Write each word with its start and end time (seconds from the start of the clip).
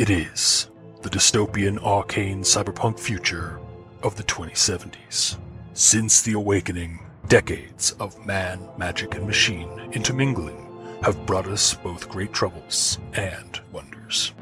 It 0.00 0.08
is 0.08 0.70
the 1.02 1.10
dystopian, 1.10 1.78
arcane, 1.84 2.40
cyberpunk 2.40 2.98
future 2.98 3.60
of 4.02 4.16
the 4.16 4.22
2070s. 4.22 5.36
Since 5.74 6.22
the 6.22 6.32
awakening, 6.32 7.00
decades 7.28 7.92
of 8.00 8.24
man, 8.24 8.66
magic, 8.78 9.14
and 9.16 9.26
machine 9.26 9.68
intermingling 9.92 10.56
have 11.02 11.26
brought 11.26 11.46
us 11.48 11.74
both 11.74 12.08
great 12.08 12.32
troubles 12.32 12.98
and 13.12 13.60
wonders. 13.72 14.32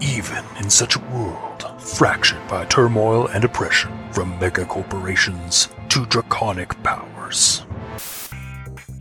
Even 0.00 0.44
in 0.58 0.68
such 0.68 0.96
a 0.96 1.10
world 1.12 1.64
fractured 1.80 2.48
by 2.48 2.64
turmoil 2.64 3.28
and 3.28 3.44
oppression, 3.44 3.92
from 4.10 4.36
mega 4.40 4.64
corporations 4.64 5.68
to 5.90 6.04
draconic 6.06 6.70
powers. 6.82 7.64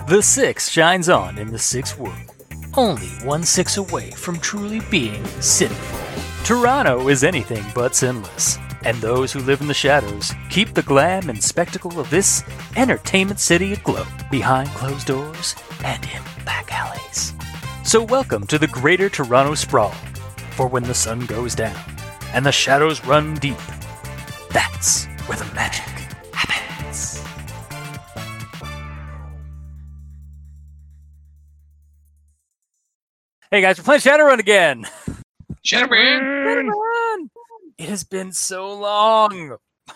The 0.08 0.22
Six 0.22 0.70
shines 0.70 1.10
on 1.10 1.40
in 1.40 1.52
the 1.52 1.58
Sixth 1.58 1.98
World, 1.98 2.36
only 2.76 3.10
one 3.24 3.44
six 3.44 3.78
away 3.78 4.12
from 4.12 4.40
truly 4.40 4.82
being 4.92 5.26
sinful. 5.42 6.03
Toronto 6.44 7.08
is 7.08 7.24
anything 7.24 7.64
but 7.74 7.96
sinless, 7.96 8.58
and 8.84 8.98
those 8.98 9.32
who 9.32 9.40
live 9.40 9.62
in 9.62 9.68
the 9.70 9.74
shadows 9.74 10.34
keep 10.50 10.74
the 10.74 10.82
glam 10.82 11.30
and 11.30 11.42
spectacle 11.42 12.02
of 12.02 12.10
this 12.10 12.44
entertainment 12.76 13.40
city 13.40 13.72
aglow 13.72 14.06
behind 14.30 14.68
closed 14.72 15.08
doors 15.08 15.56
and 15.86 16.04
in 16.04 16.22
back 16.44 16.70
alleys. 16.70 17.34
So, 17.86 18.04
welcome 18.04 18.46
to 18.48 18.60
the 18.60 18.68
Greater 18.68 19.08
Toronto 19.08 19.56
Sprawl, 19.56 19.94
for 20.52 20.68
when 20.68 20.84
the 20.84 20.94
sun 20.94 21.26
goes 21.28 21.56
down 21.56 21.80
and 22.34 22.46
the 22.46 22.52
shadows 22.52 23.06
run 23.06 23.36
deep, 23.36 23.56
that's 24.50 25.06
where 25.28 25.38
the 25.38 25.46
magic 25.56 25.86
happens. 26.34 27.24
Hey 33.50 33.62
guys, 33.62 33.78
we're 33.78 33.86
playing 33.86 34.02
Shadowrun 34.02 34.40
again. 34.40 34.86
Shadowrun! 35.66 36.20
Shadowrun! 36.20 37.30
It 37.78 37.90
has 37.90 38.04
been 38.04 38.32
so 38.32 38.74
long. 38.74 39.58
A 39.90 39.96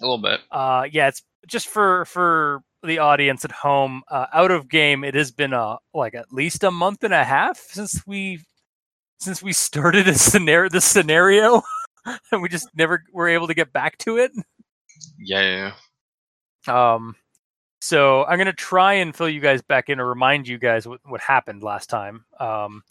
little 0.00 0.18
bit. 0.18 0.40
Uh, 0.50 0.84
yeah, 0.90 1.08
it's 1.08 1.22
just 1.46 1.68
for 1.68 2.04
for 2.06 2.60
the 2.82 2.98
audience 2.98 3.44
at 3.44 3.52
home. 3.52 4.02
Uh, 4.10 4.26
out 4.32 4.50
of 4.50 4.68
game, 4.68 5.04
it 5.04 5.14
has 5.14 5.30
been 5.30 5.52
uh 5.52 5.76
like 5.94 6.14
at 6.14 6.32
least 6.32 6.64
a 6.64 6.70
month 6.70 7.04
and 7.04 7.14
a 7.14 7.24
half 7.24 7.58
since 7.58 8.02
we 8.06 8.40
since 9.18 9.42
we 9.42 9.52
started 9.52 10.08
a 10.08 10.14
scenario 10.14 10.68
this 10.68 10.84
scenario, 10.92 11.62
and 12.32 12.42
we 12.42 12.48
just 12.48 12.68
never 12.74 13.04
were 13.12 13.28
able 13.28 13.46
to 13.46 13.54
get 13.54 13.72
back 13.72 13.96
to 13.98 14.18
it. 14.18 14.32
Yeah, 15.18 15.40
yeah, 15.42 15.72
yeah. 16.66 16.94
Um, 16.94 17.14
so 17.80 18.24
I'm 18.24 18.38
gonna 18.38 18.52
try 18.52 18.94
and 18.94 19.14
fill 19.14 19.28
you 19.28 19.40
guys 19.40 19.62
back 19.62 19.88
in 19.88 20.00
or 20.00 20.06
remind 20.06 20.48
you 20.48 20.58
guys 20.58 20.86
what, 20.86 21.00
what 21.04 21.20
happened 21.20 21.62
last 21.62 21.88
time. 21.88 22.24
Um, 22.40 22.82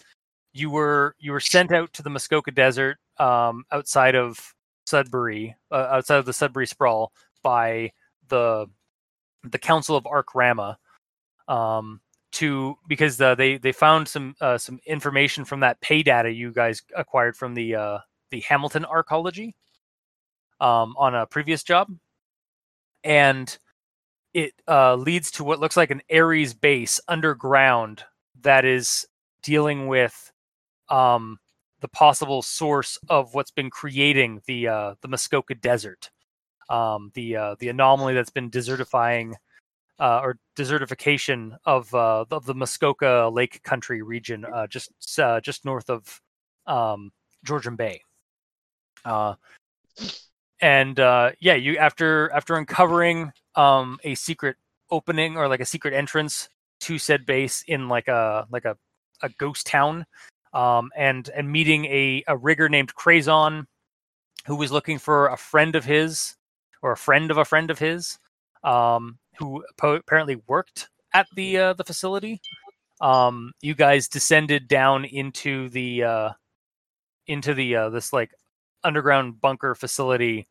you 0.56 0.70
were 0.70 1.16
you 1.20 1.34
were 1.34 1.42
sent 1.42 1.74
out 1.74 1.92
to 1.94 2.02
the 2.02 2.10
Muskoka 2.10 2.50
Desert 2.50 2.98
um, 3.20 3.66
outside 3.74 4.16
of 4.16 4.56
Sudbury, 4.86 5.54
uh, 5.70 5.88
outside 5.92 6.18
of 6.18 6.26
the 6.26 6.34
Sudbury 6.34 6.66
Sprawl 6.66 7.12
by 7.44 7.92
the 8.30 8.66
the 9.44 9.60
Council 9.60 9.98
of 9.98 10.08
Ark 10.08 10.34
Rama, 10.34 10.78
um, 11.50 12.00
to 12.32 12.78
because 12.88 13.20
uh, 13.20 13.36
they 13.36 13.58
they 13.58 13.74
found 13.74 14.08
some 14.08 14.34
uh, 14.40 14.58
some 14.58 14.80
information 14.88 15.44
from 15.44 15.60
that 15.60 15.82
pay 15.82 16.02
data 16.02 16.32
you 16.32 16.54
guys 16.54 16.82
acquired 16.96 17.36
from 17.36 17.54
the 17.54 17.76
uh, 17.76 18.00
the 18.32 18.40
Hamilton 18.40 18.86
Arcology 18.86 19.56
um, 20.62 20.96
on 20.98 21.16
a 21.16 21.26
previous 21.26 21.64
job, 21.64 21.90
and 23.04 23.58
it 24.34 24.54
uh, 24.70 24.96
leads 24.96 25.32
to 25.32 25.44
what 25.44 25.60
looks 25.60 25.76
like 25.76 25.92
an 25.92 26.02
Ares 26.10 26.54
base 26.54 27.02
underground 27.10 28.04
that 28.42 28.64
is 28.64 29.06
dealing 29.44 29.88
with 29.88 30.32
um, 30.90 31.40
the 31.82 31.88
possible 31.88 32.42
source 32.42 32.98
of 33.10 33.34
what's 33.34 33.52
been 33.52 33.70
creating 33.70 34.42
the 34.48 34.68
uh, 34.68 34.96
the 35.02 35.08
Muskoka 35.08 35.56
Desert, 35.56 36.10
um, 36.70 37.12
the 37.14 37.36
uh, 37.36 37.56
the 37.60 37.70
anomaly 37.70 38.14
that's 38.14 38.30
been 38.30 38.50
desertifying 38.50 39.34
uh, 40.00 40.20
or 40.24 40.38
desertification 40.58 41.58
of 41.66 41.94
uh, 41.94 42.26
of 42.32 42.46
the 42.46 42.56
Muskoka 42.56 43.30
Lake 43.32 43.64
Country 43.64 44.02
region, 44.02 44.46
uh, 44.46 44.68
just 44.68 44.92
uh, 45.20 45.40
just 45.42 45.66
north 45.66 45.90
of 45.90 46.22
um, 46.68 47.12
Georgian 47.44 47.76
Bay. 47.76 48.02
Uh, 49.04 49.36
and 50.62 51.00
uh, 51.00 51.32
yeah, 51.40 51.56
you 51.56 51.78
after 51.78 52.32
after 52.32 52.56
uncovering 52.56 53.32
um, 53.56 54.00
a 54.04 54.16
secret 54.16 54.58
opening 54.92 55.38
or 55.38 55.48
like 55.48 55.60
a 55.60 55.66
secret 55.66 55.94
entrance 55.94 56.50
to 56.82 56.98
said 56.98 57.26
base 57.26 57.64
in 57.68 57.88
like 57.88 58.08
a 58.08 58.48
like 58.52 58.66
a, 58.66 58.78
a 59.22 59.30
ghost 59.30 59.66
town, 59.68 60.06
um, 60.56 60.90
and 60.96 61.30
and 61.36 61.52
meeting 61.52 61.86
a 61.86 62.24
a 62.28 62.36
rigger 62.36 62.70
named 62.70 62.96
Crazon, 62.96 63.68
who 64.48 64.56
was 64.56 64.72
looking 64.72 64.98
for 64.98 65.28
a 65.28 65.38
friend 65.38 65.76
of 65.76 65.86
his 65.86 66.36
or 66.82 66.94
a 66.94 66.98
friend 66.98 67.30
of 67.30 67.38
a 67.38 67.46
friend 67.46 67.70
of 67.70 67.78
his, 67.78 68.18
um, 68.64 69.18
who 69.38 69.64
po- 69.78 69.96
apparently 69.96 70.42
worked 70.48 70.90
at 71.14 71.28
the 71.36 71.58
uh, 71.58 71.74
the 71.74 71.84
facility. 71.84 72.42
Um, 73.02 73.52
you 73.62 73.76
guys 73.76 74.08
descended 74.08 74.68
down 74.68 75.06
into 75.06 75.70
the 75.70 76.04
uh, 76.04 76.30
into 77.28 77.54
the 77.54 77.76
uh, 77.76 77.90
this 77.90 78.14
like 78.14 78.32
underground 78.84 79.42
bunker 79.42 79.76
facility, 79.76 80.48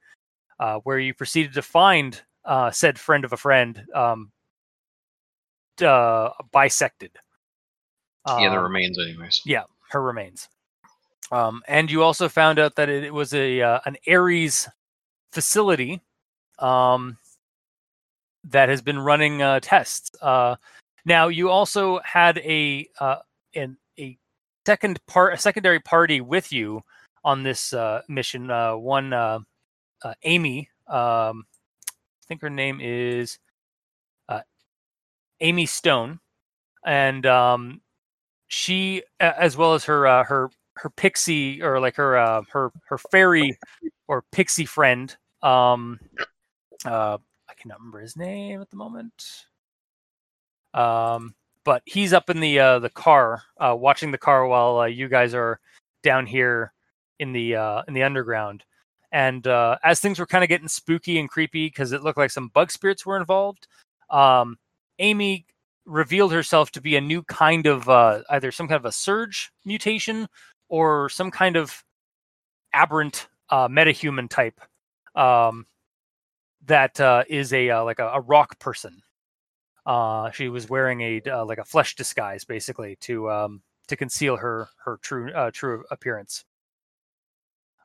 uh, 0.61 0.81
where 0.85 0.99
you 0.99 1.15
proceeded 1.15 1.55
to 1.55 1.63
find 1.63 2.21
uh, 2.45 2.71
said 2.71 2.99
friend 2.99 3.25
of 3.25 3.33
a 3.33 3.39
friend 3.39 3.87
um, 3.95 4.31
uh, 5.83 6.31
bisected. 6.53 7.13
yeah, 8.27 8.51
the 8.51 8.59
Um, 8.59 8.65
remains, 8.65 8.99
anyways. 8.99 9.41
yeah, 9.45 9.65
her 9.95 10.03
remains. 10.03 10.49
Um, 11.33 11.63
and 11.67 11.91
you 11.91 12.03
also 12.03 12.29
found 12.29 12.59
out 12.59 12.77
that 12.77 12.89
it, 12.89 13.05
it 13.05 13.15
was 13.15 13.33
a 13.33 13.63
uh, 13.63 13.81
an 13.87 13.97
Ares 14.07 14.69
facility 15.33 16.03
um, 16.59 17.17
that 18.45 18.69
has 18.69 18.83
been 18.83 18.99
running 18.99 19.41
uh, 19.41 19.61
tests. 19.61 20.11
Uh, 20.21 20.57
now, 21.07 21.29
you 21.29 21.49
also 21.49 22.01
had 22.05 22.39
a 22.39 22.87
uh, 23.01 23.17
an, 23.55 23.79
a 23.99 24.19
second 24.67 25.01
part, 25.07 25.35
a 25.35 25.39
secondary 25.39 25.81
party 25.81 26.21
with 26.21 26.53
you 26.53 26.83
on 27.25 27.43
this 27.43 27.73
uh, 27.73 28.03
mission. 28.09 28.51
Uh, 28.51 28.77
one, 28.77 29.15
Amy, 30.25 30.69
um, 30.89 31.47
I 32.25 32.27
think 32.29 32.43
her 32.43 32.51
name 32.51 32.81
is 32.83 33.39
uh, 34.29 34.41
Amy 35.41 35.67
Stone, 35.67 36.21
and 36.85 37.25
um, 37.27 37.81
she, 38.49 39.03
as 39.21 39.57
well 39.57 39.75
as 39.75 39.85
her 39.85 40.07
uh, 40.07 40.25
her 40.25 40.51
her 40.77 40.91
pixie 40.91 41.63
or 41.63 41.81
like 41.81 41.97
her 41.97 42.17
uh, 42.17 42.43
her 42.51 42.71
her 42.89 42.99
fairy 42.99 43.59
or 44.09 44.23
pixie 44.33 44.67
friend. 44.67 45.17
Um, 45.43 46.01
uh, 46.85 47.19
I 47.49 47.55
cannot 47.57 47.79
remember 47.79 48.01
his 48.01 48.17
name 48.17 48.61
at 48.61 48.71
the 48.71 48.77
moment. 48.77 49.47
Um, 50.73 51.35
but 51.65 51.83
he's 51.87 52.13
up 52.13 52.29
in 52.31 52.41
the 52.41 52.59
uh, 52.59 52.79
the 52.79 52.91
car, 52.91 53.43
uh, 53.59 53.75
watching 53.79 54.11
the 54.11 54.19
car 54.19 54.47
while 54.47 54.79
uh, 54.79 54.87
you 54.87 55.09
guys 55.09 55.35
are 55.35 55.61
down 56.03 56.27
here 56.27 56.73
in 57.19 57.33
the 57.33 57.57
uh, 57.57 57.83
in 57.89 57.95
the 57.95 58.03
underground. 58.03 58.65
And 59.13 59.47
uh, 59.47 59.79
as 59.85 60.01
things 60.01 60.19
were 60.19 60.27
kind 60.27 60.43
of 60.43 60.49
getting 60.49 60.69
spooky 60.69 61.19
and 61.21 61.29
creepy 61.29 61.69
because 61.69 61.93
it 61.93 62.03
looked 62.03 62.19
like 62.19 62.33
some 62.33 62.49
bug 62.49 62.73
spirits 62.73 63.07
were 63.07 63.17
involved, 63.17 63.69
um, 64.11 64.59
Amy 64.99 65.47
revealed 65.87 66.33
herself 66.33 66.71
to 66.73 66.81
be 66.81 66.97
a 66.97 67.01
new 67.01 67.23
kind 67.23 67.67
of 67.67 67.89
uh, 67.89 68.23
either 68.31 68.51
some 68.51 68.69
kind 68.69 68.77
of 68.79 68.85
a 68.85 68.93
surge 68.93 69.51
mutation 69.65 70.29
or 70.69 71.09
some 71.09 71.31
kind 71.31 71.57
of 71.57 71.85
aberrant 72.73 73.29
uh, 73.51 73.69
metahuman 73.69 74.29
type 74.29 74.61
um, 75.15 75.67
that 76.67 76.99
uh, 77.01 77.25
is 77.29 77.53
a 77.53 77.71
uh, 77.71 77.85
like 77.85 77.99
a, 77.99 78.09
a 78.09 78.21
rock 78.21 78.59
person. 78.59 79.03
Uh, 79.87 80.31
she 80.31 80.49
was 80.49 80.69
wearing 80.69 81.01
a 81.03 81.21
uh, 81.27 81.45
like 81.45 81.59
a 81.59 81.65
flesh 81.65 81.95
disguise, 81.95 82.45
basically 82.45 82.97
to 83.01 83.31
um, 83.31 83.63
to 83.89 83.97
conceal 83.97 84.37
her 84.37 84.69
her 84.85 84.99
true 85.03 85.33
uh, 85.33 85.51
true 85.53 85.85
appearance. 85.91 86.45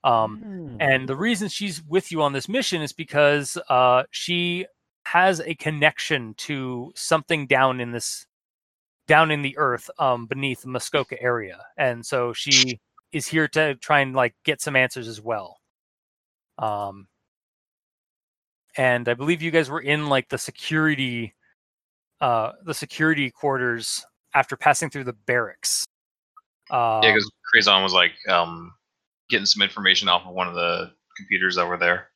Um, 0.01 0.77
and 0.79 1.09
the 1.09 1.15
reason 1.15 1.49
she's 1.49 1.83
with 1.83 2.09
you 2.09 2.21
on 2.21 2.31
this 2.31 2.47
mission 2.47 2.81
is 2.81 2.93
because 2.93 3.57
uh, 3.67 4.03
she 4.11 4.65
has 5.11 5.39
a 5.41 5.55
connection 5.55 6.33
to 6.35 6.91
something 6.95 7.47
down 7.47 7.79
in 7.79 7.91
this 7.91 8.25
down 9.07 9.31
in 9.31 9.41
the 9.41 9.57
earth 9.57 9.89
um, 9.97 10.27
beneath 10.27 10.61
the 10.61 10.67
Muskoka 10.67 11.19
area, 11.21 11.59
and 11.77 12.05
so 12.05 12.31
she 12.33 12.79
is 13.11 13.27
here 13.27 13.47
to 13.47 13.75
try 13.75 14.01
and 14.01 14.15
like 14.15 14.35
get 14.45 14.61
some 14.61 14.75
answers 14.75 15.07
as 15.07 15.19
well. 15.19 15.57
Um, 16.59 17.07
and 18.77 19.09
I 19.09 19.15
believe 19.15 19.41
you 19.41 19.49
guys 19.49 19.69
were 19.69 19.81
in 19.81 20.09
like 20.09 20.29
the 20.29 20.37
security, 20.37 21.33
uh, 22.21 22.51
the 22.65 22.73
security 22.73 23.31
quarters 23.31 24.05
after 24.35 24.55
passing 24.55 24.91
through 24.91 25.05
the 25.05 25.13
barracks. 25.13 25.85
Uh, 26.69 27.01
yeah, 27.03 27.13
because 27.13 27.31
Crazon 27.51 27.81
was 27.81 27.93
like 27.93 28.11
um, 28.27 28.71
getting 29.29 29.47
some 29.47 29.63
information 29.63 30.07
off 30.07 30.27
of 30.27 30.35
one 30.35 30.47
of 30.47 30.53
the 30.53 30.91
computers 31.17 31.55
that 31.55 31.67
were 31.67 31.77
there 31.77 32.09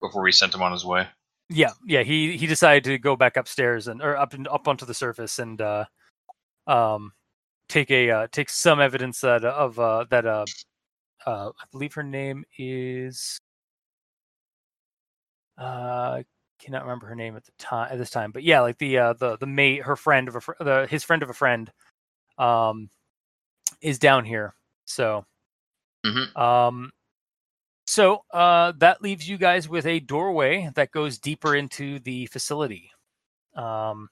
before 0.00 0.22
we 0.22 0.30
sent 0.30 0.54
him 0.54 0.62
on 0.62 0.70
his 0.70 0.84
way. 0.84 1.08
Yeah, 1.50 1.72
yeah. 1.84 2.02
He 2.02 2.36
he 2.36 2.46
decided 2.46 2.84
to 2.84 2.98
go 2.98 3.16
back 3.16 3.36
upstairs 3.36 3.88
and 3.88 4.00
or 4.02 4.16
up 4.16 4.32
and 4.34 4.48
up 4.48 4.68
onto 4.68 4.86
the 4.86 4.94
surface 4.94 5.38
and 5.38 5.60
uh, 5.60 5.84
um, 6.66 7.12
take 7.68 7.90
a 7.90 8.10
uh, 8.10 8.26
take 8.32 8.50
some 8.50 8.80
evidence 8.80 9.20
that 9.22 9.44
of 9.44 9.78
uh, 9.78 10.06
that 10.10 10.26
uh, 10.26 10.46
uh, 11.26 11.50
I 11.50 11.64
believe 11.72 11.94
her 11.94 12.02
name 12.04 12.44
is 12.58 13.38
uh 15.58 16.22
cannot 16.58 16.82
remember 16.82 17.06
her 17.06 17.14
name 17.14 17.36
at 17.36 17.44
the 17.44 17.52
time 17.58 17.88
at 17.90 17.98
this 17.98 18.10
time, 18.10 18.32
but 18.32 18.42
yeah, 18.44 18.60
like 18.60 18.78
the 18.78 18.98
uh, 18.98 19.12
the 19.14 19.36
the 19.38 19.46
mate, 19.46 19.82
her 19.82 19.96
friend 19.96 20.28
of 20.28 20.36
a 20.36 20.40
fr- 20.40 20.52
the 20.60 20.86
his 20.90 21.02
friend 21.04 21.22
of 21.22 21.30
a 21.30 21.34
friend, 21.34 21.70
um, 22.38 22.88
is 23.82 23.98
down 23.98 24.24
here. 24.24 24.54
So, 24.86 25.24
Mhm. 26.06 26.36
um, 26.36 26.92
so 27.90 28.22
uh, 28.30 28.72
that 28.78 29.02
leaves 29.02 29.28
you 29.28 29.36
guys 29.36 29.68
with 29.68 29.84
a 29.84 29.98
doorway 29.98 30.70
that 30.76 30.92
goes 30.92 31.18
deeper 31.18 31.56
into 31.56 31.98
the 31.98 32.26
facility. 32.26 32.92
Um, 33.56 34.10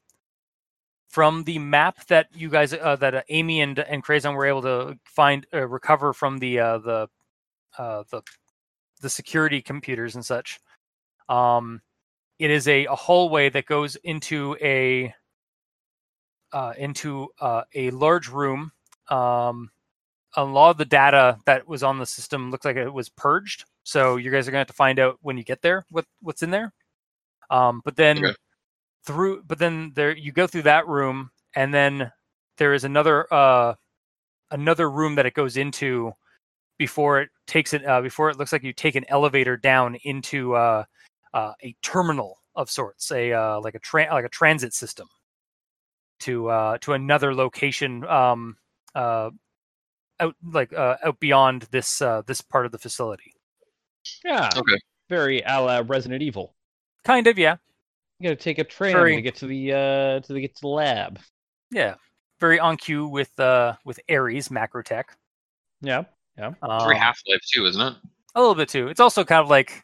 from 1.09 1.45
the 1.45 1.61
map 1.61 2.05
that 2.09 2.27
you 2.35 2.51
guys 2.51 2.75
uh, 2.75 2.97
that 2.97 3.15
uh, 3.15 3.23
Amy 3.29 3.61
and 3.61 3.79
and 3.79 4.03
Crazon 4.03 4.35
were 4.35 4.47
able 4.47 4.63
to 4.63 4.99
find 5.05 5.47
uh, 5.55 5.65
recover 5.69 6.13
from 6.13 6.39
the 6.39 6.59
uh, 6.59 6.79
the 6.79 7.09
uh, 7.79 8.03
the 8.11 8.23
the 9.01 9.09
security 9.09 9.63
computers 9.63 10.17
and 10.17 10.27
such. 10.27 10.59
Um, 11.29 11.81
it 12.41 12.51
is 12.51 12.67
a, 12.67 12.87
a 12.87 12.97
hallway 12.97 13.49
that 13.49 13.67
goes 13.67 13.95
into 13.95 14.57
a 14.61 15.15
uh, 16.53 16.73
into 16.77 17.29
a 17.41 17.93
large 17.93 18.27
room. 18.29 18.73
Um, 19.09 19.71
a 20.37 20.45
lot 20.45 20.71
of 20.71 20.77
the 20.79 20.85
data 20.85 21.39
that 21.47 21.67
was 21.67 21.83
on 21.83 21.99
the 21.99 22.07
system 22.07 22.51
looks 22.51 22.65
like 22.65 22.77
it 22.77 22.93
was 22.93 23.09
purged. 23.09 23.65
So 23.85 24.17
you 24.17 24.31
guys 24.31 24.47
are 24.47 24.51
gonna 24.51 24.61
have 24.61 24.67
to 24.69 24.73
find 24.73 24.99
out 24.99 25.19
when 25.23 25.39
you 25.39 25.45
get 25.45 25.63
there 25.63 25.85
what 25.91 26.05
what's 26.21 26.43
in 26.43 26.51
there. 26.51 26.73
Um, 27.51 27.81
but 27.85 27.97
then 27.97 28.19
Okay. 28.19 28.35
through, 29.05 29.43
but 29.45 29.59
then 29.59 29.93
there 29.95 30.17
you 30.17 30.33
go 30.33 30.47
through 30.47 30.63
that 30.63 30.87
room, 30.87 31.31
and 31.55 31.73
then 31.73 32.13
there 32.59 32.75
is 32.75 32.85
another 32.85 33.33
uh, 33.33 33.75
another 34.51 34.91
room 34.91 35.15
that 35.17 35.27
it 35.27 35.35
goes 35.35 35.57
into 35.57 36.13
before 36.79 37.21
it 37.23 37.31
takes 37.47 37.75
it 37.75 37.85
uh, 37.87 38.01
before 38.01 38.31
it 38.31 38.39
looks 38.39 38.53
like 38.53 38.63
you 38.63 38.73
take 38.73 38.95
an 38.97 39.05
elevator 39.09 39.57
down 39.57 39.97
into 40.05 40.55
uh, 40.55 40.85
uh, 41.35 41.53
a 41.63 41.75
terminal 41.83 42.39
of 42.55 42.71
sorts, 42.71 43.11
a 43.13 43.33
uh, 43.33 43.61
like 43.61 43.75
a 43.75 43.79
tra- 43.81 44.09
like 44.13 44.25
a 44.25 44.31
transit 44.31 44.75
system 44.75 45.09
to 46.21 46.49
uh, 46.49 46.79
to 46.79 46.93
another 46.93 47.35
location 47.35 48.05
um, 48.07 48.57
uh, 48.95 49.31
out 50.21 50.35
like 50.45 50.73
uh, 50.73 50.97
out 51.05 51.19
beyond 51.21 51.63
this 51.71 52.01
uh, 52.03 52.23
this 52.27 52.41
part 52.41 52.67
of 52.67 52.73
the 52.73 52.79
facility. 52.79 53.33
Yeah. 54.25 54.51
Okay. 54.57 54.79
Very 55.09 55.43
a 55.47 55.61
la 55.61 55.83
Resident 55.87 56.23
Evil. 56.23 56.55
Kind 57.05 57.27
of, 57.27 57.39
yeah, 57.39 57.57
You 58.19 58.25
gotta 58.31 58.37
take 58.37 58.59
a 58.59 58.65
train 58.65 58.93
Very- 58.93 59.17
to 59.17 59.23
get 59.23 59.37
to 59.37 59.47
the 59.47 59.73
uh 59.73 60.21
to 60.21 60.33
the, 60.33 60.41
get 60.41 60.55
to 60.57 60.61
the 60.63 60.69
lab. 60.69 61.19
yeah, 61.71 61.95
very 62.41 62.59
on 62.61 62.77
cue 62.77 63.07
with 63.07 63.39
uh, 63.41 63.75
with 63.85 63.99
Ares 64.11 64.49
Macrotech. 64.49 65.05
Yeah. 65.81 66.03
It's 66.37 66.57
Um, 66.63 66.81
very 66.85 66.97
Half 66.97 67.21
Life 67.29 67.41
too, 67.53 67.67
isn't 67.67 67.81
it? 67.81 67.95
a 68.35 68.41
little 68.41 68.55
bit 68.55 68.69
too. 68.69 68.89
It's 68.89 69.01
also 69.01 69.25
kind 69.25 69.43
of 69.43 69.49
like 69.51 69.83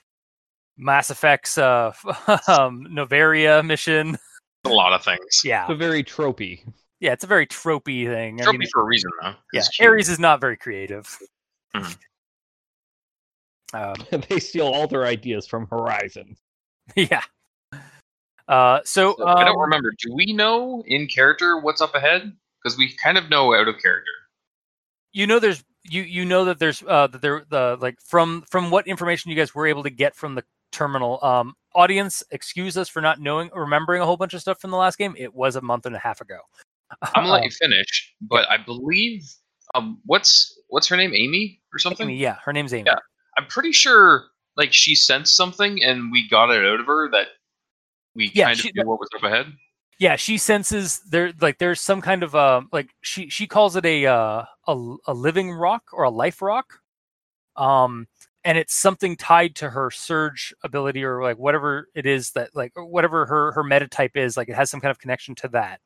Mass 0.76 1.10
Effect's 1.10 1.56
uh, 1.58 1.92
um, 2.48 2.86
Noveria 2.90 3.64
mission. 3.64 4.16
A 4.64 4.68
lot 4.68 4.92
of 4.92 5.02
things. 5.04 5.42
Yeah, 5.44 5.66
So 5.66 5.74
very 5.74 6.02
tropey. 6.04 6.60
Yeah, 7.04 7.12
it's 7.12 7.22
a 7.24 7.26
very 7.26 7.46
tropey 7.46 8.06
thing. 8.06 8.40
I 8.40 8.50
mean, 8.52 8.66
for 8.72 8.80
a 8.80 8.84
reason, 8.84 9.10
though. 9.20 9.32
'cause 9.32 9.36
yeah, 9.52 9.60
it's 9.60 9.68
cute. 9.68 9.88
Ares 9.88 10.08
is 10.08 10.18
not 10.18 10.40
very 10.40 10.56
creative. 10.56 11.06
Mhm. 11.76 11.96
Um, 13.74 13.94
they 14.28 14.40
steal 14.40 14.66
all 14.68 14.86
their 14.88 15.04
ideas 15.04 15.46
from 15.46 15.66
Horizon. 15.66 16.36
yeah. 16.96 17.22
Uh, 18.48 18.80
so 18.84 19.14
So, 19.18 19.26
I 19.26 19.44
don't 19.44 19.54
um, 19.56 19.60
remember. 19.60 19.92
Do 19.98 20.14
we 20.14 20.32
know 20.32 20.82
in 20.86 21.06
character 21.06 21.58
what's 21.58 21.80
up 21.80 21.94
ahead? 21.94 22.32
Because 22.62 22.78
we 22.78 22.94
kind 23.02 23.18
of 23.18 23.28
know 23.28 23.54
out 23.54 23.68
of 23.68 23.74
character. 23.82 24.10
you 25.12 25.26
know 25.26 25.38
there's 25.38 25.62
you 25.84 26.02
you 26.02 26.24
know 26.24 26.46
that 26.46 26.58
there's 26.58 26.82
uh 26.88 27.06
that 27.08 27.20
there 27.20 27.44
the 27.50 27.76
like 27.80 27.96
from 28.00 28.42
from 28.50 28.70
what 28.70 28.86
information 28.86 29.30
you 29.30 29.36
guys 29.36 29.54
were 29.54 29.66
able 29.66 29.82
to 29.82 29.90
get 29.90 30.14
from 30.16 30.34
the 30.34 30.42
terminal 30.72 31.22
um 31.22 31.54
audience 31.74 32.22
excuse 32.30 32.76
us 32.78 32.88
for 32.88 33.00
not 33.02 33.20
knowing 33.20 33.48
remembering 33.54 34.00
a 34.02 34.06
whole 34.06 34.16
bunch 34.16 34.32
of 34.34 34.40
stuff 34.40 34.58
from 34.60 34.70
the 34.70 34.76
last 34.76 34.96
game 34.98 35.14
it 35.18 35.32
was 35.34 35.56
a 35.56 35.60
month 35.60 35.84
and 35.86 35.94
a 35.94 35.98
half 35.98 36.20
ago 36.22 36.38
I'm 37.02 37.24
gonna 37.24 37.28
let 37.32 37.44
you 37.44 37.50
finish, 37.50 38.14
but 38.20 38.48
I 38.50 38.56
believe 38.58 39.22
um 39.74 40.00
what's 40.04 40.58
what's 40.68 40.86
her 40.88 40.96
name? 40.96 41.12
Amy 41.14 41.60
or 41.72 41.78
something? 41.78 42.08
Amy, 42.08 42.18
yeah 42.18 42.36
her 42.44 42.52
name's 42.52 42.72
amy 42.74 42.84
Yeah. 42.86 42.98
I'm 43.38 43.46
pretty 43.46 43.72
sure 43.72 44.24
like 44.56 44.72
she 44.72 44.94
sensed 44.94 45.36
something 45.36 45.82
and 45.82 46.12
we 46.12 46.28
got 46.28 46.50
it 46.50 46.64
out 46.64 46.80
of 46.80 46.86
her 46.86 47.10
that 47.10 47.28
we 48.14 48.30
Yeah, 48.34 48.46
kind 48.46 48.58
she- 48.58 48.68
of 48.68 48.74
knew 48.76 48.86
what 48.88 49.00
was 49.00 49.08
up 49.16 49.22
ahead. 49.24 49.52
yeah 49.98 50.16
she 50.16 50.38
senses 50.38 51.00
there 51.10 51.32
like 51.40 51.58
there's 51.58 51.80
some 51.80 52.00
kind 52.00 52.22
of 52.22 52.34
uh 52.34 52.62
like 52.72 52.90
she 53.00 53.28
she 53.28 53.46
calls 53.46 53.74
it 53.76 53.84
a 53.86 54.06
uh 54.06 54.44
a, 54.68 54.94
a 55.08 55.14
living 55.14 55.50
rock 55.52 55.82
or 55.92 56.04
a 56.04 56.10
life 56.10 56.40
rock 56.42 56.80
um 57.56 58.06
and 58.44 58.58
it's 58.58 58.74
something 58.74 59.16
tied 59.16 59.54
to 59.56 59.70
her 59.70 59.90
surge 59.90 60.52
ability 60.62 61.02
or 61.02 61.22
like 61.22 61.38
whatever 61.38 61.88
it 61.94 62.04
is 62.06 62.32
that 62.32 62.50
like 62.54 62.72
whatever 62.76 63.24
her 63.26 63.52
her 63.52 63.64
meta 63.64 63.88
type 63.88 64.16
is 64.16 64.36
like 64.36 64.48
it 64.48 64.54
has 64.54 64.70
some 64.70 64.80
kind 64.80 64.90
of 64.90 64.98
connection 64.98 65.34
to 65.34 65.48
that 65.48 65.80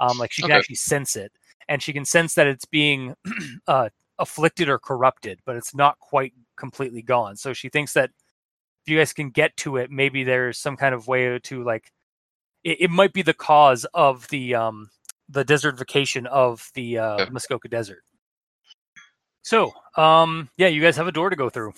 um 0.00 0.18
like 0.18 0.32
she 0.32 0.42
can 0.42 0.50
Okay. 0.50 0.58
actually 0.58 0.74
sense 0.76 1.16
it 1.16 1.32
and 1.68 1.82
she 1.82 1.92
can 1.92 2.04
sense 2.04 2.34
that 2.34 2.46
it's 2.46 2.64
being 2.64 3.14
uh 3.66 3.88
afflicted 4.18 4.68
or 4.68 4.78
corrupted 4.78 5.40
but 5.44 5.56
it's 5.56 5.74
not 5.74 5.98
quite 5.98 6.32
completely 6.56 7.02
gone 7.02 7.36
so 7.36 7.52
she 7.52 7.68
thinks 7.68 7.92
that 7.94 8.10
if 8.84 8.90
you 8.92 8.98
guys 8.98 9.12
can 9.12 9.30
get 9.30 9.56
to 9.56 9.76
it 9.76 9.90
maybe 9.90 10.22
there's 10.24 10.58
some 10.58 10.76
kind 10.76 10.94
of 10.94 11.08
way 11.08 11.38
to 11.40 11.64
like 11.64 11.90
it, 12.62 12.82
it 12.82 12.90
might 12.90 13.12
be 13.12 13.22
the 13.22 13.34
cause 13.34 13.84
of 13.94 14.28
the 14.28 14.54
um 14.54 14.90
the 15.28 15.44
desertification 15.44 16.26
of 16.26 16.70
the 16.74 16.98
uh 16.98 17.22
Okay. 17.22 17.30
Muskoka 17.30 17.68
Desert. 17.68 18.02
So, 19.42 19.72
um 19.96 20.48
yeah, 20.56 20.68
you 20.68 20.80
guys 20.82 20.96
have 20.96 21.06
a 21.06 21.12
door 21.12 21.30
to 21.30 21.36
go 21.36 21.48
through. 21.50 21.72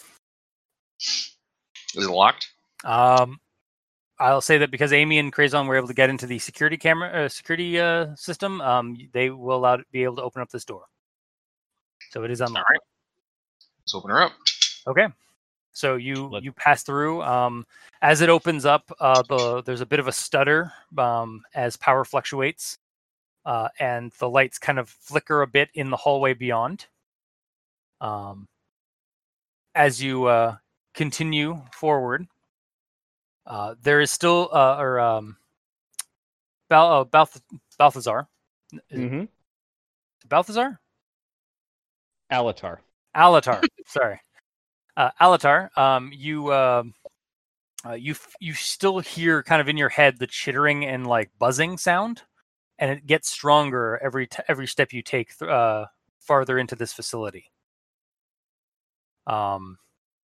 Is 1.95 2.07
it 2.07 2.11
locked? 2.11 2.49
Um 2.85 3.39
I'll 4.19 4.41
say 4.41 4.59
that 4.59 4.71
because 4.71 4.93
Amy 4.93 5.19
and 5.19 5.33
Crazon 5.33 5.67
were 5.67 5.77
able 5.77 5.89
to 5.89 5.95
get 5.95 6.09
into 6.11 6.27
the 6.27 6.39
security 6.39 6.77
camera 6.77 7.25
uh, 7.25 7.29
security 7.29 7.79
uh, 7.79 8.15
system, 8.17 8.61
um 8.63 8.97
they 9.13 9.31
will 9.31 9.57
allow 9.59 9.79
be 9.93 10.05
able 10.05 10.17
to 10.17 10.23
open 10.23 10.41
up 10.43 10.51
this 10.51 10.65
door. 10.65 10.85
So 12.11 12.25
it 12.25 12.31
is 12.31 12.41
All 12.41 12.49
unlocked. 12.49 12.67
right. 12.71 12.81
Let's 13.81 13.95
open 13.95 14.11
her 14.11 14.23
up. 14.23 14.33
Okay. 14.87 15.07
So 15.73 15.97
you 15.97 16.29
Let- 16.29 16.43
you 16.43 16.53
pass 16.53 16.83
through. 16.83 17.23
Um, 17.23 17.67
as 18.01 18.23
it 18.23 18.31
opens 18.31 18.65
up, 18.65 18.91
uh, 19.01 19.23
the 19.29 19.63
there's 19.63 19.83
a 19.83 19.87
bit 19.87 20.01
of 20.01 20.09
a 20.09 20.13
stutter 20.13 20.73
um, 20.97 21.43
as 21.55 21.77
power 21.77 22.05
fluctuates, 22.05 22.79
uh, 23.45 23.69
and 23.79 24.13
the 24.19 24.29
lights 24.31 24.59
kind 24.59 24.79
of 24.79 24.89
flicker 24.89 25.43
a 25.43 25.47
bit 25.47 25.69
in 25.75 25.91
the 25.91 25.97
hallway 25.97 26.33
beyond. 26.33 26.87
Um, 28.01 28.49
as 29.75 30.03
you 30.03 30.25
uh, 30.25 30.57
continue 30.95 31.61
forward, 31.73 32.27
uh, 33.47 33.75
there 33.83 34.01
is 34.01 34.11
still 34.11 34.49
uh, 34.53 34.77
or 34.79 34.99
um, 35.01 35.37
Bal- 36.69 37.01
uh, 37.01 37.05
Balth- 37.05 37.43
Balthazar. 37.79 38.27
Mm-hmm. 38.93 39.25
Balthazar? 40.29 40.81
Alatar. 42.33 42.79
Alatar. 43.17 43.65
sorry, 43.87 44.21
uh, 44.97 45.11
Alatar. 45.21 45.77
Um, 45.79 46.11
you 46.13 46.49
uh, 46.49 46.83
uh, 47.85 47.93
you 47.93 48.13
f- 48.13 48.35
you 48.41 48.53
still 48.53 48.99
hear 48.99 49.43
kind 49.43 49.61
of 49.61 49.69
in 49.69 49.77
your 49.77 49.89
head 49.89 50.19
the 50.19 50.27
chittering 50.27 50.85
and 50.85 51.07
like 51.07 51.31
buzzing 51.39 51.79
sound, 51.79 52.23
and 52.79 52.91
it 52.91 53.07
gets 53.07 53.31
stronger 53.31 54.01
every 54.03 54.27
t- 54.27 54.43
every 54.49 54.67
step 54.67 54.93
you 54.93 55.03
take 55.03 55.39
th- 55.39 55.49
uh, 55.51 55.87
farther 56.19 56.59
into 56.59 56.75
this 56.75 56.93
facility. 56.93 57.53
Um, 59.27 59.79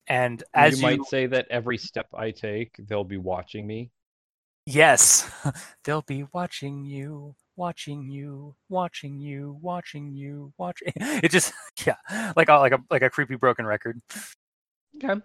and 0.06 0.42
as 0.54 0.80
you 0.80 0.82
you, 0.82 0.82
might 0.82 1.04
say 1.04 1.26
that 1.26 1.46
every 1.50 1.78
step 1.78 2.08
I 2.14 2.30
take, 2.32 2.76
they'll 2.86 3.04
be 3.04 3.16
watching 3.18 3.66
me. 3.66 3.90
yes, 4.66 5.30
they'll 5.84 6.02
be 6.02 6.24
watching 6.32 6.84
you, 6.84 7.34
watching 7.56 8.08
you, 8.08 8.54
watching 8.68 9.18
you, 9.18 9.58
watching 9.60 10.12
you, 10.12 10.52
watching. 10.58 10.92
It 10.96 11.30
just 11.30 11.52
yeah, 11.86 11.96
like 12.36 12.48
a 12.48 12.54
like 12.54 12.72
a 12.72 12.78
like 12.90 13.02
a 13.02 13.10
creepy 13.10 13.36
broken 13.36 13.66
record. 13.66 14.00
Okay. 15.02 15.20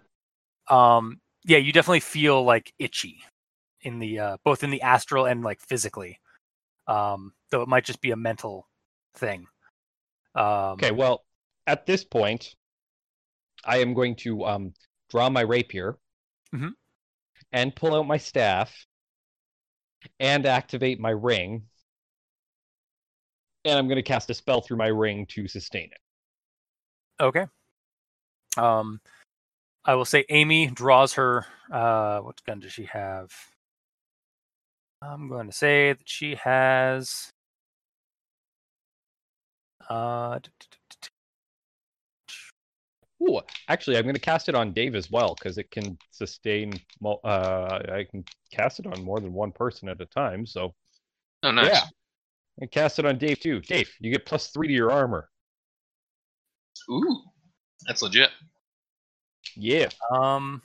um 0.68 1.20
yeah 1.44 1.58
you 1.58 1.72
definitely 1.72 2.00
feel 2.00 2.42
like 2.44 2.72
itchy 2.78 3.22
in 3.82 3.98
the 3.98 4.18
uh 4.18 4.36
both 4.44 4.62
in 4.64 4.70
the 4.70 4.82
astral 4.82 5.26
and 5.26 5.42
like 5.44 5.60
physically 5.60 6.18
um 6.86 7.32
though 7.50 7.62
it 7.62 7.68
might 7.68 7.84
just 7.84 8.00
be 8.00 8.10
a 8.10 8.16
mental 8.16 8.68
thing 9.16 9.46
um 10.34 10.78
Okay, 10.80 10.90
well, 10.92 11.24
at 11.66 11.86
this 11.86 12.04
point, 12.04 12.54
I 13.64 13.78
am 13.78 13.94
going 13.94 14.16
to 14.16 14.44
um, 14.44 14.74
draw 15.10 15.28
my 15.30 15.42
rapier 15.42 15.96
Mhm. 16.54 16.72
and 17.52 17.74
pull 17.76 17.94
out 17.94 18.06
my 18.06 18.16
staff 18.18 18.86
and 20.20 20.46
activate 20.46 21.00
my 21.00 21.10
ring. 21.10 21.68
And 23.64 23.78
I'm 23.78 23.86
going 23.88 23.96
to 23.96 24.02
cast 24.02 24.30
a 24.30 24.34
spell 24.34 24.60
through 24.60 24.76
my 24.78 24.86
ring 24.86 25.26
to 25.26 25.48
sustain 25.48 25.90
it. 25.90 25.98
okay 27.20 27.46
um 28.56 29.00
i 29.84 29.94
will 29.94 30.04
say 30.04 30.24
amy 30.28 30.68
draws 30.68 31.14
her 31.14 31.44
uh 31.72 32.20
what 32.20 32.42
gun 32.44 32.60
does 32.60 32.72
she 32.72 32.84
have 32.84 33.32
i'm 35.02 35.28
going 35.28 35.46
to 35.46 35.52
say 35.52 35.92
that 35.92 36.08
she 36.08 36.36
has 36.36 37.32
Uh, 39.88 40.38
Ooh, 43.22 43.40
actually, 43.68 43.96
I'm 43.96 44.04
going 44.04 44.14
to 44.14 44.20
cast 44.20 44.48
it 44.48 44.54
on 44.54 44.72
Dave 44.72 44.94
as 44.94 45.10
well 45.10 45.34
because 45.34 45.58
it 45.58 45.70
can 45.70 45.98
sustain. 46.12 46.72
Uh, 47.04 47.80
I 47.92 48.06
can 48.08 48.24
cast 48.52 48.78
it 48.78 48.86
on 48.86 49.02
more 49.04 49.18
than 49.20 49.32
one 49.32 49.50
person 49.52 49.88
at 49.88 50.00
a 50.00 50.06
time. 50.06 50.46
So 50.46 50.74
Oh, 51.42 51.50
nice. 51.50 51.68
yeah, 51.68 51.82
I 52.62 52.66
cast 52.66 52.98
it 52.98 53.06
on 53.06 53.18
Dave 53.18 53.40
too. 53.40 53.60
Dave, 53.60 53.90
you 54.00 54.12
get 54.12 54.26
plus 54.26 54.48
three 54.48 54.68
to 54.68 54.74
your 54.74 54.90
armor. 54.90 55.28
Ooh, 56.90 57.22
that's 57.86 58.02
legit. 58.02 58.30
Yeah. 59.56 59.88
um. 60.10 60.62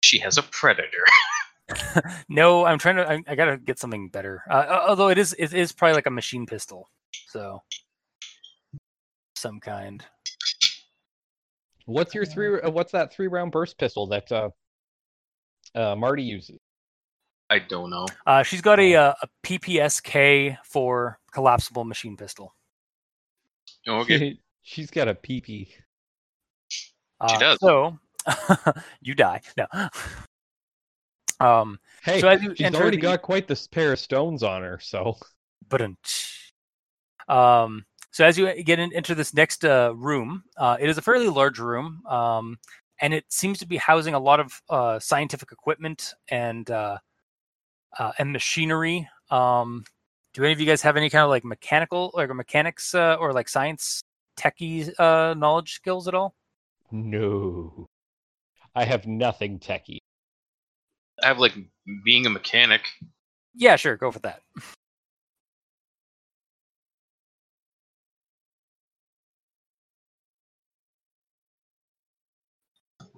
She 0.00 0.18
has 0.18 0.38
a 0.38 0.42
predator. 0.42 1.04
no, 2.28 2.64
I'm 2.64 2.78
trying 2.78 2.96
to. 2.96 3.08
I, 3.08 3.22
I 3.28 3.34
gotta 3.34 3.56
get 3.58 3.78
something 3.78 4.08
better. 4.08 4.42
Uh, 4.50 4.84
although 4.88 5.08
it 5.08 5.18
is, 5.18 5.34
it 5.38 5.52
is 5.52 5.72
probably 5.72 5.94
like 5.94 6.06
a 6.06 6.10
machine 6.10 6.46
pistol, 6.46 6.88
so 7.28 7.62
some 9.38 9.60
kind. 9.60 10.04
What's 11.86 12.14
your 12.14 12.26
three? 12.26 12.60
Uh, 12.60 12.70
what's 12.70 12.92
that 12.92 13.12
three 13.12 13.28
round 13.28 13.52
burst 13.52 13.78
pistol 13.78 14.06
that 14.08 14.30
uh, 14.30 14.50
uh, 15.74 15.94
Marty 15.96 16.22
uses? 16.22 16.58
I 17.50 17.60
don't 17.60 17.88
know. 17.88 18.06
Uh, 18.26 18.42
she's 18.42 18.60
got 18.60 18.78
a, 18.78 18.94
uh, 18.94 19.14
a 19.22 19.28
PPSK-4 19.42 21.14
collapsible 21.32 21.84
machine 21.84 22.14
pistol. 22.14 22.54
Oh, 23.86 24.00
Okay. 24.00 24.38
She's 24.62 24.90
got 24.90 25.08
a 25.08 25.14
PP. 25.14 25.68
Uh, 27.22 27.38
does. 27.38 27.56
So 27.62 27.98
you 29.00 29.14
die. 29.14 29.40
No. 29.56 29.66
Um, 31.40 31.78
Hey, 32.02 32.20
So 32.20 32.28
as 32.28 32.42
you 32.42 32.52
she's 32.54 32.74
already 32.74 32.96
the- 32.96 33.02
got 33.02 33.22
quite 33.22 33.46
this 33.46 33.66
pair 33.68 33.92
of 33.92 34.00
stones 34.00 34.42
on 34.42 34.62
her. 34.62 34.78
So 34.82 35.16
but 35.68 35.80
um, 37.28 37.84
so 38.10 38.24
as 38.24 38.38
you 38.38 38.62
get 38.62 38.78
in, 38.78 38.92
enter 38.92 39.14
this 39.14 39.34
next 39.34 39.64
uh, 39.64 39.92
room, 39.94 40.44
uh, 40.56 40.76
it 40.80 40.88
is 40.88 40.98
a 40.98 41.02
fairly 41.02 41.28
large 41.28 41.58
room, 41.58 42.02
um, 42.06 42.58
and 43.00 43.14
it 43.14 43.24
seems 43.28 43.58
to 43.58 43.66
be 43.66 43.76
housing 43.76 44.14
a 44.14 44.18
lot 44.18 44.40
of 44.40 44.62
uh, 44.70 44.98
scientific 44.98 45.52
equipment 45.52 46.14
and 46.28 46.70
uh, 46.70 46.98
uh, 47.98 48.12
and 48.18 48.32
machinery. 48.32 49.08
Um, 49.30 49.84
do 50.34 50.42
any 50.44 50.52
of 50.52 50.60
you 50.60 50.66
guys 50.66 50.82
have 50.82 50.96
any 50.96 51.10
kind 51.10 51.22
of 51.22 51.30
like 51.30 51.44
mechanical, 51.44 52.10
like 52.14 52.34
mechanics, 52.34 52.94
uh, 52.94 53.16
or 53.20 53.32
like 53.32 53.48
science 53.48 54.02
techie 54.38 54.92
uh, 54.98 55.34
knowledge 55.34 55.74
skills 55.74 56.08
at 56.08 56.14
all? 56.14 56.34
no, 56.90 57.86
I 58.74 58.84
have 58.84 59.06
nothing 59.06 59.58
techie. 59.58 59.98
I 61.22 61.28
have 61.28 61.38
like 61.38 61.54
being 62.04 62.26
a 62.26 62.30
mechanic. 62.30 62.82
Yeah, 63.54 63.76
sure, 63.76 63.96
go 63.96 64.10
for 64.10 64.20
that. 64.20 64.40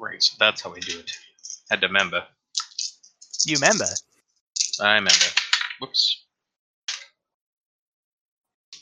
Right, 0.00 0.22
so 0.22 0.34
that's 0.40 0.62
how 0.62 0.72
we 0.72 0.80
do 0.80 0.98
it. 0.98 1.12
Had 1.70 1.82
to 1.82 1.86
remember. 1.86 2.24
You 3.44 3.58
member? 3.60 3.84
I 4.80 4.94
remember. 4.94 5.14
Whoops. 5.78 6.24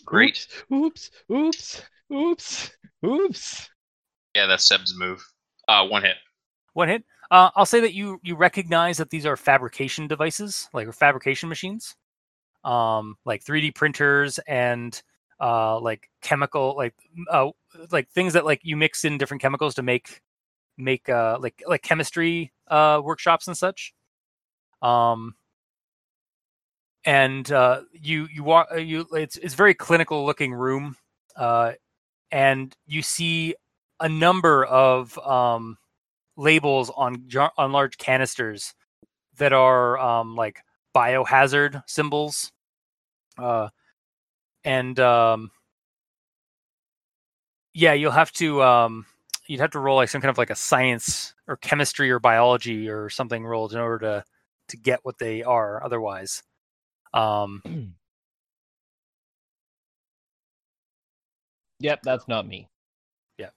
Great. 0.04 0.46
Oops, 0.72 1.10
oops, 1.30 1.82
oops, 2.12 2.70
oops. 3.04 3.68
Yeah, 4.36 4.46
that's 4.46 4.68
Seb's 4.68 4.96
move. 4.96 5.20
Uh, 5.66 5.88
one 5.88 6.02
hit. 6.02 6.16
One 6.74 6.88
hit. 6.88 7.02
Uh, 7.32 7.50
I'll 7.56 7.66
say 7.66 7.80
that 7.80 7.94
you 7.94 8.20
you 8.22 8.36
recognize 8.36 8.96
that 8.98 9.10
these 9.10 9.26
are 9.26 9.36
fabrication 9.36 10.06
devices, 10.06 10.68
like 10.72 10.86
or 10.86 10.92
fabrication 10.92 11.48
machines, 11.48 11.96
um, 12.62 13.16
like 13.24 13.44
3D 13.44 13.74
printers 13.74 14.38
and 14.46 15.02
uh, 15.40 15.80
like 15.80 16.08
chemical, 16.22 16.76
like 16.76 16.94
uh, 17.28 17.50
like 17.90 18.08
things 18.10 18.34
that 18.34 18.44
like 18.44 18.60
you 18.62 18.76
mix 18.76 19.04
in 19.04 19.18
different 19.18 19.42
chemicals 19.42 19.74
to 19.74 19.82
make 19.82 20.22
make 20.78 21.08
uh, 21.08 21.38
like 21.40 21.62
like 21.66 21.82
chemistry 21.82 22.52
uh, 22.68 23.00
workshops 23.04 23.48
and 23.48 23.56
such. 23.56 23.92
Um, 24.80 25.34
and 27.04 27.50
uh, 27.50 27.82
you 27.92 28.28
you 28.32 28.44
walk 28.44 28.68
you 28.78 29.06
it's 29.12 29.36
it's 29.36 29.54
very 29.54 29.74
clinical 29.74 30.24
looking 30.24 30.52
room, 30.52 30.96
uh, 31.36 31.72
and 32.30 32.74
you 32.86 33.02
see 33.02 33.54
a 34.00 34.08
number 34.08 34.64
of 34.64 35.18
um, 35.18 35.78
labels 36.36 36.90
on 36.96 37.28
on 37.56 37.72
large 37.72 37.98
canisters 37.98 38.74
that 39.38 39.52
are 39.52 39.98
um, 39.98 40.36
like 40.36 40.60
biohazard 40.94 41.82
symbols, 41.86 42.52
uh, 43.38 43.68
and 44.64 44.98
um, 45.00 45.50
yeah, 47.74 47.92
you'll 47.92 48.10
have 48.10 48.32
to 48.32 48.62
um, 48.62 49.06
you'd 49.48 49.60
have 49.60 49.72
to 49.72 49.80
roll 49.80 49.96
like 49.96 50.08
some 50.10 50.20
kind 50.20 50.30
of 50.30 50.38
like 50.38 50.50
a 50.50 50.54
science 50.54 51.34
or 51.48 51.56
chemistry 51.56 52.10
or 52.10 52.20
biology 52.20 52.88
or 52.88 53.10
something 53.10 53.44
rolled 53.44 53.72
in 53.72 53.80
order 53.80 53.98
to 53.98 54.24
to 54.68 54.76
get 54.76 55.00
what 55.02 55.18
they 55.18 55.42
are. 55.42 55.82
Otherwise, 55.82 56.42
um, 57.14 57.94
Yep, 61.80 62.00
that's 62.02 62.28
not 62.28 62.46
me. 62.46 62.68
Yeah. 63.38 63.50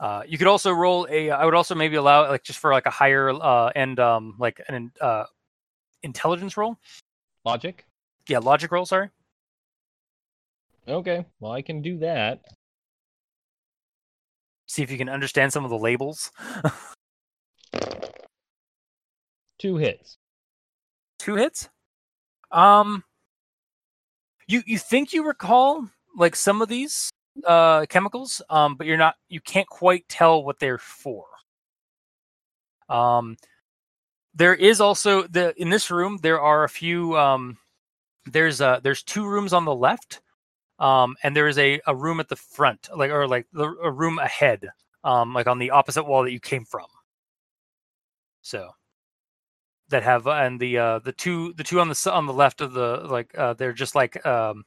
Uh, 0.00 0.22
you 0.26 0.38
could 0.38 0.46
also 0.46 0.70
roll 0.70 1.08
a. 1.10 1.30
I 1.30 1.44
would 1.44 1.54
also 1.54 1.74
maybe 1.74 1.96
allow 1.96 2.28
like 2.28 2.44
just 2.44 2.60
for 2.60 2.72
like 2.72 2.86
a 2.86 2.90
higher 2.90 3.30
uh, 3.30 3.72
end 3.74 3.98
um 3.98 4.36
like 4.38 4.60
an 4.68 4.92
uh, 5.00 5.24
intelligence 6.02 6.56
roll. 6.56 6.78
Logic. 7.44 7.84
Yeah, 8.28 8.38
logic 8.38 8.70
roll. 8.70 8.86
Sorry. 8.86 9.10
Okay, 10.86 11.26
well 11.40 11.52
I 11.52 11.62
can 11.62 11.82
do 11.82 11.98
that. 11.98 12.44
See 14.68 14.82
if 14.82 14.90
you 14.90 14.98
can 14.98 15.08
understand 15.08 15.52
some 15.52 15.64
of 15.64 15.70
the 15.70 15.78
labels. 15.78 16.30
Two 19.58 19.76
hits. 19.76 20.18
Two 21.18 21.34
hits. 21.34 21.68
Um. 22.52 23.02
You 24.46 24.62
you 24.66 24.78
think 24.78 25.12
you 25.12 25.26
recall 25.26 25.88
like 26.16 26.36
some 26.36 26.62
of 26.62 26.68
these 26.68 27.10
uh 27.44 27.86
chemicals, 27.86 28.40
um, 28.50 28.76
but 28.76 28.86
you're 28.86 28.96
not. 28.96 29.16
You 29.28 29.40
can't 29.40 29.68
quite 29.68 30.08
tell 30.08 30.44
what 30.44 30.58
they're 30.60 30.78
for. 30.78 31.24
Um. 32.88 33.36
There 34.34 34.54
is 34.54 34.80
also 34.80 35.26
the 35.26 35.52
in 35.60 35.70
this 35.70 35.90
room 35.90 36.18
there 36.22 36.40
are 36.40 36.62
a 36.62 36.68
few 36.68 37.18
um 37.18 37.58
there's 38.26 38.60
uh 38.60 38.78
there's 38.82 39.02
two 39.02 39.26
rooms 39.26 39.52
on 39.52 39.64
the 39.64 39.74
left 39.74 40.20
um 40.78 41.16
and 41.22 41.34
there 41.36 41.48
is 41.48 41.58
a, 41.58 41.80
a 41.86 41.94
room 41.94 42.20
at 42.20 42.28
the 42.28 42.36
front 42.36 42.88
like 42.96 43.10
or 43.10 43.26
like 43.26 43.46
the, 43.52 43.64
a 43.82 43.90
room 43.90 44.18
ahead 44.18 44.68
um 45.04 45.34
like 45.34 45.46
on 45.46 45.58
the 45.58 45.70
opposite 45.70 46.04
wall 46.04 46.22
that 46.24 46.32
you 46.32 46.40
came 46.40 46.64
from. 46.64 46.86
So 48.42 48.70
that 49.90 50.02
have 50.02 50.26
uh, 50.26 50.32
and 50.32 50.60
the 50.60 50.78
uh 50.78 50.98
the 51.00 51.12
two 51.12 51.52
the 51.54 51.64
two 51.64 51.80
on 51.80 51.88
the 51.88 52.10
on 52.12 52.26
the 52.26 52.32
left 52.32 52.60
of 52.60 52.72
the 52.72 53.06
like 53.08 53.36
uh 53.36 53.54
they're 53.54 53.72
just 53.72 53.94
like 53.94 54.24
um 54.26 54.64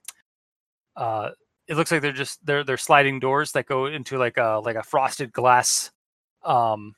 uh 0.96 1.32
it 1.68 1.76
looks 1.76 1.92
like 1.92 2.02
they're 2.02 2.12
just 2.12 2.44
they're 2.46 2.64
they're 2.64 2.78
sliding 2.78 3.20
doors 3.20 3.52
that 3.54 3.66
go 3.66 3.86
into 3.86 4.18
like 4.18 4.38
a 4.38 4.62
like 4.64 4.76
a 4.76 4.84
frosted 4.84 5.32
glass 5.32 5.92
um 6.44 6.96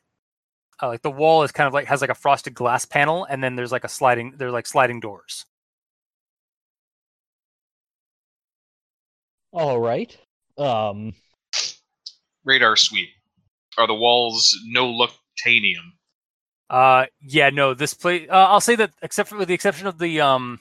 uh, 0.82 0.88
like 0.88 1.02
the 1.02 1.12
wall 1.12 1.44
is 1.44 1.52
kind 1.52 1.68
of 1.68 1.74
like 1.74 1.86
has 1.86 2.02
like 2.02 2.10
a 2.10 2.16
frosted 2.16 2.54
glass 2.54 2.86
panel 2.86 3.26
and 3.30 3.44
then 3.44 3.56
there's 3.56 3.72
like 3.72 3.84
a 3.84 3.90
sliding 3.90 4.34
they're 4.38 4.52
like 4.52 4.66
sliding 4.66 5.00
doors 5.00 5.46
All 9.54 9.80
right. 9.80 10.18
Um. 10.58 11.14
Radar 12.44 12.76
sweep. 12.76 13.10
Are 13.78 13.88
the 13.88 13.94
walls 13.94 14.58
no 14.66 14.90
look 14.90 15.12
tanium? 15.46 15.94
Uh, 16.70 17.06
yeah, 17.22 17.50
no, 17.52 17.74
this 17.74 17.94
place. 17.94 18.28
Uh, 18.30 18.48
I'll 18.50 18.60
say 18.60 18.76
that, 18.76 18.92
except 19.02 19.30
for 19.30 19.38
with 19.38 19.48
the 19.48 19.54
exception 19.54 19.86
of 19.86 20.00
the 20.00 20.22
um, 20.22 20.60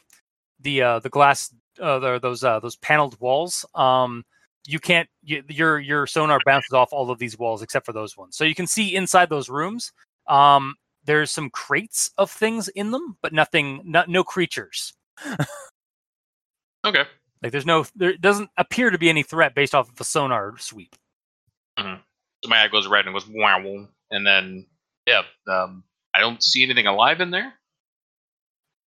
the 0.61 0.83
uh, 0.83 0.99
the 0.99 1.09
glass, 1.09 1.53
uh, 1.81 1.99
the, 1.99 2.19
those 2.19 2.45
uh, 2.45 2.61
those 2.61 2.77
paneled 2.77 3.19
walls. 3.19 3.65
Um, 3.75 4.25
you 4.67 4.79
can't. 4.79 5.09
You, 5.23 5.43
your 5.49 5.81
your 5.81 6.07
sonar 6.07 6.39
bounces 6.45 6.73
off 6.73 6.93
all 6.93 7.11
of 7.11 7.19
these 7.19 7.39
walls 7.39 7.63
except 7.63 7.87
for 7.87 7.93
those 7.93 8.17
ones, 8.17 8.37
so 8.37 8.45
you 8.45 8.55
can 8.55 8.67
see 8.67 8.95
inside 8.95 9.31
those 9.31 9.49
rooms. 9.49 9.91
Um, 10.29 10.75
there's 11.05 11.31
some 11.31 11.51
crates 11.51 12.11
of 12.19 12.31
things 12.31 12.69
in 12.69 12.91
them, 12.93 13.17
but 13.23 13.33
nothing, 13.33 13.81
no, 13.85 14.05
no 14.07 14.23
creatures. 14.23 14.93
Okay. 16.85 17.05
Like 17.43 17.53
there's 17.53 17.67
no, 17.67 17.85
there 17.97 18.17
doesn't 18.17 18.51
appear 18.57 18.91
to 18.91 18.99
be 18.99 19.09
any 19.09 19.23
threat 19.23 19.55
based 19.55 19.75
off 19.75 19.89
of 19.89 19.97
the 19.97 20.05
sonar 20.05 20.55
sweep. 20.59 20.95
So 21.79 22.49
my 22.49 22.63
eye 22.63 22.69
goes 22.69 22.87
red 22.89 23.07
and 23.07 23.15
goes 23.15 23.27
wow, 23.29 23.63
wow. 23.63 23.87
and 24.11 24.27
then 24.27 24.67
yeah, 25.07 25.23
um, 25.49 25.85
I 26.15 26.21
don't 26.21 26.43
see 26.43 26.63
anything 26.63 26.87
alive 26.87 27.21
in 27.21 27.31
there. 27.31 27.53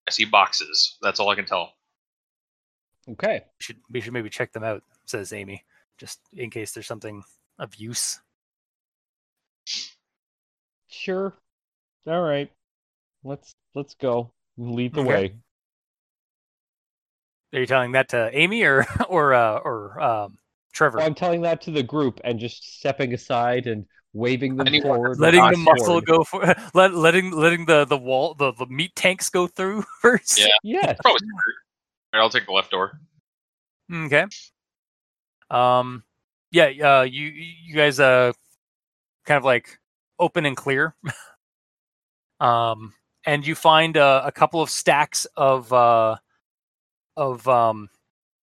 I 0.07 0.11
see 0.11 0.25
boxes. 0.25 0.97
That's 1.01 1.19
all 1.19 1.29
I 1.29 1.35
can 1.35 1.45
tell. 1.45 1.73
Okay. 3.09 3.41
We 3.43 3.63
should 3.63 3.77
we 3.89 4.01
should 4.01 4.13
maybe 4.13 4.29
check 4.29 4.51
them 4.53 4.63
out, 4.63 4.83
says 5.05 5.33
Amy, 5.33 5.63
just 5.97 6.19
in 6.33 6.49
case 6.49 6.73
there's 6.73 6.87
something 6.87 7.23
of 7.59 7.75
use. 7.75 8.19
Sure. 10.87 11.33
All 12.07 12.21
right. 12.21 12.51
Let's 13.23 13.55
let's 13.73 13.95
go. 13.95 14.31
Lead 14.57 14.93
the 14.93 15.01
Okay. 15.01 15.09
way. 15.09 15.35
Are 17.55 17.59
you 17.59 17.65
telling 17.65 17.93
that 17.93 18.09
to 18.09 18.29
Amy 18.37 18.63
or 18.63 18.85
or 19.09 19.33
uh, 19.33 19.59
or 19.59 20.01
um, 20.01 20.37
Trevor? 20.73 20.99
I'm 20.99 21.15
telling 21.15 21.41
that 21.43 21.61
to 21.61 21.71
the 21.71 21.83
group 21.83 22.19
and 22.25 22.37
just 22.37 22.79
stepping 22.79 23.13
aside 23.13 23.65
and 23.65 23.85
waving 24.11 24.57
them 24.57 24.67
Anyone 24.67 24.87
forward. 24.97 25.19
letting 25.19 25.41
the 25.49 25.57
muscle 25.57 25.85
sword. 25.85 26.05
go 26.05 26.23
for 26.25 26.53
let, 26.73 26.93
letting 26.93 27.31
letting 27.31 27.65
the 27.65 27.85
the 27.85 27.97
wall 27.97 28.33
the, 28.33 28.51
the 28.53 28.65
meat 28.65 28.93
tanks 28.95 29.29
go 29.29 29.47
through 29.47 29.83
first. 30.01 30.37
Yeah. 30.37 30.47
Yes. 30.63 30.97
Probably 31.01 31.19
smart. 31.19 31.45
All 32.13 32.19
right, 32.19 32.23
I'll 32.23 32.29
take 32.29 32.45
the 32.45 32.51
left 32.51 32.71
door. 32.71 32.99
Okay. 33.91 34.25
Um. 35.49 36.03
Yeah. 36.51 36.65
Uh. 36.65 37.03
You 37.03 37.27
you 37.27 37.73
guys 37.73 38.01
uh, 38.01 38.33
kind 39.25 39.37
of 39.37 39.45
like 39.45 39.79
open 40.19 40.45
and 40.45 40.57
clear. 40.57 40.93
um. 42.41 42.93
And 43.27 43.47
you 43.47 43.55
find 43.55 43.97
uh, 43.97 44.21
a 44.23 44.31
couple 44.31 44.61
of 44.61 44.69
stacks 44.69 45.25
of 45.35 45.73
uh, 45.73 46.17
of 47.17 47.47
um, 47.47 47.89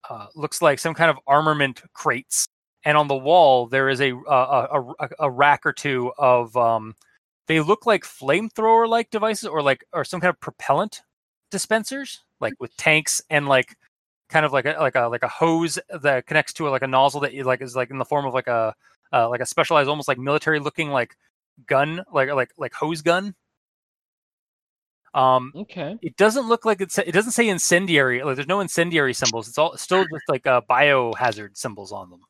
uh, 0.09 0.27
looks 0.35 0.63
like 0.63 0.79
some 0.79 0.95
kind 0.95 1.11
of 1.11 1.19
armament 1.27 1.83
crates. 1.95 2.47
And 2.85 2.97
on 2.97 3.09
the 3.09 3.17
wall 3.17 3.67
there 3.67 3.89
is 3.89 4.01
a 4.01 4.13
uh, 4.17 4.67
a, 4.73 5.05
a 5.05 5.09
a 5.21 5.31
rack 5.31 5.67
or 5.67 5.73
two 5.73 6.13
of 6.19 6.57
um. 6.57 6.95
They 7.49 7.61
look 7.61 7.87
like 7.87 8.05
flamethrower 8.05 8.89
like 8.89 9.11
devices 9.11 9.47
or 9.49 9.63
like 9.63 9.85
or 9.93 10.05
some 10.05 10.21
kind 10.21 10.31
of 10.31 10.41
propellant 10.41 11.03
dispensers, 11.51 12.21
like 12.41 12.55
with 12.61 12.75
tanks 12.77 13.21
and 13.31 13.49
like 13.49 13.77
kind 14.31 14.47
of 14.47 14.53
like 14.53 14.65
a 14.65 14.77
like 14.81 14.95
a 14.95 15.09
like 15.09 15.23
a 15.23 15.29
hose 15.29 15.79
that 16.03 16.27
connects 16.27 16.53
to 16.55 16.69
a, 16.69 16.71
like 16.71 16.83
a 16.83 16.87
nozzle 16.87 17.21
that 17.21 17.35
you 17.35 17.45
like 17.45 17.61
is 17.61 17.77
like 17.77 17.91
in 17.91 17.99
the 17.99 18.05
form 18.05 18.25
of 18.27 18.33
like 18.35 18.47
a 18.47 18.75
uh, 19.13 19.29
like 19.29 19.41
a 19.41 19.47
specialized 19.47 19.89
almost 19.89 20.09
like 20.09 20.19
military 20.19 20.59
looking 20.59 20.91
like 20.91 21.17
gun 21.67 22.03
like 22.13 22.31
like 22.31 22.51
like 22.57 22.73
hose 22.73 23.03
gun 23.03 23.35
um 25.15 25.53
Okay. 25.55 25.99
it 26.03 26.17
doesn't 26.17 26.49
look 26.49 26.65
like 26.65 26.81
it's 26.81 26.97
it 26.99 27.13
doesn't 27.13 27.33
say 27.33 27.49
incendiary 27.49 28.23
like 28.23 28.37
there's 28.37 28.49
no 28.49 28.61
incendiary 28.61 29.13
symbols 29.15 29.47
it's 29.49 29.59
all 29.59 29.77
still 29.77 30.05
just 30.05 30.25
like 30.29 30.47
uh, 30.47 30.61
biohazard 30.71 31.57
symbols 31.57 31.93
on 31.93 32.09
them 32.11 32.21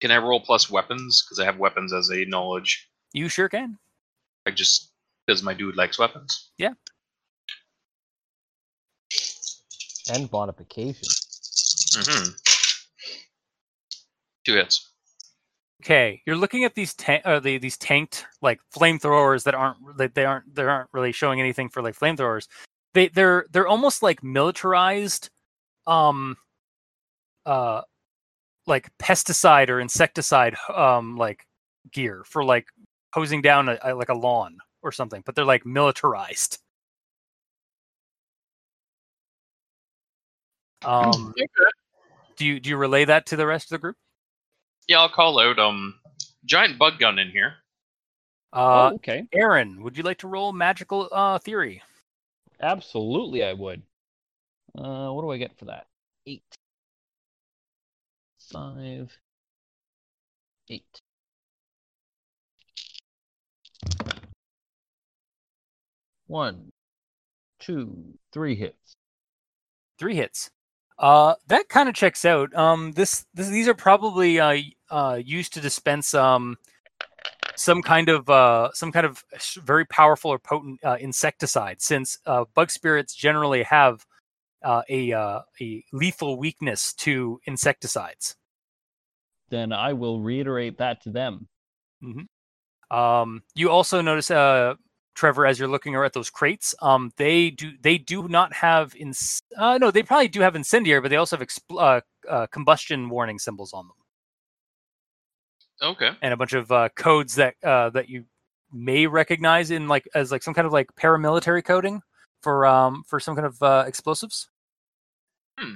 Can 0.00 0.10
I 0.10 0.18
roll 0.18 0.40
plus 0.40 0.70
weapons? 0.70 1.22
Because 1.24 1.38
I 1.40 1.44
have 1.46 1.58
weapons 1.58 1.92
as 1.92 2.10
a 2.10 2.24
knowledge. 2.26 2.88
you 3.12 3.28
sure 3.28 3.48
can 3.48 3.78
I 4.46 4.50
just 4.52 4.92
because 5.26 5.42
my 5.42 5.54
dude 5.54 5.74
likes 5.76 5.98
weapons. 5.98 6.50
Yeah. 6.56 6.74
And 10.12 10.30
modification. 10.30 11.08
Mm-hmm. 11.98 12.30
Two 14.44 14.54
hits. 14.54 14.90
Okay 15.86 16.20
you're 16.26 16.36
looking 16.36 16.64
at 16.64 16.74
these 16.74 16.94
tank 16.94 17.22
uh, 17.24 17.38
the, 17.38 17.58
these 17.58 17.76
tanked 17.76 18.26
like 18.42 18.58
flamethrowers 18.74 19.44
that 19.44 19.54
aren't 19.54 19.78
that 19.96 20.14
they 20.14 20.24
aren't 20.24 20.52
they 20.54 20.64
aren't 20.64 20.88
really 20.92 21.12
showing 21.12 21.40
anything 21.40 21.68
for 21.68 21.80
like 21.82 21.96
flamethrowers. 21.96 22.48
They 22.94 23.08
they're 23.08 23.46
they're 23.52 23.68
almost 23.68 24.02
like 24.02 24.22
militarized 24.22 25.30
um 25.86 26.36
uh 27.46 27.82
like 28.66 28.90
pesticide 28.98 29.68
or 29.68 29.80
insecticide 29.80 30.56
um 30.74 31.16
like 31.16 31.46
gear 31.92 32.24
for 32.26 32.44
like 32.44 32.66
hosing 33.14 33.40
down 33.40 33.68
a, 33.68 33.78
a 33.84 33.94
like 33.94 34.08
a 34.08 34.14
lawn 34.14 34.58
or 34.82 34.90
something 34.90 35.22
but 35.24 35.34
they're 35.36 35.44
like 35.44 35.64
militarized. 35.64 36.58
Um 40.84 41.32
do 42.36 42.44
you 42.44 42.58
do 42.60 42.70
you 42.70 42.76
relay 42.76 43.04
that 43.04 43.26
to 43.26 43.36
the 43.36 43.46
rest 43.46 43.66
of 43.66 43.70
the 43.70 43.78
group 43.78 43.96
Yeah, 44.88 45.00
I'll 45.00 45.08
call 45.08 45.38
out 45.40 45.58
um 45.58 45.98
giant 46.44 46.78
bug 46.78 46.98
gun 46.98 47.18
in 47.18 47.30
here. 47.30 47.54
uh 48.52 48.90
oh, 48.90 48.94
okay. 48.94 49.26
aaron 49.32 49.82
would 49.82 49.96
you 49.96 50.02
like 50.04 50.18
to 50.18 50.28
roll 50.28 50.52
magical 50.52 51.08
uh 51.12 51.38
theory 51.38 51.82
Absolutely, 52.60 53.44
I 53.44 53.52
would. 53.52 53.82
Uh, 54.78 55.10
what 55.10 55.20
do 55.20 55.30
I 55.30 55.36
get 55.36 55.58
for 55.58 55.66
that? 55.66 55.86
Eight. 56.26 56.42
Five. 58.50 59.18
Eight. 60.70 61.02
One, 66.26 66.72
two, 67.60 68.18
three 68.32 68.54
hits. 68.56 68.96
three 69.98 70.14
hits. 70.16 70.50
Uh, 70.98 71.34
that 71.48 71.68
kind 71.68 71.88
of 71.88 71.94
checks 71.94 72.24
out. 72.24 72.54
Um, 72.54 72.92
this, 72.92 73.26
this 73.34 73.48
these 73.48 73.68
are 73.68 73.74
probably 73.74 74.40
uh, 74.40 74.52
y- 74.52 74.72
uh, 74.90 75.20
used 75.22 75.52
to 75.54 75.60
dispense 75.60 76.14
um, 76.14 76.56
some 77.56 77.82
kind 77.82 78.08
of 78.08 78.28
uh, 78.28 78.70
some 78.72 78.92
kind 78.92 79.06
of 79.06 79.24
very 79.62 79.84
powerful 79.86 80.30
or 80.30 80.38
potent 80.38 80.80
uh, 80.84 80.96
insecticide. 81.00 81.80
Since 81.80 82.18
uh, 82.26 82.44
bug 82.54 82.70
spirits 82.70 83.14
generally 83.14 83.62
have 83.64 84.06
uh, 84.62 84.82
a 84.88 85.12
uh, 85.12 85.40
a 85.60 85.84
lethal 85.92 86.38
weakness 86.38 86.92
to 86.94 87.40
insecticides. 87.46 88.36
Then 89.48 89.72
I 89.72 89.92
will 89.92 90.20
reiterate 90.20 90.78
that 90.78 91.02
to 91.02 91.10
them. 91.10 91.48
Um, 92.90 93.42
you 93.54 93.70
also 93.70 94.00
notice, 94.00 94.30
uh, 94.30 94.74
Trevor, 95.14 95.46
as 95.46 95.58
you're 95.58 95.68
looking 95.68 95.94
at 95.94 96.12
those 96.12 96.30
crates, 96.30 96.74
um, 96.82 97.12
they 97.16 97.50
do 97.50 97.72
they 97.80 97.98
do 97.98 98.28
not 98.28 98.52
have 98.52 98.94
ins- 98.96 99.42
uh, 99.56 99.78
no, 99.78 99.90
they 99.90 100.02
probably 100.02 100.28
do 100.28 100.40
have 100.40 100.56
incendiary, 100.56 101.00
but 101.00 101.08
they 101.08 101.16
also 101.16 101.36
have 101.36 101.46
expl- 101.46 101.80
uh, 101.80 102.00
uh, 102.28 102.46
combustion 102.48 103.08
warning 103.08 103.38
symbols 103.38 103.72
on 103.72 103.86
them. 103.86 103.96
Okay. 105.82 106.10
and 106.22 106.32
a 106.32 106.36
bunch 106.36 106.52
of 106.54 106.72
uh, 106.72 106.88
codes 106.96 107.34
that 107.36 107.54
uh, 107.62 107.90
that 107.90 108.08
you 108.08 108.24
may 108.72 109.06
recognize 109.06 109.70
in 109.70 109.88
like 109.88 110.08
as 110.14 110.32
like 110.32 110.42
some 110.42 110.54
kind 110.54 110.66
of 110.66 110.72
like 110.72 110.94
paramilitary 110.96 111.64
coding 111.64 112.02
for 112.42 112.66
um 112.66 113.02
for 113.06 113.20
some 113.20 113.34
kind 113.34 113.46
of 113.46 113.62
uh, 113.62 113.84
explosives. 113.86 114.48
Hmm. 115.58 115.74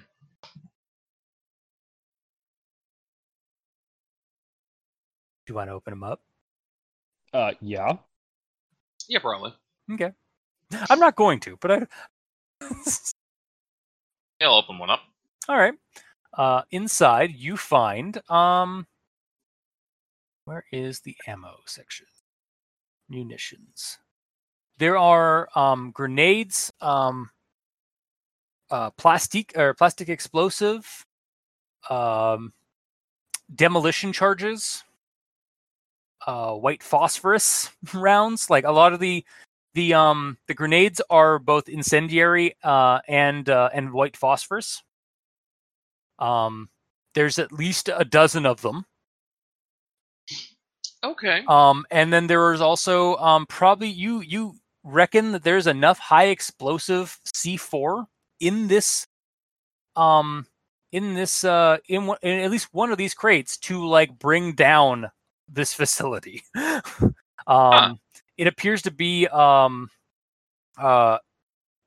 Do 5.46 5.52
you 5.52 5.54
want 5.54 5.68
to 5.68 5.74
open 5.74 5.90
them 5.92 6.04
up? 6.04 6.20
Uh, 7.32 7.52
yeah. 7.60 7.96
Yeah, 9.08 9.18
probably. 9.18 9.52
Okay, 9.92 10.12
I'm 10.88 11.00
not 11.00 11.16
going 11.16 11.40
to, 11.40 11.56
but 11.60 11.70
I. 11.70 11.86
Yeah, 14.40 14.48
I'll 14.48 14.54
open 14.54 14.78
one 14.78 14.90
up. 14.90 15.00
All 15.48 15.56
right. 15.56 15.74
Uh, 16.32 16.62
inside, 16.70 17.34
you 17.34 17.56
find 17.56 18.20
um. 18.30 18.86
Where 20.44 20.64
is 20.72 21.00
the 21.00 21.16
ammo 21.26 21.56
section? 21.66 22.06
Munitions. 23.08 23.98
There 24.78 24.96
are 24.96 25.48
um 25.54 25.90
grenades, 25.92 26.72
um, 26.80 27.30
uh, 28.70 28.90
plastic 28.90 29.52
or 29.56 29.74
plastic 29.74 30.08
explosive, 30.08 31.04
um, 31.90 32.52
demolition 33.54 34.12
charges, 34.12 34.84
uh, 36.26 36.52
white 36.52 36.82
phosphorus 36.82 37.70
rounds. 37.94 38.48
Like 38.50 38.64
a 38.64 38.72
lot 38.72 38.92
of 38.92 39.00
the 39.00 39.24
the 39.74 39.94
um 39.94 40.38
the 40.48 40.54
grenades 40.54 41.00
are 41.10 41.38
both 41.38 41.68
incendiary 41.68 42.56
uh 42.64 43.00
and 43.08 43.48
uh, 43.48 43.70
and 43.74 43.92
white 43.92 44.16
phosphorus. 44.16 44.82
Um, 46.18 46.68
there's 47.14 47.38
at 47.38 47.52
least 47.52 47.88
a 47.94 48.04
dozen 48.04 48.46
of 48.46 48.60
them. 48.62 48.84
Okay. 51.02 51.44
Um, 51.48 51.86
and 51.90 52.12
then 52.12 52.26
there 52.26 52.52
is 52.52 52.60
also 52.60 53.16
um, 53.16 53.46
probably 53.46 53.88
you 53.88 54.20
you 54.20 54.54
reckon 54.82 55.32
that 55.32 55.42
there's 55.42 55.66
enough 55.66 55.98
high 55.98 56.26
explosive 56.26 57.18
C4 57.34 58.06
in 58.40 58.68
this 58.68 59.06
um 59.96 60.46
in 60.92 61.14
this 61.14 61.44
uh 61.44 61.78
in, 61.88 62.06
one, 62.06 62.18
in 62.22 62.40
at 62.40 62.50
least 62.50 62.68
one 62.72 62.90
of 62.90 62.98
these 62.98 63.14
crates 63.14 63.56
to 63.58 63.86
like 63.86 64.18
bring 64.18 64.52
down 64.52 65.10
this 65.48 65.74
facility. 65.80 66.42
um 67.46 67.98
it 68.38 68.46
appears 68.46 68.82
to 68.82 68.90
be 68.90 69.26
um 69.28 69.90
uh 70.78 71.18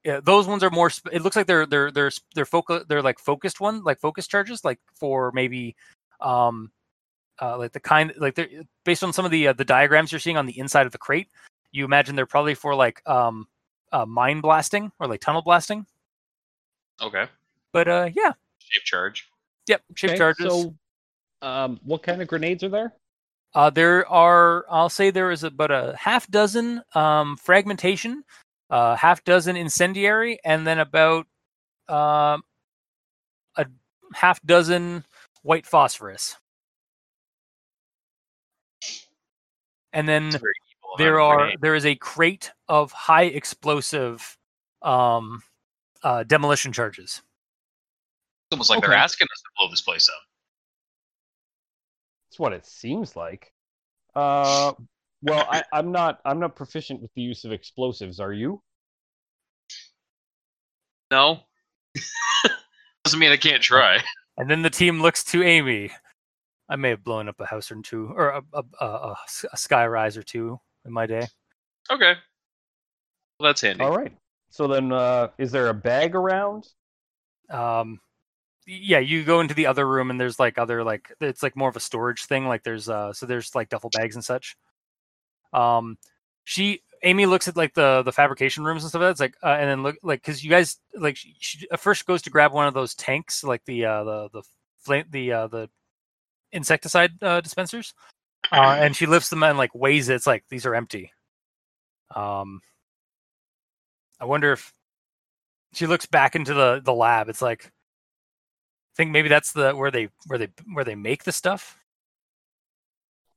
yeah, 0.04 0.20
those 0.22 0.48
ones 0.48 0.64
are 0.64 0.70
more 0.70 0.90
sp- 0.92 1.14
it 1.14 1.22
looks 1.22 1.36
like 1.36 1.48
they're 1.48 1.66
they're 1.66 1.90
they're 1.92 2.12
they're 2.36 2.46
focus 2.46 2.84
they're 2.90 3.02
like 3.02 3.20
focused 3.20 3.62
one 3.62 3.84
like 3.84 4.00
focus 4.00 4.28
charges 4.28 4.64
like 4.66 4.80
for 4.96 5.32
maybe 5.32 5.76
um 6.20 6.72
uh, 7.42 7.58
like 7.58 7.72
the 7.72 7.80
kind 7.80 8.14
like 8.18 8.36
they're 8.36 8.50
based 8.86 9.04
on 9.04 9.14
some 9.14 9.26
of 9.26 9.32
the 9.32 9.48
uh, 9.48 9.54
the 9.54 9.66
diagrams 9.66 10.12
you're 10.12 10.20
seeing 10.20 10.38
on 10.38 10.46
the 10.46 10.58
inside 10.58 10.86
of 10.86 10.92
the 10.92 10.98
crate 10.98 11.28
you 11.72 11.86
imagine 11.86 12.16
they're 12.16 12.26
probably 12.26 12.54
for 12.56 12.76
like 12.76 13.02
um 13.08 13.48
uh, 13.92 14.06
mine 14.06 14.42
blasting 14.42 14.92
or 15.00 15.08
like 15.08 15.22
tunnel 15.22 15.42
blasting 15.42 15.86
Okay. 17.02 17.26
but 17.72 17.88
uh 17.88 18.10
yeah 18.14 18.34
Shape 18.60 18.84
charge. 18.84 19.28
yep 19.68 19.82
shape 19.96 20.12
Okay, 20.12 20.18
charges 20.18 20.68
So, 21.42 21.48
um, 21.48 21.80
what 21.84 22.04
kind 22.04 22.22
of 22.22 22.28
grenades 22.28 22.64
are 22.64 22.70
there? 22.70 22.94
uh 23.56 23.70
there 23.70 24.08
are 24.10 24.66
i'll 24.70 24.90
say 24.90 25.12
there 25.12 25.30
is 25.32 25.44
about 25.44 25.70
a 25.72 25.96
half 25.98 26.28
dozen 26.28 26.82
um 26.96 27.38
fragmentation 27.38 28.24
uh 28.70 28.96
half 28.96 29.24
dozen 29.24 29.56
incendiary 29.56 30.40
and 30.44 30.66
then 30.66 30.80
about 30.80 31.28
um 31.90 32.42
a 33.58 33.66
half 34.14 34.42
dozen 34.44 35.04
white 35.44 35.66
phosphorus 35.66 36.38
and 39.94 40.08
then 40.08 40.28
It's 40.28 40.36
very 40.38 40.54
evil. 40.72 40.96
there 40.98 41.20
are 41.22 41.38
grenade. 41.38 41.62
there 41.62 41.76
is 41.76 41.86
a 41.86 41.96
crate 41.96 42.52
of 42.68 42.92
high 42.92 43.24
explosive 43.24 44.38
um 44.82 45.42
uh 46.04 46.24
demolition 46.24 46.72
charges 46.74 47.22
almost 48.52 48.70
like 48.70 48.78
Okay. 48.80 48.88
they're 48.88 48.98
asking 48.98 49.26
us 49.32 49.40
to 49.42 49.50
blow 49.58 49.70
this 49.72 49.82
place 49.82 50.08
up. 50.10 50.16
That's 52.30 52.40
what 52.40 52.54
it 52.54 52.66
seems 52.68 53.16
like. 53.16 53.52
Uh, 54.16 54.74
well, 55.24 55.48
I, 55.50 55.64
I'm 55.74 55.92
not. 55.92 56.20
I'm 56.26 56.40
not 56.40 56.56
proficient 56.56 57.02
with 57.02 57.12
the 57.16 57.22
use 57.22 57.46
of 57.46 57.52
explosives. 57.52 58.20
Are 58.20 58.32
you? 58.34 58.62
No. 61.10 61.40
Doesn't 63.04 63.20
mean 63.20 63.32
I 63.32 63.38
can't 63.38 63.62
try. 63.64 64.00
And 64.38 64.50
then 64.50 64.62
the 64.62 64.70
team 64.70 65.02
looks 65.02 65.24
to 65.26 65.44
Amy. 65.44 65.92
I 66.74 66.76
may 66.76 66.90
have 66.90 67.04
blown 67.04 67.30
up 67.30 67.40
a 67.40 67.46
house 67.46 67.72
or 67.72 67.80
two, 67.84 68.12
or 68.16 68.42
a 68.52 68.64
a 68.82 69.58
sky 69.58 69.86
rise 69.86 70.18
or 70.18 70.24
two 70.24 70.60
in 70.86 70.92
my 70.92 71.06
day. 71.06 71.28
Okay. 71.92 72.16
Well, 73.40 73.50
that's 73.50 73.62
handy. 73.62 73.84
All 73.84 73.96
right. 73.96 74.12
So 74.50 74.68
then, 74.68 74.92
uh, 74.92 75.28
is 75.38 75.52
there 75.52 75.70
a 75.70 75.74
bag 75.76 76.16
around? 76.16 76.66
Um, 77.52 78.00
yeah, 78.66 78.98
you 78.98 79.24
go 79.24 79.40
into 79.40 79.54
the 79.54 79.68
other 79.68 79.88
room 79.88 80.10
and 80.10 80.20
there's 80.20 80.40
like 80.40 80.58
other 80.58 80.84
like 80.84 81.14
it's 81.22 81.44
like 81.44 81.56
more 81.56 81.70
of 81.70 81.76
a 81.76 81.80
storage 81.80 82.26
thing. 82.26 82.48
Like 82.48 82.64
there's 82.64 82.90
uh, 82.90 83.14
so 83.14 83.28
there's 83.28 83.54
like 83.54 83.70
duffel 83.70 83.92
bags 83.92 84.16
and 84.16 84.26
such. 84.26 84.58
Um, 85.54 86.00
she 86.44 86.82
Amy 87.04 87.28
looks 87.28 87.48
at 87.48 87.56
like 87.56 87.76
the 87.76 88.02
the 88.02 88.12
fabrication 88.12 88.64
rooms 88.64 88.82
and 88.82 88.90
stuff. 88.90 89.02
That's 89.02 89.20
like, 89.20 89.36
uh, 89.44 89.58
and 89.60 89.70
then 89.70 89.84
look 89.84 89.98
like 90.02 90.24
because 90.24 90.44
you 90.44 90.50
guys 90.50 90.78
like 90.96 91.18
she, 91.18 91.36
she 91.38 91.68
first 91.78 92.08
goes 92.08 92.24
to 92.24 92.32
grab 92.32 92.52
one 92.52 92.66
of 92.66 92.74
those 92.74 92.96
tanks, 92.96 93.44
like 93.44 93.64
the 93.66 93.86
uh 93.86 94.04
the 94.04 94.30
the 94.34 94.42
flame 94.80 95.06
the 95.12 95.32
uh 95.32 95.48
the 95.48 95.70
insecticide 96.54 97.12
uh, 97.22 97.42
dispensers, 97.42 97.94
uh, 98.52 98.78
and 98.80 98.96
she 98.96 99.06
lifts 99.06 99.30
them 99.30 99.44
and 99.44 99.58
like 99.58 99.76
weighs 99.76 100.08
it. 100.08 100.16
It's 100.16 100.28
like 100.28 100.46
these 100.50 100.66
are 100.66 100.76
empty. 100.76 101.12
Um, 102.16 102.62
I 104.20 104.26
wonder 104.26 104.54
if 104.54 104.72
she 105.74 105.88
looks 105.88 106.06
back 106.06 106.36
into 106.36 106.54
the 106.54 106.82
the 106.84 106.94
lab. 106.94 107.28
It's 107.28 107.42
like 107.42 107.66
I 107.66 108.96
think 108.96 109.12
maybe 109.12 109.28
that's 109.28 109.52
the 109.52 109.74
where 109.74 109.92
they 109.92 110.10
where 110.28 110.40
they 110.40 110.50
where 110.72 110.86
they 110.86 110.96
make 110.96 111.24
the 111.24 111.32
stuff. 111.32 111.78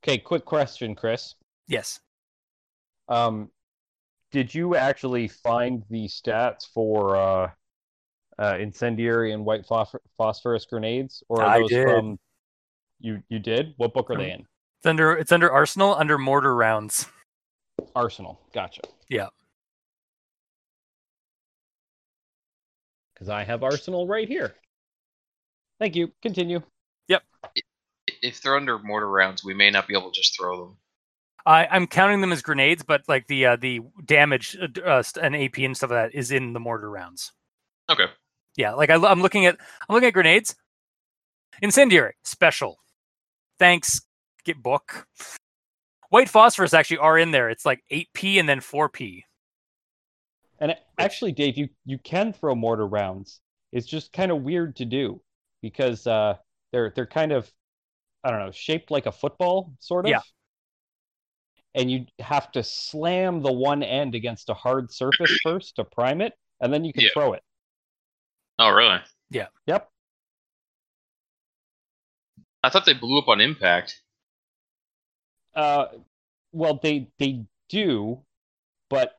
Okay. 0.03 0.19
Quick 0.19 0.45
question, 0.45 0.95
Chris. 0.95 1.35
Yes. 1.67 1.99
Um, 3.09 3.49
did 4.31 4.53
you 4.53 4.75
actually 4.75 5.27
find 5.27 5.83
the 5.89 6.07
stats 6.07 6.67
for 6.73 7.15
uh, 7.15 7.49
uh, 8.39 8.57
incendiary 8.59 9.33
and 9.33 9.43
white 9.43 9.65
phos- 9.65 9.95
phosphorus 10.17 10.65
grenades, 10.65 11.23
or 11.27 11.41
are 11.41 11.49
I 11.49 11.59
those 11.59 11.69
did. 11.69 11.87
from? 11.87 12.19
You 12.99 13.21
you 13.29 13.39
did. 13.39 13.73
What 13.77 13.93
book 13.93 14.09
are 14.09 14.17
they 14.17 14.31
in? 14.31 14.41
It's 14.79 14.85
under 14.85 15.13
it's 15.13 15.31
under 15.31 15.51
arsenal 15.51 15.95
under 15.95 16.17
mortar 16.17 16.55
rounds. 16.55 17.07
Arsenal. 17.95 18.39
Gotcha. 18.53 18.81
Yeah. 19.09 19.27
Because 23.13 23.29
I 23.29 23.43
have 23.43 23.63
Arsenal 23.63 24.07
right 24.07 24.27
here. 24.27 24.53
Thank 25.79 25.95
you. 25.95 26.11
Continue. 26.21 26.61
Yep. 27.07 27.23
If 28.21 28.41
they're 28.41 28.55
under 28.55 28.77
mortar 28.79 29.09
rounds, 29.09 29.43
we 29.43 29.53
may 29.53 29.69
not 29.69 29.87
be 29.87 29.95
able 29.95 30.11
to 30.11 30.19
just 30.19 30.37
throw 30.37 30.59
them. 30.59 30.77
I 31.45 31.65
I'm 31.67 31.87
counting 31.87 32.21
them 32.21 32.31
as 32.31 32.41
grenades, 32.41 32.83
but 32.83 33.03
like 33.07 33.25
the 33.27 33.45
uh, 33.45 33.55
the 33.55 33.81
damage 34.05 34.57
uh, 34.61 34.67
d- 34.67 34.81
uh, 34.81 35.01
st- 35.01 35.25
and 35.25 35.35
AP 35.35 35.57
and 35.59 35.75
stuff 35.75 35.91
like 35.91 36.11
that 36.11 36.17
is 36.17 36.31
in 36.31 36.53
the 36.53 36.59
mortar 36.59 36.89
rounds. 36.89 37.31
Okay. 37.89 38.05
Yeah, 38.57 38.73
like 38.73 38.89
I, 38.89 38.95
I, 38.95 39.11
am 39.11 39.21
looking 39.21 39.45
at 39.45 39.57
I'm 39.87 39.93
looking 39.93 40.07
at 40.07 40.13
grenades. 40.13 40.55
Incendiary 41.61 42.13
special. 42.23 42.77
Thanks. 43.59 44.01
Get 44.45 44.61
book. 44.61 45.07
White 46.09 46.29
phosphorus 46.29 46.73
actually 46.73 46.99
are 46.99 47.17
in 47.17 47.31
there. 47.31 47.49
It's 47.49 47.65
like 47.65 47.83
8p 47.91 48.39
and 48.39 48.47
then 48.47 48.59
4p. 48.59 49.23
And 50.59 50.75
actually, 50.97 51.33
Dave, 51.33 51.57
you 51.57 51.69
you 51.85 51.97
can 51.99 52.33
throw 52.33 52.55
mortar 52.55 52.87
rounds. 52.87 53.41
It's 53.71 53.85
just 53.85 54.11
kind 54.13 54.31
of 54.31 54.41
weird 54.41 54.77
to 54.77 54.85
do 54.85 55.21
because 55.61 56.07
uh, 56.07 56.35
they're 56.71 56.91
they're 56.95 57.05
kind 57.05 57.31
of 57.31 57.51
I 58.23 58.31
don't 58.31 58.39
know 58.39 58.51
shaped 58.51 58.89
like 58.89 59.05
a 59.05 59.11
football 59.11 59.73
sort 59.79 60.05
of. 60.05 60.09
Yeah. 60.11 60.21
And 61.75 61.91
you 61.91 62.05
have 62.19 62.51
to 62.53 62.63
slam 62.63 63.43
the 63.43 63.51
one 63.51 63.83
end 63.83 64.15
against 64.15 64.49
a 64.49 64.55
hard 64.55 64.91
surface 64.91 65.37
first 65.43 65.75
to 65.75 65.83
prime 65.83 66.21
it, 66.21 66.33
and 66.59 66.73
then 66.73 66.83
you 66.83 66.91
can 66.93 67.03
Yeah. 67.03 67.09
throw 67.13 67.33
it. 67.33 67.43
Oh, 68.57 68.71
really? 68.71 68.97
Yeah. 69.29 69.47
Yep. 69.67 69.87
I 72.67 72.69
thought 72.69 72.85
they 72.85 72.93
blew 72.93 73.17
up 73.17 73.29
on 73.29 73.39
impact. 73.39 74.01
Uh, 75.55 75.85
well, 76.51 76.77
they 76.83 77.07
they 77.17 77.45
do, 77.69 78.19
but 78.89 79.17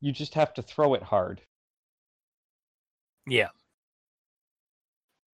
you 0.00 0.12
just 0.12 0.32
have 0.32 0.54
to 0.54 0.62
throw 0.62 0.94
it 0.94 1.02
hard. 1.02 1.42
Yeah. 3.26 3.48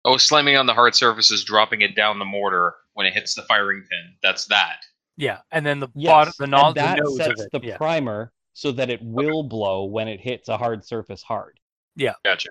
Oh, 0.05 0.17
slamming 0.17 0.57
on 0.57 0.67
the 0.67 0.75
hard 0.75 0.97
surfaces, 0.97 1.45
dropping 1.45 1.83
it 1.83 1.95
down 1.95 2.19
the 2.19 2.25
mortar 2.25 2.75
when 2.95 3.07
it 3.07 3.15
hits 3.15 3.35
the 3.35 3.43
firing 3.43 3.85
pin. 3.89 4.15
That's 4.21 4.47
that. 4.47 4.81
Yeah, 5.17 5.39
and 5.53 5.65
then 5.65 5.79
the 5.79 5.89
Yes, 5.95 6.11
bottom, 6.11 6.33
the, 6.39 6.45
and 6.45 6.51
no- 6.51 6.73
the 6.73 6.81
that 6.81 6.99
nose 6.99 7.17
sets 7.17 7.47
the 7.53 7.61
yeah. 7.61 7.77
primer 7.77 8.33
so 8.55 8.73
that 8.73 8.91
it 8.91 9.01
will 9.03 9.45
blow 9.45 9.85
when 9.85 10.09
it 10.09 10.19
hits 10.21 10.49
a 10.49 10.57
hard 10.57 10.85
surface 10.85 11.23
hard. 11.23 11.61
Yeah, 11.95 12.15
gotcha. 12.25 12.49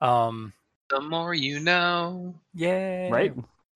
Um. 0.00 0.52
The 0.88 1.00
more 1.00 1.34
you 1.34 1.60
know. 1.60 2.34
Yeah. 2.54 3.10
Right? 3.10 3.34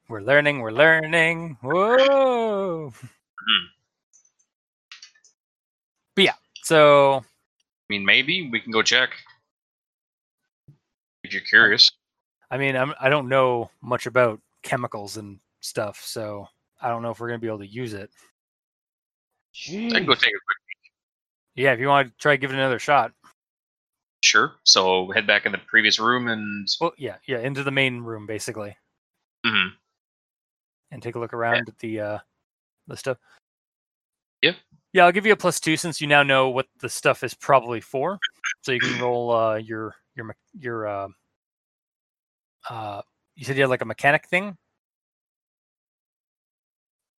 We're 0.08 0.22
learning. 0.22 0.60
We're 0.60 0.70
learning. 0.72 1.56
Whoa. 1.62 2.92
Mhm. 2.92 3.66
But 6.14 6.24
yeah. 6.24 6.34
So 6.62 7.16
I 7.16 7.22
mean, 7.88 8.04
maybe 8.04 8.48
we 8.50 8.60
can 8.60 8.72
go 8.72 8.82
check. 8.82 9.10
If 11.24 11.32
you're 11.32 11.42
curious. 11.42 11.90
I 12.50 12.58
mean, 12.58 12.76
I'm, 12.76 12.94
I 13.00 13.08
don't 13.08 13.28
know 13.28 13.70
much 13.82 14.06
about 14.06 14.40
chemicals 14.62 15.16
and 15.16 15.38
stuff, 15.60 16.00
so 16.04 16.48
I 16.80 16.88
don't 16.88 17.02
know 17.02 17.10
if 17.10 17.20
we're 17.20 17.28
gonna 17.28 17.38
be 17.38 17.46
able 17.46 17.58
to 17.58 17.66
use 17.66 17.92
it. 17.92 18.10
I 19.68 19.90
can 19.90 20.06
go 20.06 20.14
take 20.14 20.28
a 20.34 20.44
quick 20.46 20.58
Yeah, 21.54 21.72
if 21.72 21.80
you 21.80 21.88
want 21.88 22.08
to 22.08 22.14
try 22.18 22.36
give 22.36 22.50
it 22.50 22.54
another 22.54 22.78
shot. 22.78 23.12
Sure. 24.22 24.52
So 24.64 25.10
head 25.12 25.26
back 25.26 25.46
in 25.46 25.52
the 25.52 25.58
previous 25.58 25.98
room 25.98 26.28
and. 26.28 26.68
Well, 26.80 26.92
yeah, 26.98 27.16
yeah, 27.26 27.38
into 27.38 27.62
the 27.62 27.70
main 27.70 28.00
room 28.00 28.26
basically, 28.26 28.76
Mhm. 29.46 29.70
and 30.90 31.02
take 31.02 31.14
a 31.14 31.18
look 31.18 31.32
around 31.32 31.68
at 31.68 31.78
the 31.78 32.00
uh 32.00 32.18
the 32.86 32.96
stuff. 32.96 33.18
Yeah. 34.42 34.52
Yeah, 34.92 35.04
I'll 35.04 35.12
give 35.12 35.24
you 35.26 35.32
a 35.32 35.36
plus 35.36 35.60
two 35.60 35.76
since 35.76 36.00
you 36.00 36.06
now 36.06 36.22
know 36.22 36.50
what 36.50 36.66
the 36.80 36.88
stuff 36.88 37.22
is 37.22 37.34
probably 37.34 37.80
for, 37.80 38.18
so 38.62 38.72
you 38.72 38.80
can 38.80 39.00
roll 39.02 39.30
uh 39.32 39.56
your 39.56 39.94
your 40.14 40.36
your 40.58 40.86
uh 40.86 41.08
uh 42.68 43.02
you 43.36 43.44
said 43.44 43.56
you 43.56 43.62
had 43.62 43.70
like 43.70 43.82
a 43.82 43.86
mechanic 43.86 44.26
thing. 44.28 44.56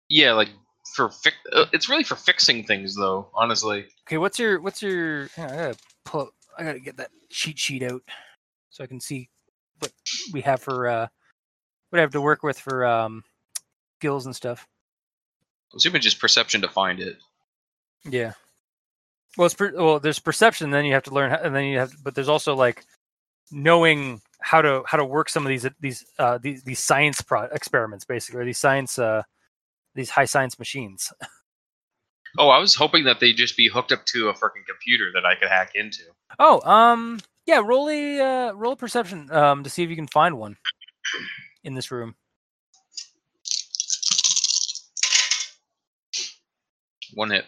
Yeah, 0.09 0.33
like 0.33 0.49
for 0.95 1.09
fi- 1.09 1.31
uh, 1.53 1.65
it's 1.71 1.89
really 1.89 2.03
for 2.03 2.15
fixing 2.15 2.65
things 2.65 2.95
though. 2.95 3.31
Honestly. 3.33 3.87
Okay, 4.07 4.17
what's 4.17 4.37
your 4.37 4.59
what's 4.59 4.81
your? 4.81 5.27
hang 5.29 5.45
on, 5.45 5.51
I 5.51 5.55
gotta 5.55 5.77
pull. 6.05 6.31
I 6.57 6.63
gotta 6.63 6.79
get 6.79 6.97
that 6.97 7.11
cheat 7.29 7.57
sheet 7.59 7.83
out 7.83 8.01
so 8.69 8.83
I 8.83 8.87
can 8.87 8.99
see 8.99 9.29
what 9.79 9.91
we 10.33 10.41
have 10.41 10.61
for 10.61 10.87
uh 10.87 11.07
what 11.89 11.99
I 11.99 12.01
have 12.01 12.11
to 12.11 12.21
work 12.21 12.43
with 12.43 12.59
for 12.59 12.85
um 12.85 13.23
skills 13.99 14.25
and 14.25 14.35
stuff. 14.35 14.67
I'm 15.71 15.77
assuming 15.77 16.01
just 16.01 16.19
perception 16.19 16.61
to 16.61 16.67
find 16.67 16.99
it. 16.99 17.17
Yeah. 18.03 18.33
Well, 19.37 19.45
it's 19.45 19.55
per- 19.55 19.73
well. 19.75 19.99
There's 19.99 20.19
perception, 20.19 20.71
then 20.71 20.83
you 20.85 20.93
have 20.93 21.03
to 21.03 21.11
learn, 21.13 21.31
how, 21.31 21.37
and 21.37 21.55
then 21.55 21.65
you 21.65 21.77
have, 21.79 21.93
but 22.03 22.15
there's 22.15 22.27
also 22.27 22.55
like 22.55 22.83
knowing 23.51 24.21
how 24.41 24.61
to 24.61 24.83
how 24.85 24.97
to 24.97 25.05
work 25.05 25.29
some 25.29 25.45
of 25.45 25.49
these 25.49 25.65
these 25.79 26.03
uh 26.19 26.37
these 26.37 26.63
these 26.63 26.79
science 26.79 27.21
pro- 27.21 27.43
experiments, 27.43 28.03
basically, 28.05 28.41
or 28.41 28.45
these 28.45 28.57
science 28.57 28.99
uh 28.99 29.21
these 29.95 30.09
high 30.09 30.25
science 30.25 30.59
machines. 30.59 31.13
Oh, 32.37 32.49
I 32.49 32.59
was 32.59 32.75
hoping 32.75 33.03
that 33.05 33.19
they'd 33.19 33.33
just 33.33 33.57
be 33.57 33.67
hooked 33.67 33.91
up 33.91 34.05
to 34.05 34.29
a 34.29 34.33
freaking 34.33 34.65
computer 34.67 35.11
that 35.13 35.25
I 35.25 35.35
could 35.35 35.49
hack 35.49 35.71
into. 35.75 36.03
Oh, 36.39 36.61
um, 36.69 37.19
yeah. 37.45 37.61
Roll 37.63 37.89
a 37.89 38.19
uh, 38.19 38.51
roll 38.53 38.73
a 38.73 38.77
perception 38.77 39.31
um 39.31 39.63
to 39.63 39.69
see 39.69 39.83
if 39.83 39.89
you 39.89 39.95
can 39.95 40.07
find 40.07 40.37
one 40.37 40.57
in 41.63 41.73
this 41.73 41.91
room. 41.91 42.15
One 47.13 47.31
hit. 47.31 47.45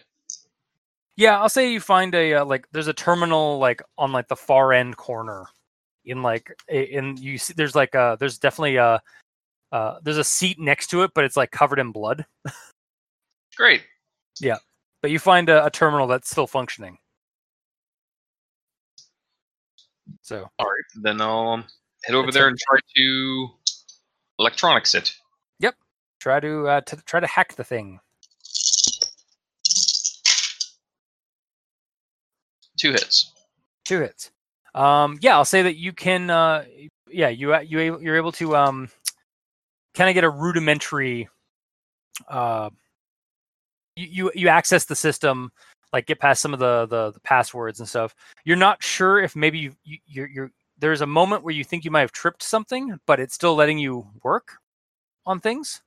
Yeah, 1.16 1.40
I'll 1.40 1.48
say 1.48 1.72
you 1.72 1.80
find 1.80 2.14
a 2.14 2.34
uh, 2.34 2.44
like 2.44 2.66
there's 2.72 2.88
a 2.88 2.92
terminal 2.92 3.58
like 3.58 3.82
on 3.96 4.12
like 4.12 4.28
the 4.28 4.36
far 4.36 4.72
end 4.72 4.96
corner 4.96 5.46
in 6.04 6.22
like 6.22 6.50
in 6.68 7.16
you 7.16 7.38
see 7.38 7.54
there's 7.56 7.74
like 7.74 7.94
a 7.94 8.16
there's 8.18 8.38
definitely 8.38 8.76
a 8.76 9.00
uh 9.72 9.98
there's 10.02 10.18
a 10.18 10.24
seat 10.24 10.58
next 10.58 10.88
to 10.88 11.02
it 11.02 11.12
but 11.14 11.24
it's 11.24 11.36
like 11.36 11.50
covered 11.50 11.78
in 11.78 11.92
blood. 11.92 12.26
Great. 13.56 13.82
But 15.04 15.10
you 15.10 15.18
find 15.18 15.50
a, 15.50 15.66
a 15.66 15.70
terminal 15.70 16.06
that's 16.06 16.30
still 16.30 16.46
functioning. 16.46 16.96
So, 20.22 20.48
All 20.58 20.64
right, 20.66 21.02
then 21.02 21.20
I'll 21.20 21.48
um, 21.48 21.64
head 22.04 22.16
over 22.16 22.32
there 22.32 22.48
and 22.48 22.58
try 22.58 22.78
to 22.96 23.48
electronics 24.38 24.94
it. 24.94 25.14
Yep. 25.60 25.74
Try 26.20 26.40
to 26.40 26.68
uh 26.68 26.80
try 27.04 27.20
to 27.20 27.26
hack 27.26 27.54
the 27.54 27.64
thing. 27.64 28.00
Two 32.78 32.92
hits. 32.92 33.30
Two 33.84 34.00
hits. 34.00 34.30
Um, 34.74 35.18
yeah, 35.20 35.34
I'll 35.34 35.44
say 35.44 35.60
that 35.60 35.76
you 35.76 35.92
can. 35.92 36.30
Uh, 36.30 36.64
yeah, 37.10 37.28
you 37.28 37.54
you 37.60 38.00
you're 38.00 38.16
able 38.16 38.32
to 38.32 38.56
um, 38.56 38.88
kind 39.92 40.08
of 40.08 40.14
get 40.14 40.24
a 40.24 40.30
rudimentary. 40.30 41.28
Uh, 42.26 42.70
you, 43.96 44.06
you 44.10 44.32
you 44.34 44.48
access 44.48 44.84
the 44.84 44.96
system, 44.96 45.50
like 45.92 46.06
get 46.06 46.20
past 46.20 46.42
some 46.42 46.52
of 46.52 46.60
the, 46.60 46.86
the 46.86 47.12
the 47.12 47.20
passwords 47.20 47.80
and 47.80 47.88
stuff. 47.88 48.14
You're 48.44 48.56
not 48.56 48.82
sure 48.82 49.20
if 49.20 49.36
maybe 49.36 49.58
you, 49.58 49.72
you 49.84 49.98
you're 50.06 50.28
you're 50.28 50.50
there's 50.78 51.00
a 51.00 51.06
moment 51.06 51.44
where 51.44 51.54
you 51.54 51.64
think 51.64 51.84
you 51.84 51.90
might 51.90 52.00
have 52.00 52.12
tripped 52.12 52.42
something, 52.42 52.98
but 53.06 53.20
it's 53.20 53.34
still 53.34 53.54
letting 53.54 53.78
you 53.78 54.06
work 54.22 54.56
on 55.26 55.40
things. 55.40 55.82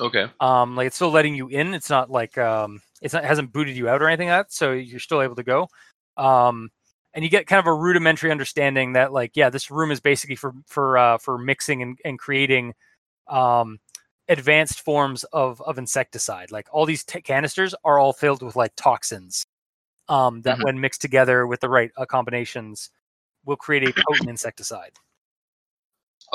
Okay. 0.00 0.26
Um, 0.40 0.76
like 0.76 0.86
it's 0.86 0.96
still 0.96 1.10
letting 1.10 1.34
you 1.34 1.48
in. 1.48 1.74
It's 1.74 1.90
not 1.90 2.10
like 2.10 2.38
um, 2.38 2.80
it's 3.02 3.14
not 3.14 3.24
hasn't 3.24 3.52
booted 3.52 3.76
you 3.76 3.88
out 3.88 4.00
or 4.00 4.08
anything 4.08 4.28
like 4.28 4.46
that. 4.46 4.52
So 4.52 4.72
you're 4.72 5.00
still 5.00 5.22
able 5.22 5.36
to 5.36 5.42
go. 5.42 5.68
Um, 6.16 6.70
and 7.14 7.24
you 7.24 7.30
get 7.30 7.46
kind 7.46 7.58
of 7.58 7.66
a 7.66 7.74
rudimentary 7.74 8.30
understanding 8.30 8.92
that 8.92 9.12
like 9.12 9.32
yeah, 9.34 9.50
this 9.50 9.70
room 9.70 9.90
is 9.90 10.00
basically 10.00 10.36
for 10.36 10.52
for 10.66 10.96
uh, 10.96 11.18
for 11.18 11.36
mixing 11.36 11.82
and, 11.82 11.98
and 12.04 12.18
creating 12.18 12.74
um, 13.28 13.78
advanced 14.28 14.80
forms 14.80 15.24
of 15.24 15.60
of 15.62 15.78
insecticide. 15.78 16.50
Like 16.50 16.68
all 16.72 16.86
these 16.86 17.04
t- 17.04 17.20
canisters 17.20 17.74
are 17.84 17.98
all 17.98 18.12
filled 18.12 18.42
with 18.42 18.56
like 18.56 18.72
toxins 18.76 19.44
um, 20.08 20.42
that 20.42 20.58
Mhm. 20.58 20.62
when 20.62 20.80
mixed 20.80 21.00
together 21.00 21.46
with 21.46 21.60
the 21.60 21.68
right 21.68 21.90
uh, 21.96 22.06
combinations 22.06 22.90
will 23.44 23.56
create 23.56 23.84
a 23.84 23.92
potent 24.06 24.28
insecticide 24.28 24.92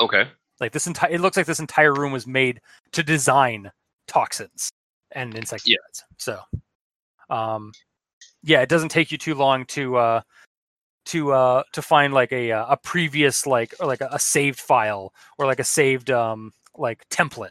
Okay. 0.00 0.28
like 0.60 0.72
this 0.72 0.86
entire 0.86 1.10
it 1.10 1.20
looks 1.20 1.36
like 1.36 1.46
this 1.46 1.60
entire 1.60 1.94
room 1.94 2.12
was 2.12 2.26
made 2.26 2.60
to 2.92 3.02
design 3.02 3.70
toxins 4.08 4.70
and 5.12 5.36
insecticides 5.36 6.04
so 6.18 6.40
um 7.30 7.72
yeah 8.42 8.60
it 8.60 8.68
doesn't 8.68 8.88
take 8.88 9.12
you 9.12 9.18
too 9.18 9.34
long 9.34 9.64
to 9.66 9.96
uh 9.96 10.20
to 11.04 11.32
uh 11.32 11.62
to 11.72 11.82
find 11.82 12.12
like 12.14 12.32
a 12.32 12.50
uh, 12.50 12.66
a 12.68 12.76
previous 12.76 13.46
like 13.46 13.74
or 13.78 13.86
like 13.86 14.00
a, 14.00 14.08
a 14.10 14.18
saved 14.18 14.58
file 14.58 15.12
or 15.38 15.46
like 15.46 15.60
a 15.60 15.64
saved 15.64 16.10
um 16.10 16.52
like 16.76 17.08
template 17.10 17.50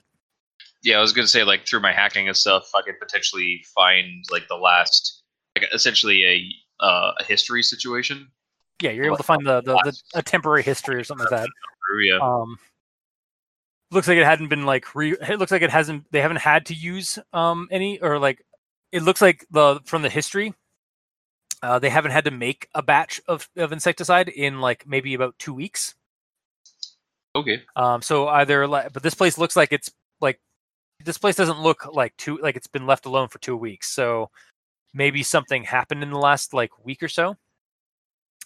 Yeah, 0.83 0.97
I 0.97 1.01
was 1.01 1.13
gonna 1.13 1.27
say 1.27 1.43
like 1.43 1.65
through 1.67 1.79
my 1.81 1.93
hacking 1.93 2.27
and 2.27 2.35
stuff, 2.35 2.69
I 2.75 2.81
could 2.81 2.99
potentially 2.99 3.63
find 3.73 4.23
like 4.31 4.47
the 4.49 4.55
last, 4.55 5.23
like 5.57 5.67
essentially 5.73 6.25
a 6.25 6.83
uh, 6.83 7.13
a 7.19 7.23
history 7.23 7.63
situation. 7.63 8.27
yeah 8.81 8.91
you're 8.91 9.05
able 9.05 9.13
Like, 9.13 9.17
to 9.19 9.23
find 9.23 9.45
the, 9.47 9.61
the, 9.61 9.73
the 9.85 10.19
a 10.19 10.21
temporary 10.21 10.63
history 10.63 10.95
or 10.95 11.03
something 11.05 11.27
like 11.31 11.41
that 11.41 11.49
yeah. 12.03 12.17
um 12.19 12.57
looks 13.91 14.07
like 14.07 14.17
it 14.17 14.25
hadn't 14.25 14.49
been 14.49 14.65
like 14.65 14.93
re 14.95 15.11
it 15.13 15.37
looks 15.39 15.51
like 15.51 15.61
it 15.61 15.69
hasn't 15.69 16.03
they 16.11 16.19
haven't 16.19 16.37
had 16.41 16.65
to 16.65 16.73
use 16.73 17.19
um 17.31 17.67
any 17.71 17.99
or 18.01 18.17
like 18.19 18.43
it 18.91 19.03
looks 19.03 19.21
like 19.21 19.45
the 19.51 19.79
from 19.85 20.01
the 20.01 20.09
history 20.09 20.53
uh 21.61 21.77
they 21.79 21.89
haven't 21.89 22.11
had 22.11 22.25
to 22.25 22.31
make 22.31 22.67
a 22.73 22.81
batch 22.81 23.21
of, 23.27 23.47
of 23.55 23.71
insecticide 23.71 24.27
in 24.27 24.59
like 24.59 24.85
maybe 24.87 25.13
about 25.13 25.37
two 25.39 25.53
weeks 25.53 25.93
Okay. 27.35 27.61
um 27.75 28.01
so 28.01 28.27
either 28.27 28.67
like 28.67 28.91
but 28.91 29.03
this 29.03 29.13
place 29.15 29.37
looks 29.37 29.55
like 29.55 29.71
it's 29.71 29.91
like 30.19 30.39
this 31.03 31.17
place 31.17 31.35
doesn't 31.35 31.61
look 31.61 31.93
like 31.93 32.15
two 32.17 32.37
like 32.37 32.55
it's 32.55 32.67
been 32.67 32.85
left 32.87 33.05
alone 33.05 33.27
for 33.27 33.39
two 33.39 33.57
weeks 33.57 33.89
so 33.89 34.29
maybe 34.93 35.23
something 35.23 35.63
happened 35.63 36.03
in 36.03 36.09
the 36.09 36.17
last 36.17 36.53
like 36.53 36.71
week 36.85 37.01
or 37.01 37.07
so 37.07 37.35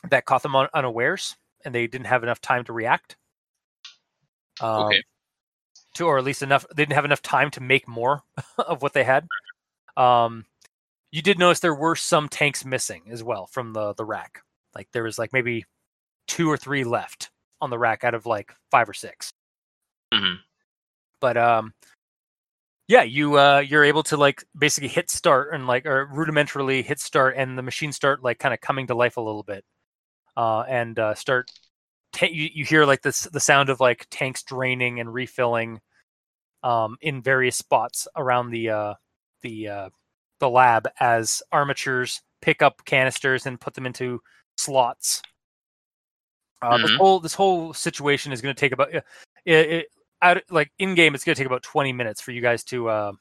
that 0.10 0.26
caught 0.26 0.44
them 0.44 0.56
un- 0.56 0.70
unawares 0.74 1.36
and 1.66 1.74
they 1.74 1.88
didn't 1.88 2.08
have 2.08 2.24
enough 2.24 2.42
time 2.42 2.64
to 2.64 2.74
react 2.74 3.18
um, 4.62 4.86
Okay. 4.86 5.04
to 5.96 6.06
or 6.06 6.18
at 6.18 6.24
least 6.24 6.42
enough 6.42 6.66
they 6.70 6.84
didn't 6.84 6.96
have 6.96 7.06
enough 7.06 7.22
time 7.22 7.52
to 7.52 7.62
make 7.62 7.88
more 7.88 8.24
of 8.58 8.82
what 8.82 8.94
they 8.94 9.04
had 9.04 9.28
um 9.96 10.46
you 11.12 11.22
did 11.22 11.40
notice 11.40 11.60
there 11.60 11.76
were 11.76 11.96
some 11.96 12.28
tanks 12.28 12.66
missing 12.66 13.04
as 13.10 13.24
well 13.24 13.48
from 13.48 13.74
the 13.74 13.94
the 13.94 14.06
rack 14.06 14.42
like 14.76 14.88
there 14.94 15.04
was 15.04 15.18
like 15.18 15.34
maybe 15.34 15.66
two 16.28 16.50
or 16.50 16.58
three 16.58 16.84
left 16.84 17.30
on 17.62 17.70
the 17.70 17.80
rack 17.80 18.04
out 18.04 18.14
of 18.14 18.26
like 18.26 18.54
five 18.70 18.88
or 18.88 18.94
6 18.94 19.34
mm-hmm. 20.14 20.36
but 21.20 21.38
um 21.38 21.74
yeah 22.88 23.04
you 23.04 23.38
uh 23.38 23.60
you're 23.60 23.84
able 23.84 24.04
to 24.04 24.18
like 24.18 24.44
basically 24.58 24.88
hit 24.88 25.10
start 25.10 25.54
and 25.54 25.68
like 25.68 25.86
or 25.86 26.08
rudimentarily 26.08 26.84
hit 26.84 27.00
start 27.00 27.36
and 27.38 27.58
the 27.58 27.62
machine 27.62 27.92
start 27.92 28.24
like 28.24 28.40
kind 28.40 28.54
of 28.54 28.62
coming 28.62 28.88
to 28.88 28.96
life 28.96 29.18
a 29.18 29.22
little 29.22 29.44
bit 29.44 29.64
uh 30.38 30.62
and 30.62 31.00
uh 31.00 31.14
start 31.14 31.52
ta- 32.14 32.28
you, 32.32 32.50
you 32.54 32.66
hear 32.66 32.86
like 32.86 33.02
this 33.02 33.22
the 33.34 33.40
sound 33.40 33.70
of 33.70 33.80
like 33.80 34.08
tanks 34.10 34.44
draining 34.44 35.00
and 35.00 35.14
refilling 35.14 35.80
um 36.64 36.98
in 37.02 37.22
various 37.22 37.58
spots 37.58 38.08
around 38.16 38.52
the 38.52 38.70
uh 38.70 38.94
the 39.42 39.68
uh 39.68 39.90
the 40.40 40.50
lab 40.50 40.88
as 41.00 41.42
armatures 41.52 42.22
pick 42.42 42.62
up 42.62 42.84
canisters 42.86 43.46
and 43.46 43.60
put 43.60 43.74
them 43.74 43.86
into 43.86 44.22
slots 44.58 45.22
uh, 46.62 46.78
this 46.78 46.92
Mhm. 46.92 46.98
whole 46.98 47.20
this 47.20 47.34
whole 47.34 47.74
situation 47.74 48.32
is 48.32 48.42
going 48.42 48.54
to 48.56 48.60
take 48.60 48.72
about 48.72 48.94
it, 48.94 49.04
it 49.46 49.88
out 50.22 50.42
like 50.50 50.72
in 50.80 50.96
game 50.96 51.14
it's 51.16 51.24
going 51.24 51.36
to 51.36 51.40
take 51.40 51.48
about 51.48 51.64
20 51.64 51.94
minutes 51.94 52.22
for 52.22 52.32
you 52.32 52.42
guys 52.42 52.64
to 52.66 52.90
uh 52.90 53.12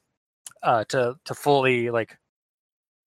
uh 0.62 0.84
to 0.84 1.14
to 1.24 1.34
fully 1.34 1.90
like 1.90 2.16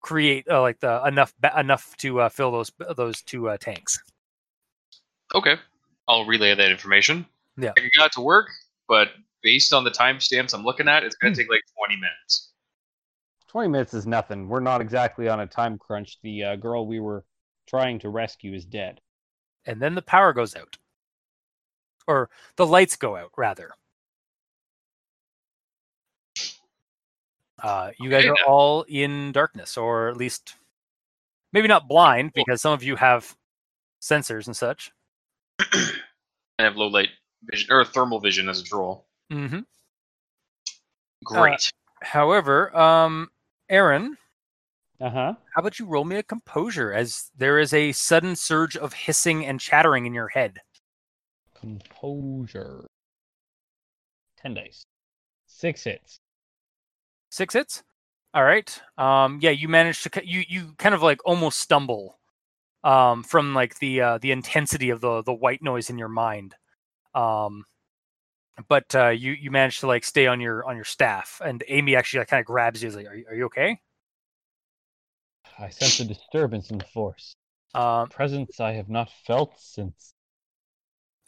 create 0.02 0.45
uh, 0.49 0.62
like 0.62 0.80
the 0.80 1.02
enough 1.06 1.34
ba- 1.39 1.60
enough 1.60 1.95
to 1.97 2.21
uh, 2.21 2.30
fill 2.30 2.52
those 2.52 2.71
those 2.95 3.21
two 3.21 3.49
uh, 3.49 3.58
tanks 3.58 3.99
Okay. 5.36 5.58
I'll 6.08 6.25
relay 6.25 6.56
that 6.56 6.71
information. 6.71 7.23
Yeah. 7.56 7.73
I 7.78 7.88
got 7.95 8.12
to 8.13 8.21
work, 8.21 8.47
but 8.88 9.10
based 9.43 9.73
on 9.73 9.84
the 9.84 9.91
timestamps 9.91 10.56
I'm 10.56 10.63
looking 10.63 10.88
at, 10.88 11.04
it's 11.04 11.15
Hmm. 11.21 11.28
gonna 11.28 11.36
take 11.36 11.49
like 11.52 11.62
20 11.88 11.95
minutes. 11.99 12.52
20 13.47 13.67
minutes 13.67 13.93
is 13.93 14.08
nothing. 14.08 14.47
We're 14.49 14.60
not 14.60 14.82
exactly 14.82 15.28
on 15.30 15.39
a 15.41 15.45
time 15.45 15.78
crunch. 15.78 16.17
The 16.23 16.43
uh, 16.43 16.56
girl 16.56 16.88
we 16.88 16.99
were 16.99 17.25
trying 17.67 17.99
to 17.99 18.10
rescue 18.10 18.54
is 18.56 18.65
dead. 18.65 19.02
and 19.65 19.80
then 19.82 19.93
the 19.93 20.02
power 20.02 20.34
goes 20.34 20.56
out 20.56 20.78
or 22.10 22.30
the 22.58 22.65
lights 22.65 22.95
go 22.98 23.15
out 23.15 23.32
rather 23.38 23.69
uh 27.63 27.91
you 28.00 28.10
guys 28.10 28.24
are 28.26 28.36
then. 28.36 28.45
all 28.48 28.84
in 28.88 29.32
darkness 29.32 29.78
or 29.78 30.10
at 30.10 30.17
least 30.17 30.56
maybe 31.54 31.67
not 31.67 31.88
blind 31.88 32.32
because 32.34 32.62
some 32.62 32.74
of 32.74 32.84
you 32.84 32.95
have 32.95 33.36
sensors 34.02 34.48
and 34.48 34.56
such 34.56 34.91
I 35.60 36.63
have 36.63 36.76
low 36.78 36.88
light 36.88 37.10
vision 37.43 37.67
or 37.72 37.84
thermal 37.86 38.19
vision 38.19 38.50
as 38.50 38.62
a 38.62 38.63
troll. 38.63 39.06
hmm 39.32 39.60
Great. 41.24 41.72
however 42.02 42.76
um 42.76 43.30
aaron 43.69 44.17
Uh 45.02 45.10
huh. 45.10 45.34
how 45.54 45.60
about 45.60 45.78
you 45.80 45.86
roll 45.86 46.06
me 46.06 46.15
a 46.15 46.24
composure 46.24 46.93
as 46.93 47.30
there 47.38 47.60
is 47.60 47.74
a 47.74 47.91
sudden 47.91 48.36
surge 48.38 48.78
of 48.78 48.93
hissing 48.93 49.45
and 49.45 49.60
chattering 49.60 50.06
in 50.06 50.13
your 50.13 50.30
head 50.30 50.60
Composure. 51.60 52.86
10 54.41 54.54
dice. 54.54 54.84
Six 55.48 55.84
hits. 55.84 56.19
six 57.30 57.54
hits 57.54 57.84
all 58.34 58.43
right 58.43 58.82
um 58.98 59.39
yeah 59.41 59.50
you 59.50 59.67
managed 59.67 60.04
to 60.04 60.28
you 60.28 60.43
you 60.48 60.74
kind 60.78 60.95
of 60.95 61.02
like 61.02 61.19
almost 61.26 61.60
stumble 61.60 62.17
um 62.84 63.24
from 63.24 63.54
like 63.54 63.78
the 63.80 64.02
uh 64.02 64.17
the 64.19 64.32
intensity 64.32 64.89
of 64.89 65.02
the 65.02 65.22
the 65.24 65.34
white 65.34 65.62
noise 65.62 65.89
in 65.89 65.98
your 65.98 66.08
mind 66.10 66.56
um 67.13 67.65
but 68.67 68.93
uh 68.95 69.10
you 69.10 69.32
you 69.34 69.52
managed 69.52 69.80
to 69.80 69.88
like 69.88 70.04
stay 70.04 70.28
on 70.28 70.39
your 70.39 70.65
on 70.65 70.76
your 70.76 70.86
staff 70.86 71.41
and 71.43 71.63
amy 71.67 71.95
actually 71.95 72.19
like, 72.19 72.28
kind 72.28 72.39
of 72.41 72.45
grabs 72.45 72.82
you 72.82 72.89
is 72.89 72.95
like 72.95 73.08
are 73.08 73.15
you, 73.15 73.26
are 73.30 73.36
you 73.36 73.45
okay 73.45 73.80
I 75.58 75.69
sense 75.69 76.00
a 76.00 76.06
disturbance 76.06 76.72
in 76.72 76.78
the 76.78 76.86
force. 76.86 77.36
um 77.74 78.08
Presence 78.10 78.60
I 78.60 78.74
have 78.74 78.89
not 78.89 79.10
felt 79.26 79.60
since. 79.60 80.13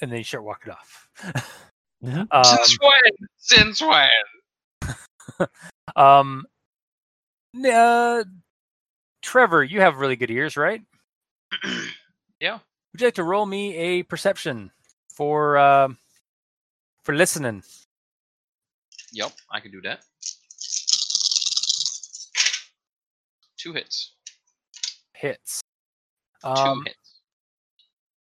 And 0.01 0.11
then 0.11 0.17
you 0.17 0.23
start 0.23 0.43
walking 0.43 0.73
off 0.73 1.07
um, 2.31 2.45
Since 2.45 2.77
when? 2.79 3.27
Since 3.37 3.81
when? 3.81 4.09
um 5.95 6.45
n- 7.55 7.65
uh 7.65 8.23
trevor 9.21 9.63
you 9.63 9.79
have 9.81 9.97
really 9.97 10.15
good 10.15 10.31
ears 10.31 10.57
right 10.57 10.81
yeah. 12.39 12.59
Would 12.91 13.01
you 13.01 13.07
like 13.07 13.15
to 13.15 13.23
roll 13.23 13.45
me 13.45 13.75
a 13.75 14.03
perception 14.03 14.71
for 15.13 15.57
uh, 15.57 15.89
for 17.03 17.15
listening? 17.15 17.63
Yep, 19.13 19.31
I 19.51 19.59
can 19.59 19.71
do 19.71 19.81
that. 19.81 20.03
Two 23.57 23.73
hits. 23.73 24.13
Hits. 25.13 25.61
Two 26.43 26.49
Um, 26.49 26.83
hits. 26.85 27.00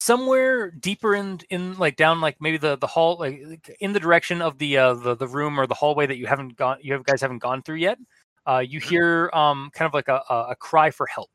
Somewhere 0.01 0.71
deeper 0.71 1.13
in 1.13 1.39
in 1.51 1.77
like 1.77 1.95
down 1.95 2.19
like 2.19 2.35
maybe 2.41 2.57
the 2.57 2.75
the 2.75 2.87
hall 2.87 3.17
like 3.19 3.39
in 3.79 3.93
the 3.93 3.99
direction 3.99 4.41
of 4.41 4.57
the 4.57 4.75
uh 4.75 4.95
the, 4.95 5.15
the 5.15 5.27
room 5.27 5.59
or 5.59 5.67
the 5.67 5.75
hallway 5.75 6.07
that 6.07 6.17
you 6.17 6.25
haven't 6.25 6.55
gone 6.55 6.79
you 6.81 6.91
have 6.93 7.03
guys 7.03 7.21
haven't 7.21 7.37
gone 7.37 7.61
through 7.61 7.75
yet. 7.75 7.99
Uh, 8.47 8.63
you 8.67 8.79
hear 8.79 9.29
um 9.31 9.69
kind 9.75 9.85
of 9.85 9.93
like 9.93 10.07
a 10.07 10.19
a, 10.27 10.55
cry 10.55 10.89
for 10.89 11.05
help. 11.05 11.29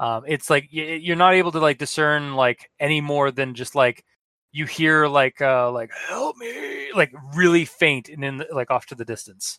Um, 0.00 0.24
it's 0.26 0.48
like 0.48 0.68
you're 0.70 1.16
not 1.16 1.34
able 1.34 1.52
to 1.52 1.58
like 1.58 1.76
discern 1.76 2.34
like 2.34 2.70
any 2.80 3.02
more 3.02 3.30
than 3.30 3.54
just 3.54 3.74
like 3.74 4.02
you 4.52 4.64
hear 4.64 5.06
like 5.06 5.42
uh 5.42 5.70
like 5.70 5.90
help 6.08 6.38
me 6.38 6.92
like 6.94 7.12
really 7.34 7.66
faint 7.66 8.08
and 8.08 8.24
in 8.24 8.38
the, 8.38 8.46
like 8.52 8.70
off 8.70 8.86
to 8.86 8.94
the 8.94 9.04
distance. 9.04 9.58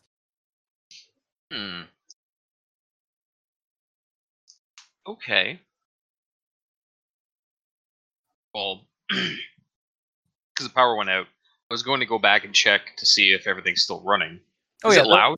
Hmm. 1.52 1.82
Okay. 5.06 5.60
Well, 8.56 8.88
because 9.10 9.36
the 10.68 10.70
power 10.74 10.96
went 10.96 11.10
out, 11.10 11.28
I 11.70 11.74
was 11.74 11.84
going 11.84 12.00
to 12.00 12.06
go 12.06 12.18
back 12.18 12.46
and 12.46 12.54
check 12.54 12.96
to 12.98 13.06
see 13.06 13.34
if 13.34 13.46
everything's 13.46 13.82
still 13.84 14.02
running. 14.02 14.39
Oh 14.84 14.89
Is 14.89 14.96
yeah, 14.96 15.02
it 15.02 15.06
the- 15.06 15.10
loud? 15.10 15.38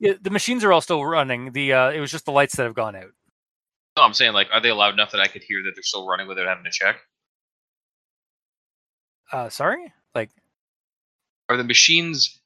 Yeah, 0.00 0.12
the 0.20 0.30
machines 0.30 0.64
are 0.64 0.72
all 0.72 0.80
still 0.80 1.04
running. 1.04 1.52
The 1.52 1.72
uh, 1.74 1.90
it 1.90 2.00
was 2.00 2.10
just 2.10 2.24
the 2.24 2.32
lights 2.32 2.56
that 2.56 2.64
have 2.64 2.74
gone 2.74 2.96
out. 2.96 3.10
No, 3.96 4.02
I'm 4.04 4.14
saying 4.14 4.32
like, 4.32 4.48
are 4.52 4.60
they 4.60 4.72
loud 4.72 4.94
enough 4.94 5.12
that 5.12 5.20
I 5.20 5.26
could 5.26 5.42
hear 5.42 5.62
that 5.64 5.72
they're 5.74 5.82
still 5.82 6.06
running 6.08 6.26
without 6.28 6.46
having 6.46 6.64
to 6.64 6.70
check? 6.70 6.96
Uh, 9.32 9.48
sorry, 9.48 9.92
like 10.14 10.30
Are 11.48 11.56
the 11.56 11.64
machines? 11.64 12.40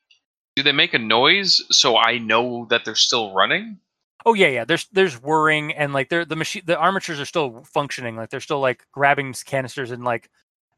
Do 0.57 0.63
they 0.65 0.73
make 0.73 0.95
a 0.95 0.99
noise 0.99 1.63
so 1.71 1.97
I 1.97 2.19
know 2.19 2.67
that 2.71 2.85
they're 2.85 2.95
still 2.97 3.33
running? 3.33 3.79
Oh 4.27 4.35
yeah, 4.35 4.49
yeah. 4.49 4.65
There's 4.65 4.87
there's 4.93 5.15
whirring 5.15 5.73
and 5.73 5.93
like 5.93 6.09
they're 6.09 6.25
the 6.25 6.37
machine 6.37 6.63
the 6.65 6.77
armatures 6.77 7.21
are 7.21 7.27
still 7.27 7.63
functioning. 7.65 8.17
Like 8.17 8.31
they're 8.31 8.41
still 8.41 8.61
like 8.61 8.87
grabbing 8.93 9.35
canisters 9.45 9.91
and 9.91 10.05
like 10.05 10.31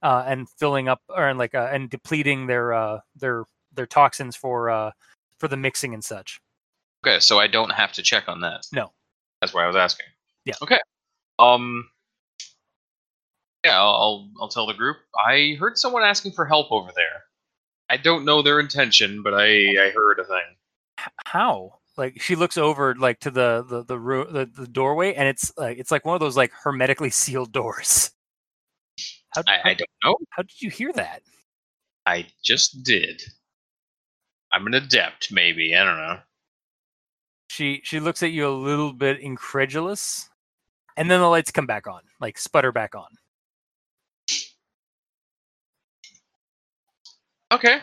uh 0.03 0.25
and 0.27 0.49
filling 0.49 0.89
up 0.89 1.01
or 1.09 1.29
and 1.29 1.39
like 1.39 1.55
uh, 1.55 1.69
and 1.73 1.91
depleting 1.91 2.47
their 2.47 2.73
uh 2.73 3.01
their 3.17 3.45
their 3.73 3.87
toxins 3.87 4.37
for 4.37 4.71
uh 4.71 4.91
for 5.39 5.49
the 5.49 5.57
mixing 5.57 5.95
and 5.95 6.05
such. 6.05 6.41
Okay, 7.05 7.19
so 7.21 7.39
I 7.39 7.49
don't 7.49 7.73
have 7.73 7.93
to 7.95 8.03
check 8.03 8.29
on 8.29 8.41
that. 8.43 8.67
No. 8.73 8.93
That's 9.41 9.53
why 9.53 9.65
I 9.65 9.67
was 9.67 9.77
asking. 9.77 10.07
Yeah. 10.45 10.55
Okay. 10.63 10.79
Um. 11.39 11.89
Yeah, 13.65 13.81
I'll 13.81 13.95
I'll, 13.95 14.31
I'll 14.43 14.49
tell 14.49 14.67
the 14.67 14.75
group. 14.75 14.99
I 15.19 15.57
heard 15.59 15.79
someone 15.79 16.03
asking 16.03 16.33
for 16.33 16.45
help 16.45 16.71
over 16.71 16.91
there. 16.95 17.25
I 17.91 17.97
don't 17.97 18.25
know 18.25 18.43
their 18.43 18.61
intention, 18.61 19.23
but 19.23 19.35
I 19.35 19.47
I 19.47 19.93
heard 19.95 20.21
a 20.21 20.25
thing. 20.25 20.57
H- 21.01 21.13
how? 21.27 21.79
Like 21.97 22.21
she 22.21 22.37
looks 22.37 22.57
over 22.57 22.95
like 22.95 23.21
to 23.21 23.31
the 23.31 23.65
the 23.69 23.85
the, 23.85 23.99
roo- 23.99 24.31
the, 24.31 24.47
the 24.47 24.67
doorway 24.67 25.15
and 25.15 25.29
it's 25.29 25.53
like 25.59 25.79
it's 25.79 25.91
like 25.91 26.05
one 26.05 26.15
of 26.15 26.21
those 26.21 26.37
like 26.37 26.53
hermetically 26.53 27.11
sealed 27.23 27.53
doors. 27.53 28.11
How, 29.31 29.43
I, 29.47 29.71
I 29.71 29.75
don't 29.75 29.91
know. 30.05 30.17
how 30.31 30.43
did 30.43 30.61
you 30.61 30.71
hear 30.71 30.93
that? 30.95 31.23
I 32.07 32.27
just 32.45 32.83
did. 32.83 33.23
I'm 34.53 34.67
an 34.67 34.75
adept, 34.75 35.33
maybe. 35.33 35.75
I 35.75 35.85
don't 35.85 35.97
know. 35.97 36.19
She 37.49 37.81
she 37.85 38.01
looks 38.01 38.23
at 38.23 38.33
you 38.33 38.47
a 38.47 38.51
little 38.51 38.93
bit 38.93 39.21
incredulous, 39.21 40.29
and 40.97 41.11
then 41.11 41.21
the 41.21 41.27
lights 41.27 41.51
come 41.51 41.67
back 41.67 41.87
on, 41.87 42.01
like 42.21 42.39
sputter 42.39 42.73
back 42.73 42.95
on. 42.95 43.09
Okay. 47.53 47.81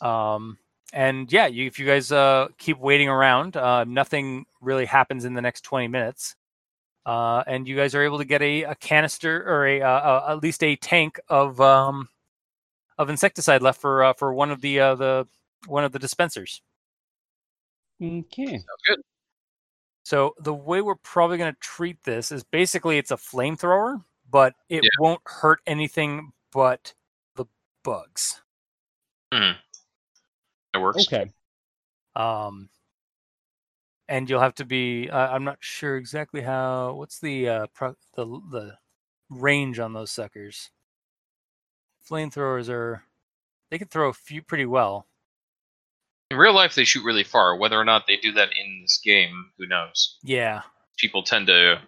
Um, 0.00 0.58
and 0.92 1.32
yeah, 1.32 1.46
you, 1.46 1.66
if 1.66 1.78
you 1.78 1.86
guys 1.86 2.10
uh, 2.12 2.48
keep 2.58 2.78
waiting 2.78 3.08
around, 3.08 3.56
uh, 3.56 3.84
nothing 3.84 4.46
really 4.60 4.86
happens 4.86 5.24
in 5.24 5.34
the 5.34 5.40
next 5.42 5.62
twenty 5.62 5.88
minutes, 5.88 6.36
uh, 7.06 7.42
and 7.46 7.66
you 7.68 7.76
guys 7.76 7.94
are 7.94 8.02
able 8.02 8.18
to 8.18 8.24
get 8.24 8.42
a, 8.42 8.64
a 8.64 8.74
canister 8.74 9.42
or 9.46 9.66
a, 9.66 9.80
uh, 9.82 9.88
uh, 9.88 10.26
at 10.30 10.42
least 10.42 10.62
a 10.62 10.76
tank 10.76 11.20
of 11.28 11.60
um, 11.60 12.08
of 12.98 13.08
insecticide 13.10 13.62
left 13.62 13.80
for 13.80 14.04
uh, 14.04 14.12
for 14.12 14.34
one 14.34 14.50
of 14.50 14.60
the 14.60 14.80
uh, 14.80 14.94
the 14.94 15.26
one 15.66 15.84
of 15.84 15.92
the 15.92 15.98
dispensers. 15.98 16.62
Okay. 18.02 18.46
Sounds 18.46 18.82
good. 18.86 19.00
So 20.02 20.34
the 20.40 20.54
way 20.54 20.80
we're 20.80 20.94
probably 20.96 21.38
going 21.38 21.52
to 21.52 21.60
treat 21.60 22.02
this 22.02 22.32
is 22.32 22.42
basically 22.42 22.98
it's 22.98 23.10
a 23.10 23.16
flamethrower, 23.16 24.02
but 24.30 24.54
it 24.68 24.82
Yeah. 24.82 24.88
won't 24.98 25.20
hurt 25.26 25.60
anything 25.66 26.32
but 26.52 26.94
the 27.36 27.44
bugs. 27.84 28.40
It 30.74 30.78
works. 30.78 31.06
Okay. 31.06 31.30
Um, 32.16 32.68
and 34.08 34.28
you'll 34.28 34.40
have 34.40 34.54
to 34.56 34.64
be. 34.64 35.08
Uh, 35.08 35.28
I'm 35.28 35.44
not 35.44 35.58
sure 35.60 35.96
exactly 35.96 36.40
how. 36.40 36.94
What's 36.94 37.18
the 37.20 37.48
uh, 37.48 37.66
pro- 37.74 37.96
the 38.16 38.24
the 38.50 38.78
range 39.30 39.78
on 39.78 39.92
those 39.92 40.10
suckers? 40.10 40.70
Flamethrowers 42.08 42.68
are 42.68 43.02
they 43.70 43.78
can 43.78 43.88
throw 43.88 44.08
a 44.08 44.12
few 44.12 44.42
pretty 44.42 44.66
well. 44.66 45.06
In 46.30 46.36
real 46.36 46.54
life, 46.54 46.74
they 46.74 46.84
shoot 46.84 47.04
really 47.04 47.24
far. 47.24 47.56
Whether 47.56 47.76
or 47.78 47.84
not 47.84 48.06
they 48.06 48.16
do 48.16 48.32
that 48.32 48.50
in 48.56 48.80
this 48.82 49.00
game, 49.04 49.50
who 49.58 49.66
knows? 49.66 50.18
Yeah, 50.22 50.62
People 50.96 51.22
tend 51.22 51.46
to 51.48 51.80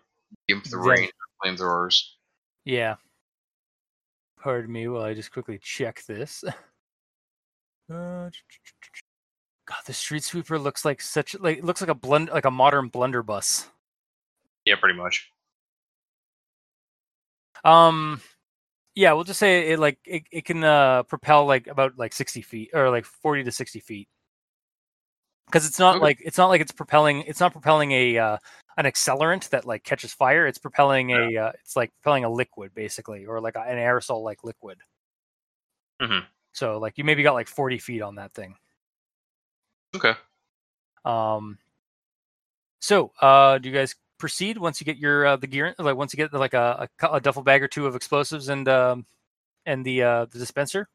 gimp 0.49 0.65
the 0.65 0.79
Yeah. 0.85 0.91
range 0.91 1.13
of 1.45 1.57
flamethrowers. 1.59 2.03
yeah. 2.65 2.97
Pardon 4.41 4.73
me 4.73 4.89
while 4.89 5.03
I 5.05 5.15
just 5.15 5.31
quickly 5.33 5.59
check 5.63 6.03
this. 6.07 6.43
Uh, 7.91 8.31
God, 9.67 9.79
the 9.87 9.93
street 9.93 10.25
sweeper 10.25 10.59
looks 10.59 10.85
like 10.85 11.01
such 11.01 11.39
like 11.39 11.59
it 11.59 11.65
looks 11.65 11.81
like 11.81 11.91
a 11.91 11.95
blend 11.95 12.31
like 12.31 12.45
a 12.45 12.51
modern 12.51 12.89
blunderbuss. 12.89 13.69
Yeah, 14.65 14.77
pretty 14.77 14.99
much. 14.99 15.31
Um, 17.65 18.21
yeah, 18.95 19.13
we'll 19.13 19.25
just 19.25 19.39
say 19.41 19.71
it 19.71 19.79
like 19.79 19.99
it, 20.05 20.25
it 20.31 20.45
can 20.45 20.65
uh 20.65 21.05
propel 21.05 21.47
like 21.47 21.67
about 21.67 21.97
like 21.99 22.13
sixty 22.13 22.43
feet 22.43 22.71
or 22.75 22.91
like 22.91 23.05
forty 23.05 23.45
to 23.45 23.53
sixty 23.53 23.81
feet. 23.81 24.09
Because 25.47 25.67
it's 25.67 25.79
not 25.79 25.97
Okay. 25.97 26.03
like 26.03 26.19
it's 26.25 26.39
not 26.39 26.49
like 26.49 26.61
it's 26.61 26.73
propelling 26.73 27.23
it's 27.23 27.41
not 27.41 27.53
propelling 27.53 27.93
a 27.93 28.19
uh, 28.19 28.39
an 28.79 28.87
accelerant 28.87 29.49
that 29.51 29.67
like 29.67 29.85
catches 29.85 30.13
fire. 30.13 30.47
It's 30.47 30.59
propelling 30.59 31.11
a 31.11 31.37
uh, 31.37 31.53
it's 31.61 31.77
like 31.77 31.93
propelling 32.03 32.25
a 32.25 32.31
liquid 32.31 32.75
basically, 32.75 33.27
or 33.27 33.41
like 33.41 33.57
an 33.57 33.77
aerosol 33.77 34.23
like 34.23 34.45
liquid. 34.45 34.79
Mhm. 36.01 36.27
So 36.53 36.79
like 36.79 36.99
you 36.99 37.05
maybe 37.05 37.23
got 37.23 37.35
like 37.35 37.49
forty 37.49 37.79
feet 37.79 38.03
on 38.03 38.17
that 38.17 38.33
thing. 38.35 38.57
Okay. 39.95 40.15
Um. 41.05 41.59
So, 42.81 43.13
uh, 43.21 43.59
do 43.59 43.69
you 43.69 43.75
guys 43.75 43.95
proceed 44.19 44.59
once 44.59 44.81
you 44.81 44.85
get 44.85 44.99
your 44.99 45.27
uh, 45.27 45.37
the 45.37 45.47
gear? 45.47 45.75
Like 45.79 45.97
once 45.97 46.13
you 46.13 46.17
get 46.17 46.33
like 46.33 46.55
a, 46.55 46.89
a, 47.01 47.07
a 47.07 47.21
duffel 47.21 47.43
bag 47.43 47.63
or 47.63 47.69
two 47.69 47.87
of 47.87 47.97
explosives 47.97 48.49
and 48.49 48.69
um 48.69 49.07
and 49.67 49.85
the 49.85 50.03
uh 50.03 50.25
the 50.27 50.39
dispenser? 50.39 50.89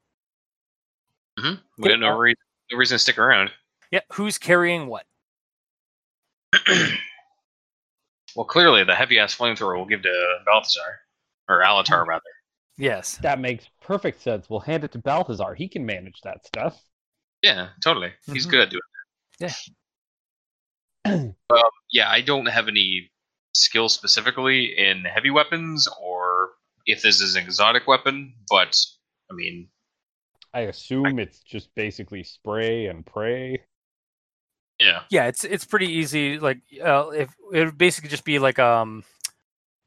hmm 1.40 1.54
We 1.78 1.92
had 1.92 2.00
no, 2.00 2.10
uh, 2.10 2.18
re- 2.18 2.36
no 2.72 2.78
reason 2.78 2.96
to 2.96 3.00
stick 3.00 3.18
around. 3.18 3.52
Yeah. 3.92 4.02
Who's 4.14 4.38
carrying 4.38 4.88
what? 4.88 5.06
well, 8.36 8.46
clearly, 8.46 8.84
the 8.84 8.96
heavy 8.96 9.20
ass 9.20 9.36
flamethrower 9.36 9.78
will 9.78 9.86
give 9.86 10.02
to 10.04 10.38
Balthazar. 10.46 11.00
Or 11.50 11.62
Alatar, 11.62 12.06
rather. 12.06 12.24
Yes. 12.78 13.18
That 13.18 13.40
makes 13.40 13.68
perfect 13.82 14.22
sense. 14.22 14.50
We'll 14.50 14.60
hand 14.60 14.84
it 14.84 14.92
to 14.94 15.00
Balthazar. 15.00 15.56
He 15.56 15.68
can 15.68 15.86
manage 15.86 16.22
that 16.22 16.46
stuff. 16.46 16.82
Yeah, 17.42 17.70
totally. 17.84 18.14
He's 18.32 18.48
Mhm. 18.48 18.52
good 18.52 18.60
at 18.62 18.70
doing 18.70 18.82
that. 19.40 19.46
Yeah. 19.46 19.54
that. 21.06 21.36
um, 21.50 21.70
yeah, 21.92 22.10
I 22.10 22.22
don't 22.22 22.48
have 22.48 22.68
any 22.68 23.12
skill 23.54 23.90
specifically 23.90 24.78
in 24.78 25.04
heavy 25.06 25.30
weapons 25.32 25.88
or 26.00 26.52
if 26.86 27.02
this 27.02 27.22
is 27.22 27.36
an 27.36 27.44
exotic 27.44 27.88
weapon, 27.88 28.36
but 28.50 28.78
I 29.32 29.34
mean, 29.34 29.70
I 30.54 30.62
assume 30.62 31.20
it's 31.20 31.40
just 31.40 31.74
basically 31.76 32.24
spray 32.24 32.88
and 32.88 33.06
pray. 33.06 33.64
yeah. 34.80 35.04
Yeah. 35.10 35.26
It's 35.28 35.44
it's 35.44 35.66
pretty 35.66 35.88
easy. 35.92 36.40
Like 36.40 36.60
uh, 36.84 37.10
if 37.10 37.30
it 37.54 37.66
would 37.66 37.78
basically 37.78 38.10
just 38.10 38.24
be 38.24 38.40
like 38.40 38.60
um 38.60 39.04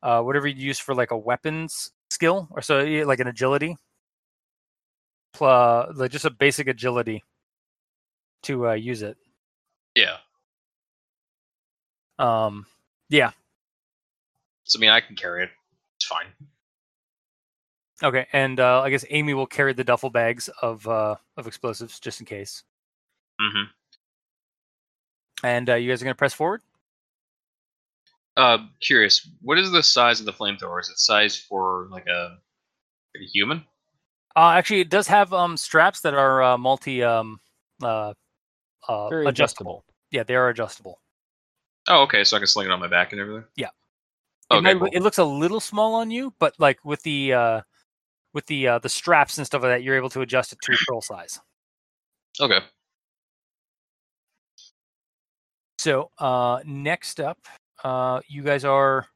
uh 0.02 0.20
whatever 0.22 0.46
you 0.48 0.62
use 0.66 0.78
for 0.78 0.94
like 0.94 1.10
a 1.10 1.16
weapons 1.16 1.90
skill 2.10 2.48
or 2.50 2.60
so 2.62 2.82
like 3.06 3.20
an 3.20 3.28
agility. 3.28 3.76
Plus, 5.32 5.96
like 5.96 6.10
just 6.10 6.24
a 6.24 6.30
basic 6.30 6.66
agility 6.68 7.22
to 8.42 8.68
uh, 8.68 8.72
use 8.72 9.02
it. 9.02 9.16
Yeah. 9.94 10.16
Um. 12.18 12.66
Yeah. 13.08 13.30
So, 14.64 14.78
I 14.78 14.80
mean, 14.80 14.90
I 14.90 15.00
can 15.00 15.16
carry 15.16 15.44
it. 15.44 15.50
It's 15.96 16.06
fine. 16.06 16.26
Okay, 18.02 18.26
and 18.32 18.58
uh, 18.60 18.80
I 18.80 18.90
guess 18.90 19.04
Amy 19.10 19.34
will 19.34 19.46
carry 19.46 19.72
the 19.72 19.84
duffel 19.84 20.10
bags 20.10 20.48
of 20.62 20.86
uh, 20.88 21.16
of 21.36 21.46
explosives 21.46 22.00
just 22.00 22.20
in 22.20 22.26
case. 22.26 22.64
mm-hmm 23.40 23.64
And 25.42 25.68
uh, 25.68 25.74
you 25.74 25.90
guys 25.90 26.00
are 26.00 26.04
gonna 26.04 26.14
press 26.14 26.34
forward. 26.34 26.62
Uh, 28.36 28.58
curious, 28.80 29.28
what 29.42 29.58
is 29.58 29.70
the 29.70 29.82
size 29.82 30.20
of 30.20 30.26
the 30.26 30.32
flamethrower? 30.32 30.80
Is 30.80 30.88
it 30.88 30.98
size 30.98 31.36
for 31.36 31.88
like 31.90 32.06
a, 32.06 32.38
like 33.14 33.22
a 33.22 33.26
human? 33.26 33.64
Uh, 34.36 34.50
actually, 34.50 34.80
it 34.80 34.88
does 34.88 35.06
have 35.08 35.32
um, 35.32 35.56
straps 35.56 36.00
that 36.02 36.14
are 36.14 36.42
uh, 36.42 36.56
multi 36.56 37.02
um, 37.02 37.40
uh, 37.82 38.14
uh, 38.88 39.08
Very 39.08 39.26
adjustable. 39.26 39.30
adjustable. 39.30 39.84
Yeah, 40.10 40.22
they 40.22 40.36
are 40.36 40.48
adjustable. 40.48 41.00
Oh, 41.88 42.02
okay, 42.02 42.24
so 42.24 42.36
I 42.36 42.40
can 42.40 42.46
sling 42.46 42.66
it 42.66 42.72
on 42.72 42.80
my 42.80 42.86
back 42.86 43.12
and 43.12 43.20
everything. 43.20 43.44
Yeah. 43.56 43.68
Okay, 44.50 44.58
it, 44.58 44.62
might, 44.62 44.78
cool. 44.78 44.88
it 44.92 45.02
looks 45.02 45.18
a 45.18 45.24
little 45.24 45.60
small 45.60 45.94
on 45.94 46.10
you, 46.10 46.32
but 46.38 46.54
like 46.58 46.84
with 46.84 47.02
the 47.02 47.32
uh, 47.32 47.60
with 48.32 48.46
the 48.46 48.66
uh, 48.66 48.78
the 48.78 48.88
straps 48.88 49.38
and 49.38 49.46
stuff 49.46 49.62
like 49.62 49.72
that, 49.72 49.82
you're 49.82 49.96
able 49.96 50.10
to 50.10 50.20
adjust 50.20 50.52
it 50.52 50.58
to 50.62 50.72
your 50.72 50.78
pearl 50.86 51.00
size. 51.02 51.40
okay. 52.40 52.60
So 55.78 56.10
uh, 56.18 56.60
next 56.66 57.20
up, 57.20 57.38
uh, 57.84 58.20
you 58.28 58.42
guys 58.42 58.64
are 58.64 59.06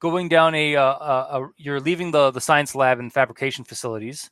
going 0.00 0.28
down 0.28 0.54
a, 0.54 0.76
uh, 0.76 0.82
a, 0.82 1.42
a 1.42 1.50
you're 1.56 1.80
leaving 1.80 2.10
the 2.10 2.30
the 2.30 2.40
science 2.40 2.74
lab 2.74 2.98
and 2.98 3.12
fabrication 3.12 3.64
facilities, 3.64 4.30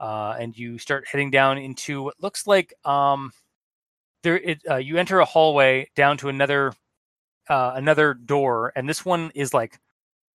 uh, 0.00 0.34
and 0.38 0.56
you 0.56 0.78
start 0.78 1.06
heading 1.10 1.30
down 1.30 1.58
into 1.58 2.02
what 2.02 2.14
looks 2.20 2.46
like 2.46 2.74
um, 2.84 3.32
there. 4.22 4.38
It, 4.38 4.62
uh, 4.68 4.76
you 4.76 4.96
enter 4.96 5.20
a 5.20 5.24
hallway 5.24 5.88
down 5.94 6.16
to 6.18 6.28
another 6.28 6.72
uh, 7.48 7.72
another 7.74 8.14
door, 8.14 8.72
and 8.76 8.88
this 8.88 9.04
one 9.04 9.30
is 9.34 9.54
like 9.54 9.78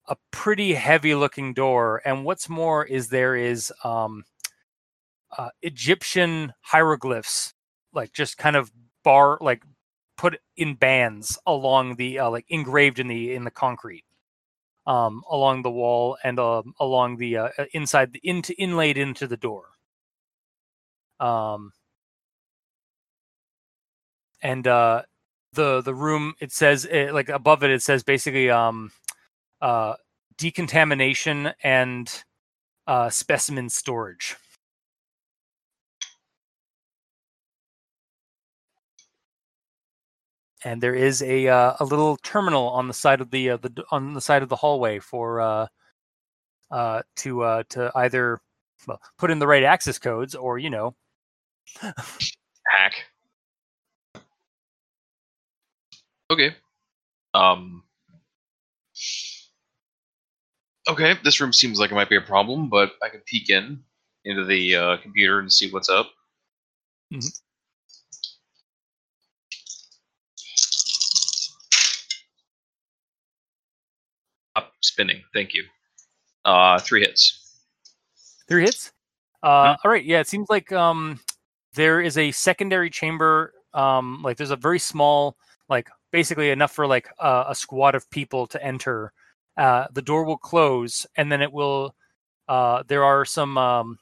a 0.09 0.17
pretty 0.31 0.75
heavy 0.75 1.15
looking 1.15 1.55
door. 1.55 2.01
And 2.05 2.25
what's 2.25 2.49
more 2.49 2.85
is 2.85 3.09
there 3.09 3.37
is 3.37 3.73
um, 3.85 4.25
uh, 5.37 5.51
Egyptian 5.63 6.53
hieroglyphs, 6.63 7.55
like 7.93 8.13
just 8.13 8.39
kind 8.39 8.57
of 8.57 8.71
bar 9.05 9.39
like 9.41 9.63
put 10.19 10.41
in 10.57 10.77
bands 10.77 11.39
along 11.47 11.97
the 11.97 12.21
uh, 12.21 12.31
like 12.31 12.47
engraved 12.51 13.01
in 13.01 13.09
the 13.09 13.35
in 13.35 13.45
the 13.45 13.53
concrete 13.53 14.05
um, 14.87 15.23
along 15.31 15.63
the 15.63 15.71
wall 15.71 16.19
and 16.25 16.39
uh, 16.41 16.63
along 16.81 17.19
the 17.19 17.37
uh, 17.39 17.49
inside 17.73 18.13
the 18.13 18.21
into 18.25 18.55
inlaid 18.61 18.99
into 18.99 19.27
the 19.29 19.37
door. 19.39 19.67
Um, 21.21 21.73
and 24.43 24.67
uh, 24.67 25.03
the 25.53 25.83
the 25.83 25.95
room 25.95 26.35
it 26.41 26.53
says 26.53 26.85
it, 26.87 27.15
like 27.15 27.29
above 27.29 27.63
it 27.63 27.71
it 27.71 27.83
says 27.83 28.03
basically 28.05 28.51
um, 28.51 28.93
uh, 29.63 29.95
decontamination 30.39 31.53
and 31.63 32.25
uh, 32.87 33.11
specimen 33.11 33.69
storage. 33.71 34.37
And 40.69 40.83
there 40.83 40.95
is 40.95 41.23
a 41.23 41.49
uh, 41.49 41.75
a 41.81 41.85
little 41.85 42.19
terminal 42.19 42.69
on 42.69 42.89
the 42.89 42.95
side 42.95 43.23
of 43.23 43.31
the 43.31 43.51
uh, 43.51 43.57
the 43.57 43.85
on 43.91 44.13
the 44.13 44.21
side 44.21 44.43
of 44.43 44.51
the 44.51 44.57
hallway 44.57 44.99
for 44.99 45.41
uh, 45.41 45.67
uh, 46.71 47.01
to 47.17 47.43
uh, 47.43 47.63
to 47.71 47.91
either 47.95 48.39
well, 48.87 49.01
put 49.17 49.31
in 49.31 49.39
the 49.39 49.47
right 49.47 49.63
access 49.63 49.99
codes 49.99 50.35
or 50.35 50.59
you 50.59 50.69
know 50.69 50.95
Hack. 51.81 52.93
Okay. 56.31 56.55
Um. 57.33 57.83
Okay, 60.87 61.15
this 61.25 61.41
room 61.41 61.53
seems 61.53 61.79
like 61.79 61.91
it 61.91 61.95
might 61.95 62.11
be 62.11 62.17
a 62.17 62.21
problem, 62.21 62.69
but 62.69 62.93
I 63.03 63.09
can 63.09 63.21
peek 63.21 63.49
in 63.49 63.83
into 64.25 64.45
the 64.45 64.77
uh, 64.77 64.97
computer 64.99 65.41
and 65.41 65.51
see 65.51 65.71
what's 65.71 65.89
up. 65.89 66.11
Mhm. 67.13 67.41
Spinning. 74.81 75.23
Thank 75.33 75.55
you. 75.55 75.65
Uh, 76.45 76.79
three 76.79 77.01
hits. 77.01 77.57
three 78.49 78.63
hits. 78.63 78.93
Uh, 79.43 79.77
all 79.85 79.91
right, 79.91 80.05
yeah, 80.05 80.21
it 80.21 80.27
seems 80.27 80.49
like 80.49 80.73
um, 80.73 81.21
there 81.75 82.01
is 82.01 82.19
a 82.19 82.33
secondary 82.33 82.91
chamber. 82.91 83.53
Um, 83.75 84.23
like 84.23 84.37
there's 84.37 84.51
a 84.51 84.57
very 84.57 84.79
small, 84.79 85.37
like 85.69 85.89
basically 86.11 86.51
enough 86.51 86.73
for 86.73 86.87
like 86.87 87.09
uh, 87.21 87.45
a 87.49 87.55
squad 87.55 87.95
of 87.95 88.09
people 88.11 88.47
to 88.49 88.65
enter. 88.65 89.13
Uh, 89.57 89.87
the 89.93 90.03
door 90.03 90.25
will 90.25 90.39
close, 90.39 91.07
and 91.17 91.31
then 91.31 91.43
it 91.43 91.53
will. 91.53 91.95
Uh, 92.49 92.83
there 92.89 93.05
are 93.05 93.25
some 93.25 93.59
um, 93.59 93.99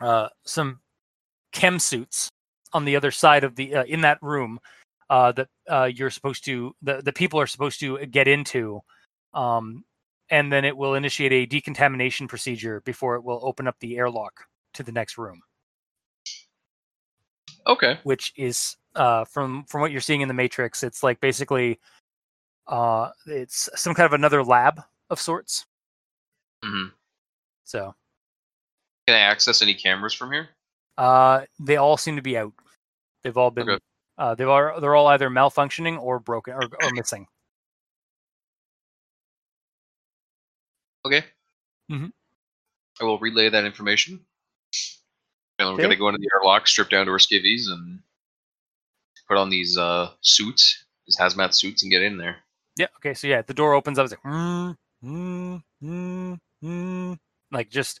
uh, 0.00 0.28
some 0.44 0.80
chem 1.52 1.78
suits 1.78 2.28
on 2.72 2.84
the 2.84 2.96
other 2.96 3.10
side 3.10 3.44
of 3.44 3.56
the 3.56 3.74
uh, 3.74 3.84
in 3.84 4.02
that 4.02 4.18
room 4.22 4.60
uh, 5.10 5.32
that 5.32 5.48
uh, 5.70 5.90
you're 5.92 6.10
supposed 6.10 6.44
to 6.44 6.74
the 6.82 7.00
the 7.02 7.12
people 7.12 7.40
are 7.40 7.46
supposed 7.46 7.80
to 7.80 8.04
get 8.06 8.28
into. 8.28 8.80
Um, 9.34 9.84
and 10.30 10.50
then 10.52 10.64
it 10.64 10.76
will 10.76 10.94
initiate 10.94 11.32
a 11.32 11.44
decontamination 11.46 12.28
procedure 12.28 12.80
before 12.82 13.16
it 13.16 13.22
will 13.24 13.40
open 13.42 13.66
up 13.68 13.76
the 13.80 13.96
airlock 13.98 14.46
to 14.74 14.82
the 14.82 14.92
next 14.92 15.18
room, 15.18 15.42
Okay. 17.66 17.98
which 18.04 18.32
is 18.36 18.76
uh, 18.94 19.24
from 19.24 19.64
from 19.64 19.80
what 19.80 19.90
you're 19.90 20.00
seeing 20.00 20.20
in 20.20 20.28
the 20.28 20.34
Matrix. 20.34 20.82
It's 20.82 21.02
like 21.02 21.20
basically, 21.20 21.78
uh, 22.66 23.10
it's 23.26 23.68
some 23.74 23.94
kind 23.94 24.06
of 24.06 24.12
another 24.12 24.42
lab 24.44 24.80
of 25.10 25.20
sorts. 25.20 25.66
hmm 26.64 26.86
So 27.64 27.94
Can 29.06 29.16
I 29.16 29.20
access 29.20 29.62
any 29.62 29.74
cameras 29.74 30.14
from 30.14 30.32
here? 30.32 30.48
uh, 30.96 31.42
they 31.60 31.76
all 31.76 31.96
seem 31.96 32.16
to 32.16 32.22
be 32.22 32.38
out. 32.38 32.52
They've 33.22 33.36
all 33.36 33.50
been. 33.50 33.68
Okay. 33.68 33.82
Uh, 34.16 34.34
they've 34.36 34.48
all, 34.48 34.80
they're 34.80 34.94
all 34.94 35.08
either 35.08 35.28
malfunctioning 35.28 36.00
or 36.00 36.20
broken 36.20 36.54
or, 36.54 36.62
or 36.62 36.92
missing. 36.92 37.26
Okay. 41.06 41.24
Mhm. 41.90 42.12
I 43.00 43.04
will 43.04 43.18
relay 43.18 43.48
that 43.48 43.64
information. 43.64 44.24
And 45.58 45.68
we're 45.68 45.74
Okay. 45.74 45.82
gonna 45.82 45.96
go 45.96 46.08
into 46.08 46.18
the 46.18 46.30
airlock, 46.34 46.66
strip 46.66 46.90
down 46.90 47.06
to 47.06 47.12
our 47.12 47.18
skivvies, 47.18 47.68
and 47.68 48.02
put 49.28 49.36
on 49.36 49.50
these 49.50 49.76
uh, 49.78 50.12
suits, 50.20 50.84
these 51.06 51.16
hazmat 51.18 51.54
suits, 51.54 51.82
and 51.82 51.90
get 51.90 52.02
in 52.02 52.16
there. 52.18 52.38
Yeah. 52.76 52.88
Okay. 52.96 53.14
So 53.14 53.26
yeah, 53.26 53.42
the 53.42 53.54
door 53.54 53.74
opens 53.74 53.98
up. 53.98 54.04
It's 54.04 54.12
like, 54.12 54.22
mm, 54.34 54.76
mm, 55.04 55.62
mm, 55.82 56.38
mm, 56.62 57.18
like 57.52 57.70
just 57.70 58.00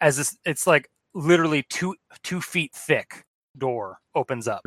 as 0.00 0.16
this, 0.16 0.36
it's 0.44 0.66
like 0.66 0.88
literally 1.14 1.62
two 1.64 1.94
two 2.22 2.40
feet 2.40 2.74
thick 2.74 3.24
door 3.56 3.98
opens 4.14 4.48
up, 4.48 4.64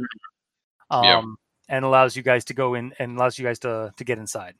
um, 0.90 1.04
Yeah. 1.06 1.76
and 1.76 1.86
allows 1.86 2.16
you 2.16 2.24
guys 2.24 2.46
to 2.46 2.54
go 2.54 2.76
in 2.76 2.94
and 3.00 3.18
allows 3.18 3.38
you 3.38 3.46
guys 3.46 3.60
to 3.60 3.94
to 3.98 4.04
get 4.04 4.18
inside, 4.20 4.56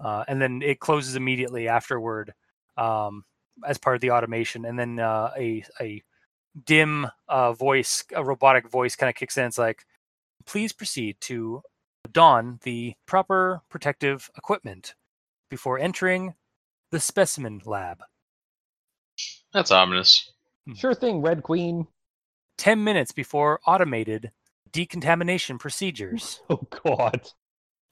uh, 0.00 0.24
and 0.28 0.40
then 0.40 0.62
it 0.62 0.80
closes 0.80 1.16
immediately 1.16 1.68
afterward, 1.68 2.34
um, 2.76 3.24
as 3.66 3.78
part 3.78 3.94
of 3.96 4.00
the 4.00 4.10
automation, 4.10 4.64
and 4.64 4.78
then 4.78 4.98
uh, 4.98 5.30
a 5.36 5.64
a 5.80 6.02
dim 6.64 7.06
uh, 7.28 7.52
voice, 7.52 8.04
a 8.14 8.24
robotic 8.24 8.70
voice, 8.70 8.96
kind 8.96 9.08
of 9.10 9.16
kicks 9.16 9.36
in. 9.36 9.44
It's 9.44 9.58
like, 9.58 9.84
please 10.46 10.72
proceed 10.72 11.16
to 11.22 11.62
don 12.10 12.60
the 12.62 12.94
proper 13.06 13.62
protective 13.70 14.30
equipment 14.36 14.94
before 15.50 15.78
entering 15.78 16.34
the 16.90 17.00
specimen 17.00 17.60
lab. 17.64 18.02
That's 19.52 19.70
ominous. 19.70 20.30
Sure 20.74 20.94
thing, 20.94 21.20
Red 21.20 21.42
Queen. 21.42 21.86
10 22.58 22.82
minutes 22.82 23.12
before 23.12 23.60
automated 23.66 24.30
decontamination 24.72 25.58
procedures. 25.58 26.40
Oh 26.50 26.66
God. 26.84 27.30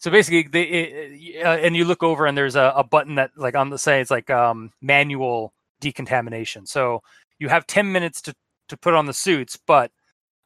So 0.02 0.10
basically, 0.10 0.42
they, 0.42 0.62
it, 0.62 1.46
uh, 1.46 1.58
and 1.58 1.76
you 1.76 1.84
look 1.84 2.02
over 2.02 2.26
and 2.26 2.36
there's 2.36 2.56
a, 2.56 2.72
a 2.74 2.82
button 2.82 3.14
that, 3.14 3.30
like 3.36 3.54
on 3.54 3.70
the 3.70 3.78
side, 3.78 4.00
it's 4.00 4.10
like 4.10 4.30
um, 4.30 4.72
manual 4.80 5.52
decontamination. 5.80 6.66
So 6.66 7.04
you 7.38 7.48
have 7.48 7.68
10 7.68 7.92
minutes 7.92 8.20
to, 8.22 8.34
to 8.66 8.76
put 8.76 8.94
on 8.94 9.06
the 9.06 9.12
suits, 9.12 9.56
but 9.64 9.92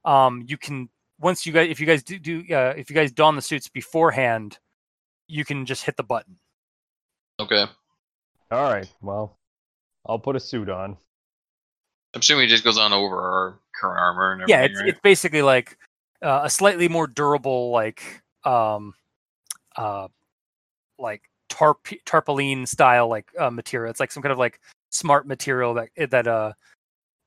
um, 0.05 0.45
you 0.47 0.59
can 0.59 0.91
once 1.19 1.47
you 1.47 1.55
guys, 1.55 1.71
if 1.71 1.81
you 1.81 1.87
guys 1.87 2.03
do, 2.03 2.19
do 2.19 2.45
uh, 2.55 2.75
if 2.77 2.91
you 2.91 2.95
guys 2.95 3.11
don 3.11 3.35
the 3.35 3.41
suits 3.41 3.67
beforehand, 3.67 4.59
you 5.27 5.43
can 5.43 5.65
just 5.65 5.85
hit 5.85 5.97
the 5.97 6.03
button. 6.03 6.37
Okay. 7.41 7.65
All 8.51 8.63
right. 8.63 8.87
Well, 9.01 9.39
I'll 10.05 10.19
put 10.19 10.37
a 10.37 10.41
suit 10.41 10.69
on. 10.69 10.99
I'm 12.15 12.21
assuming 12.21 12.45
it 12.45 12.49
just 12.49 12.63
goes 12.63 12.77
on 12.77 12.93
over 12.93 13.17
our 13.17 13.59
current 13.81 14.01
armor 14.01 14.33
and 14.33 14.43
yeah 14.49 14.57
everything, 14.57 14.71
it's 14.73 14.81
right? 14.81 14.89
it's 14.91 15.01
basically 15.01 15.41
like 15.41 15.79
uh, 16.21 16.43
a 16.45 16.51
slightly 16.51 16.89
more 16.89 17.07
durable 17.07 17.71
like 17.71 18.23
um 18.45 18.93
uh 19.77 20.09
like 20.99 21.23
tarp 21.49 21.87
tarpaulin 22.05 22.67
style 22.67 23.09
like 23.09 23.27
uh, 23.39 23.51
material 23.51 23.91
it's 23.91 24.01
like 24.01 24.11
some 24.13 24.23
kind 24.23 24.33
of 24.33 24.39
like 24.39 24.61
smart 24.91 25.27
material 25.27 25.75
that 25.75 25.89
that 26.11 26.27
uh 26.27 26.53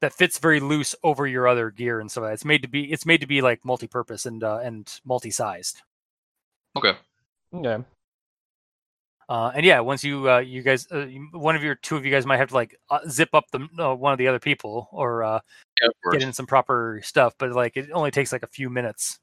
that 0.02 0.14
fits 0.14 0.40
very 0.40 0.60
loose 0.60 0.96
over 1.04 1.28
your 1.28 1.48
other 1.48 1.70
gear 1.72 2.00
and 2.00 2.12
so 2.12 2.24
it's 2.26 2.46
made 2.46 2.62
to 2.62 2.68
be 2.68 2.92
it's 2.92 3.06
made 3.06 3.22
to 3.22 3.28
be 3.28 3.42
like 3.42 3.64
multi-purpose 3.64 4.26
and 4.26 4.44
uh 4.44 4.60
and 4.60 5.00
multi-sized 5.06 5.82
Okay. 6.76 6.94
Okay. 7.54 7.84
uh 9.30 9.52
and 9.56 9.66
yeah 9.66 9.80
once 9.80 10.04
you 10.04 10.30
uh 10.30 10.40
you 10.40 10.62
guys 10.62 10.88
uh, 10.92 11.06
one 11.32 11.56
of 11.56 11.64
your 11.64 11.76
two 11.76 11.96
of 11.96 12.06
you 12.06 12.12
guys 12.12 12.26
might 12.26 12.38
have 12.38 12.50
to 12.50 12.56
like 12.56 12.76
uh, 12.90 13.00
zip 13.10 13.30
up 13.34 13.46
the 13.52 13.68
uh, 13.80 13.94
one 13.94 14.12
of 14.12 14.18
the 14.18 14.28
other 14.28 14.40
people 14.40 14.90
or 14.92 15.24
uh 15.24 15.40
Yeah, 15.82 15.90
get 16.12 16.22
in 16.22 16.34
some 16.34 16.46
proper 16.46 17.00
stuff, 17.04 17.36
but 17.38 17.52
like 17.52 17.78
it 17.78 17.90
only 17.94 18.12
takes 18.12 18.32
like 18.32 18.44
a 18.44 18.48
few 18.48 18.70
minutes 18.70 19.20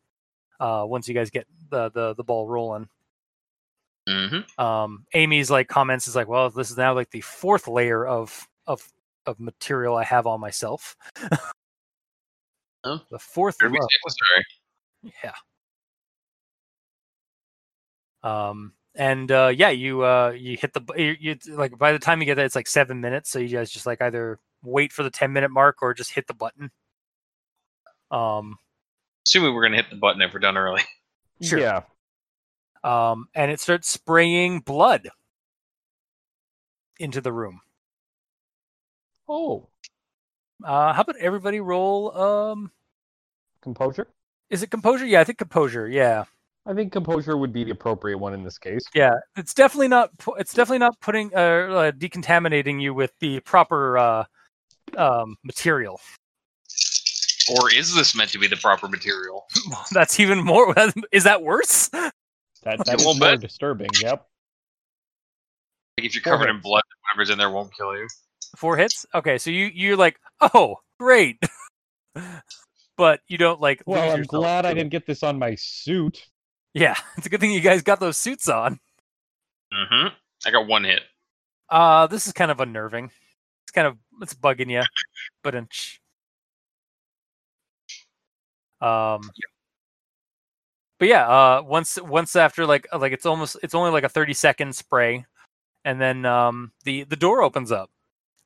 uh, 0.61 0.85
once 0.87 1.07
you 1.09 1.15
guys 1.15 1.31
get 1.31 1.47
the 1.71 1.91
the, 1.91 2.15
the 2.15 2.25
ball 2.25 2.49
rolling. 2.49 2.89
Mm-hmm. 4.09 4.61
Um, 4.61 5.05
Amy's 5.15 5.51
like 5.51 5.69
comments 5.69 6.07
is 6.07 6.15
like, 6.15 6.29
well, 6.29 6.49
this 6.51 6.71
is 6.71 6.77
now 6.77 6.95
like 6.95 7.11
the 7.11 7.23
fourth 7.23 7.67
layer 7.67 8.07
of 8.07 8.47
of 8.67 8.87
of 9.27 9.41
material 9.41 9.97
I 9.97 10.05
have 10.05 10.27
on 10.27 10.41
myself. 10.41 10.97
Oh. 12.85 13.01
The 13.11 13.19
fourth, 13.19 13.59
Better 13.59 13.71
be 13.71 13.79
row. 13.79 13.87
safe 13.91 14.01
than 15.03 15.13
sorry. 15.13 15.35
yeah. 18.23 18.49
Um, 18.49 18.75
and 18.95 19.31
uh, 19.33 19.53
yeah, 19.55 19.71
you 19.71 20.05
uh, 20.05 20.31
you 20.31 20.57
hit 20.57 20.73
the 20.73 20.83
you, 20.97 21.17
you 21.19 21.37
like 21.55 21.77
by 21.79 21.91
the 21.93 21.99
time 21.99 22.21
you 22.21 22.27
get 22.27 22.37
there, 22.37 22.47
it's 22.47 22.55
like 22.55 22.69
seven 22.69 23.01
minutes. 23.01 23.31
So 23.31 23.41
you 23.41 23.49
guys 23.49 23.71
just 23.73 23.87
like 23.87 24.01
either 24.01 24.39
wait 24.63 24.93
for 24.93 25.03
the 25.03 25.11
ten 25.11 25.33
minute 25.33 25.51
mark 25.51 25.83
or 25.83 25.95
just 25.95 26.13
hit 26.13 26.29
the 26.29 26.35
button. 26.35 26.71
Um, 28.13 28.57
Assuming 29.27 29.53
we're 29.53 29.63
gonna 29.63 29.77
hit 29.77 29.91
the 29.91 29.97
button 29.97 30.23
if 30.23 30.33
we're 30.33 30.39
done 30.39 30.57
early. 30.57 30.83
Sure. 31.43 31.59
Yeah. 31.59 31.83
Um, 32.87 33.29
and 33.35 33.51
it 33.51 33.59
starts 33.61 33.89
spraying 33.89 34.61
blood 34.61 35.09
into 36.99 37.21
the 37.21 37.33
room. 37.33 37.61
Oh, 39.29 39.69
Uh, 40.65 40.93
how 40.95 41.03
about 41.03 41.17
everybody 41.17 41.61
roll? 41.61 42.17
Um, 42.17 42.71
composure. 43.61 44.07
is 44.49 44.63
it 44.63 44.71
composure? 44.71 45.05
Yeah, 45.05 45.21
I 45.21 45.25
think 45.25 45.39
composure. 45.39 45.89
Yeah. 45.89 46.25
I 46.65 46.75
think 46.75 46.93
composure 46.93 47.37
would 47.37 47.53
be 47.53 47.63
the 47.65 47.73
appropriate 47.73 48.19
one 48.19 48.33
in 48.35 48.43
this 48.43 48.59
case. 48.59 48.83
Yeah, 48.95 49.13
it's 49.37 49.53
definitely 49.55 49.89
not. 49.89 50.11
It's 50.39 50.55
definitely 50.55 50.79
not 50.79 50.99
putting 51.01 51.31
uh, 51.35 51.39
uh 51.39 51.93
decontaminating 51.93 52.81
you 52.81 52.95
with 52.95 53.13
the 53.21 53.41
proper 53.41 53.99
uh 53.99 54.25
um 54.97 55.37
material. 55.45 56.01
Or 57.55 57.73
is 57.73 57.95
this 57.95 58.17
meant 58.17 58.31
to 58.31 58.39
be 58.39 58.49
the 58.49 58.57
proper 58.57 58.89
material? 58.89 59.47
That's 59.93 60.19
even 60.19 60.43
more. 60.43 60.75
Is 61.13 61.25
that 61.25 61.43
worse? 61.43 61.89
That 62.67 62.81
A 62.81 62.85
that 62.85 63.01
is 63.01 63.05
more 63.05 63.15
bit. 63.15 63.41
disturbing. 63.41 63.91
Yep. 64.01 64.27
Like 65.97 66.05
if 66.05 66.15
you're 66.17 66.23
Four 66.23 66.33
covered 66.33 66.51
in 66.51 66.61
blood, 66.61 66.83
whatever's 67.05 67.31
in 67.31 67.39
there 67.39 67.49
won't 67.49 67.73
kill 67.73 67.97
you. 67.97 68.09
Four 68.57 68.77
hits. 68.77 69.07
Okay, 69.15 69.39
so 69.39 69.51
you 69.51 69.71
you're 69.73 69.97
like, 69.97 70.19
oh, 70.41 70.79
great, 70.99 71.39
but 72.97 73.21
you 73.29 73.39
don't 73.39 73.61
like. 73.61 73.85
Well, 73.87 74.05
lose 74.05 74.15
I'm 74.15 74.23
glad 74.25 74.67
I 74.67 74.75
didn't 74.75 74.91
get 74.91 75.07
this 75.07 75.23
on 75.23 75.39
my 75.39 75.55
suit. 75.55 76.27
Yeah, 76.75 76.97
it's 77.17 77.27
a 77.27 77.31
good 77.31 77.39
thing 77.39 77.53
you 77.53 77.61
guys 77.61 77.83
got 77.83 78.01
those 78.01 78.17
suits 78.17 78.49
on. 78.49 78.81
Mm-hmm. 79.73 80.09
I 80.45 80.51
got 80.51 80.67
one 80.67 80.83
hit. 80.83 81.03
Uh, 81.71 82.09
this 82.09 82.27
is 82.27 82.33
kind 82.33 82.51
of 82.51 82.59
unnerving. 82.59 83.13
It's 83.65 83.73
kind 83.73 83.87
of 83.87 83.97
it's 84.21 84.35
bugging 84.35 84.73
you, 84.73 84.83
but 85.45 85.55
in 85.55 85.69
um, 88.81 89.21
but 90.99 91.09
yeah, 91.09 91.27
uh, 91.29 91.63
once 91.63 91.99
once 92.01 92.37
after 92.37 92.67
like 92.67 92.87
like 92.97 93.13
it's 93.13 93.27
almost 93.27 93.57
it's 93.63 93.75
only 93.75 93.91
like 93.91 94.05
a 94.05 94.09
thirty 94.09 94.35
second 94.35 94.75
spray, 94.75 95.25
and 95.85 96.01
then 96.01 96.25
um 96.25 96.73
the 96.85 97.05
the 97.05 97.17
door 97.17 97.43
opens 97.43 97.71
up, 97.71 97.91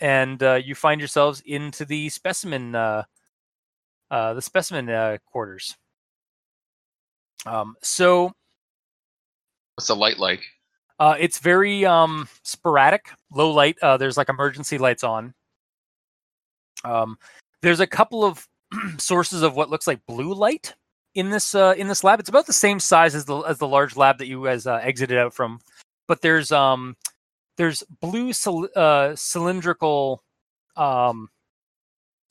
and 0.01 0.43
uh, 0.43 0.55
you 0.55 0.75
find 0.75 1.01
yourselves 1.01 1.43
into 1.47 1.85
the 1.85 2.09
specimen 2.09 2.75
uh, 2.75 3.05
uh 4.11 4.35
the 4.35 4.43
specimen 4.43 4.89
uh, 4.89 5.19
quarters. 5.27 5.77
Um, 7.47 7.77
so 7.83 8.33
What's 9.77 9.89
the 9.89 9.97
light 9.97 10.19
like? 10.19 10.43
Uh, 10.99 11.17
it's 11.19 11.39
very 11.39 11.87
um, 11.87 12.29
sporadic, 12.43 13.09
low 13.33 13.51
light. 13.51 13.79
Uh, 13.81 13.97
there's 13.97 14.19
like 14.19 14.29
emergency 14.29 14.77
lights 14.77 15.03
on. 15.03 15.33
Um, 16.85 17.17
there's 17.63 17.81
a 17.81 17.87
couple 17.87 18.23
of 18.23 18.47
sources 18.99 19.41
of 19.41 19.57
what 19.57 19.71
looks 19.71 19.87
like 19.87 20.05
blue 20.07 20.35
light 20.35 20.75
in 21.15 21.31
this 21.31 21.55
uh, 21.55 21.75
in 21.77 21.89
this 21.89 22.05
lab. 22.05 22.21
It's 22.21 22.29
about 22.29 22.47
the 22.47 22.53
same 22.53 22.81
size 22.81 23.15
as 23.15 23.25
the 23.25 23.39
as 23.41 23.59
the 23.59 23.69
large 23.69 23.97
lab 23.97 24.19
that 24.19 24.27
you 24.29 24.45
guys 24.45 24.67
uh, 24.67 24.81
exited 24.83 25.19
out 25.19 25.35
from, 25.35 25.61
but 26.09 26.21
there's 26.23 26.53
um 26.53 26.97
there's 27.57 27.83
blue 28.01 28.33
uh, 28.77 29.15
cylindrical 29.17 30.23
um 30.77 31.29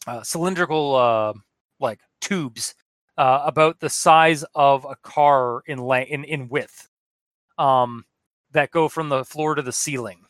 uh, 0.07 0.23
cylindrical 0.23 0.95
uh, 0.95 1.33
like 1.79 1.99
tubes 2.21 2.75
uh, 3.17 3.43
about 3.45 3.79
the 3.79 3.89
size 3.89 4.43
of 4.55 4.85
a 4.85 4.95
car 5.03 5.61
in 5.67 5.79
la- 5.79 5.97
in 5.97 6.23
in 6.23 6.47
width 6.49 6.87
um, 7.57 8.05
that 8.51 8.71
go 8.71 8.89
from 8.89 9.09
the 9.09 9.25
floor 9.25 9.55
to 9.55 9.61
the 9.61 9.71
ceiling 9.73 10.21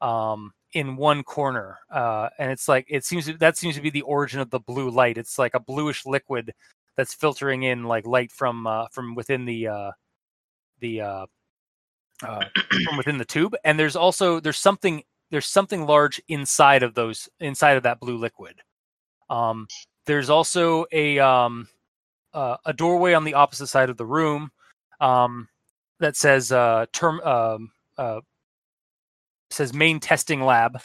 um, 0.00 0.52
in 0.74 0.96
one 0.96 1.22
corner, 1.22 1.78
uh, 1.90 2.28
and 2.38 2.52
it's 2.52 2.68
like 2.68 2.86
it 2.88 3.04
seems 3.04 3.26
that 3.38 3.56
seems 3.56 3.74
to 3.74 3.80
be 3.80 3.90
the 3.90 4.02
origin 4.02 4.40
of 4.40 4.50
the 4.50 4.60
blue 4.60 4.90
light. 4.90 5.18
It's 5.18 5.38
like 5.38 5.54
a 5.54 5.60
bluish 5.60 6.04
liquid 6.06 6.52
that's 6.96 7.14
filtering 7.14 7.62
in 7.64 7.84
like 7.84 8.06
light 8.06 8.32
from 8.32 8.66
uh, 8.66 8.86
from 8.88 9.14
within 9.14 9.44
the 9.44 9.68
uh, 9.68 9.90
the 10.80 11.00
uh, 11.00 11.26
uh, 12.22 12.44
from 12.84 12.96
within 12.96 13.18
the 13.18 13.24
tube, 13.24 13.54
and 13.64 13.78
there's 13.78 13.96
also 13.96 14.40
there's 14.40 14.58
something 14.58 15.02
there's 15.30 15.46
something 15.46 15.86
large 15.86 16.20
inside 16.28 16.82
of 16.82 16.94
those 16.94 17.28
inside 17.40 17.76
of 17.76 17.82
that 17.84 18.00
blue 18.00 18.16
liquid. 18.16 18.60
Um, 19.30 19.66
there's 20.06 20.30
also 20.30 20.86
a 20.92 21.18
um, 21.18 21.68
uh, 22.32 22.56
a 22.64 22.72
doorway 22.72 23.14
on 23.14 23.24
the 23.24 23.34
opposite 23.34 23.66
side 23.68 23.90
of 23.90 23.96
the 23.96 24.06
room. 24.06 24.50
Um, 25.00 25.48
that 26.00 26.16
says 26.16 26.52
uh 26.52 26.86
term 26.92 27.20
um 27.20 27.70
uh 27.98 28.20
says 29.50 29.72
main 29.72 30.00
testing 30.00 30.42
lab 30.42 30.80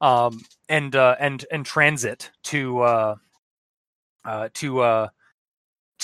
um 0.00 0.40
and 0.68 0.96
uh 0.96 1.16
and 1.18 1.44
and 1.50 1.66
transit 1.66 2.30
to 2.42 2.80
uh 2.80 3.14
uh 4.24 4.48
to 4.54 4.80
uh 4.80 5.08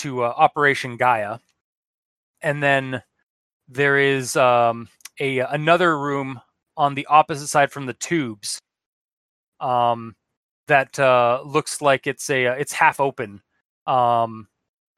to 0.01 0.23
uh, 0.23 0.33
operation 0.37 0.97
gaia 0.97 1.39
and 2.41 2.61
then 2.61 3.01
there 3.67 3.97
is 3.97 4.35
um 4.35 4.87
a 5.19 5.39
another 5.39 5.97
room 5.97 6.39
on 6.77 6.95
the 6.95 7.05
opposite 7.07 7.47
side 7.47 7.71
from 7.71 7.85
the 7.85 7.93
tubes 7.93 8.59
um 9.59 10.15
that 10.67 10.97
uh 10.99 11.41
looks 11.45 11.81
like 11.81 12.07
it's 12.07 12.29
a 12.29 12.45
it's 12.59 12.73
half 12.73 12.99
open 12.99 13.41
um 13.87 14.47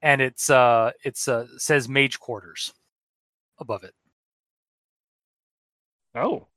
and 0.01 0.21
it's 0.21 0.49
uh 0.49 0.91
it's 1.03 1.27
uh 1.27 1.45
says 1.57 1.87
mage 1.89 2.19
quarters 2.19 2.73
above 3.59 3.83
it. 3.83 3.93
Oh, 6.15 6.47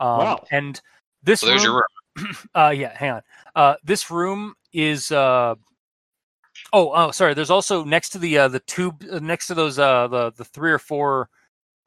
Um, 0.00 0.18
Wow. 0.18 0.44
And 0.50 0.80
this 1.22 1.40
So 1.40 1.46
there's 1.46 1.64
room, 1.64 1.82
your 2.16 2.24
room. 2.24 2.36
uh, 2.54 2.70
yeah, 2.76 2.96
hang 2.96 3.10
on. 3.12 3.22
Uh, 3.54 3.74
this 3.84 4.10
room 4.10 4.54
is 4.72 5.10
uh, 5.10 5.54
oh, 6.72 6.92
oh, 6.94 7.10
sorry. 7.10 7.34
There's 7.34 7.50
also 7.50 7.84
next 7.84 8.10
to 8.10 8.18
the 8.18 8.38
uh, 8.38 8.48
the 8.48 8.60
tube, 8.60 9.04
uh, 9.10 9.18
next 9.18 9.46
to 9.48 9.54
those 9.54 9.78
uh, 9.78 10.08
the 10.08 10.32
the 10.32 10.44
three 10.44 10.72
or 10.72 10.78
four, 10.78 11.28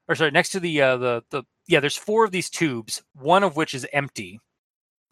or 0.07 0.15
sorry, 0.15 0.31
next 0.31 0.49
to 0.49 0.59
the 0.59 0.81
uh, 0.81 0.97
the 0.97 1.23
the 1.29 1.43
yeah. 1.67 1.79
There's 1.79 1.97
four 1.97 2.25
of 2.25 2.31
these 2.31 2.49
tubes, 2.49 3.01
one 3.13 3.43
of 3.43 3.55
which 3.55 3.73
is 3.73 3.87
empty 3.93 4.39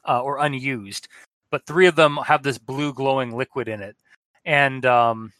uh, 0.07 0.21
or 0.21 0.39
unused, 0.39 1.07
but 1.51 1.65
three 1.65 1.87
of 1.87 1.95
them 1.95 2.17
have 2.17 2.43
this 2.43 2.57
blue 2.57 2.93
glowing 2.93 3.35
liquid 3.35 3.67
in 3.67 3.81
it, 3.81 3.95
and 4.45 4.85
um, 4.85 5.31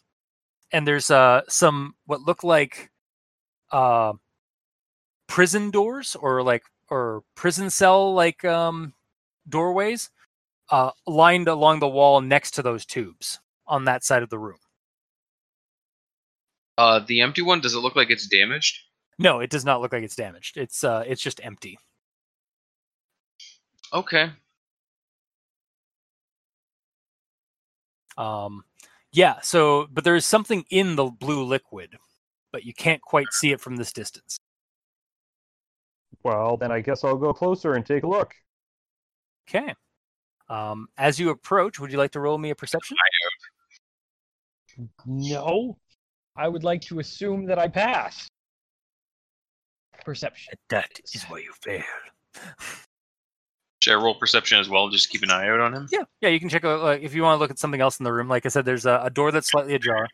and 0.72 0.88
there's 0.88 1.12
uh 1.12 1.42
some 1.48 1.96
what 2.06 2.22
look 2.22 2.44
like 2.44 2.92
uh 3.72 4.14
prison 5.28 5.72
doors 5.72 6.16
or 6.16 6.44
like 6.44 6.64
or 6.90 7.24
prison 7.36 7.70
cell 7.70 8.14
like 8.14 8.44
um 8.46 8.94
doorways 9.50 10.10
uh 10.70 10.92
lined 11.06 11.48
along 11.48 11.80
the 11.80 11.88
wall 11.88 12.22
next 12.22 12.52
to 12.52 12.62
those 12.62 12.86
tubes 12.86 13.40
on 13.68 13.86
that 13.86 14.04
side 14.04 14.24
of 14.24 14.30
the 14.30 14.40
room. 14.40 14.58
Uh, 16.78 17.00
the 17.00 17.22
empty 17.22 17.42
one. 17.42 17.60
Does 17.62 17.74
it 17.74 17.80
look 17.80 17.96
like 17.96 18.10
it's 18.12 18.28
damaged? 18.28 18.80
No, 19.20 19.40
it 19.40 19.50
does 19.50 19.66
not 19.66 19.82
look 19.82 19.94
like 19.94 20.04
it's 20.04 20.16
damaged. 20.16 20.58
It's 20.58 20.84
uh 20.84 21.04
it's 21.08 21.22
just 21.22 21.40
empty. 21.44 21.78
Okay. 23.94 24.32
Um 28.18 28.64
yeah, 29.12 29.40
so 29.42 29.88
but 29.92 30.04
there 30.04 30.16
is 30.16 30.26
something 30.26 30.66
in 30.70 30.96
the 30.96 31.06
blue 31.06 31.44
liquid, 31.44 31.98
but 32.52 32.64
you 32.64 32.74
can't 32.74 33.02
quite 33.02 33.32
see 33.34 33.52
it 33.52 33.62
from 33.62 33.78
this 33.78 33.94
distance. 33.94 34.38
well, 36.24 36.58
then 36.58 36.72
I 36.72 36.82
guess 36.82 37.04
I'll 37.04 37.18
go 37.18 37.34
closer 37.34 37.74
and 37.74 37.86
take 37.86 38.04
a 38.04 38.08
look. 38.08 38.34
Okay. 39.50 39.74
Um 40.50 40.88
as 40.98 41.20
you 41.20 41.30
approach, 41.30 41.80
would 41.80 41.92
you 41.92 41.98
like 41.98 42.12
to 42.12 42.20
roll 42.20 42.38
me 42.38 42.50
a 42.52 42.56
perception? 42.56 42.98
No, 45.06 45.78
I 46.36 46.48
would 46.48 46.64
like 46.64 46.82
to 46.82 47.00
assume 47.00 47.46
that 47.46 47.60
I 47.60 47.68
pass. 47.68 48.28
Perception. 50.06 50.54
That 50.70 50.90
is 51.14 51.24
why 51.24 51.40
you 51.40 51.52
fail. 51.62 51.84
Should 53.80 53.94
I 53.94 54.02
roll 54.02 54.16
perception 54.16 54.60
as 54.60 54.70
well? 54.70 54.90
Just 54.90 55.10
keep 55.10 55.24
an 55.24 55.32
eye 55.32 55.50
out 55.50 55.60
on 55.60 55.74
him. 55.74 55.88
Yeah, 55.92 56.04
yeah, 56.22 56.30
you 56.30 56.40
can 56.40 56.50
check 56.50 56.66
out 56.66 56.82
like, 56.82 57.02
if 57.02 57.14
you 57.14 57.24
want 57.24 57.38
to 57.38 57.40
look 57.40 57.52
at 57.52 57.60
something 57.60 57.82
else 57.82 58.00
in 58.00 58.04
the 58.04 58.14
room. 58.14 58.28
Like 58.28 58.46
I 58.46 58.50
said, 58.50 58.66
there's 58.66 58.86
a, 58.86 59.02
a 59.04 59.10
door 59.10 59.32
that's 59.32 59.50
slightly 59.50 59.76
ajar 59.76 60.08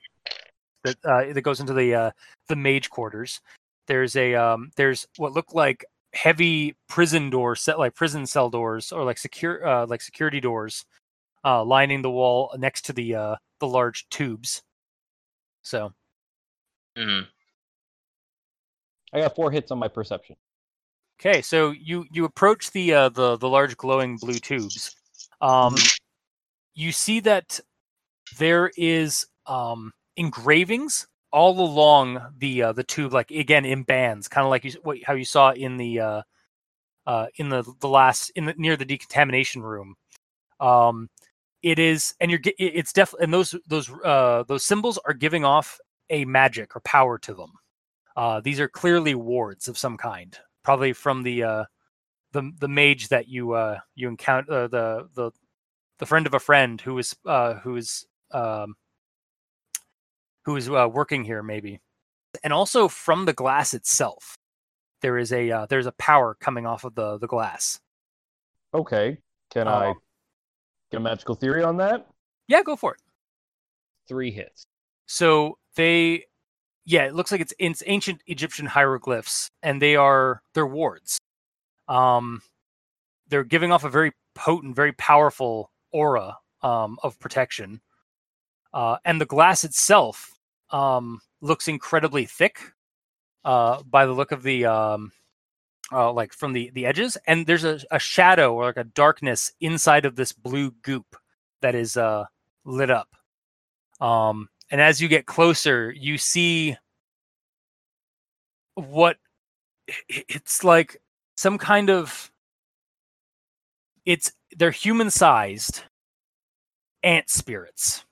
that 0.83 0.97
uh, 1.05 1.33
that 1.33 1.41
goes 1.41 1.59
into 1.59 1.73
the 1.73 1.95
uh, 1.95 2.11
the 2.49 2.55
mage 2.55 2.89
quarters. 2.89 3.41
There's 3.87 4.15
a 4.15 4.35
um, 4.35 4.71
there's 4.75 5.07
what 5.17 5.33
look 5.33 5.53
like 5.53 5.85
heavy 6.13 6.75
prison 6.87 7.29
doors, 7.29 7.61
set 7.61 7.79
like 7.79 7.95
prison 7.95 8.25
cell 8.25 8.49
doors 8.49 8.91
or 8.91 9.03
like 9.03 9.17
secure 9.17 9.65
uh, 9.65 9.85
like 9.87 10.01
security 10.01 10.39
doors, 10.39 10.85
uh, 11.43 11.63
lining 11.63 12.01
the 12.01 12.11
wall 12.11 12.53
next 12.57 12.85
to 12.85 12.93
the 12.93 13.15
uh, 13.15 13.35
the 13.63 13.73
large 13.73 14.07
tubes. 14.09 14.63
So 15.63 15.93
hmm 16.97 17.21
I 19.13 19.19
got 19.21 19.35
four 19.35 19.51
hits 19.51 19.71
on 19.71 19.79
my 19.79 19.87
perception. 19.87 20.35
Okay, 21.19 21.41
so 21.41 21.71
you 21.71 22.05
you 22.11 22.25
approach 22.25 22.71
the 22.71 22.93
uh, 22.93 23.09
the 23.09 23.37
the 23.37 23.49
large 23.49 23.77
glowing 23.77 24.17
blue 24.17 24.39
tubes. 24.39 24.95
Um, 25.41 25.75
You 26.75 26.91
see 26.91 27.19
that 27.21 27.59
there 28.39 28.71
is 28.77 29.27
um, 29.47 29.93
engravings 30.17 31.07
all 31.31 31.59
along 31.61 32.21
the 32.37 32.63
uh, 32.63 32.73
the 32.73 32.83
tube, 32.83 33.13
like 33.13 33.31
again 33.31 33.65
in 33.65 33.83
bands, 33.83 34.27
kind 34.27 34.45
of 34.45 34.51
like 34.51 34.65
you, 34.65 34.71
s- 34.71 34.77
what, 34.83 34.99
how 35.05 35.13
you 35.13 35.25
saw 35.25 35.51
in 35.51 35.77
the 35.77 35.99
uh, 36.01 36.21
uh, 37.07 37.27
in 37.37 37.49
the 37.49 37.63
the 37.81 37.89
last 37.89 38.31
in 38.35 38.45
the 38.45 38.55
near 38.57 38.77
the 38.77 38.85
decontamination 38.85 39.63
room. 39.63 39.95
Um, 40.59 41.09
it 41.63 41.79
is, 41.79 42.13
and 42.19 42.29
you're 42.29 42.41
it's 42.59 42.93
definitely, 42.93 43.23
and 43.23 43.33
those 43.33 43.55
those 43.67 43.89
uh, 44.03 44.43
those 44.47 44.65
symbols 44.65 44.99
are 45.05 45.13
giving 45.13 45.45
off 45.45 45.79
a 46.09 46.25
magic 46.25 46.75
or 46.75 46.81
power 46.81 47.17
to 47.19 47.33
them. 47.33 47.53
Uh, 48.15 48.41
these 48.41 48.59
are 48.59 48.67
clearly 48.67 49.15
wards 49.15 49.67
of 49.67 49.77
some 49.77 49.97
kind, 49.97 50.37
probably 50.63 50.93
from 50.93 51.23
the 51.23 51.43
uh, 51.43 51.65
the 52.33 52.51
the 52.59 52.67
mage 52.67 53.07
that 53.07 53.27
you 53.29 53.53
uh, 53.53 53.79
you 53.95 54.09
encounter 54.09 54.51
uh, 54.51 54.67
the 54.67 55.09
the 55.15 55.31
the 55.99 56.05
friend 56.05 56.27
of 56.27 56.33
a 56.33 56.39
friend 56.39 56.81
who 56.81 56.97
is 56.97 57.15
uh, 57.25 57.55
who 57.55 57.77
is 57.77 58.05
um, 58.31 58.75
who 60.45 60.57
is 60.57 60.69
uh, 60.69 60.89
working 60.91 61.23
here 61.23 61.41
maybe. 61.41 61.79
and 62.43 62.51
also 62.53 62.87
from 62.87 63.25
the 63.25 63.33
glass 63.33 63.73
itself. 63.73 64.37
There 65.01 65.17
is 65.17 65.31
a 65.33 65.51
uh, 65.51 65.65
there's 65.67 65.85
a 65.85 65.91
power 65.93 66.35
coming 66.39 66.65
off 66.65 66.83
of 66.83 66.95
the 66.95 67.17
the 67.17 67.27
glass. 67.27 67.79
Okay. 68.73 69.17
Can 69.51 69.67
I 69.67 69.89
Um, 69.89 69.95
get 70.93 71.01
a 71.01 71.03
magical 71.03 71.35
theory 71.35 71.63
on 71.63 71.77
that? 71.77 72.07
Yeah, 72.47 72.61
go 72.63 72.75
for 72.75 72.93
it. 72.93 72.99
Three 74.07 74.31
hits. 74.31 74.65
So 75.05 75.57
they, 75.75 76.25
yeah, 76.85 77.05
it 77.05 77.15
looks 77.15 77.31
like 77.31 77.41
it's 77.41 77.53
it's 77.59 77.83
ancient 77.85 78.21
Egyptian 78.27 78.65
hieroglyphs, 78.67 79.49
and 79.61 79.81
they 79.81 79.95
are 79.95 80.41
they're 80.53 80.67
wards. 80.67 81.19
Um, 81.87 82.41
they're 83.27 83.43
giving 83.43 83.71
off 83.71 83.83
a 83.83 83.89
very 83.89 84.11
potent, 84.35 84.75
very 84.75 84.93
powerful 84.93 85.71
aura 85.91 86.37
um, 86.61 86.97
of 87.03 87.19
protection, 87.19 87.81
uh, 88.73 88.97
and 89.05 89.19
the 89.19 89.25
glass 89.25 89.63
itself 89.63 90.37
um, 90.71 91.21
looks 91.41 91.67
incredibly 91.67 92.25
thick. 92.25 92.59
Uh, 93.45 93.83
by 93.83 94.05
the 94.05 94.13
look 94.13 94.31
of 94.31 94.41
the 94.41 94.65
um, 94.65 95.11
uh, 95.93 96.11
like 96.11 96.33
from 96.33 96.53
the 96.53 96.71
the 96.73 96.85
edges, 96.85 97.17
and 97.27 97.45
there's 97.45 97.63
a, 97.63 97.79
a 97.91 97.99
shadow 97.99 98.53
or 98.53 98.65
like 98.65 98.77
a 98.77 98.83
darkness 98.83 99.51
inside 99.61 100.05
of 100.05 100.15
this 100.15 100.31
blue 100.31 100.71
goop 100.81 101.15
that 101.61 101.75
is 101.75 101.97
uh, 101.97 102.25
lit 102.65 102.89
up. 102.89 103.09
Um, 104.01 104.49
and 104.71 104.81
as 104.81 105.01
you 105.01 105.07
get 105.07 105.25
closer, 105.25 105.91
you 105.91 106.17
see 106.17 106.75
what 108.75 109.17
it's 110.09 110.63
like 110.63 111.01
some 111.37 111.57
kind 111.57 111.89
of 111.89 112.31
it's 114.05 114.31
they're 114.57 114.71
human 114.71 115.11
sized 115.11 115.83
ant 117.03 117.29
spirits. 117.29 118.05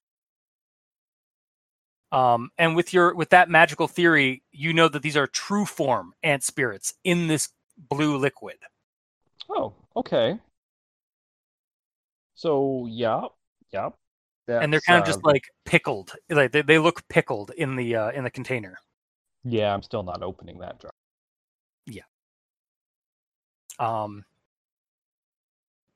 Um, 2.11 2.51
and 2.57 2.75
with 2.75 2.93
your 2.93 3.15
with 3.15 3.29
that 3.29 3.49
magical 3.49 3.87
theory, 3.87 4.43
you 4.51 4.73
know 4.73 4.89
that 4.89 5.01
these 5.01 5.17
are 5.17 5.27
true 5.27 5.65
form 5.65 6.13
ant 6.23 6.43
spirits 6.43 6.93
in 7.03 7.27
this 7.27 7.49
blue 7.89 8.17
liquid. 8.17 8.57
Oh, 9.49 9.73
okay. 9.95 10.39
So 12.35 12.87
yeah, 12.89 13.25
yeah. 13.71 13.89
and 14.47 14.73
they're 14.73 14.81
kind 14.81 14.97
of 14.97 15.03
uh, 15.03 15.05
just 15.05 15.23
like 15.23 15.43
pickled. 15.65 16.13
Like 16.29 16.51
they, 16.51 16.61
they 16.61 16.79
look 16.79 17.07
pickled 17.07 17.51
in 17.57 17.75
the 17.75 17.95
uh, 17.95 18.11
in 18.11 18.23
the 18.23 18.31
container. 18.31 18.77
Yeah, 19.43 19.73
I'm 19.73 19.83
still 19.83 20.03
not 20.03 20.23
opening 20.23 20.59
that 20.59 20.79
jar. 20.79 20.91
Yeah. 21.85 22.03
Um, 23.79 24.25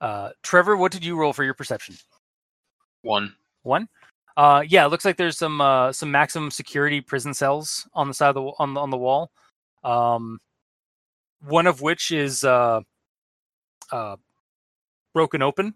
uh, 0.01 0.31
Trevor, 0.43 0.77
what 0.77 0.91
did 0.91 1.05
you 1.05 1.17
roll 1.17 1.33
for 1.33 1.43
your 1.43 1.53
perception? 1.53 1.95
One. 3.01 3.33
One. 3.63 3.87
Uh, 4.37 4.63
yeah, 4.67 4.85
it 4.85 4.89
looks 4.89 5.05
like 5.05 5.17
there's 5.17 5.37
some 5.37 5.61
uh, 5.61 5.93
some 5.93 6.11
maximum 6.11 6.51
security 6.51 6.99
prison 7.01 7.33
cells 7.33 7.87
on 7.93 8.07
the 8.07 8.13
side 8.13 8.29
of 8.29 8.35
the 8.35 8.51
on 8.59 8.73
the 8.73 8.81
on 8.81 8.89
the 8.89 8.97
wall. 8.97 9.31
Um, 9.83 10.39
one 11.41 11.67
of 11.67 11.81
which 11.81 12.11
is 12.11 12.43
uh, 12.43 12.81
uh, 13.91 14.15
broken 15.13 15.41
open 15.41 15.75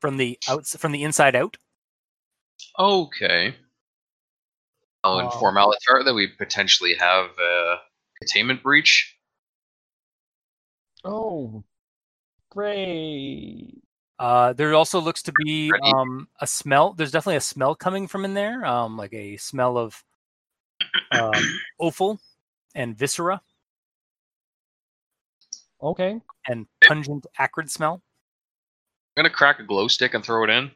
from 0.00 0.16
the 0.16 0.38
outs 0.48 0.76
from 0.76 0.92
the 0.92 1.02
inside 1.02 1.36
out. 1.36 1.56
Okay. 2.78 3.54
I'll 5.02 5.18
Um, 5.18 5.26
inform 5.26 5.56
Alatar 5.56 6.04
that 6.04 6.14
we 6.14 6.26
potentially 6.26 6.94
have 6.94 7.30
a 7.38 7.76
containment 8.20 8.62
breach. 8.62 9.16
Oh, 11.04 11.64
great. 12.50 13.82
Uh, 14.18 14.52
there 14.52 14.74
also 14.74 15.00
looks 15.00 15.22
to 15.22 15.32
be 15.44 15.72
um, 15.82 16.28
a 16.40 16.46
smell. 16.46 16.92
There's 16.92 17.10
definitely 17.10 17.36
a 17.36 17.40
smell 17.40 17.74
coming 17.74 18.06
from 18.06 18.26
in 18.26 18.34
there, 18.34 18.66
um, 18.66 18.98
like 18.98 19.14
a 19.14 19.38
smell 19.38 19.78
of 19.78 20.04
um, 21.12 21.32
offal 21.78 22.20
and 22.74 22.96
viscera 22.96 23.40
Okay. 25.82 26.20
and 26.48 26.66
pungent 26.84 27.26
acrid 27.38 27.70
smell. 27.70 28.02
I'm 29.16 29.24
gonna 29.24 29.30
crack 29.34 29.58
a 29.60 29.62
glow 29.64 29.88
stick 29.88 30.14
and 30.14 30.24
throw 30.24 30.44
it 30.44 30.50
in. 30.50 30.70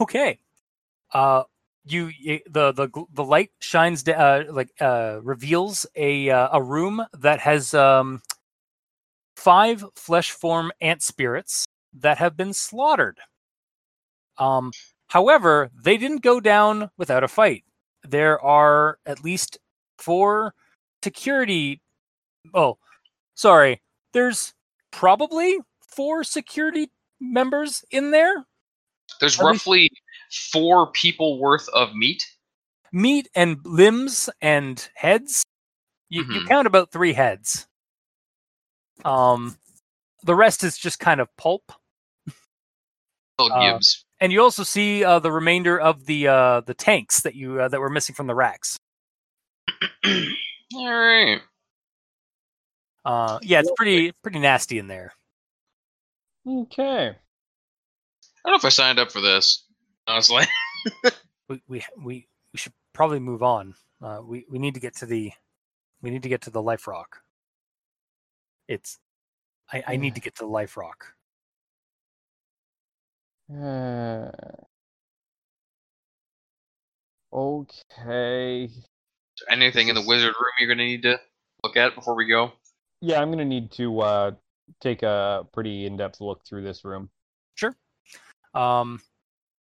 Okay. 0.00 0.38
Uh, 1.12 1.42
you 1.84 2.10
y- 2.24 2.42
the 2.48 2.72
the 2.72 2.88
the 3.12 3.24
light 3.24 3.50
shines 3.60 4.06
uh, 4.08 4.44
like 4.50 4.70
uh, 4.80 5.18
reveals 5.22 5.86
a 5.96 6.30
uh, 6.30 6.48
a 6.52 6.62
room 6.62 7.04
that 7.18 7.40
has 7.40 7.74
um, 7.74 8.22
five 9.36 9.84
flesh 9.96 10.30
form 10.30 10.70
ant 10.80 11.02
spirits 11.02 11.64
that 11.94 12.18
have 12.18 12.36
been 12.36 12.52
slaughtered. 12.52 13.18
Um, 14.38 14.72
however, 15.08 15.70
they 15.74 15.96
didn't 15.96 16.22
go 16.22 16.40
down 16.40 16.90
without 16.96 17.24
a 17.24 17.28
fight. 17.28 17.64
There 18.04 18.40
are 18.40 18.98
at 19.04 19.24
least 19.24 19.58
four 19.98 20.54
security. 21.02 21.80
Oh, 22.54 22.78
sorry. 23.34 23.80
There's 24.12 24.54
probably 24.90 25.58
four 25.86 26.24
security 26.24 26.90
members 27.20 27.84
in 27.90 28.10
there. 28.10 28.46
There's 29.20 29.38
At 29.38 29.44
least- 29.46 29.66
roughly 29.66 29.90
four 30.52 30.90
people 30.92 31.38
worth 31.38 31.68
of 31.70 31.94
meat. 31.94 32.24
meat 32.92 33.28
and 33.34 33.58
limbs 33.64 34.28
and 34.40 34.88
heads. 34.94 35.44
You, 36.08 36.24
you 36.24 36.40
Mhm. 36.40 36.48
count 36.48 36.66
about 36.66 36.90
three 36.90 37.12
heads. 37.12 37.68
Um, 39.04 39.56
the 40.24 40.34
rest 40.34 40.64
is 40.64 40.76
just 40.76 40.98
kind 40.98 41.20
of 41.20 41.28
pulp, 41.36 41.72
Bill 43.38 43.52
Uh, 43.52 43.72
Gibbs. 43.72 44.04
and 44.20 44.32
you 44.32 44.42
also 44.42 44.62
see 44.64 45.04
uh, 45.04 45.20
the 45.20 45.30
remainder 45.32 45.78
of 45.80 46.06
the 46.06 46.26
uh, 46.28 46.60
the 46.62 46.74
tanks 46.74 47.20
that 47.22 47.34
you 47.36 47.60
uh, 47.60 47.68
that 47.68 47.80
were 47.80 47.88
missing 47.90 48.14
from 48.14 48.26
the 48.26 48.34
racks. 48.34 48.76
All 50.74 50.92
right. 50.92 51.40
Uh, 53.04 53.38
yeah, 53.42 53.60
it's 53.60 53.72
pretty 53.76 54.12
pretty 54.22 54.38
nasty 54.38 54.78
in 54.78 54.86
there. 54.86 55.12
Okay. 56.46 57.08
I 58.44 58.48
don't 58.48 58.52
know 58.52 58.56
if 58.56 58.64
I 58.64 58.70
signed 58.70 58.98
up 58.98 59.10
for 59.12 59.20
this. 59.20 59.64
Honestly, 60.06 60.44
We 61.50 61.60
we 61.66 61.84
we, 61.98 62.28
we 62.52 62.58
should 62.58 62.72
probably 62.92 63.18
move 63.18 63.42
on. 63.42 63.74
Uh, 64.00 64.20
we 64.24 64.46
we 64.48 64.58
need 64.60 64.74
to 64.74 64.80
get 64.80 64.94
to 64.96 65.06
the 65.06 65.32
we 66.00 66.10
need 66.10 66.22
to 66.22 66.28
get 66.28 66.42
to 66.42 66.50
the 66.50 66.62
life 66.62 66.86
rock. 66.86 67.22
It's 68.68 68.98
I, 69.72 69.82
I 69.86 69.96
need 69.96 70.14
to 70.14 70.20
get 70.20 70.36
to 70.36 70.44
the 70.44 70.50
life 70.50 70.76
rock. 70.76 71.14
Uh, 73.52 74.30
okay. 77.32 78.70
anything 79.50 79.88
in 79.88 79.96
the 79.96 80.02
wizard 80.02 80.34
room 80.40 80.52
you're 80.60 80.68
gonna 80.68 80.84
need 80.86 81.02
to 81.02 81.18
look 81.64 81.76
at 81.76 81.96
before 81.96 82.14
we 82.14 82.26
go? 82.26 82.52
Yeah, 83.00 83.20
I'm 83.20 83.30
gonna 83.30 83.44
need 83.44 83.70
to 83.72 84.00
uh 84.00 84.30
take 84.80 85.02
a 85.02 85.46
pretty 85.52 85.86
in-depth 85.86 86.20
look 86.20 86.44
through 86.44 86.62
this 86.62 86.84
room. 86.84 87.10
Sure. 87.54 87.74
Um, 88.54 89.00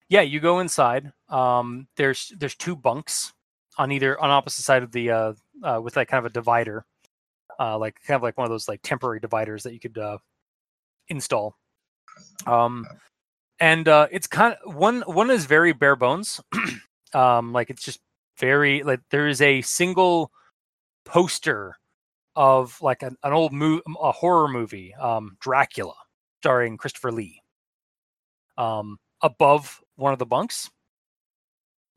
yeah, 0.09 0.23
you 0.23 0.41
go 0.41 0.61
inside. 0.61 1.13
Um, 1.29 1.89
there's 1.97 2.33
there's 2.39 2.55
two 2.55 2.77
bunks 2.77 3.33
on 3.77 3.93
either 3.93 4.21
on 4.21 4.31
opposite 4.31 4.63
side 4.63 4.83
of 4.83 4.93
the 4.93 5.11
uh, 5.11 5.33
uh 5.63 5.81
with 5.83 5.97
like 5.97 6.09
kind 6.09 6.19
of 6.19 6.31
a 6.31 6.35
divider, 6.35 6.85
uh, 7.61 7.79
like 7.79 7.99
kind 8.07 8.17
of 8.17 8.23
like 8.23 8.37
one 8.37 8.45
of 8.45 8.51
those 8.51 8.69
like 8.69 8.81
temporary 8.83 9.21
dividers 9.21 9.63
that 9.63 9.73
you 9.73 9.81
could 9.81 9.99
uh 9.99 10.19
install. 11.09 11.57
Um, 12.47 12.87
and 13.61 13.89
uh, 13.89 14.09
it's 14.11 14.27
kind 14.27 14.57
of 14.65 14.75
one 14.75 15.03
one 15.03 15.31
is 15.31 15.47
very 15.47 15.73
bare 15.73 15.97
bones. 15.97 16.41
um, 17.15 17.53
like 17.53 17.71
it's 17.71 17.83
just 17.83 18.01
very 18.39 18.83
like 18.83 19.01
there 19.11 19.29
is 19.29 19.41
a 19.41 19.63
single 19.63 20.31
poster 21.05 21.77
of 22.39 22.81
like 22.81 23.03
an, 23.03 23.17
an 23.25 23.33
old 23.33 23.53
mo- 23.53 23.83
a 24.01 24.13
horror 24.13 24.47
movie, 24.47 24.95
um, 24.95 25.37
Dracula, 25.41 25.95
starring 26.41 26.77
Christopher 26.77 27.11
Lee 27.11 27.43
um, 28.57 28.99
above 29.23 29.81
one 29.97 30.13
of 30.13 30.21
the 30.21 30.25
bunks. 30.27 30.71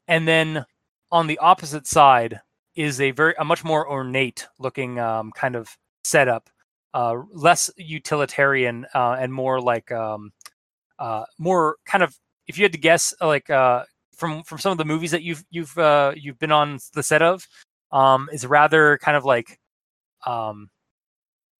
And 0.08 0.28
then 0.28 0.66
on 1.12 1.28
the 1.28 1.38
opposite 1.38 1.86
side 1.86 2.40
is 2.76 3.00
a 3.00 3.12
very 3.12 3.36
a 3.38 3.46
much 3.46 3.64
more 3.64 3.88
ornate 3.88 4.48
looking 4.58 5.00
um, 5.00 5.32
kind 5.32 5.56
of 5.56 5.70
setup, 6.04 6.50
uh, 6.96 7.18
less 7.32 7.70
utilitarian 7.78 8.88
uh, 8.96 9.18
and 9.20 9.32
more 9.32 9.62
like 9.62 9.92
um, 9.92 10.32
uh, 10.98 11.26
more 11.38 11.78
kind 11.86 12.04
of 12.04 12.18
if 12.48 12.58
you 12.58 12.64
had 12.64 12.72
to 12.72 12.80
guess 12.80 13.14
like 13.22 13.50
uh, 13.52 13.84
from 14.16 14.42
from 14.44 14.58
some 14.58 14.72
of 14.72 14.80
the 14.80 14.86
movies 14.86 15.12
that 15.12 15.22
you've 15.22 15.44
you've 15.52 15.78
uh, 15.78 16.14
you've 16.16 16.40
been 16.40 16.52
on 16.52 16.80
the 16.94 17.04
set 17.04 17.22
of 17.22 17.48
um, 17.92 18.28
is 18.34 18.46
rather 18.48 18.98
kind 19.04 19.16
of 19.16 19.24
like 19.24 19.60
um, 20.26 20.70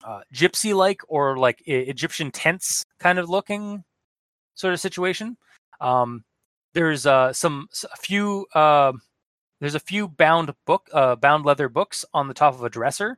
uh, 0.04 0.22
gypsy 0.34 0.76
like 0.76 1.02
or 1.08 1.38
like 1.38 1.62
E- 1.68 1.74
Egyptian 1.74 2.32
tents 2.32 2.84
kind 3.00 3.20
of 3.20 3.30
looking 3.30 3.84
sort 4.56 4.74
of 4.74 4.80
situation. 4.80 5.38
Um, 5.80 6.24
there's 6.74 7.06
uh, 7.06 7.34
some 7.34 7.68
a 7.84 7.98
few 7.98 8.48
uh, 8.56 8.94
there's 9.60 9.76
a 9.76 9.80
few 9.80 10.08
bound 10.08 10.54
book 10.66 10.90
uh, 10.94 11.16
bound 11.16 11.46
leather 11.46 11.70
books 11.70 12.06
on 12.14 12.28
the 12.28 12.34
top 12.34 12.54
of 12.54 12.64
a 12.64 12.70
dresser, 12.70 13.18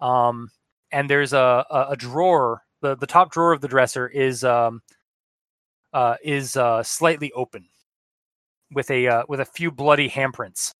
um, 0.00 0.50
and 0.92 1.08
there's 1.08 1.32
a, 1.32 1.64
a, 1.70 1.86
a 1.90 1.96
drawer. 1.96 2.62
the 2.80 2.96
The 2.96 3.06
top 3.06 3.32
drawer 3.32 3.52
of 3.52 3.60
the 3.60 3.68
dresser 3.68 4.08
is 4.08 4.44
um, 4.44 4.82
uh, 5.92 6.16
is 6.24 6.56
uh, 6.56 6.82
slightly 6.82 7.32
open, 7.32 7.66
with 8.72 8.90
a 8.90 9.06
uh, 9.06 9.22
with 9.28 9.40
a 9.40 9.44
few 9.44 9.70
bloody 9.70 10.08
handprints 10.08 10.72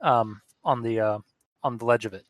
um, 0.00 0.40
on 0.64 0.82
the 0.82 1.00
uh, 1.00 1.18
on 1.62 1.78
the 1.78 1.84
ledge 1.84 2.06
of 2.06 2.14
it. 2.14 2.24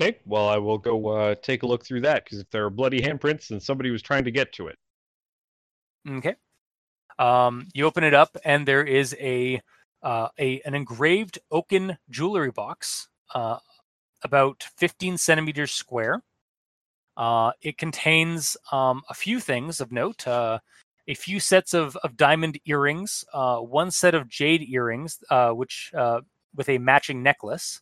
Okay, 0.00 0.18
well, 0.24 0.48
I 0.48 0.56
will 0.56 0.78
go 0.78 1.08
uh, 1.08 1.34
take 1.42 1.62
a 1.62 1.66
look 1.66 1.84
through 1.84 2.00
that 2.02 2.24
because 2.24 2.38
if 2.38 2.48
there 2.50 2.64
are 2.64 2.70
bloody 2.70 3.00
handprints, 3.00 3.48
then 3.48 3.60
somebody 3.60 3.90
was 3.90 4.00
trying 4.00 4.24
to 4.24 4.30
get 4.30 4.52
to 4.54 4.68
it. 4.68 4.78
Okay. 6.08 6.34
Um, 7.18 7.68
you 7.74 7.84
open 7.84 8.04
it 8.04 8.14
up, 8.14 8.36
and 8.44 8.66
there 8.66 8.82
is 8.82 9.14
a 9.20 9.60
uh, 10.02 10.28
a 10.38 10.60
an 10.62 10.74
engraved 10.74 11.38
oaken 11.50 11.98
jewelry 12.10 12.50
box, 12.50 13.08
uh, 13.34 13.58
about 14.22 14.64
15 14.76 15.18
centimeters 15.18 15.72
square. 15.72 16.22
Uh, 17.16 17.52
it 17.60 17.76
contains 17.76 18.56
um, 18.72 19.02
a 19.08 19.14
few 19.14 19.38
things 19.40 19.80
of 19.80 19.92
note. 19.92 20.26
Uh, 20.26 20.58
a 21.08 21.14
few 21.14 21.40
sets 21.40 21.74
of, 21.74 21.96
of 21.96 22.16
diamond 22.16 22.58
earrings, 22.64 23.24
uh, 23.34 23.58
one 23.58 23.90
set 23.90 24.14
of 24.14 24.28
jade 24.28 24.62
earrings, 24.62 25.18
uh, 25.30 25.50
which 25.50 25.90
with 26.54 26.68
a 26.68 26.78
matching 26.78 27.22
necklace, 27.22 27.80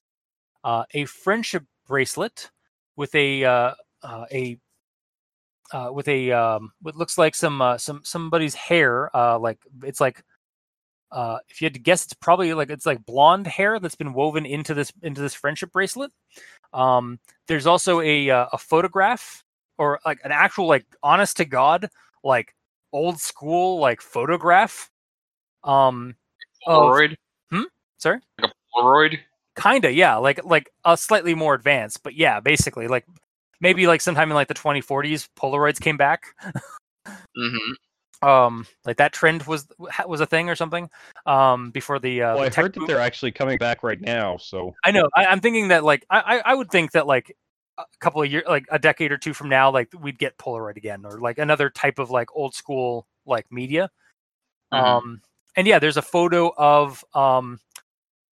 a 0.64 1.04
friendship 1.04 1.64
bracelet 1.91 2.51
with 2.97 3.14
a 3.14 3.45
a 4.05 4.59
uh, 5.72 5.91
with 5.93 6.09
a 6.09 6.32
um, 6.32 6.72
what 6.82 6.97
looks 6.97 7.18
like 7.18 7.34
some 7.34 7.62
uh, 7.62 7.78
some 7.78 8.01
somebody's 8.05 8.55
hair. 8.55 9.14
Uh, 9.16 9.38
like 9.38 9.59
it's 9.82 10.01
like 10.01 10.22
uh, 11.12 11.38
if 11.49 11.61
you 11.61 11.66
had 11.66 11.74
to 11.74 11.80
guess, 11.80 12.05
it's 12.05 12.14
probably 12.14 12.55
like 12.55 12.70
it's 12.70 12.86
like 12.86 13.05
blonde 13.05 13.47
hair 13.47 13.78
that's 13.78 13.95
been 13.95 14.12
woven 14.12 14.47
into 14.47 14.74
this 14.74 14.93
into 15.03 15.20
this 15.20 15.34
friendship 15.34 15.72
bracelet. 15.72 16.11
Um, 16.72 17.18
there's 17.47 17.66
also 17.66 18.01
a 18.01 18.30
uh, 18.30 18.47
a 18.53 18.59
photograph 18.59 19.45
or 19.78 20.01
like 20.05 20.20
an 20.24 20.32
actual 20.32 20.66
like 20.66 20.84
honest 21.03 21.38
to 21.38 21.45
god 21.45 21.88
like 22.22 22.55
old 22.93 23.18
school 23.20 23.78
like 23.78 24.01
photograph. 24.01 24.91
Um, 25.64 26.16
Polaroid. 26.66 27.12
Of, 27.12 27.18
hmm. 27.51 27.62
Sorry. 27.99 28.20
Like 28.41 28.51
a 28.51 28.78
Polaroid. 28.78 29.18
Kinda, 29.61 29.92
yeah. 29.92 30.16
Like 30.16 30.44
like 30.44 30.70
a 30.84 30.96
slightly 30.96 31.34
more 31.34 31.54
advanced, 31.54 32.02
but 32.02 32.14
yeah, 32.14 32.40
basically 32.40 32.88
like 32.88 33.06
maybe 33.61 33.86
like 33.86 34.00
sometime 34.00 34.30
in 34.30 34.34
like 34.34 34.48
the 34.48 34.54
2040s, 34.54 35.28
Polaroids 35.36 35.80
came 35.80 35.96
back. 35.96 36.24
mm-hmm. 37.06 37.72
Um, 38.22 38.66
like 38.84 38.98
that 38.98 39.14
trend 39.14 39.44
was 39.44 39.66
was 40.06 40.20
a 40.20 40.26
thing 40.26 40.50
or 40.50 40.54
something. 40.54 40.90
Um, 41.24 41.70
before 41.70 41.98
the. 41.98 42.22
Uh, 42.22 42.34
well, 42.34 42.50
the 42.50 42.58
I 42.58 42.62
heard 42.62 42.74
that 42.74 42.86
they're 42.86 43.00
actually 43.00 43.32
coming 43.32 43.56
back 43.56 43.82
right 43.82 43.98
now. 43.98 44.36
So 44.36 44.74
I 44.84 44.90
know. 44.90 45.08
I, 45.16 45.24
am 45.24 45.40
thinking 45.40 45.68
that 45.68 45.84
like 45.84 46.04
I 46.11 46.42
I 46.44 46.54
would 46.54 46.70
think 46.70 46.92
that 46.92 47.06
like 47.06 47.34
a 47.78 47.84
couple 47.98 48.22
of 48.22 48.30
years, 48.30 48.44
like 48.46 48.66
a 48.70 48.78
decade 48.78 49.11
or 49.11 49.16
two 49.16 49.32
from 49.32 49.48
now, 49.48 49.70
like 49.70 49.88
we'd 49.98 50.18
get 50.18 50.36
Polaroid 50.36 50.76
again, 50.76 51.06
or 51.06 51.18
like 51.18 51.38
another 51.38 51.70
type 51.70 51.98
of 51.98 52.11
like 52.11 52.28
old 52.34 52.54
school 52.54 53.06
like 53.24 53.46
media. 53.50 53.90
Mm-hmm. 54.70 54.84
Um, 54.84 55.22
and 55.56 55.66
yeah, 55.66 55.78
there's 55.78 55.96
a 55.96 56.02
photo 56.02 56.52
of 56.56 57.02
um, 57.14 57.58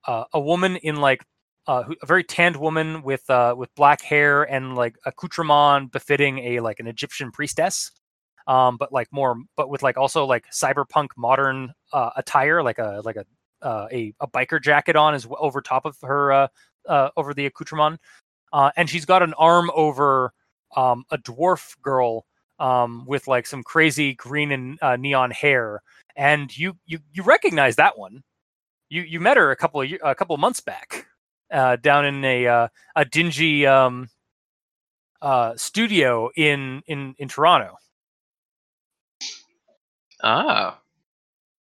uh, 0.09 0.25
a 0.33 0.41
woman 0.41 0.77
in 0.77 0.97
like 0.97 1.25
uh, 1.69 1.85
a 2.03 2.07
very 2.07 2.25
tanned 2.25 2.57
woman 2.57 3.03
with 3.03 3.29
uh, 3.31 3.55
with 3.57 3.73
black 3.75 4.01
hair 4.03 4.43
and 4.43 4.75
like 4.75 4.97
accoutrement 5.05 5.93
befitting 5.93 6.39
a 6.41 6.61
like 6.61 6.81
an 6.81 6.87
Egyptian 6.89 7.31
priestess, 7.31 7.93
um, 8.47 8.79
but 8.79 8.91
like 8.91 9.07
more, 9.13 9.37
but 9.57 9.69
with 9.69 9.83
like 9.83 9.99
also 9.99 10.25
like 10.25 10.47
cyberpunk 10.51 11.09
modern 11.17 11.73
uh, 11.93 12.11
attire, 12.17 12.63
like 12.63 12.79
a 12.79 13.03
like 13.05 13.17
a 13.17 13.25
uh, 13.61 13.87
a, 13.93 14.15
a 14.21 14.27
biker 14.27 14.61
jacket 14.63 14.97
on 14.97 15.15
is 15.15 15.29
over 15.39 15.61
top 15.61 15.85
of 15.85 15.97
her 16.03 16.33
uh, 16.33 16.49
uh, 16.89 17.11
over 17.19 17.35
the 17.35 17.45
accoutrement, 17.45 18.01
and 18.53 18.89
she's 18.89 19.05
got 19.05 19.23
an 19.23 19.35
arm 19.35 19.71
over 19.75 20.33
um, 20.75 21.05
a 21.11 21.19
dwarf 21.19 21.79
girl 21.83 22.25
um, 22.59 23.05
with 23.07 23.29
like 23.29 23.47
some 23.47 23.63
crazy 23.63 24.15
green 24.15 24.53
and 24.53 25.03
neon 25.03 25.31
hair, 25.33 25.83
and 26.17 26.57
you 26.57 26.79
you 26.87 26.99
you 27.13 27.23
recognize 27.23 27.77
that 27.77 27.99
one. 27.99 28.23
You 28.91 29.03
you 29.03 29.21
met 29.21 29.37
her 29.37 29.51
a 29.51 29.57
couple 29.57 29.83
of 29.83 29.91
a 30.03 30.15
couple 30.15 30.35
of 30.35 30.41
months 30.41 30.61
back 30.61 31.07
uh, 31.53 31.77
down 31.77 32.07
in 32.07 32.25
a 32.25 32.47
uh, 32.47 32.69
a 32.97 33.05
dingy 33.05 33.67
um, 33.67 34.09
uh, 35.21 35.57
studio 35.57 36.31
in 36.37 36.83
in 36.87 37.15
in 37.19 37.29
Toronto. 37.29 37.77
Ah, 40.23 40.81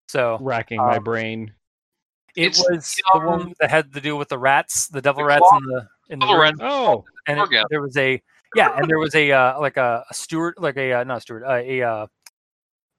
so 0.08 0.38
racking 0.42 0.80
um, 0.80 0.88
my 0.88 1.00
brain. 1.00 1.54
It 2.36 2.48
it's, 2.48 2.60
was 2.60 2.96
um, 3.14 3.22
the 3.22 3.28
one 3.28 3.54
that 3.60 3.70
had 3.70 3.94
to 3.94 4.02
do 4.02 4.16
with 4.16 4.30
the 4.30 4.38
rats, 4.38 4.88
the 4.88 5.02
devil 5.02 5.24
the 5.24 5.28
rats 5.28 5.48
in 5.54 5.68
the 5.68 5.88
in 6.10 6.20
the 6.20 6.36
room. 6.36 6.58
Oh, 6.62 7.04
and 7.28 7.40
it, 7.40 7.66
there 7.70 7.82
was 7.82 7.96
a 7.98 8.22
yeah, 8.56 8.78
and 8.78 8.90
there 8.90 9.00
was 9.00 9.16
a 9.16 9.32
uh, 9.32 9.60
like 9.60 9.78
a, 9.78 10.04
a 10.10 10.14
steward, 10.14 10.56
like 10.58 10.78
a 10.78 10.94
uh, 10.94 11.04
not 11.04 11.18
a 11.18 11.22
steward, 11.22 11.44
uh, 11.44 11.56
a 11.56 11.82
uh, 11.82 12.08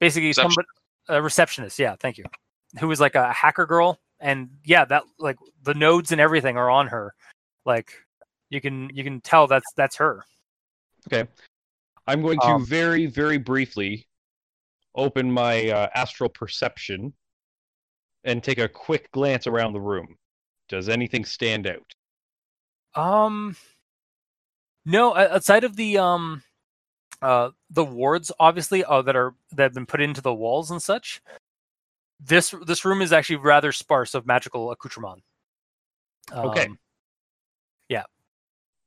basically 0.00 0.32
somebody, 0.32 0.66
a 1.08 1.20
receptionist. 1.20 1.78
Yeah, 1.78 1.96
thank 1.98 2.18
you. 2.18 2.24
Who 2.80 2.88
was 2.88 3.00
like 3.00 3.14
a 3.14 3.32
hacker 3.32 3.66
girl 3.66 4.00
and 4.24 4.48
yeah, 4.64 4.86
that 4.86 5.04
like 5.18 5.36
the 5.62 5.74
nodes 5.74 6.10
and 6.10 6.20
everything 6.20 6.56
are 6.56 6.70
on 6.70 6.88
her. 6.88 7.14
Like 7.66 7.92
you 8.48 8.60
can 8.60 8.90
you 8.92 9.04
can 9.04 9.20
tell 9.20 9.46
that's 9.46 9.70
that's 9.76 9.96
her. 9.96 10.24
Okay, 11.06 11.28
I'm 12.06 12.22
going 12.22 12.40
to 12.40 12.46
um, 12.46 12.64
very 12.64 13.06
very 13.06 13.36
briefly 13.36 14.08
open 14.94 15.30
my 15.30 15.68
uh, 15.68 15.88
astral 15.94 16.30
perception 16.30 17.12
and 18.24 18.42
take 18.42 18.58
a 18.58 18.68
quick 18.68 19.12
glance 19.12 19.46
around 19.46 19.74
the 19.74 19.80
room. 19.80 20.16
Does 20.70 20.88
anything 20.88 21.26
stand 21.26 21.66
out? 21.66 21.94
Um, 22.94 23.56
no. 24.86 25.14
Outside 25.14 25.64
of 25.64 25.76
the 25.76 25.98
um, 25.98 26.42
uh, 27.20 27.50
the 27.68 27.84
wards, 27.84 28.32
obviously, 28.40 28.84
uh, 28.86 29.02
that 29.02 29.16
are 29.16 29.34
that 29.52 29.64
have 29.64 29.74
been 29.74 29.84
put 29.84 30.00
into 30.00 30.22
the 30.22 30.32
walls 30.32 30.70
and 30.70 30.82
such 30.82 31.20
this 32.20 32.54
this 32.66 32.84
room 32.84 33.02
is 33.02 33.12
actually 33.12 33.36
rather 33.36 33.72
sparse 33.72 34.14
of 34.14 34.26
magical 34.26 34.70
accoutrement. 34.70 35.22
Um, 36.32 36.48
okay. 36.48 36.68
Yeah. 37.88 38.04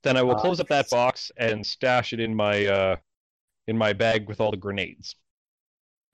Then 0.03 0.17
I 0.17 0.23
will 0.23 0.35
uh, 0.35 0.39
close 0.39 0.59
uh, 0.59 0.63
up 0.63 0.69
that 0.69 0.89
box 0.89 1.31
and 1.37 1.65
stash 1.65 2.13
it 2.13 2.19
in 2.19 2.35
my 2.35 2.65
uh, 2.65 2.95
in 3.67 3.77
my 3.77 3.93
bag 3.93 4.27
with 4.27 4.41
all 4.41 4.51
the 4.51 4.57
grenades. 4.57 5.15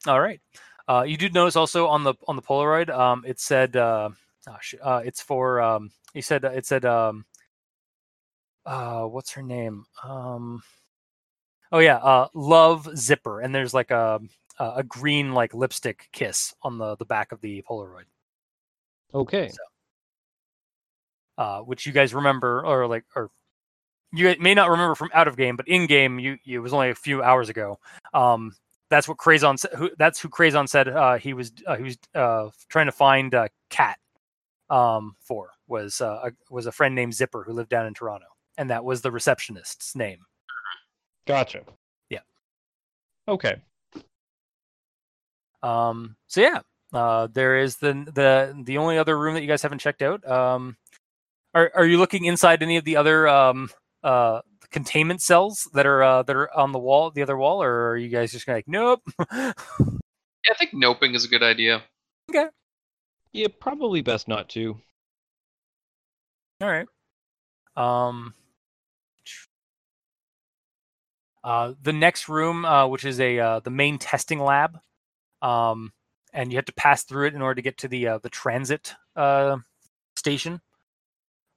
All 0.07 0.19
right. 0.19 0.41
Uh, 0.87 1.03
you 1.07 1.15
did 1.15 1.33
notice 1.33 1.55
also 1.55 1.87
on 1.87 2.03
the 2.03 2.13
on 2.27 2.35
the 2.35 2.41
Polaroid, 2.41 2.89
um, 2.89 3.23
it 3.25 3.39
said 3.39 3.75
uh, 3.77 4.09
gosh, 4.45 4.75
uh, 4.81 5.01
it's 5.05 5.21
for 5.21 5.61
um, 5.61 5.91
he 6.13 6.21
said 6.21 6.43
it 6.43 6.65
said 6.65 6.83
um, 6.83 7.25
uh, 8.65 9.03
what's 9.03 9.31
her 9.31 9.41
name? 9.41 9.85
Um, 10.03 10.61
oh 11.71 11.79
yeah, 11.79 11.97
uh, 11.97 12.27
Love 12.33 12.89
Zipper, 12.97 13.39
and 13.39 13.55
there's 13.55 13.73
like 13.73 13.91
a 13.91 14.19
uh, 14.59 14.73
a 14.77 14.83
green 14.83 15.33
like 15.33 15.53
lipstick 15.53 16.09
kiss 16.11 16.53
on 16.61 16.77
the 16.77 16.95
the 16.97 17.05
back 17.05 17.31
of 17.31 17.41
the 17.41 17.63
Polaroid. 17.69 18.05
Okay. 19.13 19.49
So, 19.49 19.63
uh, 21.37 21.59
which 21.59 21.85
you 21.85 21.91
guys 21.91 22.13
remember, 22.13 22.65
or 22.65 22.87
like, 22.87 23.05
or 23.15 23.29
you 24.11 24.35
may 24.39 24.53
not 24.53 24.69
remember 24.69 24.95
from 24.95 25.09
out 25.13 25.27
of 25.27 25.37
game, 25.37 25.55
but 25.55 25.67
in 25.67 25.87
game, 25.87 26.19
you, 26.19 26.37
you 26.43 26.59
it 26.59 26.63
was 26.63 26.73
only 26.73 26.89
a 26.89 26.95
few 26.95 27.21
hours 27.23 27.49
ago. 27.49 27.79
Um, 28.13 28.55
that's 28.89 29.07
what 29.07 29.17
Crazon 29.17 29.57
said. 29.57 29.71
Who, 29.73 29.89
that's 29.97 30.19
who 30.19 30.29
Crazon 30.29 30.67
said 30.67 30.87
uh, 30.87 31.17
he 31.17 31.33
was 31.33 31.51
uh, 31.65 31.75
he 31.75 31.83
was 31.83 31.97
uh, 32.13 32.49
trying 32.69 32.85
to 32.85 32.91
find 32.91 33.33
uh, 33.33 33.47
Cat 33.69 33.97
um, 34.69 35.15
for 35.19 35.51
was 35.67 36.01
uh, 36.01 36.29
a, 36.29 36.31
was 36.51 36.67
a 36.67 36.71
friend 36.71 36.93
named 36.93 37.13
Zipper 37.13 37.43
who 37.43 37.53
lived 37.53 37.69
down 37.69 37.87
in 37.87 37.93
Toronto, 37.93 38.27
and 38.57 38.69
that 38.69 38.83
was 38.83 39.01
the 39.01 39.11
receptionist's 39.11 39.95
name. 39.95 40.19
Gotcha. 41.25 41.61
Yeah. 42.09 42.19
Okay. 43.27 43.55
Um, 45.63 46.17
so 46.27 46.41
yeah, 46.41 46.59
uh, 46.93 47.27
there 47.31 47.57
is 47.57 47.77
the 47.77 47.93
the 48.13 48.63
the 48.63 48.77
only 48.77 48.97
other 48.97 49.17
room 49.17 49.33
that 49.33 49.41
you 49.41 49.47
guys 49.47 49.63
haven't 49.63 49.79
checked 49.79 50.01
out. 50.01 50.25
Um, 50.29 50.77
are 51.53 51.71
are 51.73 51.85
you 51.85 51.97
looking 51.97 52.25
inside 52.25 52.61
any 52.61 52.77
of 52.77 52.83
the 52.83 52.97
other 52.97 53.27
um, 53.27 53.69
uh, 54.03 54.41
containment 54.69 55.21
cells 55.21 55.69
that 55.73 55.85
are 55.85 56.03
uh, 56.03 56.23
that 56.23 56.35
are 56.35 56.55
on 56.55 56.73
the 56.73 56.79
wall, 56.79 57.09
the 57.11 57.21
other 57.21 57.37
wall, 57.37 57.63
or 57.63 57.89
are 57.91 57.97
you 57.97 58.09
guys 58.09 58.31
just 58.31 58.45
gonna 58.45 58.57
like 58.57 58.67
nope? 58.67 59.01
yeah, 59.31 59.53
I 60.49 60.53
think 60.59 60.73
noping 60.73 61.15
is 61.15 61.25
a 61.25 61.29
good 61.29 61.43
idea. 61.43 61.81
Okay. 62.29 62.47
Yeah, 63.31 63.47
probably 63.59 64.01
best 64.01 64.27
not 64.27 64.49
to. 64.49 64.77
All 66.61 66.69
right. 66.69 66.87
Um. 67.75 68.33
Uh, 71.43 71.73
the 71.81 71.91
next 71.91 72.29
room, 72.29 72.63
uh, 72.63 72.87
which 72.87 73.03
is 73.03 73.19
a 73.19 73.37
uh, 73.37 73.59
the 73.59 73.69
main 73.69 73.97
testing 73.97 74.39
lab, 74.39 74.79
um, 75.43 75.91
and 76.33 76.51
you 76.51 76.57
have 76.57 76.65
to 76.65 76.73
pass 76.73 77.03
through 77.03 77.27
it 77.27 77.35
in 77.35 77.41
order 77.41 77.55
to 77.55 77.61
get 77.61 77.77
to 77.79 77.87
the 77.87 78.07
uh, 78.07 78.17
the 78.17 78.29
transit 78.29 78.95
uh, 79.15 79.57
station. 80.15 80.61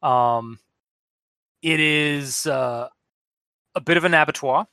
Um, 0.02 0.58
it 1.62 1.80
is 1.80 2.46
uh, 2.46 2.88
a 3.74 3.80
bit 3.80 3.96
of 3.96 4.04
an 4.04 4.12
abattoir. 4.12 4.66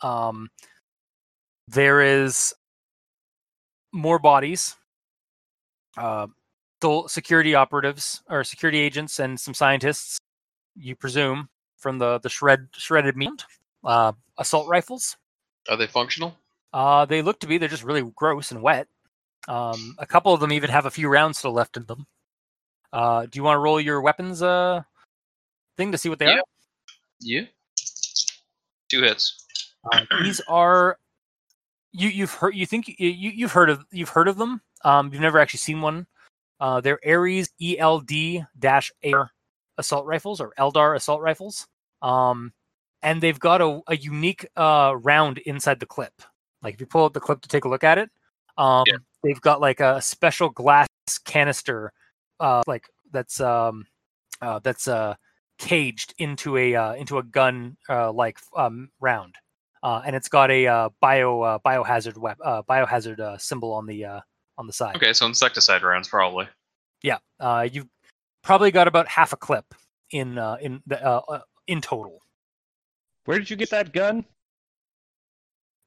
Um, 0.00 0.48
there 1.68 2.00
is 2.00 2.54
more 3.92 4.18
bodies, 4.18 4.74
uh, 5.96 6.28
security 7.06 7.54
operatives 7.54 8.22
or 8.30 8.42
security 8.44 8.78
agents, 8.78 9.18
and 9.18 9.38
some 9.38 9.54
scientists. 9.54 10.18
You 10.74 10.96
presume 10.96 11.50
from 11.76 11.98
the 11.98 12.18
the 12.20 12.30
shred 12.30 12.68
shredded 12.74 13.16
meat, 13.16 13.44
uh, 13.84 14.12
assault 14.38 14.68
rifles. 14.68 15.16
Are 15.68 15.76
they 15.76 15.86
functional? 15.86 16.36
Uh, 16.72 17.04
they 17.04 17.22
look 17.22 17.38
to 17.40 17.46
be. 17.46 17.58
They're 17.58 17.68
just 17.68 17.84
really 17.84 18.02
gross 18.16 18.50
and 18.50 18.62
wet. 18.62 18.88
Um, 19.48 19.94
a 19.98 20.06
couple 20.06 20.32
of 20.32 20.40
them 20.40 20.52
even 20.52 20.70
have 20.70 20.86
a 20.86 20.90
few 20.90 21.08
rounds 21.08 21.38
still 21.38 21.52
left 21.52 21.76
in 21.76 21.84
them. 21.86 22.06
Uh, 22.92 23.22
do 23.26 23.38
you 23.38 23.42
want 23.42 23.56
to 23.56 23.60
roll 23.60 23.80
your 23.80 24.00
weapons 24.02 24.42
uh 24.42 24.82
thing 25.76 25.90
to 25.92 25.98
see 25.98 26.08
what 26.08 26.18
they 26.18 26.26
Yeah. 26.26 26.36
are? 26.38 26.42
Yeah. 27.20 27.42
Two 28.88 29.02
hits. 29.02 29.44
Uh, 29.90 30.04
these 30.22 30.40
are 30.48 30.98
you 31.92 32.08
you've 32.08 32.32
heard 32.34 32.54
you 32.54 32.66
think 32.66 32.88
you, 32.88 33.08
you 33.08 33.30
you've 33.30 33.52
heard 33.52 33.70
of 33.70 33.84
you've 33.90 34.10
heard 34.10 34.28
of 34.28 34.36
them. 34.36 34.60
Um, 34.84 35.10
you've 35.12 35.22
never 35.22 35.38
actually 35.38 35.58
seen 35.58 35.80
one. 35.80 36.06
Uh, 36.60 36.80
they're 36.80 37.00
Ares 37.06 37.50
ELD 37.60 38.46
dash 38.58 38.92
AR 39.04 39.30
assault 39.78 40.06
rifles 40.06 40.40
or 40.40 40.52
Eldar 40.58 40.94
assault 40.94 41.20
rifles. 41.20 41.66
Um, 42.02 42.52
and 43.02 43.20
they've 43.20 43.40
got 43.40 43.60
a, 43.60 43.80
a 43.88 43.96
unique 43.96 44.46
uh 44.56 44.94
round 45.00 45.38
inside 45.38 45.80
the 45.80 45.86
clip. 45.86 46.12
Like 46.62 46.74
if 46.74 46.80
you 46.80 46.86
pull 46.86 47.04
up 47.04 47.12
the 47.12 47.20
clip 47.20 47.40
to 47.42 47.48
take 47.48 47.64
a 47.64 47.68
look 47.68 47.84
at 47.84 47.98
it, 47.98 48.10
um, 48.56 48.84
Yeah. 48.86 48.96
they've 49.22 49.40
got 49.40 49.60
like 49.60 49.80
a 49.80 50.00
special 50.00 50.48
glass 50.48 50.88
canister, 51.24 51.92
uh, 52.40 52.62
like 52.66 52.88
that's 53.10 53.40
um, 53.40 53.86
uh, 54.40 54.60
that's 54.60 54.88
uh 54.88 55.14
caged 55.58 56.14
into 56.18 56.56
a 56.56 56.74
uh, 56.74 56.94
into 56.94 57.18
a 57.18 57.22
gun 57.22 57.76
uh, 57.88 58.12
like 58.12 58.38
um, 58.56 58.90
round, 59.00 59.36
uh, 59.82 60.02
and 60.04 60.16
it's 60.16 60.28
got 60.28 60.50
a 60.50 60.66
uh, 60.66 60.88
bio 61.00 61.40
uh, 61.40 61.58
biohazard 61.64 62.16
wep- 62.16 62.40
uh, 62.44 62.62
biohazard 62.62 63.20
uh, 63.20 63.38
symbol 63.38 63.72
on 63.72 63.86
the 63.86 64.04
uh, 64.04 64.20
on 64.58 64.66
the 64.66 64.72
side. 64.72 64.96
Okay, 64.96 65.12
so 65.12 65.26
insecticide 65.26 65.82
rounds 65.82 66.08
probably. 66.08 66.48
Yeah, 67.02 67.18
uh, 67.40 67.68
you've 67.70 67.88
probably 68.42 68.70
got 68.70 68.88
about 68.88 69.08
half 69.08 69.32
a 69.32 69.36
clip 69.36 69.74
in 70.10 70.38
uh, 70.38 70.56
in 70.60 70.82
the 70.86 71.04
uh, 71.04 71.20
uh, 71.28 71.40
in 71.66 71.80
total 71.80 72.20
Where 73.24 73.38
did 73.38 73.50
you 73.50 73.56
get 73.56 73.70
that 73.70 73.92
gun? 73.92 74.24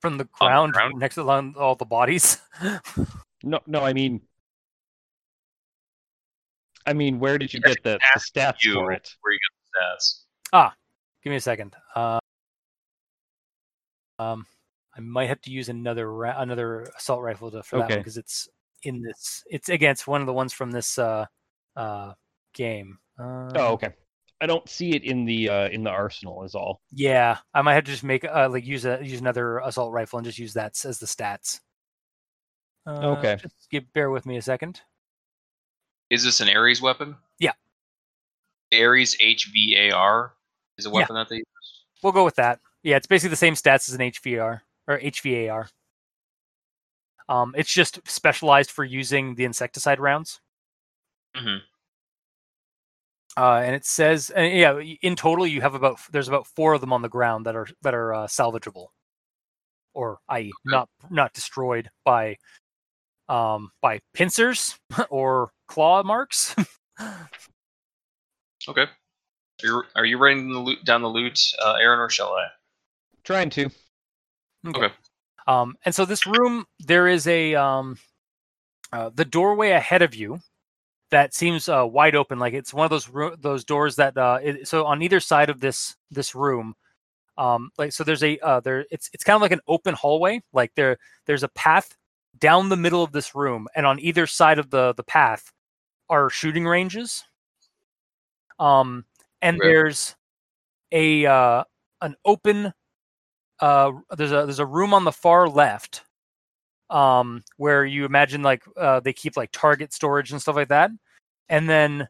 From 0.06 0.18
the 0.18 0.24
the 0.26 0.30
ground, 0.40 0.74
ground? 0.74 0.94
next 1.00 1.16
to 1.16 1.28
all- 1.30 1.54
all 1.58 1.76
the 1.76 1.86
bodies. 1.86 2.38
No, 3.44 3.60
no, 3.68 3.82
I 3.82 3.94
mean, 3.94 4.22
I 6.88 6.94
mean, 6.94 7.20
where 7.20 7.38
did 7.38 7.54
you 7.54 7.60
get 7.60 7.84
the, 7.84 8.00
the 8.14 8.20
stats 8.20 8.64
You 8.64 8.74
for 8.74 8.92
it? 8.92 9.08
where 9.22 9.34
you 9.34 9.40
get 9.40 9.52
the 9.72 9.80
stats. 9.80 10.22
Ah, 10.54 10.74
give 11.24 11.30
me 11.30 11.38
a 11.38 11.42
second. 11.42 11.76
Uh, 11.96 12.20
um, 14.18 14.46
I 14.98 15.02
might 15.02 15.28
have 15.30 15.42
to 15.42 15.52
use 15.52 15.70
another 15.70 16.12
ra- 16.12 16.42
another 16.42 16.82
assault 16.98 17.22
rifle 17.22 17.52
to, 17.52 17.62
for 17.62 17.78
that 17.80 17.90
one 17.90 18.00
because 18.00 18.18
it's 18.18 18.48
in 18.84 19.02
this. 19.02 19.44
It's 19.48 19.70
against 19.70 20.08
one 20.08 20.22
of 20.22 20.28
the 20.28 20.34
ones 20.34 20.54
from 20.54 20.72
this 20.72 20.98
uh, 20.98 21.26
uh, 21.76 22.14
game. 22.54 22.98
Uh, 23.20 23.50
Oh, 23.56 23.74
okay. 23.74 23.90
I 24.42 24.48
don't 24.48 24.68
see 24.70 24.92
it 24.96 25.04
in 25.04 25.26
the 25.26 25.50
uh, 25.50 25.70
in 25.70 25.84
the 25.84 25.90
arsenal. 25.90 26.44
Is 26.44 26.56
all. 26.56 26.82
Yeah, 26.92 27.38
I 27.54 27.62
might 27.62 27.76
have 27.76 27.86
to 27.86 27.92
just 27.92 28.04
make 28.04 28.26
uh, 28.26 28.50
like 28.52 28.66
use 28.66 28.86
a 28.86 29.00
use 29.02 29.20
another 29.20 29.60
assault 29.60 29.92
rifle 29.94 30.20
and 30.20 30.26
just 30.26 30.40
use 30.40 30.54
that 30.54 30.84
as 30.86 31.00
the 31.00 31.06
stats. 31.06 31.62
Uh, 32.88 33.16
Okay. 33.18 33.38
Just 33.42 33.70
give, 33.72 33.92
bear 33.94 34.12
with 34.12 34.26
me 34.26 34.38
a 34.38 34.42
second. 34.42 34.82
Is 36.12 36.24
this 36.24 36.40
an 36.40 36.50
Ares 36.50 36.82
weapon? 36.82 37.16
Yeah. 37.40 37.54
Ares 38.74 39.16
HVAR 39.18 40.32
is 40.78 40.86
a 40.86 40.90
Yeah. 40.90 40.94
weapon 40.94 41.16
that 41.16 41.30
they 41.30 41.38
use. 41.38 41.46
We'll 42.04 42.14
go 42.14 42.24
with 42.26 42.36
that. 42.36 42.60
Yeah, 42.84 42.98
it's 42.98 43.08
basically 43.08 43.32
the 43.32 43.36
same 43.38 43.56
stats 43.56 43.90
as 43.90 43.96
an 43.96 44.02
HVAR 44.02 44.62
or 44.88 45.00
HVAR. 45.00 45.70
Um, 47.28 47.56
it's 47.58 47.74
just 47.74 48.00
specialized 48.08 48.70
for 48.70 48.84
using 48.84 49.34
the 49.34 49.46
insecticide 49.46 50.00
rounds. 50.00 50.40
hmm 51.36 51.58
Uh, 53.38 53.62
and 53.64 53.76
it 53.76 53.86
says, 53.86 54.32
uh, 54.36 54.42
yeah, 54.42 54.80
in 55.02 55.16
total 55.16 55.46
you 55.46 55.62
have 55.62 55.76
about 55.76 56.00
there's 56.12 56.30
about 56.30 56.48
four 56.48 56.74
of 56.74 56.82
them 56.82 56.94
on 56.94 57.02
the 57.02 57.10
ground 57.10 57.46
that 57.46 57.56
are 57.56 57.68
that 57.82 57.94
are 57.94 58.14
uh, 58.14 58.28
salvageable, 58.28 58.88
or 59.94 60.20
i.e. 60.30 60.52
not 60.64 60.88
not 61.10 61.34
destroyed 61.34 61.90
by 62.06 62.38
um 63.28 63.72
by 63.82 64.00
pincers 64.14 64.80
or 65.10 65.52
claw 65.68 66.02
marks. 66.04 66.56
Okay. 68.68 68.82
Are 68.82 69.68
you, 69.68 69.84
are 69.96 70.06
you 70.06 70.18
writing 70.18 70.52
the 70.52 70.60
loot 70.60 70.84
down 70.86 71.02
the 71.02 71.08
loot, 71.08 71.40
uh, 71.64 71.78
Aaron, 71.80 72.00
or 72.00 72.10
shall 72.10 72.34
I? 72.34 72.48
Trying 73.24 73.50
to. 73.52 73.70
Okay. 74.68 74.90
Um, 75.48 75.76
and 75.86 75.94
so 75.94 76.06
this 76.06 76.26
room, 76.26 76.66
there 76.80 77.08
is 77.08 77.28
a 77.28 77.56
um, 77.56 77.98
uh, 78.92 79.12
the 79.14 79.26
doorway 79.26 79.72
ahead 79.72 80.02
of 80.02 80.16
you 80.16 80.40
that 81.16 81.34
seems 81.34 81.70
uh, 81.70 81.88
wide 81.88 82.14
open, 82.14 82.40
like 82.40 82.54
it's 82.54 82.74
one 82.74 82.84
of 82.84 82.90
those 82.92 83.08
ro- 83.10 83.36
those 83.40 83.64
doors 83.64 83.96
that 83.96 84.18
uh, 84.18 84.40
it, 84.44 84.68
so 84.68 84.86
on 84.86 85.02
either 85.02 85.22
side 85.22 85.50
of 85.50 85.62
this 85.62 85.96
this 86.12 86.36
room, 86.36 86.76
um, 87.38 87.72
like 87.78 87.94
so 87.94 88.04
there's 88.04 88.24
a 88.24 88.38
uh, 88.40 88.60
there 88.60 88.86
it's 88.92 89.10
it's 89.14 89.24
kind 89.24 89.36
of 89.38 89.42
like 89.42 89.54
an 89.54 89.62
open 89.68 89.96
hallway, 89.96 90.42
like 90.54 90.74
there 90.76 90.98
there's 91.26 91.44
a 91.44 91.48
path 91.50 91.96
down 92.38 92.68
the 92.70 92.76
middle 92.76 93.02
of 93.02 93.14
this 93.14 93.34
room, 93.34 93.68
and 93.78 93.86
on 93.86 93.98
either 94.02 94.28
side 94.28 94.60
of 94.60 94.72
the 94.72 94.94
the 94.98 95.04
path 95.04 95.54
are 96.10 96.30
shooting 96.30 96.66
ranges. 96.68 97.24
Um, 98.60 99.06
and 99.42 99.58
there's 99.62 100.16
a 100.92 101.26
uh, 101.26 101.64
an 102.02 102.16
open 102.26 102.74
uh 103.62 103.92
there's 104.18 104.32
a 104.32 104.46
there's 104.46 104.60
a 104.60 104.66
room 104.66 104.94
on 104.94 105.06
the 105.06 105.12
far 105.12 105.48
left 105.48 106.04
um 106.90 107.44
where 107.58 107.86
you 107.86 108.06
imagine 108.06 108.44
like 108.44 108.64
uh 108.78 109.00
they 109.00 109.14
keep 109.14 109.38
like 109.38 109.50
target 109.52 109.94
storage 109.94 110.32
and 110.32 110.42
stuff 110.42 110.56
like 110.56 110.68
that 110.70 110.92
and 111.50 111.70
then 111.70 112.08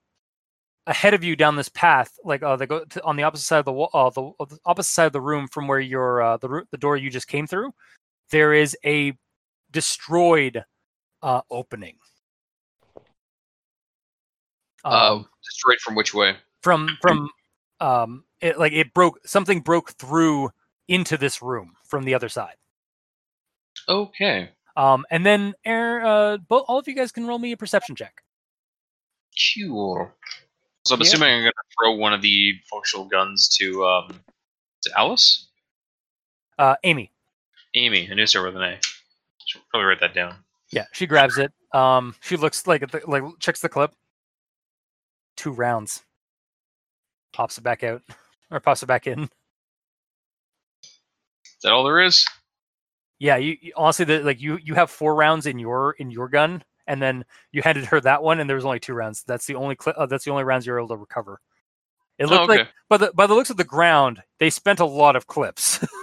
ahead 0.87 1.13
of 1.13 1.23
you 1.23 1.35
down 1.35 1.55
this 1.55 1.69
path 1.69 2.11
like 2.23 2.43
uh 2.43 2.55
they 2.55 2.65
go 2.67 2.85
to, 2.85 3.03
on 3.03 3.15
the 3.15 3.23
opposite 3.23 3.45
side 3.45 3.59
of 3.59 3.65
the 3.65 3.73
wall 3.73 3.89
uh, 3.93 4.09
the, 4.11 4.23
uh, 4.39 4.45
the 4.45 4.59
opposite 4.65 4.91
side 4.91 5.07
of 5.07 5.13
the 5.13 5.21
room 5.21 5.47
from 5.47 5.67
where 5.67 5.79
your 5.79 6.21
uh 6.21 6.37
the 6.37 6.63
the 6.71 6.77
door 6.77 6.95
you 6.95 7.09
just 7.09 7.27
came 7.27 7.47
through 7.47 7.73
there 8.31 8.53
is 8.53 8.77
a 8.85 9.13
destroyed 9.71 10.63
uh 11.23 11.41
opening 11.49 11.97
Uh, 14.83 15.15
Um, 15.15 15.27
destroyed 15.43 15.79
from 15.79 15.95
which 15.95 16.13
way? 16.13 16.35
from 16.61 16.97
from 17.01 17.29
um 17.79 18.23
it 18.41 18.59
like 18.59 18.73
it 18.73 18.93
broke 18.93 19.19
something 19.25 19.61
broke 19.61 19.91
through 19.93 20.51
into 20.87 21.17
this 21.17 21.41
room 21.41 21.73
from 21.87 22.03
the 22.03 22.13
other 22.13 22.29
side 22.29 22.55
Okay. 23.89 24.49
um 24.77 25.05
and 25.09 25.25
then 25.25 25.53
uh 25.65 26.37
both 26.37 26.65
all 26.67 26.77
of 26.79 26.87
you 26.87 26.95
guys 26.95 27.11
can 27.11 27.25
roll 27.27 27.39
me 27.39 27.51
a 27.51 27.57
perception 27.57 27.95
check 27.95 28.21
Cool. 29.57 30.11
So 30.85 30.95
I'm 30.95 31.01
Yeah. 31.01 31.07
assuming 31.07 31.29
I'm 31.29 31.41
going 31.41 31.51
to 31.51 31.75
throw 31.79 31.91
one 31.93 32.13
of 32.13 32.21
the 32.21 32.53
functional 32.69 33.05
guns 33.05 33.49
to 33.59 33.85
um 33.85 34.23
to 34.83 34.91
Alice, 34.97 35.47
uh 36.59 36.75
amy 36.83 37.11
Amy. 37.73 38.07
I 38.09 38.13
knew 38.13 38.25
her 38.33 38.43
with 38.45 38.55
an 38.55 38.61
A. 38.63 38.79
Should 39.47 39.61
probably 39.69 39.87
write 39.87 39.99
that 40.01 40.13
down. 40.13 40.35
yeah 40.71 40.85
she 40.93 41.05
grabs 41.07 41.37
it 41.37 41.51
um 41.73 42.15
she 42.21 42.37
looks 42.37 42.65
like 42.67 42.81
at 42.83 42.91
the, 42.91 43.01
like 43.07 43.23
checks 43.39 43.61
the 43.61 43.69
clip 43.69 43.93
two 45.35 45.51
rounds 45.51 46.03
pops 47.33 47.57
it 47.57 47.61
back 47.61 47.83
out 47.83 48.01
or 48.51 48.59
pops 48.59 48.81
it 48.83 48.85
back 48.85 49.05
in 49.07 49.23
Is 50.83 50.89
that 51.63 51.71
all 51.73 51.83
there 51.83 52.01
is? 52.01 52.25
yeah 53.19 53.35
you, 53.37 53.57
you 53.61 53.73
honestly 53.75 54.05
the, 54.05 54.19
like 54.19 54.41
you 54.41 54.57
you 54.63 54.73
have 54.75 54.89
four 54.89 55.15
rounds 55.15 55.45
in 55.45 55.59
your 55.59 55.91
in 55.99 56.09
your 56.11 56.27
gun 56.29 56.63
and 56.87 57.01
then 57.01 57.25
you 57.51 57.61
handed 57.61 57.85
her 57.85 57.99
that 58.01 58.21
one 58.23 58.39
and 58.39 58.49
there 58.49 58.55
was 58.55 58.65
only 58.65 58.79
two 58.79 58.93
rounds 58.93 59.23
that's 59.27 59.45
the 59.45 59.55
only 59.55 59.75
cli- 59.75 59.93
uh, 59.97 60.05
that's 60.05 60.25
the 60.25 60.31
only 60.31 60.43
rounds 60.43 60.65
you're 60.65 60.77
able 60.79 60.87
to 60.89 60.97
recover 60.97 61.39
it 62.17 62.27
looked 62.27 62.41
Oh, 62.41 62.53
okay. 62.53 62.57
like 62.63 62.67
by 62.89 62.97
the 62.97 63.11
by 63.13 63.27
the 63.27 63.33
looks 63.33 63.49
of 63.49 63.57
the 63.57 63.63
ground 63.63 64.21
they 64.39 64.49
spent 64.49 64.79
a 64.79 64.85
lot 64.85 65.15
of 65.15 65.27
clips 65.27 65.85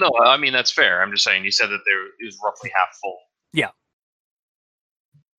No, 0.00 0.10
I 0.24 0.38
mean 0.38 0.54
that's 0.54 0.70
fair. 0.70 1.02
I'm 1.02 1.10
just 1.12 1.22
saying. 1.22 1.44
You 1.44 1.50
said 1.52 1.66
that 1.66 1.80
there 1.84 2.06
is 2.26 2.38
roughly 2.42 2.72
half 2.74 2.96
full. 3.00 3.18
Yeah. 3.52 3.68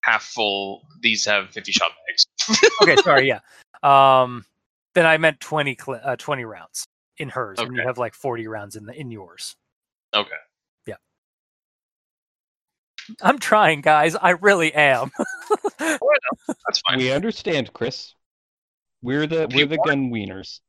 Half 0.03 0.23
full. 0.23 0.83
These 1.01 1.25
have 1.25 1.49
50 1.49 1.71
shot 1.71 1.91
bags. 2.07 2.69
okay 2.81 2.95
sorry 2.97 3.27
yeah 3.27 3.39
um 3.81 4.45
then 4.95 5.05
i 5.05 5.17
meant 5.17 5.39
20 5.39 5.75
cli- 5.75 5.99
uh, 6.03 6.15
20 6.17 6.45
rounds 6.45 6.85
in 7.17 7.29
hers 7.29 7.57
and 7.59 7.75
you 7.75 7.81
have 7.81 7.97
like 7.97 8.13
40 8.13 8.47
rounds 8.47 8.75
in 8.75 8.85
the 8.85 8.93
in 8.93 9.09
yours 9.11 9.55
okay. 10.13 10.29
I'm 13.21 13.37
trying 13.39 13.81
guys 13.81 14.15
i 14.21 14.31
really 14.31 14.73
am 14.73 15.11
That's 15.79 16.79
fine. 16.87 16.97
We 16.97 17.11
understand, 17.11 17.71
Chris. 17.73 18.15
We're 19.01 19.27
the 19.27 19.43
If 19.43 19.53
we're 19.53 19.65
the 19.65 19.77
want- 19.77 19.87
gun 19.89 20.09
wieners. 20.11 20.59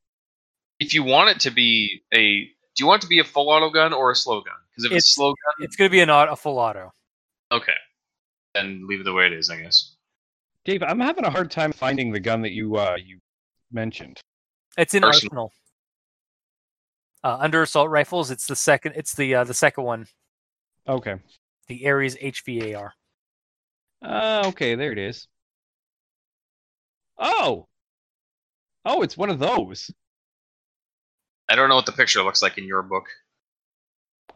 if 0.81 0.93
you 0.93 1.03
want 1.05 1.31
it 1.31 1.41
to 1.41 1.51
be 1.51 2.03
a, 2.13 2.41
do 2.45 2.49
you 2.81 2.87
want 2.87 3.03
it 3.03 3.07
to 3.07 3.09
be 3.09 3.21
a 3.21 3.25
full 3.25 3.49
auto 3.49 3.71
gun 3.71 3.93
or 3.93 4.11
a 4.11 4.17
slow 4.17 4.41
gun? 4.41 4.55
Because 4.71 4.85
if 4.87 4.93
it's, 4.93 4.97
It's- 5.05 5.15
slow 5.15 5.29
gun, 5.31 5.55
it's 5.65 5.77
going 5.77 5.89
to 5.89 5.93
be 5.93 6.01
an 6.01 6.11
au- 6.11 6.31
a 6.31 6.37
full 6.37 6.59
auto 6.59 6.93
okay, 7.53 7.73
then 8.55 8.87
leave 8.89 9.01
it 9.01 9.05
the 9.05 9.13
way 9.13 9.27
it 9.27 9.33
is, 9.33 9.49
I 9.51 9.61
guess. 9.63 9.95
Dave, 10.65 10.83
I'm 10.83 10.99
having 11.01 11.25
a 11.25 11.31
hard 11.31 11.51
time 11.51 11.73
finding 11.73 12.11
the 12.11 12.21
gun 12.21 12.43
that 12.43 12.53
you 12.53 12.77
uh 12.77 12.97
you 13.03 13.21
mentioned. 13.71 14.21
it's 14.77 14.95
in 14.95 15.05
Arsenal. 15.05 15.53
arsenal 17.23 17.37
uh, 17.39 17.39
under 17.43 17.63
assault 17.63 17.89
rifles 17.91 18.31
it's 18.31 18.47
the 18.47 18.57
second 18.57 18.93
it's 18.97 19.15
the 19.15 19.35
uh, 19.35 19.45
the 19.45 19.55
second 19.55 19.85
one 19.85 20.07
Okay. 20.89 21.15
The 21.67 21.87
ares 21.87 22.17
hvar 22.17 22.91
Uh, 24.03 24.43
okay, 24.47 24.75
there 24.75 24.93
it 24.93 24.99
is. 24.99 25.29
Oh. 27.19 27.69
Oh, 28.85 29.03
it's 29.03 29.17
one 29.17 29.31
of 29.31 29.39
those. 29.39 29.91
I 31.49 31.57
don't 31.57 31.69
know 31.69 31.77
what 31.77 31.87
the 31.87 31.93
picture 31.93 32.23
looks 32.23 32.43
like 32.43 32.59
in 32.59 32.65
your 32.67 32.83
book. 32.83 33.07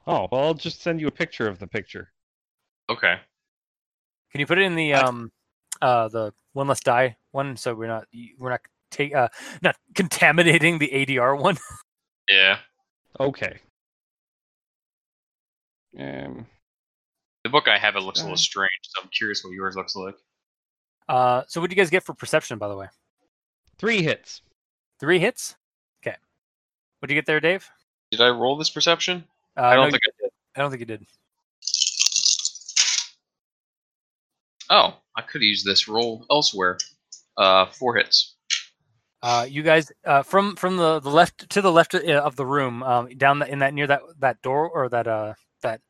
Oh, 0.07 0.29
well, 0.31 0.43
I'll 0.45 0.55
just 0.55 0.81
send 0.83 1.01
you 1.01 1.07
a 1.07 1.11
picture 1.13 1.49
of 1.49 1.59
the 1.59 1.67
picture. 1.67 2.13
Okay. 2.91 3.17
can 4.33 4.41
you 4.41 4.47
put 4.47 4.59
it 4.59 4.63
in 4.63 4.75
the 4.75 4.95
um 4.95 5.31
uh 5.83 6.09
the 6.09 6.33
one 6.55 6.67
less 6.67 6.81
die 6.81 7.17
one, 7.33 7.57
so 7.57 7.75
we're 7.75 7.89
not 7.89 8.07
we're 8.39 8.51
not 8.51 8.61
take 8.91 9.15
uh 9.15 9.29
not 9.63 9.77
contaminating 9.95 10.79
the 10.79 10.89
ADR 10.89 11.41
one. 11.41 11.59
Yeah. 12.31 12.59
Okay. 13.19 13.59
Um, 15.99 16.47
The 17.49 17.53
book 17.53 17.67
I 17.67 17.79
have 17.79 17.97
it 17.97 18.01
looks 18.01 18.21
a 18.21 18.25
little 18.25 18.37
strange, 18.37 18.69
so 18.83 19.03
I'm 19.03 19.09
curious 19.09 19.43
what 19.43 19.55
yours 19.55 19.75
looks 19.75 19.97
like. 19.97 20.15
Uh, 21.09 21.45
so 21.49 21.63
what 21.63 21.71
do 21.71 21.75
you 21.75 21.81
guys 21.81 21.89
get 21.89 22.05
for 22.05 22.13
perception, 22.13 22.59
by 22.59 22.69
the 22.69 22.77
way? 22.77 22.89
three 23.79 24.03
hits. 24.03 24.43
Three 25.01 25.19
hits. 25.19 25.57
Okay. 26.03 26.15
What 26.99 27.09
do 27.09 27.15
you 27.15 27.19
get 27.19 27.25
there, 27.25 27.41
Dave? 27.41 27.67
Did 28.11 28.21
I 28.21 28.29
roll 28.29 28.59
this 28.59 28.69
perception? 28.69 29.25
Uh, 29.57 29.63
I 29.63 29.77
don't 29.77 29.87
no, 29.87 29.93
think 29.93 30.03
I 30.07 30.11
did. 30.21 30.31
I 30.57 30.61
don't 30.61 30.71
think 30.71 30.81
you 30.81 30.87
did. 30.87 31.07
Oh, 34.69 34.99
I 35.17 35.23
could 35.23 35.41
use 35.41 35.65
this 35.65 35.89
roll 35.89 36.27
elsewhere. 36.31 36.77
Uh, 37.39 37.65
four 37.71 37.97
hits. 37.97 38.35
Uh, 39.23 39.47
you 39.49 39.63
guys, 39.63 39.91
uh, 40.05 40.23
from 40.23 40.55
from 40.55 40.77
the, 40.77 41.01
the 41.01 41.09
left 41.09 41.49
to 41.49 41.63
the 41.63 41.73
left 41.73 41.95
uh, 41.95 42.01
of 42.01 42.37
the 42.37 42.45
room, 42.45 42.83
um, 42.83 43.09
down 43.17 43.39
the, 43.39 43.51
in 43.51 43.61
that 43.61 43.73
near 43.73 43.87
that 43.87 44.03
that 44.19 44.43
door 44.43 44.69
or 44.69 44.91
that 44.91 45.07
uh 45.07 45.33
that 45.63 45.81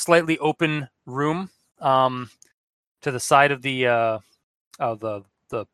slightly 0.00 0.38
open 0.38 0.88
room, 1.06 1.50
um, 1.80 2.30
to 3.02 3.10
the 3.10 3.20
side 3.20 3.52
of 3.52 3.62
the 3.62 3.86
uh 3.86 4.18
of 4.78 5.00
the 5.00 5.22
the 5.50 5.66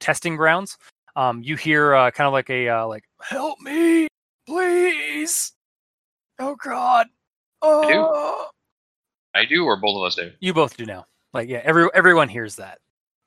testing 0.00 0.36
grounds, 0.36 0.76
um, 1.16 1.42
you 1.42 1.56
hear 1.56 1.94
uh, 1.94 2.10
kind 2.10 2.26
of 2.26 2.32
like 2.32 2.50
a 2.50 2.68
uh, 2.68 2.86
like 2.86 3.04
help 3.22 3.60
me, 3.60 4.08
please, 4.46 5.52
oh 6.38 6.56
god, 6.62 7.06
oh. 7.62 8.48
I 9.34 9.44
do, 9.44 9.64
or 9.64 9.76
both 9.76 9.96
of 9.96 10.02
us 10.02 10.16
do. 10.16 10.32
You 10.40 10.52
both 10.52 10.76
do 10.76 10.84
now. 10.84 11.06
Like 11.32 11.48
yeah, 11.48 11.60
every 11.62 11.88
everyone 11.94 12.28
hears 12.28 12.56
that 12.56 12.78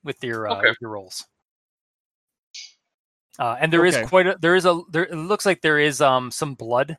with 0.04 0.22
your 0.22 0.48
uh, 0.48 0.58
Okay. 0.58 0.68
with 0.68 0.78
your 0.80 0.90
rolls. 0.90 1.24
Uh, 3.38 3.56
and 3.58 3.72
there 3.72 3.84
is 3.84 3.96
Okay. 3.96 4.04
quite 4.04 4.26
a 4.26 4.36
there 4.40 4.54
is 4.54 4.66
a 4.66 4.80
there 4.90 5.04
it 5.04 5.16
looks 5.16 5.46
like 5.46 5.60
there 5.62 5.78
is 5.78 6.00
um 6.00 6.30
some 6.30 6.54
blood 6.54 6.96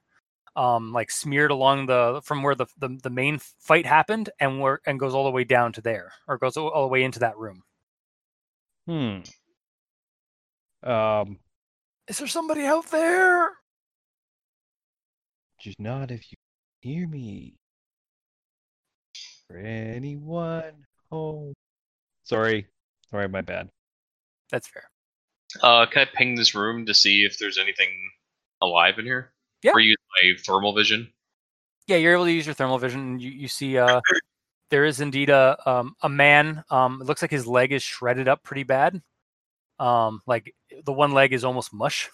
um 0.55 0.93
like 0.93 1.11
smeared 1.11 1.51
along 1.51 1.85
the 1.87 2.21
from 2.23 2.43
where 2.43 2.55
the 2.55 2.65
the, 2.77 2.97
the 3.03 3.09
main 3.09 3.39
fight 3.59 3.85
happened 3.85 4.29
and 4.39 4.59
where 4.59 4.79
and 4.85 4.99
goes 4.99 5.13
all 5.13 5.25
the 5.25 5.31
way 5.31 5.43
down 5.43 5.73
to 5.73 5.81
there 5.81 6.13
or 6.27 6.37
goes 6.37 6.57
all 6.57 6.69
all 6.69 6.83
the 6.83 6.89
way 6.89 7.03
into 7.03 7.19
that 7.19 7.37
room. 7.37 7.63
Hmm. 8.87 9.19
Um, 10.89 11.39
Is 12.07 12.19
there 12.19 12.27
somebody 12.27 12.65
out 12.65 12.85
there? 12.91 13.49
just 15.59 15.79
not 15.79 16.11
if 16.11 16.31
you 16.31 16.37
hear 16.81 17.07
me. 17.07 17.55
For 19.47 19.57
anyone 19.57 20.85
home. 21.11 21.53
Sorry. 22.23 22.67
Sorry, 23.09 23.27
my 23.27 23.41
bad. 23.41 23.69
That's 24.51 24.67
fair. 24.67 24.83
Uh, 25.61 25.85
can 25.85 26.03
I 26.03 26.05
ping 26.13 26.35
this 26.35 26.53
room 26.55 26.85
to 26.85 26.93
see 26.93 27.23
if 27.25 27.37
there's 27.39 27.57
anything 27.57 27.89
alive 28.61 28.99
in 28.99 29.05
here? 29.05 29.31
Yeah. 29.65 29.71
Or 29.73 29.79
use 29.79 29.97
my 30.21 30.33
thermal 30.45 30.73
vision? 30.73 31.11
Yeah, 31.87 31.97
you're 31.97 32.13
able 32.13 32.25
to 32.25 32.31
use 32.31 32.45
your 32.45 32.53
thermal 32.53 32.77
vision. 32.77 32.99
And 33.01 33.21
you 33.21 33.31
you 33.31 33.47
see 33.47 33.79
uh 33.79 33.99
there 34.69 34.85
is 34.85 35.01
indeed 35.01 35.29
a 35.31 35.57
um 35.65 35.95
a 36.03 36.09
man. 36.09 36.63
Um, 36.69 37.01
it 37.01 37.05
looks 37.07 37.23
like 37.23 37.31
his 37.31 37.47
leg 37.47 37.71
is 37.71 37.81
shredded 37.81 38.27
up 38.27 38.43
pretty 38.43 38.61
bad. 38.63 39.01
Um, 39.79 40.21
like 40.27 40.53
the 40.83 40.93
one 40.93 41.13
leg 41.13 41.33
is 41.33 41.43
almost 41.43 41.73
mush. 41.73 42.09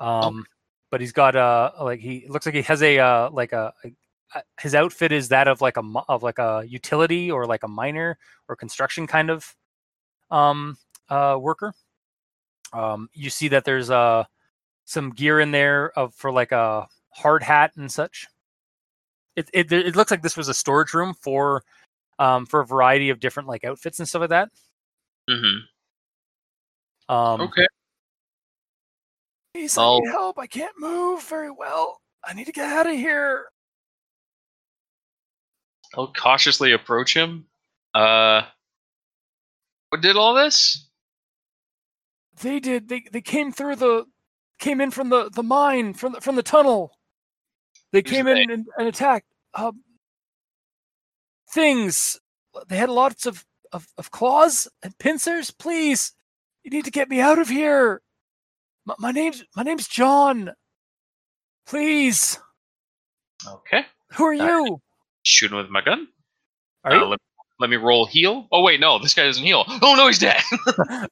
Um, 0.00 0.44
but 0.90 1.00
he's 1.00 1.12
got 1.12 1.34
uh 1.34 1.70
like 1.80 2.00
he 2.00 2.26
looks 2.28 2.44
like 2.44 2.54
he 2.54 2.62
has 2.62 2.82
a 2.82 2.98
uh 2.98 3.30
like 3.30 3.52
a, 3.52 3.72
a 3.82 3.88
a- 4.34 4.42
his 4.60 4.74
outfit 4.74 5.12
is 5.12 5.28
that 5.28 5.48
of 5.48 5.62
like 5.62 5.78
a 5.78 5.82
of 6.08 6.22
like 6.22 6.38
a 6.38 6.62
utility 6.68 7.30
or 7.30 7.46
like 7.46 7.62
a 7.62 7.68
miner 7.68 8.18
or 8.48 8.56
construction 8.56 9.06
kind 9.06 9.30
of 9.30 9.54
um 10.30 10.76
uh 11.08 11.38
worker. 11.40 11.72
Um, 12.74 13.08
you 13.14 13.30
see 13.30 13.48
that 13.48 13.64
there's 13.64 13.88
uh 13.90 14.24
some 14.84 15.10
gear 15.10 15.40
in 15.40 15.50
there 15.50 15.90
of 15.98 16.14
for 16.14 16.30
like 16.32 16.52
a 16.52 16.86
hard 17.10 17.42
hat 17.42 17.72
and 17.76 17.90
such. 17.90 18.26
It 19.36 19.48
it 19.52 19.72
it 19.72 19.96
looks 19.96 20.10
like 20.10 20.22
this 20.22 20.36
was 20.36 20.48
a 20.48 20.54
storage 20.54 20.92
room 20.94 21.14
for 21.14 21.62
um 22.18 22.46
for 22.46 22.60
a 22.60 22.66
variety 22.66 23.10
of 23.10 23.20
different 23.20 23.48
like 23.48 23.64
outfits 23.64 23.98
and 23.98 24.08
stuff 24.08 24.20
like 24.20 24.30
that. 24.30 24.50
Mm-hmm. 25.30 27.14
Um, 27.14 27.40
Okay. 27.42 27.66
Please, 29.54 29.76
I 29.76 29.98
need 29.98 30.08
help. 30.08 30.38
I 30.38 30.46
can't 30.46 30.74
move 30.78 31.22
very 31.24 31.50
well. 31.50 32.00
I 32.24 32.32
need 32.32 32.46
to 32.46 32.52
get 32.52 32.72
out 32.72 32.86
of 32.86 32.94
here. 32.94 33.46
I'll 35.94 36.12
cautiously 36.12 36.72
approach 36.72 37.14
him. 37.14 37.44
Uh, 37.92 38.42
what 39.90 40.00
did 40.00 40.16
all 40.16 40.32
this? 40.32 40.88
They 42.40 42.60
did. 42.60 42.88
They 42.88 43.04
they 43.12 43.20
came 43.20 43.52
through 43.52 43.76
the 43.76 44.06
came 44.62 44.80
in 44.80 44.90
from 44.92 45.10
the 45.10 45.28
the 45.30 45.42
mine 45.42 45.92
from 45.92 46.12
the 46.12 46.20
from 46.20 46.36
the 46.36 46.42
tunnel. 46.42 46.92
They 47.92 48.00
came 48.00 48.24
they? 48.26 48.40
in 48.42 48.50
and, 48.50 48.66
and 48.78 48.88
attacked. 48.88 49.26
Um, 49.54 49.82
things. 51.50 52.18
They 52.68 52.76
had 52.76 52.88
lots 52.88 53.26
of, 53.26 53.44
of 53.72 53.86
of 53.98 54.10
claws 54.10 54.68
and 54.82 54.96
pincers. 54.98 55.50
Please, 55.50 56.12
you 56.62 56.70
need 56.70 56.84
to 56.84 56.90
get 56.90 57.10
me 57.10 57.20
out 57.20 57.38
of 57.38 57.48
here. 57.48 58.00
My, 58.86 58.94
my 58.98 59.10
name's 59.12 59.44
my 59.56 59.62
name's 59.62 59.88
John. 59.88 60.52
Please, 61.66 62.38
Okay. 63.46 63.84
who 64.14 64.24
are 64.24 64.34
you? 64.34 64.80
Shoot 65.22 65.50
him 65.52 65.58
with 65.58 65.70
my 65.70 65.80
gun. 65.82 66.08
Are 66.84 66.92
Uh, 66.92 66.98
you? 66.98 67.04
let, 67.06 67.20
let 67.60 67.70
me 67.70 67.76
roll 67.76 68.04
heal. 68.06 68.48
Oh 68.52 68.62
wait, 68.62 68.80
no, 68.80 68.98
this 68.98 69.14
guy 69.14 69.24
doesn't 69.24 69.44
heal. 69.44 69.64
Oh 69.82 69.94
no, 69.96 70.06
he's 70.08 70.18
dead. 70.18 70.40
I 70.78 71.06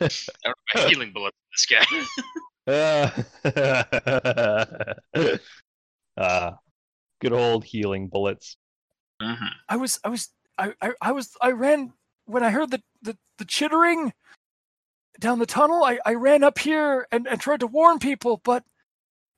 don't 0.00 0.12
have 0.44 0.54
my 0.74 0.88
healing 0.88 1.12
bullet 1.12 1.32
this 1.54 1.66
guy. 1.66 1.84
uh, 6.16 6.50
good 7.20 7.32
old 7.32 7.64
healing 7.64 8.08
bullets. 8.08 8.56
hmm 9.20 9.34
I 9.68 9.76
was 9.76 10.00
I 10.04 10.08
was 10.08 10.30
I, 10.58 10.72
I, 10.80 10.92
I 11.00 11.12
was 11.12 11.36
I 11.40 11.50
ran 11.52 11.92
when 12.26 12.42
I 12.42 12.50
heard 12.50 12.70
the, 12.70 12.82
the, 13.02 13.16
the 13.38 13.44
chittering 13.44 14.12
down 15.18 15.38
the 15.38 15.46
tunnel. 15.46 15.84
I, 15.84 15.98
I 16.04 16.14
ran 16.14 16.42
up 16.44 16.58
here 16.58 17.06
and, 17.12 17.26
and 17.26 17.40
tried 17.40 17.60
to 17.60 17.66
warn 17.66 17.98
people, 17.98 18.40
but 18.44 18.64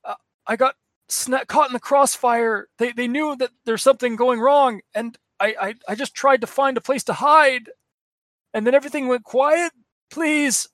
uh, 0.03 0.15
I 0.45 0.55
got 0.55 0.75
sna- 1.09 1.47
caught 1.47 1.69
in 1.69 1.73
the 1.73 1.79
crossfire. 1.79 2.67
They 2.77 2.91
they 2.91 3.07
knew 3.07 3.35
that 3.37 3.51
there's 3.65 3.83
something 3.83 4.15
going 4.15 4.39
wrong, 4.39 4.81
and 4.93 5.17
I, 5.39 5.55
I 5.59 5.75
I 5.89 5.95
just 5.95 6.15
tried 6.15 6.41
to 6.41 6.47
find 6.47 6.77
a 6.77 6.81
place 6.81 7.03
to 7.05 7.13
hide, 7.13 7.69
and 8.53 8.65
then 8.65 8.75
everything 8.75 9.07
went 9.07 9.23
quiet. 9.23 9.71
Please, 10.09 10.67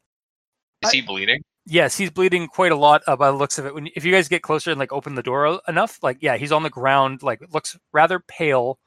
Is 0.83 0.89
I- 0.89 0.95
he 0.97 1.01
bleeding? 1.01 1.41
Yes, 1.65 1.95
he's 1.95 2.11
bleeding 2.11 2.47
quite 2.47 2.73
a 2.73 2.75
lot 2.75 3.03
uh, 3.07 3.15
by 3.15 3.31
the 3.31 3.37
looks 3.37 3.57
of 3.57 3.65
it. 3.65 3.73
When 3.73 3.87
if 3.95 4.03
you 4.03 4.11
guys 4.11 4.27
get 4.27 4.41
closer 4.41 4.69
and 4.71 4.79
like 4.79 4.91
open 4.91 5.15
the 5.15 5.23
door 5.23 5.61
enough, 5.69 5.97
like 6.03 6.17
yeah, 6.19 6.35
he's 6.35 6.51
on 6.51 6.61
the 6.63 6.69
ground, 6.69 7.23
like 7.23 7.41
looks 7.53 7.77
rather 7.93 8.19
pale. 8.19 8.79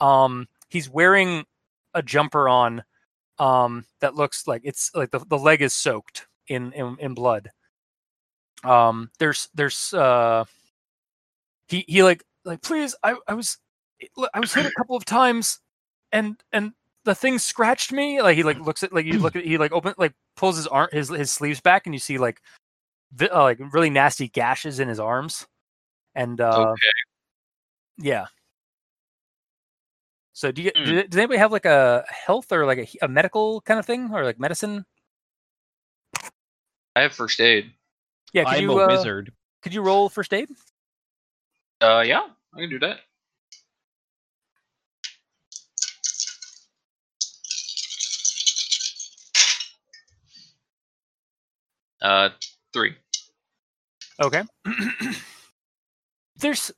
Um, 0.00 0.48
he's 0.68 0.90
wearing 0.90 1.44
a 1.94 2.02
jumper 2.02 2.48
on, 2.48 2.82
um, 3.38 3.84
that 4.00 4.16
looks 4.16 4.48
like 4.48 4.62
it's 4.64 4.90
like 4.94 5.12
the, 5.12 5.20
the 5.28 5.38
leg 5.38 5.62
is 5.62 5.74
soaked 5.74 6.26
in, 6.48 6.72
in 6.72 6.96
in 6.98 7.14
blood. 7.14 7.50
Um, 8.64 9.10
there's 9.20 9.48
there's 9.54 9.94
uh, 9.94 10.44
he 11.68 11.84
he 11.86 12.02
like 12.02 12.24
like 12.44 12.62
please, 12.62 12.96
I 13.04 13.14
I 13.28 13.34
was 13.34 13.58
I 14.34 14.40
was 14.40 14.52
hit 14.52 14.66
a 14.66 14.72
couple 14.76 14.96
of 14.96 15.04
times, 15.04 15.60
and 16.10 16.34
and 16.52 16.72
the 17.08 17.14
thing 17.14 17.38
scratched 17.38 17.90
me. 17.90 18.20
Like 18.20 18.36
he 18.36 18.42
like 18.42 18.60
looks 18.60 18.82
at 18.82 18.92
like 18.92 19.06
you 19.06 19.18
look 19.18 19.34
at 19.34 19.44
he 19.44 19.56
like 19.58 19.72
open 19.72 19.94
like 19.96 20.12
pulls 20.36 20.56
his 20.56 20.66
arm 20.66 20.88
his 20.92 21.08
his 21.08 21.30
sleeves 21.32 21.60
back 21.60 21.86
and 21.86 21.94
you 21.94 21.98
see 21.98 22.18
like 22.18 22.40
vi- 23.12 23.28
uh, 23.28 23.42
like 23.42 23.58
really 23.72 23.90
nasty 23.90 24.28
gashes 24.28 24.78
in 24.78 24.88
his 24.88 25.00
arms 25.00 25.46
and 26.14 26.40
uh 26.40 26.70
okay. 26.72 26.90
yeah 27.96 28.26
so 30.34 30.52
do 30.52 30.62
you 30.62 30.70
Hmm. 30.76 30.84
do, 30.84 31.02
does 31.08 31.18
anybody 31.18 31.38
have 31.38 31.50
like 31.50 31.64
a 31.64 32.04
health 32.08 32.52
or 32.52 32.66
like 32.66 32.78
a, 32.78 33.04
a 33.04 33.08
medical 33.08 33.60
kind 33.62 33.80
of 33.80 33.86
thing 33.86 34.10
or 34.12 34.22
like 34.24 34.38
medicine 34.38 34.84
I 36.94 37.02
have 37.02 37.12
first 37.14 37.40
aid. 37.40 37.72
yeah 38.32 38.44
could 38.44 38.58
I'm 38.58 38.62
you 38.62 38.78
a 38.78 38.84
uh, 38.84 38.88
wizard. 38.88 39.32
could 39.62 39.72
you 39.74 39.80
roll 39.82 40.08
first 40.08 40.32
aid 40.34 40.48
Uh, 41.80 42.02
yeah, 42.04 42.26
I 42.54 42.60
can 42.60 42.70
do 42.70 42.78
that. 42.80 43.00
Uh, 52.00 52.30
three. 52.72 52.94
okay. 54.22 54.42
There's 56.36 56.70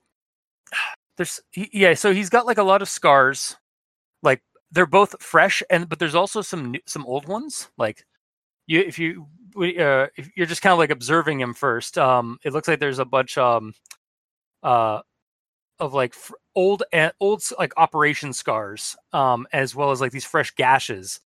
there's 1.18 1.40
yeah 1.54 1.92
so 1.92 2.14
he's 2.14 2.30
got 2.30 2.46
like 2.46 2.56
a 2.58 2.62
lot 2.62 2.80
of 2.80 2.88
scars. 2.88 3.56
Like 4.22 4.42
they're 4.70 4.86
both 4.86 5.22
fresh 5.22 5.62
and 5.68 5.86
but 5.86 5.98
there's 5.98 6.14
also 6.14 6.40
some 6.40 6.70
new, 6.72 6.80
some 6.86 7.04
old 7.04 7.28
ones. 7.28 7.68
Like 7.76 8.06
you 8.66 8.80
if 8.80 8.98
you 8.98 9.26
uh 9.56 10.06
if 10.16 10.30
you're 10.34 10.46
just 10.46 10.62
kind 10.62 10.72
of 10.72 10.78
like 10.78 10.90
observing 10.90 11.40
him 11.40 11.52
first 11.52 11.98
um 11.98 12.38
it 12.44 12.52
looks 12.54 12.68
like 12.68 12.78
there's 12.80 13.00
a 13.00 13.04
bunch 13.04 13.36
um 13.36 13.74
uh 14.62 15.00
of 15.78 15.92
like 15.92 16.14
fr- 16.14 16.34
old 16.54 16.84
and 16.92 17.12
old 17.20 17.42
like 17.58 17.74
operation 17.76 18.32
scars 18.32 18.96
um 19.12 19.46
as 19.52 19.74
well 19.74 19.90
as 19.90 20.00
like 20.00 20.12
these 20.12 20.24
fresh 20.24 20.52
gashes. 20.52 21.20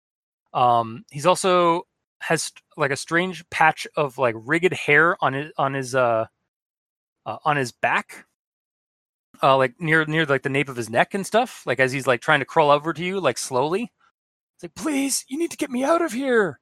Um, 0.53 1.05
he's 1.11 1.27
also 1.27 1.87
has 2.25 2.53
like 2.77 2.91
a 2.91 2.97
strange 2.97 3.49
patch 3.51 3.87
of 3.97 4.17
like 4.17 4.35
rigged 4.39 4.73
hair 4.73 5.17
on 5.23 5.35
his 5.35 5.53
on 5.59 5.75
his 5.75 5.95
uh, 5.95 6.27
uh 7.27 7.37
on 7.45 7.57
his 7.57 7.71
back, 7.71 8.25
uh, 9.43 9.57
like 9.57 9.75
near 9.79 10.05
near 10.07 10.25
like 10.25 10.43
the 10.43 10.49
nape 10.49 10.69
of 10.69 10.77
his 10.77 10.89
neck 10.89 11.13
and 11.13 11.27
stuff. 11.27 11.63
Like 11.67 11.81
as 11.81 11.93
he's 11.93 12.07
like 12.07 12.21
trying 12.21 12.41
to 12.41 12.47
crawl 12.47 12.71
over 12.71 12.93
to 12.93 13.05
you, 13.05 13.21
like 13.21 13.37
slowly. 13.39 13.93
It's 14.57 14.63
like, 14.63 14.75
please, 14.75 15.25
you 15.29 15.39
need 15.39 15.51
to 15.51 15.57
get 15.57 15.71
me 15.71 15.85
out 15.85 16.01
of 16.01 16.13
here. 16.13 16.61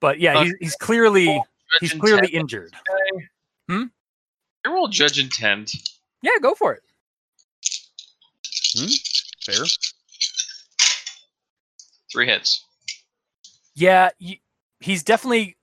But 0.00 0.18
yeah, 0.20 0.42
he's, 0.42 0.54
he's 0.60 0.76
clearly 0.76 1.40
he's 1.80 1.94
clearly 1.94 2.28
injured. 2.28 2.74
Hmm? 3.68 3.84
I 4.66 4.70
roll 4.70 4.88
judge 4.88 5.18
intent. 5.18 5.72
Yeah, 6.22 6.32
go 6.42 6.54
for 6.54 6.74
it. 6.74 6.82
hmm 8.76 8.92
Fair. 9.44 9.64
Three 12.12 12.26
hits. 12.26 12.64
Yeah, 13.80 14.10
he's 14.80 15.02
definitely 15.02 15.56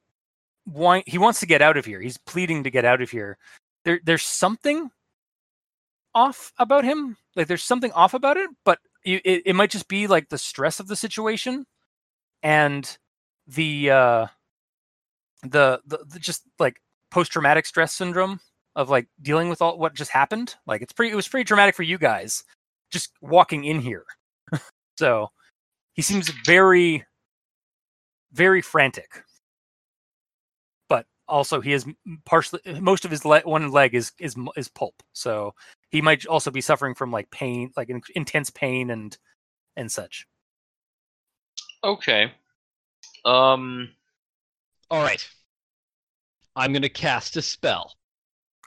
want, 0.66 1.08
he 1.08 1.20
wants 1.20 1.40
to 1.42 1.46
get 1.46 1.62
out 1.62 1.78
of 1.78 1.86
here. 1.86 2.02
He's 2.02 2.18
pleading 2.18 2.64
to 2.64 2.72
get 2.72 2.84
out 2.84 3.00
of 3.00 3.12
here. 3.12 3.38
There 3.86 4.00
there's 4.04 4.24
something 4.24 4.90
off 6.16 6.52
about 6.58 6.84
him. 6.84 7.16
Like 7.36 7.46
there's 7.46 7.64
something 7.64 7.92
off 7.92 8.16
about 8.16 8.38
it, 8.38 8.50
but 8.66 8.80
it, 9.06 9.44
it, 9.46 9.56
might 9.56 9.70
just 9.70 9.88
be 9.88 10.08
like 10.08 10.30
the 10.30 10.38
stress 10.40 10.80
of 10.80 10.88
the 10.88 10.96
situation 10.96 11.68
and 12.42 12.98
the 13.46 13.92
uh 13.92 14.28
the, 15.44 15.80
the, 15.86 16.00
the 16.08 16.20
just 16.20 16.42
like 16.58 16.82
post 17.12 17.32
traumatic 17.32 17.68
stress 17.68 17.94
syndrome 17.94 18.40
of 18.76 18.90
like 18.90 19.08
dealing 19.22 19.48
with 19.48 19.62
all 19.62 19.78
what 19.78 19.94
just 19.94 20.10
happened. 20.10 20.56
Like 20.66 20.82
it's 20.82 20.92
pretty 20.92 21.12
it 21.12 21.16
was 21.16 21.28
pretty 21.28 21.46
traumatic 21.46 21.76
for 21.76 21.84
you 21.84 22.00
guys 22.00 22.44
just 22.90 23.12
walking 23.22 23.64
in 23.64 23.80
here. 23.80 24.06
so 24.98 25.30
he 25.94 26.02
seems 26.02 26.30
very 26.30 27.06
very 28.32 28.62
frantic. 28.62 29.24
But 30.90 31.06
also, 31.28 31.62
he 31.62 31.74
is 31.74 31.86
partially 32.26 32.62
most 32.80 33.06
of 33.06 33.12
his 33.12 33.26
le- 33.26 33.42
one 33.42 33.72
leg 33.72 33.96
is 33.96 34.12
is 34.20 34.36
is 34.56 34.68
pulp, 34.68 35.02
so 35.14 35.54
he 35.90 36.02
might 36.02 36.26
also 36.26 36.52
be 36.52 36.62
suffering 36.62 36.96
from 36.96 37.12
like 37.12 37.30
pain, 37.32 37.72
like 37.78 37.90
in- 37.90 38.02
intense 38.16 38.50
pain 38.50 38.90
and 38.90 39.18
and 39.76 39.92
such. 39.92 40.28
Okay. 41.84 42.32
Um. 43.26 43.90
All 44.90 45.04
right. 45.04 45.28
I'm 46.56 46.74
going 46.74 46.82
to 46.82 46.90
cast 46.90 47.38
a 47.38 47.42
spell. 47.42 47.94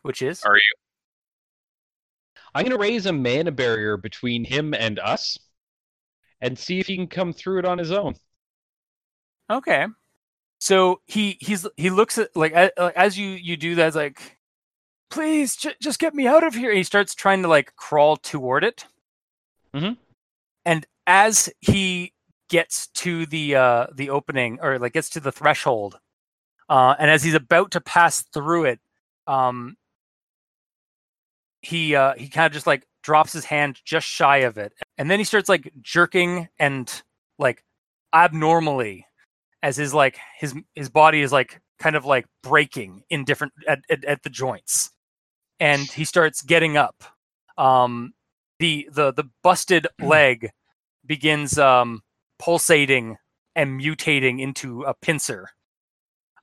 Which 0.03 0.23
is 0.23 0.43
Are 0.45 0.57
you? 0.57 0.75
I'm 2.55 2.65
going 2.65 2.77
to 2.77 2.83
raise 2.83 3.07
a 3.07 3.13
mana 3.13 3.53
barrier 3.53 3.97
between 3.97 4.45
him 4.45 4.75
and 4.75 4.99
us 4.99 5.39
and 6.41 6.59
see 6.59 6.81
if 6.81 6.87
he 6.87 6.97
can 6.97 7.07
come 7.07 7.33
through 7.33 7.59
it 7.61 7.65
on 7.65 7.79
his 7.79 7.93
own. 7.93 8.15
Okay. 9.51 9.87
So 10.61 11.01
he 11.07 11.37
he's 11.41 11.67
he 11.77 11.91
looks 11.91 12.19
at 12.19 12.35
like 12.37 12.53
as 12.53 13.19
you 13.19 13.29
you 13.31 13.57
do 13.57 13.75
that, 13.77 13.95
like, 13.95 14.39
please 15.11 15.57
j- 15.57 15.75
just 15.81 15.99
get 15.99 16.15
me 16.15 16.27
out 16.27 16.45
of 16.45 16.55
here. 16.55 16.71
And 16.71 16.79
he 16.79 16.85
starts 16.85 17.15
trying 17.15 17.43
to 17.43 17.49
like 17.49 17.75
crawl 17.77 18.17
toward 18.17 18.65
it. 18.65 18.85
Mhm. 19.75 19.97
And 20.65 20.87
as 21.07 21.49
he 21.61 22.13
gets 22.51 22.89
to 22.89 23.25
the 23.27 23.55
uh 23.57 23.87
the 23.95 24.11
opening 24.11 24.59
or 24.61 24.79
like 24.79 24.93
gets 24.93 25.09
to 25.11 25.21
the 25.21 25.33
threshold, 25.33 25.99
uh, 26.69 26.95
and 26.99 27.11
as 27.11 27.23
he's 27.23 27.35
about 27.35 27.71
to 27.73 27.81
pass 27.81 28.23
through 28.23 28.65
it, 28.67 28.81
um, 29.27 29.77
he 31.63 31.95
uh 31.95 32.15
he 32.15 32.29
kind 32.29 32.47
of 32.47 32.53
just 32.53 32.67
like 32.67 32.87
drops 33.03 33.33
his 33.33 33.47
hand 33.47 33.81
just 33.85 34.07
shy 34.07 34.39
of 34.39 34.59
it, 34.59 34.75
and 34.99 35.11
then 35.11 35.19
he 35.19 35.25
starts 35.25 35.49
like 35.49 35.73
jerking 35.81 36.49
and 36.59 37.03
like 37.39 37.65
abnormally 38.13 39.07
as 39.63 39.77
his 39.77 39.93
like 39.95 40.19
his 40.39 40.55
his 40.75 40.89
body 40.89 41.21
is 41.21 41.33
like 41.33 41.61
kind 41.79 41.97
of 41.97 42.05
like 42.05 42.27
breaking 42.43 43.03
in 43.11 43.25
different 43.25 43.53
at, 43.67 43.81
at, 43.91 44.05
at 44.05 44.23
the 44.23 44.31
joints. 44.31 44.91
And 45.59 45.83
he 45.83 46.05
starts 46.05 46.43
getting 46.43 46.77
up. 46.77 47.03
Um 47.59 48.13
the 48.59 48.89
the 48.93 49.13
the 49.13 49.25
busted 49.43 49.87
leg 50.03 50.51
begins 51.05 51.59
um 51.59 52.03
pulsating 52.39 53.17
and 53.55 53.81
mutating 53.81 54.41
into 54.41 54.83
a 54.83 54.95
pincer. 54.95 55.49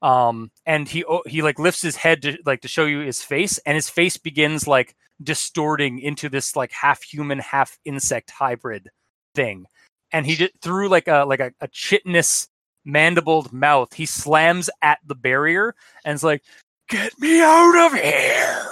Um 0.02 0.52
and 0.66 0.88
he 0.88 1.04
o- 1.06 1.24
he 1.26 1.42
like 1.42 1.60
lifts 1.60 1.82
his 1.82 1.96
head 1.96 2.22
to 2.24 2.38
like 2.46 2.62
to 2.62 2.68
show 2.68 2.86
you 2.86 3.00
his 3.00 3.22
face 3.22 3.58
and 3.66 3.76
his 3.76 3.90
face 3.90 4.18
begins 4.18 4.68
like 4.68 4.96
distorting 5.24 5.98
into 6.00 6.30
this 6.30 6.56
like 6.56 6.72
half 6.72 7.02
human 7.02 7.40
half 7.40 7.80
insect 7.86 8.32
hybrid 8.32 8.90
thing. 9.34 9.66
And 10.12 10.26
he 10.26 10.36
did 10.36 10.52
through 10.62 10.90
like 10.90 11.08
a 11.08 11.26
like 11.28 11.40
a, 11.40 11.52
a 11.60 11.68
chitinous 11.68 12.48
mandibled 12.88 13.52
mouth 13.52 13.94
he 13.94 14.06
slams 14.06 14.70
at 14.82 14.98
the 15.06 15.14
barrier 15.14 15.76
and 16.06 16.16
is 16.16 16.24
like 16.24 16.42
get 16.90 17.12
me 17.20 17.42
out 17.42 17.86
of 17.86 17.94
here! 17.94 18.72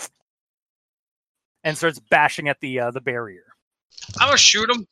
and 1.65 1.75
starts 1.75 1.99
bashing 1.99 2.47
at 2.47 2.59
the 2.61 2.79
uh, 2.79 2.91
the 2.91 3.01
barrier. 3.01 3.43
I'm 4.19 4.27
gonna 4.27 4.37
shoot 4.37 4.69
him. 4.69 4.87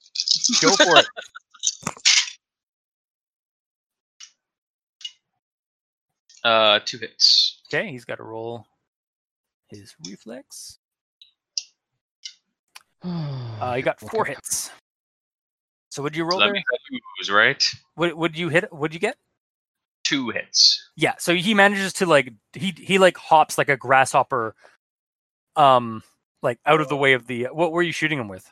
go 0.61 0.75
for 0.75 0.97
it. 0.97 1.05
Uh, 6.45 6.77
two 6.83 6.97
hits. 6.97 7.61
okay 7.67 7.89
he's 7.89 8.03
got 8.03 8.17
to 8.17 8.23
roll 8.23 8.67
his 9.67 9.95
reflex. 10.05 10.77
Uh, 13.61 13.75
you 13.77 13.83
got 13.83 13.97
four 13.97 14.25
hits 14.25 14.71
so 15.93 16.01
would 16.01 16.15
you 16.15 16.23
So 16.23 16.29
roll 16.29 16.39
that 16.39 16.45
there 16.45 16.53
means 16.53 16.65
I 16.73 16.77
lose, 17.19 17.29
right? 17.29 17.63
what 17.95 18.17
would 18.17 18.35
you 18.37 18.49
hit 18.49 18.73
what'd 18.73 18.93
you 18.93 18.99
get 18.99 19.15
Two 20.03 20.29
hits. 20.31 20.89
yeah 20.95 21.13
so 21.19 21.33
he 21.35 21.53
manages 21.53 21.93
to 21.93 22.05
like 22.05 22.33
he 22.53 22.73
he 22.77 22.97
like 22.97 23.15
hops 23.17 23.57
like 23.57 23.69
a 23.69 23.77
grasshopper 23.77 24.55
um 25.55 26.01
like 26.41 26.59
out 26.65 26.81
of 26.81 26.89
the 26.89 26.97
way 26.97 27.13
of 27.13 27.27
the 27.27 27.43
what 27.51 27.71
were 27.71 27.83
you 27.83 27.91
shooting 27.91 28.19
him 28.19 28.27
with 28.27 28.49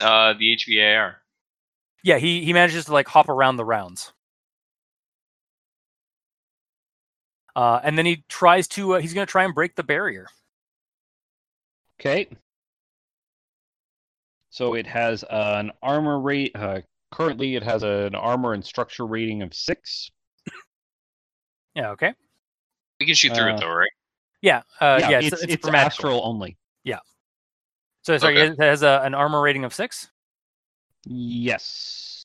Uh, 0.00 0.32
the 0.34 0.56
HVAR. 0.56 1.16
yeah 2.04 2.18
he 2.18 2.44
he 2.44 2.52
manages 2.52 2.84
to 2.86 2.92
like 2.92 3.08
hop 3.08 3.28
around 3.28 3.56
the 3.56 3.64
rounds 3.64 4.12
uh 7.56 7.80
and 7.82 7.98
then 7.98 8.06
he 8.06 8.24
tries 8.28 8.66
to 8.68 8.94
uh, 8.94 9.00
he's 9.00 9.12
gonna 9.14 9.26
try 9.26 9.44
and 9.44 9.54
break 9.54 9.74
the 9.74 9.82
barrier 9.82 10.26
Okay. 12.00 12.28
So 14.52 14.74
it 14.74 14.86
has 14.86 15.24
an 15.30 15.72
armor 15.82 16.20
rate. 16.20 16.52
Uh, 16.54 16.82
currently, 17.10 17.56
it 17.56 17.62
has 17.62 17.82
an 17.82 18.14
armor 18.14 18.52
and 18.52 18.62
structure 18.62 19.06
rating 19.06 19.40
of 19.40 19.54
six. 19.54 20.10
yeah 21.74 21.88
okay 21.92 22.12
We 23.00 23.06
can 23.06 23.14
shoot 23.14 23.34
through 23.34 23.52
Uh, 23.52 23.56
it 23.56 23.60
though, 23.60 23.72
right? 23.72 23.90
yeah 24.42 24.62
uh 24.80 24.98
yeah, 25.00 25.20
it's, 25.20 25.32
it's, 25.32 25.54
it's, 25.54 25.66
for 25.66 25.74
astral 25.74 26.20
only. 26.22 26.58
Yeah. 26.84 26.98
So 28.02 28.18
sorry 28.18 28.42
Okay. 28.42 28.52
it 28.52 28.60
has 28.60 28.82
a, 28.82 29.00
an 29.04 29.14
armor 29.14 29.40
rating 29.40 29.64
of 29.64 29.72
six 29.72 30.10
Yes. 31.06 32.24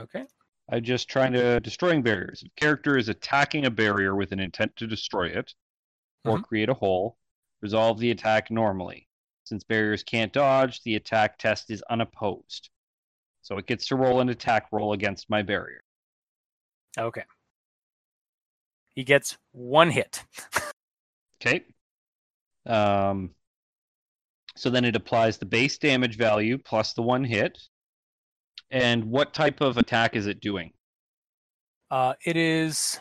okay 0.00 0.24
I'm 0.68 0.82
just 0.82 1.08
trying 1.08 1.32
to 1.34 1.60
destroying 1.60 2.02
barriers. 2.02 2.42
If 2.44 2.52
character 2.56 2.98
is 2.98 3.08
attacking 3.08 3.66
a 3.66 3.70
barrier 3.70 4.16
with 4.16 4.32
an 4.32 4.40
intent 4.40 4.74
to 4.76 4.88
destroy 4.88 5.28
it 5.28 5.54
or 6.24 6.38
Mhm. 6.38 6.42
create 6.42 6.68
a 6.68 6.74
hole, 6.74 7.16
resolve 7.60 7.98
the 8.00 8.10
attack 8.10 8.50
normally. 8.50 9.06
Since 9.50 9.64
barriers 9.64 10.04
can't 10.04 10.32
dodge, 10.32 10.80
the 10.84 10.94
attack 10.94 11.36
test 11.36 11.72
is 11.72 11.82
unopposed. 11.90 12.70
So 13.42 13.58
it 13.58 13.66
gets 13.66 13.88
to 13.88 13.96
roll 13.96 14.20
an 14.20 14.28
attack 14.28 14.66
roll 14.70 14.92
against 14.92 15.28
my 15.28 15.42
barrier. 15.42 15.82
okay 16.96 17.24
he 18.94 19.02
gets 19.02 19.38
one 19.50 19.90
hit 19.90 20.24
Okay. 21.42 21.64
Um, 22.66 23.30
so 24.56 24.70
then 24.70 24.84
it 24.84 24.94
applies 24.94 25.38
the 25.38 25.46
base 25.46 25.78
damage 25.78 26.16
value 26.16 26.58
plus 26.58 26.92
the 26.92 27.02
one 27.02 27.24
hit. 27.24 27.58
And 28.70 29.06
what 29.06 29.32
type 29.32 29.62
of 29.62 29.78
attack 29.78 30.14
is 30.14 30.26
it 30.26 30.40
doing? 30.40 30.72
uh 31.90 32.14
it 32.24 32.36
is 32.36 33.00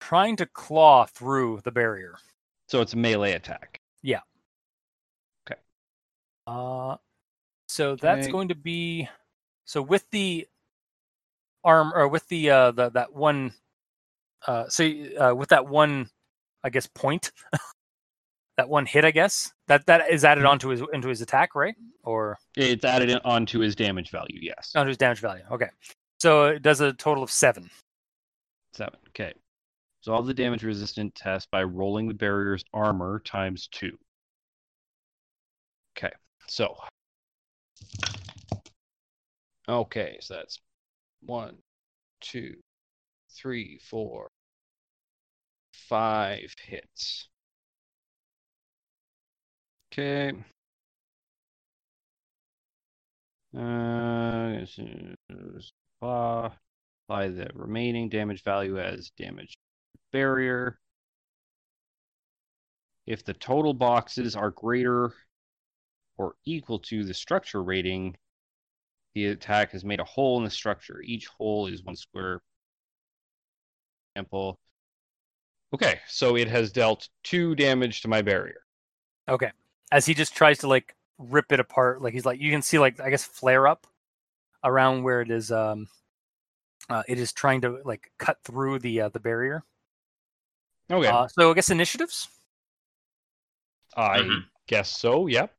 trying 0.00 0.34
to 0.34 0.46
claw 0.46 1.04
through 1.04 1.60
the 1.62 1.70
barrier 1.70 2.16
So 2.66 2.80
it's 2.80 2.94
a 2.94 2.96
melee 2.96 3.34
attack. 3.34 3.79
Uh, 6.50 6.96
so 7.68 7.94
that's 7.96 8.26
Okay. 8.26 8.32
going 8.32 8.48
to 8.48 8.54
be 8.56 9.08
so 9.64 9.80
with 9.80 10.04
the 10.10 10.46
arm 11.62 11.92
or 11.94 12.08
with 12.08 12.26
the 12.28 12.50
uh 12.50 12.70
the 12.72 12.88
that 12.90 13.12
one 13.12 13.52
uh 14.46 14.66
so 14.68 14.84
uh 15.20 15.34
with 15.34 15.50
that 15.50 15.66
one 15.68 16.10
I 16.64 16.70
guess 16.70 16.86
point 16.88 17.30
that 18.56 18.68
one 18.68 18.86
hit 18.86 19.04
I 19.04 19.10
guess 19.12 19.52
that 19.68 19.86
that 19.86 20.10
is 20.10 20.24
added 20.24 20.44
Mhm. 20.44 20.48
onto 20.50 20.68
his 20.70 20.82
into 20.92 21.08
his 21.08 21.20
attack 21.20 21.54
right 21.54 21.74
or 22.02 22.38
It's 22.56 22.84
added 22.84 23.20
onto 23.24 23.60
his 23.60 23.76
damage 23.76 24.10
value, 24.10 24.38
yes. 24.40 24.72
onto 24.74 24.88
his 24.88 24.96
damage 24.96 25.20
value 25.20 25.44
okay 25.52 25.68
so 26.18 26.46
it 26.46 26.62
does 26.62 26.80
a 26.80 26.92
total 26.94 27.22
of 27.22 27.30
seven 27.30 27.70
Seven. 28.72 28.98
Okay. 29.08 29.34
Resolve 30.00 30.26
the 30.26 30.34
damage 30.34 30.62
resistant 30.62 31.14
test 31.14 31.50
by 31.50 31.62
rolling 31.64 32.06
the 32.08 32.14
barrier's 32.14 32.64
armor 32.72 33.20
times 33.20 33.68
two. 33.70 33.98
So 36.50 36.74
Okay, 39.68 40.16
so 40.20 40.34
that's 40.34 40.58
one, 41.22 41.58
two, 42.20 42.56
three, 43.36 43.78
four, 43.88 44.30
five 45.72 46.52
hits. 46.60 47.28
Okay. 49.92 50.32
Uh, 53.56 54.64
apply 56.02 57.28
the 57.28 57.48
remaining 57.54 58.08
damage 58.08 58.42
value 58.42 58.80
as 58.80 59.12
damage 59.16 59.56
barrier. 60.12 60.80
If 63.06 63.24
the 63.24 63.34
total 63.34 63.72
boxes 63.72 64.34
are 64.34 64.50
greater 64.50 65.12
or 66.20 66.36
equal 66.44 66.78
to 66.78 67.02
the 67.02 67.14
structure 67.14 67.62
rating, 67.62 68.14
the 69.14 69.26
attack 69.26 69.72
has 69.72 69.84
made 69.84 70.00
a 70.00 70.04
hole 70.04 70.36
in 70.38 70.44
the 70.44 70.50
structure. 70.50 71.00
Each 71.02 71.26
hole 71.26 71.66
is 71.66 71.82
one 71.82 71.96
square. 71.96 72.42
Example. 74.14 74.58
Okay, 75.72 76.00
so 76.06 76.36
it 76.36 76.48
has 76.48 76.70
dealt 76.72 77.08
two 77.22 77.54
damage 77.54 78.02
to 78.02 78.08
my 78.08 78.22
barrier. 78.22 78.62
Okay. 79.28 79.50
As 79.92 80.06
he 80.06 80.14
just 80.14 80.34
tries 80.34 80.58
to 80.58 80.68
like 80.68 80.94
rip 81.18 81.52
it 81.52 81.60
apart, 81.60 82.02
like 82.02 82.12
he's 82.14 82.26
like 82.26 82.40
you 82.40 82.50
can 82.50 82.62
see 82.62 82.78
like 82.78 83.00
I 83.00 83.10
guess 83.10 83.24
flare 83.24 83.66
up 83.66 83.86
around 84.64 85.02
where 85.04 85.20
it 85.22 85.30
is 85.30 85.52
um 85.52 85.88
uh, 86.88 87.02
it 87.08 87.18
is 87.18 87.32
trying 87.32 87.60
to 87.62 87.80
like 87.84 88.10
cut 88.18 88.38
through 88.44 88.78
the 88.80 89.00
uh, 89.02 89.08
the 89.08 89.20
barrier. 89.20 89.64
Okay, 90.90 91.08
Uh, 91.08 91.28
so 91.28 91.50
I 91.50 91.54
guess 91.54 91.70
initiatives. 91.70 92.28
I 93.96 94.18
Mhm. 94.22 94.50
guess 94.66 94.90
so. 94.90 95.28
Yep. 95.28 95.54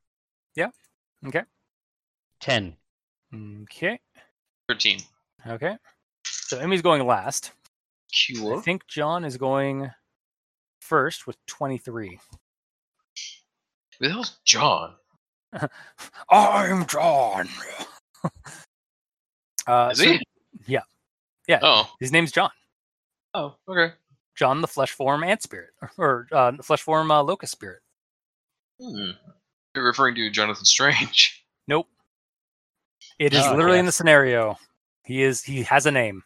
Okay. 0.57 1.41
Ten. 2.40 2.76
Okay. 3.64 3.99
13. 4.68 4.99
Okay. 5.48 5.78
So 6.26 6.57
Emmy's 6.60 6.82
going 6.82 7.06
last. 7.06 7.52
I 8.11 8.60
think 8.60 8.88
John 8.88 9.23
is 9.23 9.38
going 9.38 9.90
first 10.80 11.28
with 11.28 11.38
23. 11.45 12.19
Who 13.99 14.07
the 14.07 14.11
hell's 14.11 14.40
John? 14.45 14.95
I'm 16.30 16.86
John. 16.88 17.48
uh, 19.68 19.90
Is 19.91 19.99
so- 19.99 20.03
he? 20.06 20.19
yeah. 20.68 20.82
Yeah. 21.48 21.60
Oh. 21.61 21.90
His 21.99 22.11
name's 22.11 22.32
John. 22.32 22.49
Oh, 23.34 23.56
okay. 23.68 23.94
John 24.36 24.61
the 24.61 24.68
flesh 24.68 24.91
form 24.91 25.23
ant 25.23 25.41
spirit, 25.44 25.69
or 25.98 26.28
uh, 26.32 26.53
flesh 26.64 26.82
form 26.82 27.11
uh, 27.11 27.22
locust 27.22 27.52
spirit. 27.53 27.82
Hmm. 28.82 29.11
You're 29.76 29.85
referring 29.85 30.15
to 30.15 30.30
Jonathan 30.30 30.65
Strange. 30.65 31.38
Nope. 31.68 31.88
It 33.19 33.34
is 33.34 33.43
Oh, 33.45 33.56
literally 33.56 33.77
in 33.80 33.85
the 33.85 33.91
scenario. 33.91 34.57
He 35.06 35.22
is. 35.22 35.43
He 35.43 35.61
has 35.64 35.85
a 35.85 35.91
name 35.91 36.23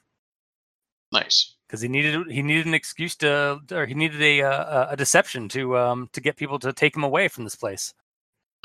Nice. 1.11 1.55
because 1.67 1.81
he 1.81 1.88
needed. 1.89 2.31
He 2.31 2.41
needed 2.41 2.65
an 2.65 2.73
excuse 2.73 3.15
to, 3.17 3.59
or 3.72 3.85
he 3.85 3.93
needed 3.93 4.22
a 4.22 4.41
uh, 4.43 4.88
a 4.91 4.95
deception 4.95 5.49
to 5.49 5.77
um 5.77 6.09
to 6.13 6.22
get 6.22 6.38
people 6.38 6.57
to 6.59 6.72
take 6.73 6.95
him 6.95 7.03
away 7.03 7.27
from 7.27 7.43
this 7.43 7.55
place. 7.55 7.93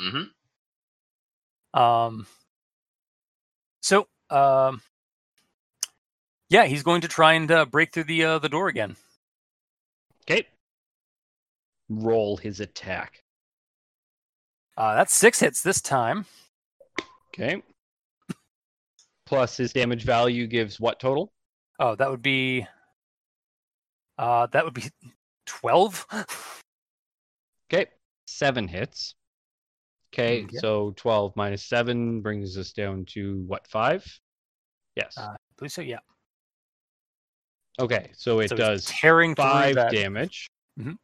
Mm-hmm. 0.01 1.79
Um. 1.79 2.27
So, 3.83 4.07
um, 4.31 4.81
yeah, 6.49 6.65
he's 6.67 6.85
going 6.85 7.01
to 7.03 7.09
try 7.09 7.33
and 7.35 7.51
uh, 7.51 7.67
break 7.67 7.93
through 7.93 8.05
the 8.05 8.25
uh, 8.25 8.39
the 8.39 8.49
door 8.49 8.69
again. 8.69 8.97
Okay. 10.23 10.47
Roll 11.89 12.37
his 12.37 12.61
attack. 12.61 13.23
Uh, 14.81 14.95
that's 14.95 15.15
six 15.15 15.39
hits 15.39 15.63
this 15.63 15.83
time. 15.83 16.25
Okay. 17.29 17.63
Plus 19.27 19.59
his 19.59 19.75
damage 19.75 20.05
value 20.05 20.47
gives 20.47 20.81
what 20.81 20.99
total? 20.99 21.35
Oh, 21.79 21.95
that 21.97 22.11
would 22.11 22.23
be. 22.23 22.67
Uh, 24.17 24.47
that 24.53 24.65
would 24.65 24.73
be 24.73 24.85
twelve. 25.45 26.07
Okay. 27.71 27.87
Seven 28.27 28.67
hits. 28.67 29.15
Okay, 30.13 30.45
Okay. 30.45 30.57
so 30.57 30.93
12 30.97 31.37
minus 31.37 31.63
7 31.67 32.21
brings 32.21 32.59
us 32.59 32.73
down 32.73 33.05
to 33.11 33.45
what, 33.47 33.65
5? 33.69 34.05
Yes. 34.97 35.17
Uh, 35.17 35.37
believe 35.57 35.71
so. 35.71 35.83
Yeah. 35.83 36.01
okay, 37.79 38.11
so 38.17 38.41
it 38.41 38.49
So 38.49 38.57
does 38.57 38.87
tearing 38.87 39.37
5 39.37 39.77
that. 39.77 39.93
damage. 39.93 40.51
Mhm. 40.81 40.97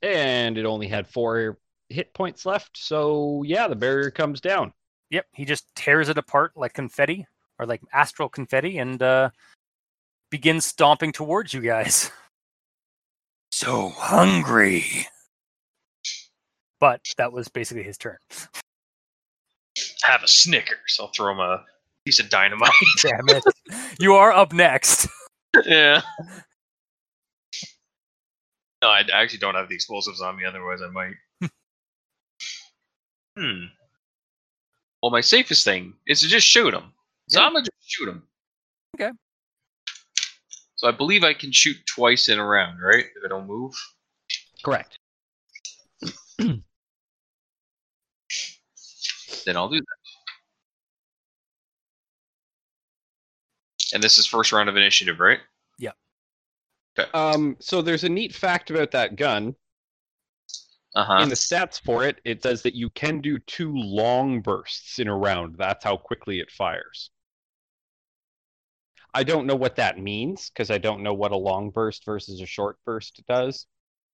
And 0.00 0.56
it 0.56 0.64
only 0.64 0.88
had 0.88 1.06
4 1.06 1.58
hit 1.94 2.12
points 2.12 2.44
left, 2.44 2.76
so 2.76 3.42
yeah, 3.46 3.68
the 3.68 3.76
barrier 3.76 4.10
comes 4.10 4.40
down. 4.40 4.72
Yep, 5.10 5.26
he 5.32 5.44
just 5.44 5.74
tears 5.74 6.08
it 6.08 6.18
apart 6.18 6.52
like 6.56 6.72
confetti 6.74 7.26
or 7.58 7.66
like 7.66 7.80
astral 7.92 8.28
confetti 8.28 8.78
and 8.78 9.02
uh, 9.02 9.30
begins 10.30 10.66
stomping 10.66 11.12
towards 11.12 11.54
you 11.54 11.60
guys. 11.60 12.10
So 13.56 13.90
hungry. 13.90 14.84
But 16.80 17.02
that 17.18 17.32
was 17.32 17.46
basically 17.46 17.84
his 17.84 17.96
turn. 17.96 18.16
Have 20.02 20.24
a 20.24 20.28
Snickers. 20.28 20.98
I'll 20.98 21.12
throw 21.14 21.30
him 21.30 21.38
a 21.38 21.64
piece 22.04 22.18
of 22.18 22.28
dynamite. 22.30 22.72
Damn 23.02 23.28
it. 23.28 23.44
you 24.00 24.14
are 24.14 24.32
up 24.32 24.52
next. 24.52 25.06
yeah. 25.64 26.02
No, 28.82 28.88
I 28.88 29.04
I 29.14 29.22
actually 29.22 29.38
don't 29.38 29.54
have 29.54 29.68
the 29.68 29.76
explosives 29.76 30.20
on 30.20 30.36
me. 30.36 30.44
Otherwise, 30.44 30.82
I 30.82 30.88
might. 30.88 31.14
Hmm. 33.36 33.64
Well, 35.02 35.10
my 35.10 35.20
safest 35.20 35.64
thing 35.64 35.94
is 36.06 36.20
to 36.20 36.28
just 36.28 36.46
shoot 36.46 36.72
him. 36.72 36.92
So 37.28 37.40
Yeah. 37.40 37.46
I'm 37.46 37.52
gonna 37.52 37.64
just 37.64 37.90
shoot 37.90 38.08
him. 38.08 38.22
Okay. 38.94 39.10
So 40.76 40.88
I 40.88 40.92
believe 40.92 41.24
I 41.24 41.34
can 41.34 41.52
shoot 41.52 41.76
twice 41.86 42.28
in 42.28 42.38
a 42.38 42.44
round, 42.44 42.80
right? 42.82 43.04
If 43.04 43.24
I 43.24 43.28
don't 43.28 43.46
move. 43.46 43.74
Correct. 44.62 44.98
Then 46.38 46.62
I'll 49.58 49.68
do 49.68 49.78
that. 49.78 49.86
And 53.92 54.02
this 54.02 54.16
is 54.16 54.26
first 54.26 54.52
round 54.52 54.68
of 54.68 54.76
initiative, 54.76 55.20
right? 55.20 55.40
Um, 57.12 57.56
so 57.60 57.82
there's 57.82 58.04
a 58.04 58.08
neat 58.08 58.34
fact 58.34 58.70
about 58.70 58.92
that 58.92 59.16
gun. 59.16 59.54
Uh 60.94 61.04
huh. 61.04 61.22
In 61.22 61.28
the 61.28 61.34
stats 61.34 61.80
for 61.80 62.04
it, 62.04 62.20
it 62.24 62.42
says 62.42 62.62
that 62.62 62.74
you 62.74 62.88
can 62.90 63.20
do 63.20 63.38
two 63.40 63.72
long 63.74 64.40
bursts 64.40 64.98
in 65.00 65.08
a 65.08 65.16
round. 65.16 65.56
That's 65.58 65.82
how 65.84 65.96
quickly 65.96 66.38
it 66.38 66.50
fires. 66.52 67.10
I 69.12 69.22
don't 69.24 69.46
know 69.46 69.56
what 69.56 69.76
that 69.76 69.98
means 69.98 70.50
because 70.50 70.70
I 70.70 70.78
don't 70.78 71.02
know 71.02 71.14
what 71.14 71.32
a 71.32 71.36
long 71.36 71.70
burst 71.70 72.04
versus 72.04 72.40
a 72.40 72.46
short 72.46 72.78
burst 72.84 73.20
does. 73.28 73.66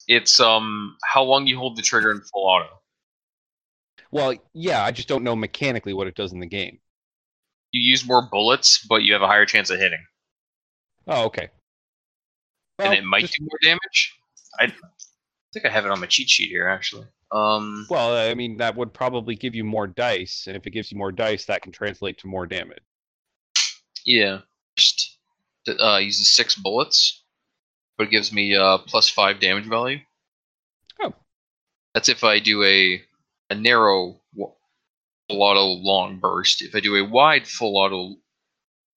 It's 0.08 0.40
um 0.40 0.96
how 1.04 1.22
long 1.22 1.46
you 1.46 1.58
hold 1.58 1.76
the 1.76 1.82
trigger 1.82 2.10
in 2.10 2.20
full 2.22 2.44
auto. 2.46 2.80
Well, 4.10 4.34
yeah, 4.54 4.82
I 4.82 4.90
just 4.90 5.08
don't 5.08 5.22
know 5.24 5.36
mechanically 5.36 5.92
what 5.94 6.06
it 6.06 6.14
does 6.16 6.32
in 6.32 6.40
the 6.40 6.46
game. 6.46 6.80
You 7.72 7.80
use 7.82 8.06
more 8.06 8.28
bullets, 8.30 8.84
but 8.88 9.02
you 9.02 9.12
have 9.12 9.22
a 9.22 9.26
higher 9.26 9.46
chance 9.46 9.70
of 9.70 9.78
hitting, 9.78 10.04
Oh, 11.06 11.26
okay. 11.26 11.48
and 12.78 12.92
it 12.94 13.04
might 13.04 13.20
just- 13.20 13.34
do 13.34 13.44
more 13.44 13.58
damage. 13.62 14.16
I 14.58 14.72
think 15.52 15.66
I 15.66 15.70
have 15.70 15.84
it 15.84 15.90
on 15.90 16.00
my 16.00 16.06
cheat 16.06 16.28
sheet 16.28 16.50
here, 16.50 16.68
actually. 16.68 17.06
Um, 17.32 17.86
well, 17.88 18.16
I 18.16 18.34
mean, 18.34 18.56
that 18.56 18.76
would 18.76 18.92
probably 18.92 19.36
give 19.36 19.54
you 19.54 19.64
more 19.64 19.86
dice, 19.86 20.44
and 20.46 20.56
if 20.56 20.66
it 20.66 20.70
gives 20.70 20.90
you 20.90 20.98
more 20.98 21.12
dice, 21.12 21.44
that 21.46 21.62
can 21.62 21.72
translate 21.72 22.18
to 22.18 22.26
more 22.26 22.46
damage. 22.46 22.82
yeah, 24.04 24.40
just 24.76 25.18
uh, 25.68 25.98
uses 25.98 26.32
six 26.32 26.56
bullets, 26.56 27.22
but 27.96 28.08
it 28.08 28.10
gives 28.10 28.32
me 28.32 28.56
uh 28.56 28.78
plus 28.78 29.08
five 29.08 29.40
damage 29.40 29.66
value. 29.66 29.98
Oh. 31.00 31.14
That's 31.94 32.08
if 32.08 32.24
I 32.24 32.40
do 32.40 32.64
a 32.64 33.02
a 33.50 33.54
narrow 33.54 34.20
full 35.30 35.42
auto 35.42 35.64
long 35.64 36.18
burst. 36.18 36.62
If 36.62 36.74
I 36.74 36.80
do 36.80 36.96
a 36.96 37.04
wide 37.04 37.46
full 37.46 37.76
auto 37.76 38.16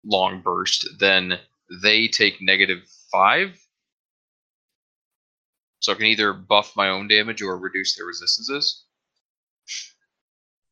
long 0.03 0.41
burst, 0.41 0.87
then 0.99 1.39
they 1.81 2.07
take 2.07 2.41
negative 2.41 2.79
five. 3.11 3.59
So 5.83 5.91
I 5.91 5.95
can 5.95 6.05
either 6.05 6.31
buff 6.31 6.77
my 6.77 6.87
own 6.87 7.09
damage 7.09 7.41
or 7.41 7.57
reduce 7.57 7.95
their 7.97 8.05
resistances. 8.05 8.85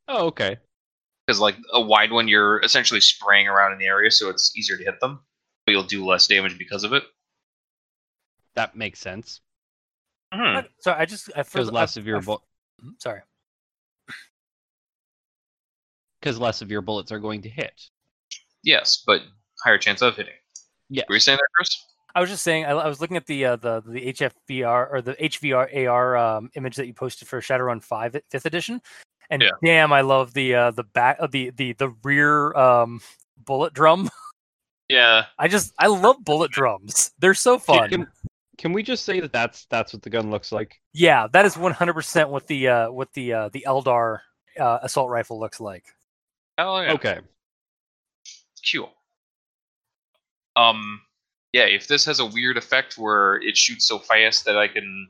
Oh, 0.08 0.28
okay. 0.28 0.58
Because 1.28 1.42
like 1.42 1.58
a 1.74 1.82
wide 1.82 2.14
one, 2.14 2.30
you're 2.30 2.62
essentially 2.62 3.02
spraying 3.02 3.48
around 3.48 3.74
in 3.74 3.78
the 3.78 3.88
area, 3.88 4.10
so 4.10 4.30
it's 4.30 4.56
easier 4.58 4.78
to 4.78 4.84
hit 4.86 5.02
them, 5.02 5.20
but 5.66 5.74
you'll 5.74 5.84
do 5.84 6.06
less 6.06 6.28
damage 6.28 6.58
because 6.58 6.86
of 6.86 6.94
it. 6.94 7.04
That 8.56 8.74
makes 8.78 9.00
sense. 9.00 9.42
Hmm. 10.34 10.60
So 10.80 10.94
I 10.98 11.04
just 11.04 11.30
I 11.36 11.44
Because 11.44 11.70
less 11.72 11.98
I, 11.98 12.00
of 12.00 12.08
your 12.08 12.18
I- 12.18 12.22
bu- 12.22 12.38
Mhm, 12.82 13.02
sorry. 13.02 13.22
because 16.22 16.40
less 16.40 16.62
of 16.62 16.72
your 16.72 16.82
bullets 16.82 17.12
are 17.12 17.20
going 17.20 17.42
to 17.42 17.50
hit. 17.50 17.90
Yes, 18.64 19.04
but 19.06 19.22
higher 19.66 19.78
chance 19.78 20.02
of 20.02 20.16
hitting. 20.16 20.34
Yeah. 20.90 21.04
Were 21.10 21.16
you 21.16 21.20
saying 21.20 21.38
that, 21.38 21.48
Chris? 21.58 21.86
I 22.16 22.22
was 22.22 22.30
just 22.30 22.44
saying 22.44 22.66
I, 22.66 22.72
I 22.72 22.88
was 22.88 23.02
looking 23.02 23.18
at 23.18 23.26
the 23.26 23.46
uh, 23.46 23.56
the 23.56 23.82
the 23.86 24.14
HFVR 24.14 24.92
or 24.92 25.02
the 25.02 25.16
HVR 25.16 25.88
AR 25.88 26.18
um, 26.18 26.50
image 26.56 26.76
that 26.76 26.88
you 26.88 26.94
posted 26.94 27.28
for 27.28 27.42
Shadowrun 27.42 27.82
Five 27.82 28.16
Fifth 28.30 28.46
Edition, 28.46 28.82
and 29.30 29.42
Yeah. 29.42 29.52
damn, 29.64 29.94
I 29.94 30.02
love 30.02 30.34
the 30.34 30.56
uh, 30.56 30.72
the 30.72 30.84
back 30.84 31.18
of 31.20 31.32
the 31.32 31.52
the 31.52 31.74
the 31.74 31.90
rear 32.04 32.54
um, 32.54 33.02
bullet 33.38 33.74
drum. 33.74 34.10
Yeah. 34.92 35.28
I 35.40 35.48
just 35.48 35.72
I 35.80 35.88
love 35.88 36.18
bullet 36.26 36.52
drums. 36.52 37.12
They're 37.18 37.34
so 37.34 37.58
fun. 37.58 37.90
Can, 37.90 38.08
can 38.58 38.74
we 38.74 38.84
just 38.84 39.06
say 39.06 39.22
that 39.22 39.32
that's 39.32 39.66
that's 39.68 39.94
what 39.94 40.02
the 40.02 40.10
gun 40.10 40.30
looks 40.30 40.52
like? 40.52 40.82
Yeah, 40.92 41.28
that 41.32 41.46
is 41.46 41.56
100% 41.56 42.30
what 42.30 42.46
the 42.48 42.68
uh, 42.68 42.92
what 42.92 43.14
the 43.14 43.32
uh, 43.32 43.50
the 43.54 43.64
Eldar 43.66 44.20
uh, 44.60 44.80
assault 44.82 45.10
rifle 45.10 45.40
looks 45.40 45.62
like. 45.62 45.86
Hell 46.58 46.84
yeah. 46.84 46.92
Okay. 46.92 47.20
Cool. 48.70 48.92
Um, 50.58 51.02
yeah. 51.54 51.64
If 51.64 51.88
this 51.88 52.06
has 52.06 52.20
a 52.20 52.26
weird 52.26 52.58
effect 52.58 52.98
where 52.98 53.36
it 53.36 53.58
shoots 53.58 53.88
so 53.88 54.00
fast 54.00 54.46
that 54.46 54.58
I 54.58 54.68
can 54.68 55.10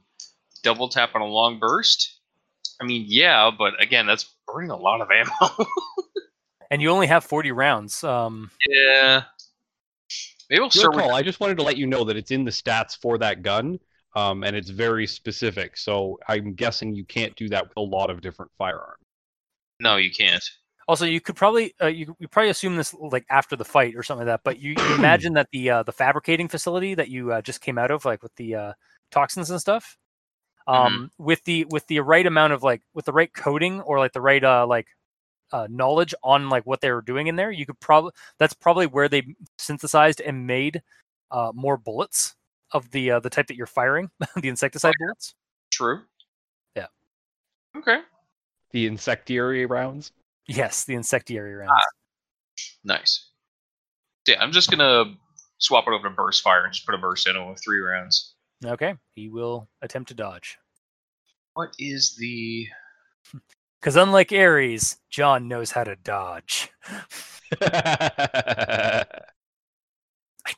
double 0.63 0.89
tap 0.89 1.15
on 1.15 1.21
a 1.21 1.25
long 1.25 1.59
burst, 1.59 2.19
I 2.81 2.85
mean, 2.85 3.05
yeah, 3.07 3.51
but 3.55 3.81
again, 3.81 4.05
that's 4.05 4.35
burning 4.47 4.71
a 4.71 4.77
lot 4.77 5.01
of 5.01 5.09
ammo. 5.11 5.65
And 6.71 6.81
you 6.81 6.89
only 6.89 7.07
have 7.07 7.25
40 7.25 7.51
rounds. 7.51 8.01
Um, 8.01 8.49
yeah. 8.65 9.23
Maybe 10.49 10.61
we'll 10.61 10.69
Good 10.69 10.79
start 10.79 10.95
with 10.95 11.03
call. 11.03 11.13
I 11.13 11.21
just 11.21 11.41
wanted 11.41 11.57
to 11.57 11.63
let 11.63 11.75
you 11.75 11.85
know 11.85 12.05
that 12.05 12.15
it's 12.15 12.31
in 12.31 12.45
the 12.45 12.51
stats 12.51 12.97
for 12.97 13.17
that 13.17 13.41
gun, 13.41 13.77
um, 14.15 14.45
and 14.45 14.55
it's 14.55 14.69
very 14.69 15.05
specific. 15.05 15.75
So 15.75 16.17
I'm 16.29 16.53
guessing 16.53 16.95
you 16.95 17.03
can't 17.03 17.35
do 17.35 17.49
that 17.49 17.67
with 17.67 17.75
a 17.75 17.81
lot 17.81 18.09
of 18.09 18.21
different 18.21 18.51
firearms. 18.57 19.03
No, 19.81 19.97
you 19.97 20.11
can't. 20.11 20.43
Also, 20.87 21.05
you 21.05 21.21
could 21.21 21.35
probably 21.35 21.73
uh, 21.81 21.87
you, 21.87 22.15
you 22.19 22.27
probably 22.27 22.49
assume 22.49 22.75
this 22.75 22.93
like 22.93 23.25
after 23.29 23.55
the 23.55 23.65
fight 23.65 23.95
or 23.95 24.03
something 24.03 24.27
like 24.27 24.33
that. 24.33 24.41
But 24.43 24.59
you, 24.59 24.71
you 24.71 24.95
imagine 24.95 25.33
that 25.33 25.49
the 25.51 25.69
uh, 25.69 25.83
the 25.83 25.91
fabricating 25.91 26.47
facility 26.47 26.95
that 26.95 27.09
you 27.09 27.31
uh, 27.31 27.41
just 27.41 27.61
came 27.61 27.77
out 27.77 27.91
of, 27.91 28.05
like 28.05 28.23
with 28.23 28.35
the 28.35 28.55
uh, 28.55 28.73
toxins 29.11 29.49
and 29.49 29.59
stuff, 29.59 29.97
um, 30.67 31.11
with 31.17 31.43
the 31.43 31.65
with 31.69 31.85
the 31.87 31.99
right 31.99 32.25
amount 32.25 32.53
of 32.53 32.63
like 32.63 32.81
with 32.93 33.05
the 33.05 33.13
right 33.13 33.33
coating 33.33 33.81
or 33.81 33.99
like 33.99 34.13
the 34.13 34.21
right 34.21 34.43
uh, 34.43 34.65
like 34.67 34.87
uh, 35.51 35.67
knowledge 35.69 36.13
on 36.23 36.49
like 36.49 36.65
what 36.65 36.81
they 36.81 36.91
were 36.91 37.01
doing 37.01 37.27
in 37.27 37.35
there, 37.35 37.51
you 37.51 37.65
could 37.65 37.79
probably 37.79 38.11
that's 38.39 38.53
probably 38.53 38.87
where 38.87 39.09
they 39.09 39.23
synthesized 39.57 40.21
and 40.21 40.47
made 40.47 40.81
uh, 41.31 41.51
more 41.53 41.77
bullets 41.77 42.35
of 42.71 42.89
the 42.91 43.11
uh, 43.11 43.19
the 43.19 43.29
type 43.29 43.47
that 43.47 43.57
you're 43.57 43.67
firing, 43.67 44.09
the 44.35 44.49
insecticide 44.49 44.93
bullets. 44.99 45.35
True. 45.71 46.01
Yeah. 46.75 46.87
Okay. 47.77 47.99
The 48.71 48.87
insectiary 48.87 49.65
rounds. 49.65 50.11
Yes, 50.47 50.85
the 50.85 50.95
insectiary 50.95 51.53
rounds. 51.53 51.83
Nice. 52.83 53.29
Yeah, 54.27 54.41
I'm 54.41 54.51
just 54.51 54.69
gonna 54.69 55.15
swap 55.57 55.85
it 55.87 55.93
over 55.93 56.09
to 56.09 56.15
burst 56.15 56.43
fire 56.43 56.63
and 56.63 56.73
just 56.73 56.85
put 56.85 56.95
a 56.95 56.97
burst 56.97 57.27
in 57.27 57.49
with 57.49 57.61
three 57.63 57.79
rounds. 57.79 58.33
Okay, 58.65 58.95
he 59.15 59.29
will 59.29 59.69
attempt 59.81 60.09
to 60.09 60.13
dodge. 60.15 60.57
What 61.53 61.69
is 61.79 62.15
the? 62.17 62.67
Because 63.79 63.95
unlike 63.95 64.31
Ares, 64.31 64.97
John 65.09 65.47
knows 65.47 65.71
how 65.71 65.83
to 65.83 65.95
dodge. 65.95 66.69
I 67.61 69.05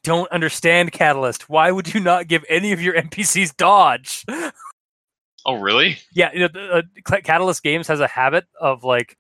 don't 0.04 0.30
understand 0.30 0.92
Catalyst. 0.92 1.50
Why 1.50 1.72
would 1.72 1.94
you 1.94 2.02
not 2.02 2.28
give 2.28 2.44
any 2.50 2.74
of 2.74 2.82
your 2.82 2.96
NPCs 2.96 3.56
dodge? 3.56 4.26
Oh, 5.46 5.54
really? 5.56 6.00
yeah, 6.14 6.32
you 6.34 6.40
know, 6.40 6.48
the, 6.50 6.84
uh, 7.10 7.22
Catalyst 7.22 7.64
Games 7.64 7.88
has 7.88 8.02
a 8.02 8.08
habit 8.08 8.46
of 8.60 8.84
like 8.84 9.18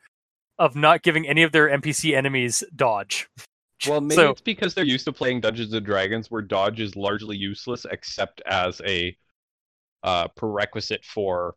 of 0.59 0.75
not 0.75 1.01
giving 1.01 1.27
any 1.27 1.43
of 1.43 1.51
their 1.51 1.69
NPC 1.69 2.15
enemies 2.15 2.63
dodge. 2.75 3.27
well, 3.88 4.01
maybe 4.01 4.15
So- 4.15 4.31
it's 4.31 4.41
because 4.41 4.73
they're 4.73 4.85
used 4.85 5.05
to 5.05 5.13
playing 5.13 5.41
Dungeons 5.41 5.73
and 5.73 5.85
Dragons, 5.85 6.30
where 6.30 6.41
dodge 6.41 6.80
is 6.80 6.95
largely 6.95 7.38
useless 7.38 7.85
except 7.89 8.41
as 8.45 8.81
a 8.85 9.15
uh, 10.03 10.27
prerequisite 10.30 11.03
for 11.05 11.55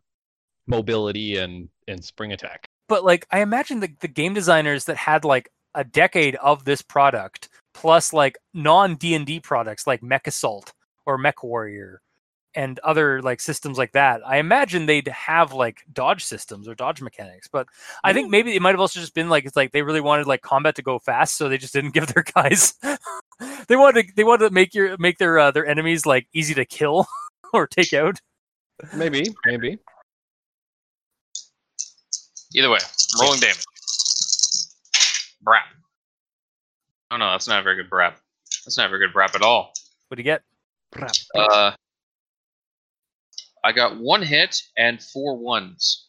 mobility 0.66 1.36
and 1.36 1.68
and 1.89 2.05
spring 2.05 2.32
attack. 2.32 2.66
But 2.89 3.05
like, 3.05 3.27
I 3.31 3.40
imagine 3.40 3.81
the 3.81 3.90
the 4.01 4.09
game 4.09 4.35
designers 4.35 4.85
that 4.85 4.97
had 4.97 5.24
like 5.24 5.51
a 5.74 5.85
decade 5.85 6.36
of 6.36 6.64
this 6.64 6.81
product 6.82 7.48
plus 7.74 8.12
like 8.12 8.39
non 8.55 8.94
D 8.94 9.14
and 9.14 9.27
D 9.27 9.40
products 9.40 9.86
like 9.86 10.01
MechAssault 10.01 10.73
or 11.05 11.18
MechWarrior 11.18 11.97
and 12.57 12.78
other 12.81 13.20
like 13.20 13.41
systems 13.41 13.77
like 13.77 13.93
that. 13.93 14.23
I 14.27 14.39
imagine 14.39 14.87
they'd 14.87 15.07
have 15.09 15.53
like 15.53 15.85
dodge 15.93 16.24
systems 16.24 16.66
or 16.66 16.74
dodge 16.74 17.03
mechanics. 17.03 17.49
But 17.49 17.69
I 18.03 18.15
think 18.15 18.31
maybe 18.31 18.57
it 18.57 18.62
might 18.62 18.70
have 18.70 18.81
also 18.81 18.99
just 18.99 19.15
been 19.15 19.28
like 19.28 19.45
it's 19.45 19.55
like 19.55 19.73
they 19.73 19.83
really 19.83 20.01
wanted 20.01 20.27
like 20.27 20.41
combat 20.41 20.74
to 20.77 20.83
go 20.83 20.99
fast, 20.99 21.37
so 21.37 21.49
they 21.49 21.59
just 21.59 21.74
didn't 21.74 21.93
give 21.93 22.07
their 22.09 22.24
guys. 22.35 22.74
they 23.69 23.77
wanted 23.77 24.09
to, 24.09 24.15
they 24.16 24.24
wanted 24.24 24.49
to 24.49 24.55
make 24.55 24.74
your 24.74 24.97
make 24.99 25.19
their 25.19 25.39
uh, 25.39 25.51
their 25.51 25.66
enemies 25.66 26.07
like 26.07 26.27
easy 26.33 26.55
to 26.55 26.65
kill 26.65 27.07
or 27.53 27.66
take 27.66 27.93
out. 27.93 28.20
Maybe, 28.95 29.27
maybe. 29.45 29.78
Either 32.55 32.70
way, 32.70 32.78
rolling 33.20 33.41
damage. 33.41 33.65
Brap. 35.47 35.62
Oh 37.11 37.19
no, 37.19 37.31
that's 37.33 37.47
not 37.47 37.61
a 37.61 37.62
very 37.62 37.77
good 37.77 37.91
brap. 37.91 38.15
That's 38.65 38.78
not 38.78 38.87
a 38.87 38.89
very 38.89 39.07
good 39.07 39.15
brap 39.15 39.35
at 39.35 39.43
all. 39.43 39.73
What 40.09 40.16
do 40.16 40.20
you 40.20 40.24
get? 40.24 40.43
Uh, 41.35 41.73
I 43.66 43.72
got 43.72 43.98
one 43.98 44.22
hit 44.22 44.62
and 44.78 45.02
four 45.02 45.36
ones. 45.36 46.06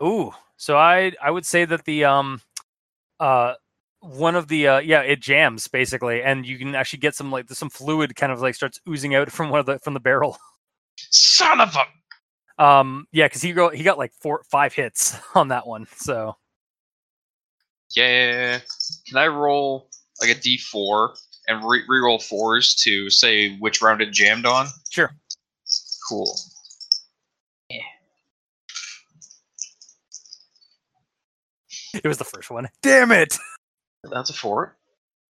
Ooh, 0.00 0.30
so 0.56 0.76
I 0.76 1.10
I 1.20 1.28
would 1.28 1.44
say 1.44 1.64
that 1.64 1.84
the 1.84 2.04
um 2.04 2.40
uh 3.18 3.54
one 3.98 4.36
of 4.36 4.46
the 4.46 4.68
uh 4.68 4.78
yeah 4.78 5.00
it 5.00 5.18
jams 5.18 5.66
basically, 5.66 6.22
and 6.22 6.46
you 6.46 6.56
can 6.56 6.76
actually 6.76 7.00
get 7.00 7.16
some 7.16 7.32
like 7.32 7.50
some 7.50 7.68
fluid 7.68 8.14
kind 8.14 8.30
of 8.30 8.40
like 8.40 8.54
starts 8.54 8.78
oozing 8.88 9.16
out 9.16 9.32
from 9.32 9.50
one 9.50 9.58
of 9.58 9.66
the 9.66 9.80
from 9.80 9.92
the 9.92 9.98
barrel. 9.98 10.38
Son 11.10 11.60
of 11.60 11.74
a! 11.74 12.64
Um 12.64 13.08
yeah, 13.10 13.26
because 13.26 13.42
he 13.42 13.52
go 13.52 13.70
he 13.70 13.82
got 13.82 13.98
like 13.98 14.12
four 14.12 14.44
five 14.48 14.72
hits 14.72 15.18
on 15.34 15.48
that 15.48 15.66
one. 15.66 15.88
So 15.96 16.36
Yeah. 17.96 18.60
Can 19.08 19.16
I 19.16 19.26
roll 19.26 19.90
like 20.20 20.30
a 20.30 20.38
d4 20.38 21.16
and 21.48 21.68
re- 21.68 21.86
reroll 21.90 22.22
fours 22.22 22.76
to 22.76 23.10
say 23.10 23.56
which 23.56 23.82
round 23.82 24.00
it 24.00 24.12
jammed 24.12 24.46
on? 24.46 24.68
sure. 24.90 25.10
Cool. 26.08 26.38
It 32.04 32.08
was 32.08 32.18
the 32.18 32.24
first 32.24 32.50
one. 32.50 32.68
Damn 32.82 33.12
it! 33.12 33.36
That's 34.10 34.30
a 34.30 34.34
four. 34.34 34.76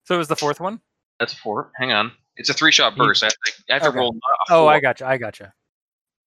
So 0.06 0.15
it 0.15 0.18
was 0.18 0.27
the 0.27 0.35
fourth 0.35 0.60
one. 0.60 0.80
That's 1.19 1.34
a 1.34 1.38
four. 1.38 1.72
Hang 1.76 1.91
on. 1.91 2.11
It's 2.35 2.49
a 2.49 2.53
three 2.53 2.72
shot 2.72 2.95
burst. 2.98 3.23
I 3.23 3.27
have 3.27 3.34
to, 3.34 3.53
I 3.69 3.73
have 3.76 3.84
to 3.84 3.91
roll. 3.91 4.15
a 4.49 4.53
Oh, 4.53 4.68
I 4.68 4.76
four. 4.76 4.81
gotcha. 4.81 5.07
I 5.07 5.18
gotcha. 5.18 5.53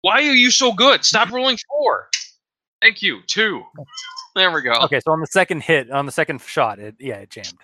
Why 0.02 0.16
are 0.16 0.20
you 0.34 0.50
so 0.50 0.72
good? 0.72 1.04
Stop 1.04 1.30
rolling 1.30 1.56
four. 1.68 2.08
Thank 2.82 3.00
you. 3.02 3.20
Two. 3.26 3.62
There 4.36 4.50
we 4.52 4.60
go. 4.62 4.72
Okay, 4.82 5.00
so 5.00 5.12
on 5.12 5.20
the 5.20 5.26
second 5.28 5.62
hit, 5.62 5.90
on 5.90 6.04
the 6.06 6.12
second 6.12 6.40
shot, 6.42 6.78
it 6.78 6.96
yeah 7.00 7.16
it 7.16 7.30
jammed. 7.30 7.60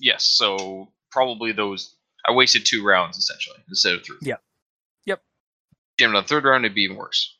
Yes. 0.00 0.24
So 0.24 0.88
probably 1.12 1.52
those. 1.52 1.94
I 2.28 2.32
wasted 2.32 2.66
two 2.66 2.84
rounds 2.84 3.16
essentially 3.16 3.58
instead 3.68 3.94
of 3.94 4.04
three. 4.04 4.16
Yeah. 4.22 4.36
Yep. 5.06 5.20
Jammed 5.98 6.16
on 6.16 6.22
the 6.24 6.28
third 6.28 6.44
round, 6.44 6.64
it'd 6.64 6.74
be 6.74 6.82
even 6.82 6.96
worse. 6.96 7.36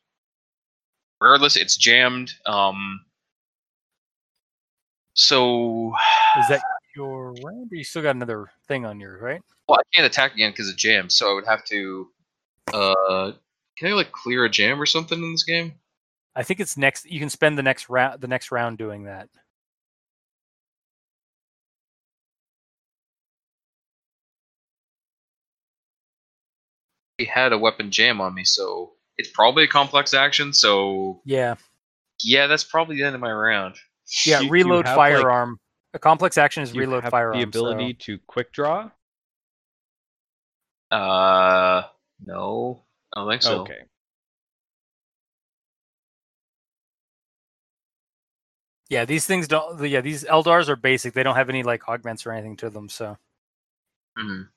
Regardless, 1.21 1.57
it's 1.57 1.77
jammed. 1.77 2.33
Um. 2.47 3.01
So, 5.19 5.93
Is 6.39 6.49
that 6.49 6.63
your 6.97 7.33
round? 7.33 7.73
Or 7.73 7.75
you 7.77 7.83
still 7.83 8.03
got 8.03 8.15
another 8.15 8.47
thing 8.69 8.87
on 8.87 9.01
yours, 9.01 9.21
right? 9.21 9.43
well, 9.69 9.79
I 9.81 9.83
can't 9.93 10.07
attack 10.07 10.35
again 10.35 10.53
because 10.53 10.69
it 10.69 10.77
jammed. 10.77 11.11
So 11.13 11.31
I 11.31 11.35
would 11.35 11.47
have 11.47 11.65
to. 11.67 12.09
Uh, 12.73 13.33
can 13.77 13.89
I 13.89 13.93
like 13.95 14.13
clear 14.13 14.45
a 14.45 14.49
jam 14.49 14.81
or 14.81 14.87
something 14.87 15.19
in 15.21 15.33
this 15.33 15.43
game? 15.43 15.75
I 16.37 16.45
think 16.45 16.61
it's 16.61 16.77
next. 16.77 17.11
You 17.11 17.19
can 17.19 17.31
spend 17.31 17.59
the 17.59 17.63
next 17.65 17.89
round 17.91 18.21
the 18.21 18.29
next 18.29 18.53
round 18.53 18.79
doing 18.79 19.05
that. 19.05 19.29
He 27.19 27.25
had 27.25 27.53
a 27.53 27.59
weapon 27.59 27.91
jam 27.91 28.21
on 28.21 28.35
me, 28.35 28.45
so 28.45 28.93
it's 29.17 29.31
probably 29.31 29.65
a 29.65 29.69
complex 29.69 30.15
action. 30.15 30.53
So 30.53 31.21
Yeah. 31.25 31.57
yeah, 32.23 32.47
that's 32.47 32.65
probably 32.65 32.97
the 32.97 33.03
end 33.05 33.17
of 33.17 33.21
my 33.21 33.33
round. 33.33 33.77
Yeah, 34.25 34.41
You- 34.41 34.47
you 34.47 34.51
reload 34.53 34.87
have, 34.87 34.97
like- 34.97 35.15
firearm. 35.15 35.61
a 35.95 35.99
complex 35.99 36.39
action 36.39 36.63
is 36.63 36.75
You 36.75 36.81
reload 36.81 37.03
have 37.05 37.11
firearm. 37.11 37.35
the 37.39 37.41
so- 37.53 37.67
ability 37.67 37.95
to 37.95 38.19
quick 38.27 38.53
draw. 38.53 38.91
Uh, 40.91 41.83
no, 42.25 42.85
I 43.15 43.21
don't 43.21 43.31
think 43.31 43.43
so. 43.43 43.61
Okay. 43.63 43.85
Yeah, 48.89 49.05
these 49.05 49.27
things 49.27 49.49
don't. 49.49 49.87
Yeah, 49.87 50.01
these 50.01 50.25
Eldars 50.25 50.69
are 50.69 50.77
basic. 50.77 51.13
They 51.13 51.23
don't 51.23 51.37
have 51.37 51.51
any 51.51 51.63
like 51.63 51.89
augments 51.89 52.25
or 52.27 52.33
anything 52.33 52.57
to 52.59 52.71
them. 52.71 52.89
So 52.89 53.19
Mhm. 54.17 54.49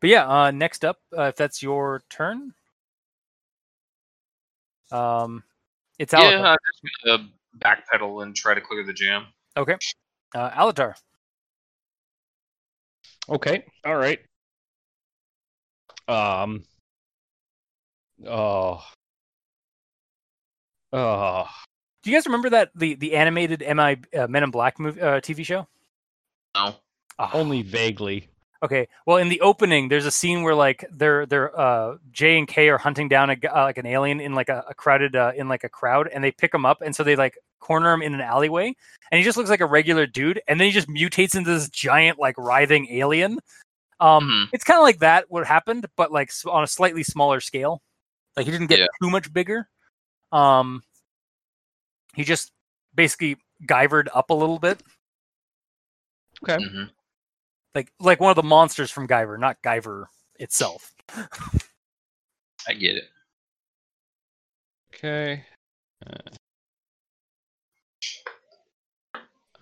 But 0.00 0.10
yeah, 0.10 0.28
uh, 0.28 0.50
next 0.50 0.84
up, 0.84 0.98
uh, 1.16 1.22
if 1.24 1.36
that's 1.36 1.62
your 1.62 2.02
turn, 2.10 2.54
um, 4.94 5.42
it's 5.98 6.12
Yeah, 6.12 6.20
Alatar. 6.20 6.46
I'm 6.46 6.56
just 6.82 7.04
gonna 7.04 7.28
backpedal 7.58 8.22
and 8.22 8.34
try 8.34 8.54
to 8.54 8.60
clear 8.60 8.84
the 8.84 8.92
jam. 8.92 9.26
Okay, 9.56 9.76
uh, 10.34 10.50
Alatar. 10.50 10.94
Okay. 13.28 13.64
All 13.84 13.96
right. 13.96 14.20
Um. 16.08 16.64
Oh. 18.26 18.84
Oh. 20.92 21.46
Do 22.02 22.10
you 22.10 22.16
guys 22.16 22.26
remember 22.26 22.50
that 22.50 22.70
the 22.74 22.94
the 22.94 23.14
animated 23.16 23.60
MI 23.60 23.96
uh, 24.16 24.26
Men 24.28 24.42
in 24.42 24.50
Black 24.50 24.78
movie 24.78 25.00
uh, 25.00 25.20
TV 25.20 25.44
show? 25.44 25.66
No. 26.54 26.76
Ah, 27.18 27.30
Only 27.32 27.62
vaguely. 27.62 28.28
Okay. 28.64 28.88
Well, 29.04 29.18
in 29.18 29.28
the 29.28 29.42
opening, 29.42 29.88
there's 29.88 30.06
a 30.06 30.10
scene 30.10 30.42
where 30.42 30.54
like 30.54 30.86
they're 30.90 31.26
they're 31.26 31.58
uh, 31.58 31.98
J 32.12 32.38
and 32.38 32.48
K 32.48 32.70
are 32.70 32.78
hunting 32.78 33.08
down 33.08 33.28
a, 33.28 33.36
g- 33.36 33.46
uh, 33.46 33.62
like 33.64 33.76
an 33.76 33.84
alien 33.84 34.20
in 34.20 34.34
like 34.34 34.48
a, 34.48 34.64
a 34.70 34.74
crowded 34.74 35.14
uh, 35.14 35.32
in 35.36 35.48
like 35.48 35.64
a 35.64 35.68
crowd, 35.68 36.08
and 36.08 36.24
they 36.24 36.30
pick 36.32 36.54
him 36.54 36.64
up, 36.64 36.80
and 36.80 36.96
so 36.96 37.04
they 37.04 37.14
like 37.14 37.36
corner 37.60 37.92
him 37.92 38.00
in 38.00 38.14
an 38.14 38.22
alleyway, 38.22 38.74
and 39.12 39.18
he 39.18 39.22
just 39.24 39.36
looks 39.36 39.50
like 39.50 39.60
a 39.60 39.66
regular 39.66 40.06
dude, 40.06 40.40
and 40.48 40.58
then 40.58 40.66
he 40.66 40.72
just 40.72 40.88
mutates 40.88 41.34
into 41.34 41.50
this 41.50 41.68
giant 41.68 42.18
like 42.18 42.38
writhing 42.38 42.88
alien. 42.90 43.38
Um, 44.00 44.28
Mhm. 44.28 44.48
it's 44.54 44.64
kind 44.64 44.78
of 44.78 44.82
like 44.82 45.00
that 45.00 45.26
what 45.28 45.46
happened, 45.46 45.86
but 45.96 46.10
like 46.10 46.30
on 46.46 46.64
a 46.64 46.66
slightly 46.66 47.02
smaller 47.02 47.40
scale. 47.40 47.82
Like 48.36 48.46
he 48.46 48.52
didn't 48.52 48.68
get 48.68 48.78
Yeah. 48.78 48.86
too 49.02 49.10
much 49.10 49.30
bigger. 49.32 49.68
Um, 50.32 50.82
he 52.14 52.24
just 52.24 52.50
basically 52.94 53.36
Guyvered 53.66 54.08
up 54.14 54.30
a 54.30 54.34
little 54.34 54.58
bit. 54.58 54.82
Okay. 56.42 56.56
Mhm. 56.56 56.90
Like 57.74 57.92
like 58.00 58.20
one 58.20 58.30
of 58.30 58.36
the 58.36 58.42
monsters 58.42 58.90
from 58.90 59.08
Guyver, 59.08 59.38
not 59.38 59.62
Guyver 59.62 60.06
itself. 60.36 60.92
I 62.68 62.74
get 62.74 62.96
it. 62.96 63.04
Okay. 64.94 65.44
Uh, 66.06 66.30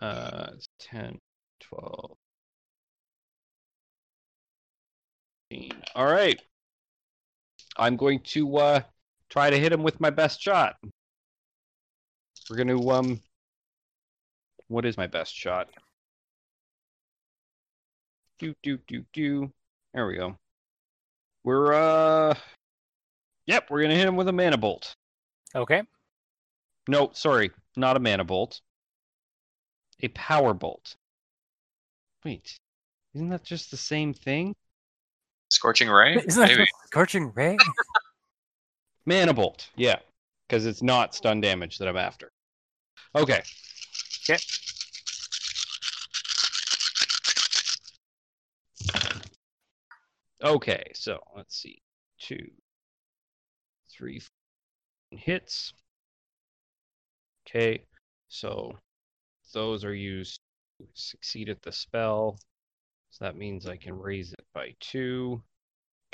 uh, 0.00 0.50
it's 0.54 0.68
10, 0.80 1.18
12. 1.60 2.16
15. 5.50 5.82
All 5.94 6.06
right. 6.06 6.40
I'm 7.76 7.96
going 7.96 8.20
to 8.20 8.56
uh, 8.58 8.80
try 9.30 9.50
to 9.50 9.58
hit 9.58 9.72
him 9.72 9.82
with 9.82 10.00
my 10.00 10.10
best 10.10 10.40
shot. 10.40 10.76
We're 12.50 12.56
going 12.56 12.68
to, 12.68 12.90
um, 12.90 13.20
what 14.68 14.84
is 14.84 14.96
my 14.96 15.06
best 15.06 15.34
shot? 15.34 15.68
Do, 18.42 18.52
do, 18.64 18.76
do, 18.88 19.04
do. 19.12 19.52
There 19.94 20.04
we 20.04 20.16
go. 20.16 20.36
We're, 21.44 21.74
uh, 21.74 22.34
yep, 23.46 23.70
we're 23.70 23.78
going 23.78 23.92
to 23.92 23.96
hit 23.96 24.08
him 24.08 24.16
with 24.16 24.26
a 24.26 24.32
mana 24.32 24.58
bolt. 24.58 24.96
Okay. 25.54 25.84
No, 26.88 27.10
sorry, 27.12 27.52
not 27.76 27.96
a 27.96 28.00
mana 28.00 28.24
bolt. 28.24 28.60
A 30.00 30.08
power 30.08 30.54
bolt. 30.54 30.96
Wait, 32.24 32.58
isn't 33.14 33.28
that 33.28 33.44
just 33.44 33.70
the 33.70 33.76
same 33.76 34.12
thing? 34.12 34.56
Scorching 35.52 35.88
ray? 35.88 36.16
Isn't 36.26 36.40
that 36.40 36.48
Maybe. 36.48 36.62
just 36.62 36.86
scorching 36.86 37.30
ray? 37.36 37.56
Mana 39.06 39.34
bolt, 39.34 39.68
yeah, 39.76 40.00
because 40.48 40.66
it's 40.66 40.82
not 40.82 41.14
stun 41.14 41.40
damage 41.40 41.78
that 41.78 41.86
I'm 41.86 41.96
after. 41.96 42.32
Okay. 43.14 43.42
Okay. 44.24 44.40
Okay, 50.42 50.82
so 50.94 51.20
let's 51.36 51.56
see. 51.56 51.80
Two, 52.18 52.50
three 53.90 54.18
four 54.18 54.28
hits. 55.18 55.72
Okay, 57.46 57.84
so 58.28 58.72
those 59.52 59.84
are 59.84 59.94
used 59.94 60.40
to 60.80 60.86
succeed 60.94 61.48
at 61.48 61.62
the 61.62 61.70
spell. 61.70 62.38
So 63.10 63.24
that 63.24 63.36
means 63.36 63.66
I 63.66 63.76
can 63.76 63.94
raise 63.94 64.32
it 64.32 64.44
by 64.54 64.74
two. 64.80 65.42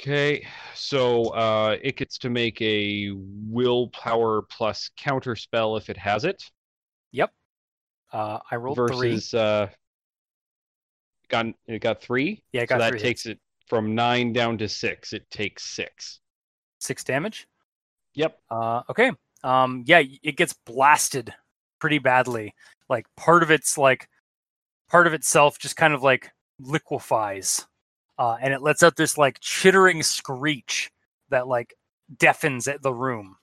Okay, 0.00 0.46
so 0.74 1.28
uh, 1.28 1.76
it 1.82 1.96
gets 1.96 2.18
to 2.18 2.30
make 2.30 2.60
a 2.60 3.12
willpower 3.14 4.42
plus 4.42 4.90
counter 4.96 5.36
spell 5.36 5.76
if 5.76 5.88
it 5.88 5.96
has 5.96 6.24
it. 6.24 6.42
Yep. 7.12 7.30
Uh, 8.12 8.38
I 8.50 8.56
rolled 8.56 8.76
three. 8.76 8.86
versus 9.12 9.32
uh, 9.32 9.68
got 11.28 11.46
it 11.66 11.80
got 11.80 12.00
three. 12.00 12.42
Yeah, 12.52 12.62
I 12.62 12.64
so 12.64 12.68
got 12.68 12.78
that 12.78 12.90
three 12.90 13.00
takes 13.00 13.26
it 13.26 13.38
from 13.68 13.94
nine 13.94 14.32
down 14.32 14.58
to 14.58 14.68
six. 14.68 15.12
It 15.12 15.30
takes 15.30 15.64
six. 15.64 16.20
Six 16.80 17.04
damage. 17.04 17.46
Yep. 18.14 18.38
Uh, 18.50 18.82
okay. 18.90 19.12
Um, 19.44 19.84
yeah, 19.86 20.02
it 20.22 20.36
gets 20.36 20.52
blasted 20.52 21.32
pretty 21.78 21.98
badly. 21.98 22.54
Like 22.88 23.06
part 23.16 23.42
of 23.42 23.50
it's 23.50 23.78
like 23.78 24.08
part 24.90 25.06
of 25.06 25.14
itself 25.14 25.58
just 25.58 25.76
kind 25.76 25.94
of 25.94 26.02
like 26.02 26.30
liquefies, 26.58 27.66
uh, 28.18 28.36
and 28.40 28.52
it 28.52 28.62
lets 28.62 28.82
out 28.82 28.96
this 28.96 29.18
like 29.18 29.38
chittering 29.40 30.02
screech 30.02 30.90
that 31.28 31.46
like 31.46 31.74
deafens 32.16 32.66
at 32.66 32.82
the 32.82 32.92
room. 32.92 33.36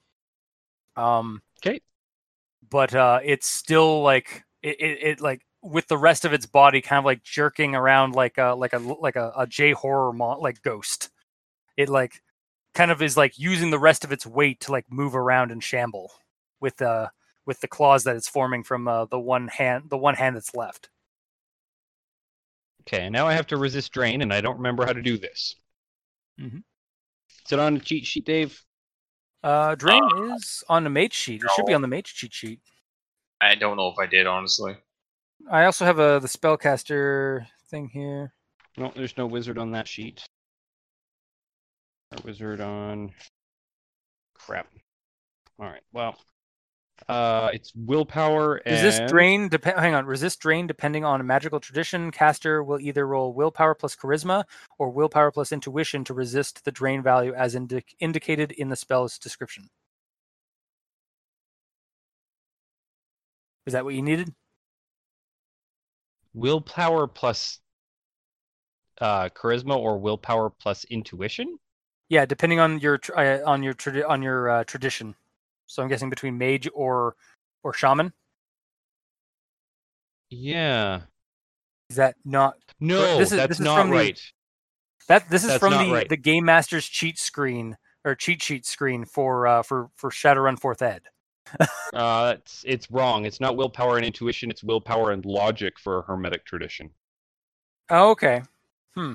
Um, 0.95 1.41
'Kay. 1.61 1.81
But 2.69 2.95
uh, 2.95 3.19
it's 3.23 3.47
still 3.47 4.01
like 4.01 4.43
it, 4.63 4.81
it, 4.81 5.03
it 5.03 5.21
like 5.21 5.44
with 5.65 5.87
the 5.87 5.97
rest 5.97 6.25
of 6.25 6.33
its 6.33 6.45
body 6.45 6.81
kind 6.81 6.99
of 6.99 7.05
like 7.05 7.23
jerking 7.23 7.75
around 7.75 8.13
like 8.13 8.37
a 8.37 8.53
like 8.53 8.73
a 8.73 8.77
like 8.77 9.15
a, 9.15 9.31
a 9.35 9.47
J 9.47 9.71
horror 9.71 10.13
mon- 10.13 10.39
like 10.39 10.61
ghost. 10.61 11.09
It 11.75 11.89
like 11.89 12.21
kind 12.73 12.91
of 12.91 13.01
is 13.01 13.17
like 13.17 13.37
using 13.39 13.71
the 13.71 13.79
rest 13.79 14.03
of 14.03 14.11
its 14.11 14.25
weight 14.25 14.61
to 14.61 14.71
like 14.71 14.85
move 14.91 15.15
around 15.15 15.51
and 15.51 15.63
shamble 15.63 16.11
with 16.61 16.81
uh 16.81 17.09
with 17.45 17.59
the 17.61 17.67
claws 17.67 18.03
that 18.03 18.15
it's 18.15 18.29
forming 18.29 18.63
from 18.63 18.87
uh, 18.87 19.05
the 19.05 19.19
one 19.19 19.47
hand 19.47 19.89
the 19.89 19.97
one 19.97 20.15
hand 20.15 20.35
that's 20.35 20.55
left. 20.55 20.89
Okay. 22.87 23.09
Now 23.09 23.27
I 23.27 23.33
have 23.33 23.47
to 23.47 23.57
resist 23.57 23.91
drain, 23.91 24.21
and 24.21 24.33
I 24.33 24.41
don't 24.41 24.57
remember 24.57 24.85
how 24.85 24.93
to 24.93 25.01
do 25.01 25.17
this. 25.17 25.55
Mm-hmm. 26.39 26.57
Is 26.57 27.51
it 27.51 27.59
on 27.59 27.77
a 27.77 27.79
cheat 27.79 28.05
sheet, 28.05 28.25
Dave? 28.25 28.61
Uh, 29.43 29.75
drain 29.75 30.03
is 30.35 30.63
on 30.69 30.83
the 30.83 30.89
mage 30.89 31.13
sheet. 31.13 31.43
It 31.43 31.49
should 31.55 31.65
be 31.65 31.73
on 31.73 31.81
the 31.81 31.87
mage 31.87 32.13
cheat 32.13 32.33
sheet. 32.33 32.59
I 33.41 33.55
don't 33.55 33.77
know 33.77 33.89
if 33.89 33.99
I 33.99 34.07
did, 34.07 34.25
honestly. 34.25 34.75
I 35.49 35.65
also 35.65 35.85
have 35.85 35.99
a 35.99 36.19
the 36.21 36.27
spellcaster 36.27 37.45
thing 37.69 37.89
here. 37.89 38.33
No, 38.77 38.91
there's 38.95 39.17
no 39.17 39.27
wizard 39.27 39.57
on 39.57 39.71
that 39.71 39.87
sheet. 39.87 40.23
A 42.11 42.21
wizard 42.23 42.61
on. 42.61 43.11
Crap. 44.33 44.67
All 45.59 45.67
right. 45.67 45.81
Well, 45.93 46.17
uh, 47.07 47.49
it's 47.53 47.71
willpower 47.75 48.55
and 48.65 48.75
Resist 48.75 49.07
drain 49.07 49.47
depend. 49.49 49.79
Hang 49.79 49.93
on. 49.93 50.05
Resist 50.05 50.39
drain 50.39 50.67
depending 50.67 51.05
on 51.05 51.21
a 51.21 51.23
magical 51.23 51.59
tradition. 51.59 52.11
Caster 52.11 52.63
will 52.63 52.79
either 52.79 53.07
roll 53.07 53.33
willpower 53.33 53.75
plus 53.75 53.95
charisma 53.95 54.43
or 54.77 54.89
willpower 54.89 55.31
plus 55.31 55.51
intuition 55.51 56.03
to 56.05 56.13
resist 56.13 56.65
the 56.65 56.71
drain 56.71 57.03
value 57.03 57.33
as 57.33 57.55
indi- 57.55 57.83
indicated 57.99 58.51
in 58.51 58.69
the 58.69 58.75
spell's 58.75 59.17
description. 59.19 59.69
Is 63.65 63.73
that 63.73 63.85
what 63.85 63.93
you 63.95 64.01
needed? 64.01 64.33
Willpower 66.35 67.07
plus 67.07 67.59
uh, 69.01 69.29
charisma 69.29 69.75
or 69.75 69.97
willpower 69.97 70.51
plus 70.51 70.83
intuition. 70.85 71.57
Yeah, 72.09 72.25
depending 72.27 72.59
on 72.59 72.79
your 72.79 72.99
uh, 73.17 73.39
on 73.45 73.63
your 73.63 73.73
tradi- 73.73 74.07
on 74.07 74.21
your 74.21 74.49
uh, 74.49 74.63
tradition. 74.65 75.15
So 75.65 75.81
I'm 75.81 75.89
guessing 75.89 76.11
between 76.11 76.37
mage 76.37 76.69
or 76.75 77.15
or 77.63 77.73
shaman. 77.73 78.13
Yeah. 80.29 81.01
Is 81.89 81.95
that 81.97 82.15
not 82.25 82.55
No, 82.79 83.17
this 83.17 83.31
is- 83.31 83.37
that's 83.37 83.47
this 83.49 83.59
is 83.59 83.65
not 83.65 83.81
from 83.81 83.91
the- 83.91 84.15
that? 85.07 85.29
This 85.29 85.43
is 85.43 85.49
That's 85.49 85.59
from 85.59 85.73
the 85.73 85.93
right. 85.93 86.09
the 86.09 86.17
game 86.17 86.45
master's 86.45 86.87
cheat 86.87 87.19
screen 87.19 87.77
or 88.03 88.15
cheat 88.15 88.41
sheet 88.41 88.65
screen 88.65 89.05
for 89.05 89.45
uh, 89.47 89.61
for 89.63 89.89
for 89.95 90.09
Shadowrun 90.09 90.59
Fourth 90.59 90.81
Ed. 90.81 91.03
Uh, 91.93 92.35
it's 92.37 92.63
it's 92.67 92.91
wrong. 92.91 93.25
It's 93.25 93.39
not 93.39 93.55
willpower 93.55 93.95
and 93.97 94.05
intuition. 94.05 94.49
It's 94.49 94.63
willpower 94.63 95.11
and 95.11 95.23
logic 95.23 95.79
for 95.79 95.99
a 95.99 96.01
hermetic 96.01 96.43
tradition. 96.45 96.89
Oh, 97.89 98.11
okay. 98.11 98.41
Hmm. 98.95 99.13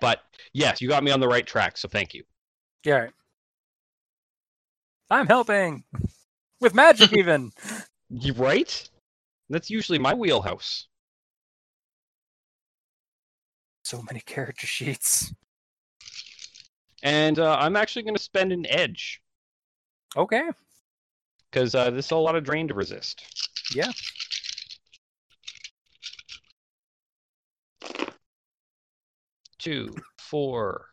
But 0.00 0.20
yes, 0.52 0.82
you 0.82 0.88
got 0.88 1.02
me 1.04 1.12
on 1.12 1.20
the 1.20 1.28
right 1.28 1.46
track. 1.46 1.78
So 1.78 1.88
thank 1.88 2.12
you. 2.12 2.24
Yeah. 2.84 2.94
right. 2.96 3.12
I'm 5.10 5.26
helping 5.26 5.84
with 6.60 6.74
magic 6.74 7.12
even. 7.16 7.52
You 8.10 8.34
right? 8.34 8.88
That's 9.48 9.70
usually 9.70 9.98
my 9.98 10.14
wheelhouse. 10.14 10.88
so 13.82 14.02
many 14.02 14.20
character 14.20 14.66
sheets. 14.66 15.32
And 17.02 17.38
uh, 17.38 17.56
I'm 17.60 17.76
actually 17.76 18.02
going 18.02 18.16
to 18.16 18.22
spend 18.22 18.50
an 18.50 18.64
edge 18.66 19.20
Okay. 20.16 20.42
Because 21.54 21.74
uh, 21.76 21.88
this 21.90 22.06
is 22.06 22.10
a 22.10 22.16
lot 22.16 22.34
of 22.34 22.42
drain 22.42 22.66
to 22.66 22.74
resist. 22.74 23.22
Yeah. 23.72 23.92
Two, 29.58 29.94
four, 30.18 30.86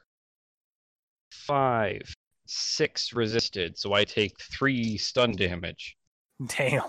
five, 1.31 2.01
six 2.45 3.11
resisted. 3.11 3.77
So 3.77 3.93
I 3.93 4.03
take 4.03 4.39
three 4.39 4.97
stun 4.97 5.31
damage. 5.35 5.97
Damn. 6.45 6.83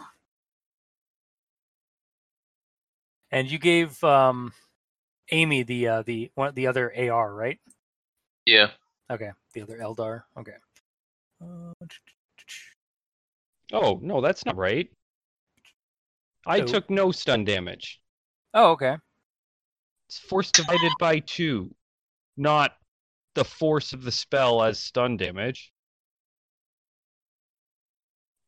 And 3.31 3.51
you 3.51 3.59
gave 3.59 4.05
um 4.05 4.53
Amy 5.31 5.63
the 5.63 5.89
uh 5.89 6.03
the 6.03 6.31
one 6.35 6.55
the 6.55 6.67
other 6.67 6.93
AR, 6.95 7.35
right? 7.35 7.59
Yeah. 8.45 8.69
Okay. 9.11 9.31
The 9.55 9.63
other 9.63 9.79
Eldar. 9.79 10.25
Okay. 10.39 10.53
Uh, 11.43 11.73
Oh 13.73 13.99
no, 14.03 14.21
that's 14.21 14.45
not 14.45 14.57
right. 14.57 14.89
I 16.47 16.61
took 16.61 16.91
no 16.91 17.13
stun 17.13 17.45
damage. 17.45 18.01
Oh, 18.53 18.73
okay. 18.73 18.97
It's 20.09 20.19
force 20.19 20.51
divided 20.51 20.93
by 20.99 21.21
two, 21.21 21.75
not 22.37 22.73
the 23.35 23.45
force 23.45 23.93
of 23.93 24.03
the 24.03 24.13
spell 24.13 24.63
as 24.63 24.79
stun 24.79 25.17
damage. 25.17 25.73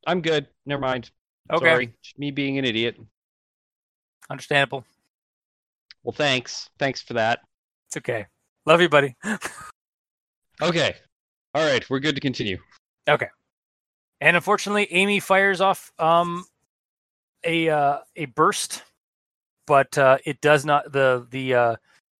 I'm 0.07 0.21
good. 0.21 0.49
Never 0.67 0.83
mind. 0.83 1.11
Okay. 1.51 1.65
Sorry. 1.67 1.95
Me 2.19 2.31
being 2.31 2.59
an 2.59 2.65
idiot. 2.65 2.97
Understandable. 4.29 4.85
Well, 6.03 6.13
thanks. 6.13 6.69
Thanks 6.79 7.01
for 7.01 7.15
that. 7.15 7.41
It's 7.89 7.97
okay. 7.97 8.27
Love 8.67 8.81
you, 8.81 8.89
buddy. 8.89 9.17
Okay. 10.63 10.95
All 11.53 11.67
right. 11.67 11.85
We're 11.91 11.99
good 11.99 12.15
to 12.15 12.21
continue. 12.21 12.59
And 14.25 14.37
unfortunately, 14.37 14.89
Amy 14.91 15.21
fires 15.21 15.61
off 15.61 15.93
um, 15.99 16.47
a 17.45 17.69
uh, 17.69 17.99
a 18.17 18.25
burst, 18.25 18.83
but 19.67 19.99
uh, 19.99 20.17
it 20.25 20.41
does 20.41 20.65
not. 20.65 20.91
the 20.93 21.27
the 21.31 21.53
uh, 21.55 21.77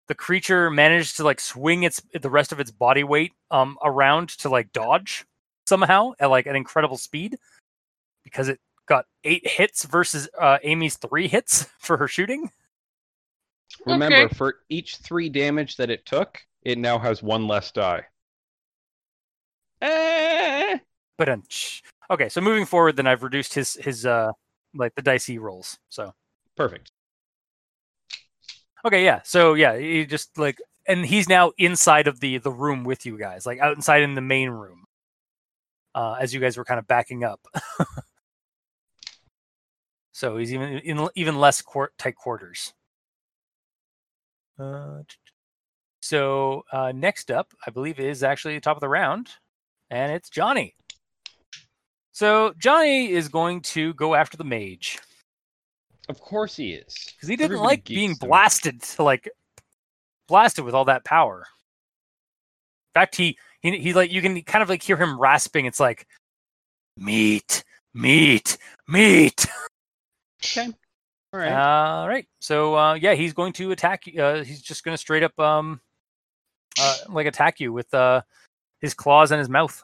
The 0.09 0.15
creature 0.15 0.71
managed 0.71 1.17
to 1.17 1.25
like 1.25 1.41
swing 1.41 1.85
its 1.85 2.03
the 2.13 2.29
rest 2.29 2.53
of 2.53 2.61
its 2.61 2.71
body 2.71 3.05
weight 3.05 3.33
um, 3.51 3.79
around 3.83 4.29
to 4.41 4.51
like 4.51 4.71
dodge 4.73 5.25
somehow 5.67 6.13
at 6.21 6.29
like 6.29 6.45
an 6.45 6.57
incredible 6.57 6.99
speed 6.99 7.39
because 8.23 8.51
it 8.51 8.61
got 8.85 9.07
eight 9.25 9.49
hits 9.49 9.87
versus 9.87 10.29
uh, 10.39 10.59
Amy's 10.63 10.99
three 10.99 11.27
hits 11.27 11.65
for 11.79 11.97
her 11.97 12.07
shooting. 12.07 12.51
Remember, 13.87 14.25
Okay. 14.25 14.35
for 14.35 14.57
each 14.69 14.99
three 14.99 15.31
damage 15.31 15.79
that 15.79 15.89
it 15.89 16.05
took, 16.05 16.39
it 16.65 16.77
now 16.77 16.99
has 16.99 17.23
one 17.23 17.49
less 17.49 17.73
die. 17.73 18.03
Eh. 19.81 20.79
But 21.17 21.29
um, 21.29 21.45
okay, 22.11 22.29
so 22.29 22.41
moving 22.41 22.67
forward, 22.67 22.97
then 22.97 23.07
I've 23.07 23.23
reduced 23.23 23.55
his 23.55 23.75
his 23.75 24.07
uh 24.07 24.33
like 24.75 24.95
the 24.95 25.03
dicey 25.03 25.39
rolls. 25.39 25.79
So 25.89 26.13
Perfect. 26.57 26.93
Okay, 28.85 29.05
yeah. 29.05 29.21
So 29.25 29.55
yeah, 29.55 29.77
he 29.77 30.05
just 30.07 30.37
like 30.39 30.59
and 30.87 31.05
he's 31.05 31.29
now 31.29 31.53
inside 31.59 32.07
of 32.07 32.21
the 32.21 32.39
the 32.39 32.51
room 32.53 32.85
with 32.85 33.07
you 33.07 33.19
guys, 33.19 33.47
like 33.47 33.59
outside 33.59 34.03
in 34.03 34.15
the 34.15 34.21
main 34.21 34.51
room. 34.51 34.85
Uh 35.95 36.17
as 36.21 36.35
you 36.35 36.41
guys 36.41 36.57
were 36.57 36.65
kind 36.65 36.79
of 36.79 36.87
backing 36.87 37.25
up. 37.25 37.41
so 40.13 40.37
he's 40.37 40.53
even 40.53 40.79
in 40.79 41.09
even 41.15 41.39
less 41.39 41.63
quar 41.63 41.91
tight 41.99 42.17
quarters. 42.17 42.75
Uh, 44.59 45.03
so 46.01 46.65
uh 46.71 46.93
next 46.95 47.31
up, 47.31 47.53
I 47.67 47.71
believe 47.71 47.99
is 47.99 48.23
actually 48.23 48.55
the 48.55 48.61
top 48.61 48.77
of 48.77 48.81
the 48.81 48.89
round 48.89 49.31
and 49.91 50.13
it's 50.13 50.29
Johnny. 50.31 50.77
So 52.15 52.55
Johnny 52.59 53.11
is 53.11 53.29
going 53.29 53.61
to 53.63 53.93
go 53.95 54.15
after 54.15 54.37
the 54.37 54.45
mage 54.45 54.99
Of 56.09 56.21
course 56.21 56.55
he 56.57 56.73
is. 56.73 56.95
because 57.17 57.29
he 57.29 57.35
didn't 57.37 57.57
Everybody 57.57 57.67
like 57.67 57.85
being 57.85 58.15
to- 58.15 58.27
blasted 58.27 58.81
to 58.83 59.03
like 59.11 59.29
blasted 60.29 60.65
with 60.65 60.75
all 60.75 60.85
that 60.87 61.05
power. 61.05 61.45
In 62.95 63.01
fact, 63.01 63.17
he 63.17 63.37
he 63.63 63.77
he 63.79 63.93
like 63.93 64.13
you 64.13 64.23
can 64.23 64.41
kind 64.43 64.63
of 64.63 64.69
like 64.69 64.83
hear 64.83 64.97
him 64.97 65.21
rasping. 65.21 65.67
It's 65.67 65.81
like 65.81 66.07
meat, 66.97 67.65
meat, 67.93 68.57
meat. 68.89 69.47
Okay. 70.45 70.67
All 71.33 71.41
right. 71.41 71.53
All 71.53 72.07
right. 72.07 72.27
So 72.43 72.77
uh, 72.77 72.95
yeah, 72.95 73.15
he's 73.15 73.33
going 73.33 73.55
to 73.55 73.71
attack 73.73 74.07
you. 74.07 74.23
Uh, 74.23 74.45
he's 74.45 74.61
just 74.61 74.85
going 74.85 74.93
to 74.93 74.99
straight 74.99 75.23
up 75.23 75.37
um 75.41 75.81
uh, 76.79 76.97
like 77.09 77.27
attack 77.27 77.61
you 77.61 77.73
with 77.73 77.93
uh 77.95 78.21
his 78.83 78.93
claws 78.93 79.31
and 79.33 79.39
his 79.39 79.49
mouth. 79.49 79.83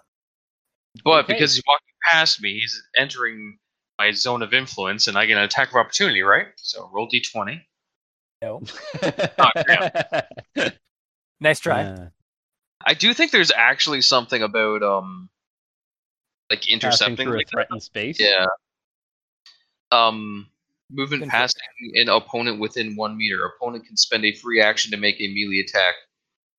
But 1.02 1.24
Okay. 1.24 1.32
because 1.32 1.54
he's 1.54 1.62
walking 1.66 1.89
past 2.08 2.40
me, 2.42 2.54
he's 2.60 2.82
entering 2.96 3.58
my 3.98 4.10
zone 4.12 4.42
of 4.42 4.52
influence, 4.54 5.06
and 5.08 5.16
I 5.18 5.26
get 5.26 5.36
an 5.36 5.42
attack 5.44 5.68
of 5.70 5.74
opportunity, 5.76 6.22
right? 6.22 6.46
So 6.56 6.90
roll 6.92 7.08
d20. 7.08 7.60
No, 8.42 8.62
Oh, 9.38 9.50
nice 11.40 11.60
try. 11.60 11.82
Uh, 11.82 12.08
I 12.84 12.94
do 12.94 13.12
think 13.12 13.30
there's 13.32 13.52
actually 13.54 14.00
something 14.00 14.42
about 14.42 14.82
um, 14.82 15.28
like 16.48 16.66
intercepting. 16.70 17.16
through 17.16 17.34
a 17.34 17.36
like 17.36 17.46
that. 17.46 17.50
threatened 17.52 17.82
space. 17.82 18.18
Yeah. 18.18 18.46
Um, 19.92 20.46
movement 20.90 21.24
Info- 21.24 21.32
passing 21.36 21.60
an 21.94 22.08
opponent 22.08 22.60
within 22.60 22.96
one 22.96 23.16
meter. 23.18 23.44
Opponent 23.44 23.84
can 23.86 23.96
spend 23.96 24.24
a 24.24 24.32
free 24.32 24.60
action 24.62 24.90
to 24.92 24.96
make 24.96 25.16
a 25.20 25.28
melee 25.28 25.60
attack 25.66 25.94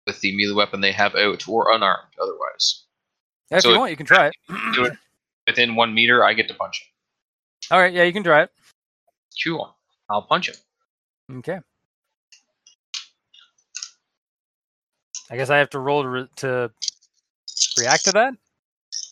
with 0.05 0.19
the 0.21 0.35
melee 0.35 0.53
weapon 0.53 0.81
they 0.81 0.91
have 0.91 1.15
out 1.15 1.47
or 1.47 1.71
unarmed. 1.73 2.13
Otherwise, 2.21 2.83
if 3.49 3.61
so 3.63 3.69
you 3.69 3.75
if- 3.75 3.79
want, 3.79 3.91
you 3.91 3.97
can 3.97 4.05
try 4.05 4.27
it. 4.27 4.33
do 4.75 4.85
it 4.85 4.93
within 5.51 5.75
one 5.75 5.93
meter. 5.93 6.23
I 6.23 6.33
get 6.33 6.47
to 6.47 6.53
punch 6.53 6.81
him. 6.81 7.75
All 7.75 7.81
right. 7.81 7.93
Yeah, 7.93 8.03
you 8.03 8.13
can 8.13 8.23
try 8.23 8.43
it. 8.43 8.51
Cool. 9.43 9.75
I'll 10.09 10.21
punch 10.23 10.49
him. 10.49 10.55
Okay. 11.39 11.59
I 15.29 15.37
guess 15.37 15.49
I 15.49 15.57
have 15.57 15.69
to 15.71 15.79
roll 15.79 16.03
to, 16.03 16.09
re- 16.09 16.27
to 16.37 16.71
react 17.79 18.05
to 18.05 18.11
that. 18.11 18.33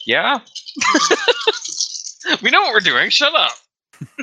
Yeah. 0.05 0.39
we 2.41 2.49
know 2.49 2.61
what 2.61 2.73
we're 2.73 2.79
doing. 2.81 3.09
Shut 3.09 3.33
up. 3.35 3.51
Hit 3.99 4.17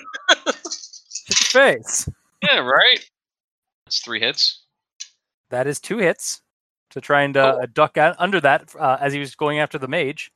the 1.29 1.35
face. 1.51 2.09
Yeah, 2.43 2.59
right. 2.59 3.09
That's 3.87 4.01
three 4.01 4.21
hits. 4.21 4.63
That 5.51 5.67
is 5.67 5.81
two 5.81 5.99
hits 5.99 6.43
to 6.91 7.01
try 7.01 7.23
and 7.23 7.37
uh, 7.37 7.59
Oh. 7.63 7.67
duck 7.67 7.97
out 7.97 8.17
under 8.19 8.41
that 8.41 8.75
uh, 8.79 8.99
as 9.01 9.13
he 9.13 9.19
was 9.19 9.35
going 9.35 9.59
after 9.59 9.79
the 9.79 9.89
mage. 9.89 10.31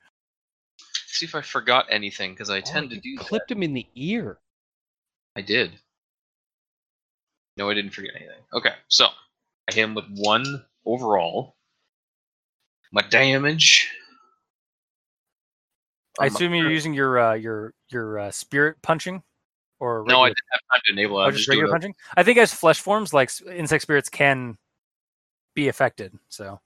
See 1.12 1.26
if 1.26 1.34
I 1.34 1.40
forgot 1.42 1.86
anything 1.90 2.32
because 2.32 2.50
I 2.50 2.58
Oh, 2.58 2.64
tend 2.64 2.90
to 2.90 2.96
you 2.96 3.02
do 3.02 3.16
that. 3.18 3.24
clipped 3.24 3.50
him 3.50 3.62
in 3.62 3.74
the 3.74 3.86
ear. 3.94 4.38
I 5.36 5.42
did. 5.42 5.72
No, 7.56 7.68
I 7.68 7.74
didn't 7.74 7.90
forget 7.92 8.12
anything. 8.14 8.40
Okay, 8.52 8.74
so 8.88 9.06
I 9.68 9.74
hit 9.74 9.82
him 9.84 9.94
with 9.94 10.06
one 10.14 10.64
overall. 10.86 11.56
My 12.92 13.02
damage. 13.02 13.90
I 16.18 16.26
Um, 16.26 16.28
assume 16.28 16.54
you're 16.54 16.70
using 16.70 16.94
your 16.94 17.18
uh, 17.18 17.34
your 17.34 17.74
your 17.88 18.18
uh, 18.18 18.30
spirit 18.30 18.80
punching, 18.82 19.22
or 19.78 20.04
No, 20.06 20.22
I 20.22 20.28
didn't 20.28 20.38
have 20.52 20.60
time 20.72 20.80
to 20.86 20.92
enable 20.92 21.18
it. 21.20 21.24
oh, 21.24 21.26
I'm 21.26 21.32
just 21.32 21.40
just 21.40 21.48
regular 21.50 21.66
doing 21.66 21.70
it. 21.70 21.74
punching. 21.74 21.94
I 22.16 22.22
think 22.22 22.38
as 22.38 22.54
flesh 22.54 22.80
forms, 22.80 23.12
like 23.12 23.30
insect 23.46 23.82
spirits 23.82 24.08
can 24.08 24.58
be 25.54 25.68
affected. 25.68 26.18
So 26.28 26.60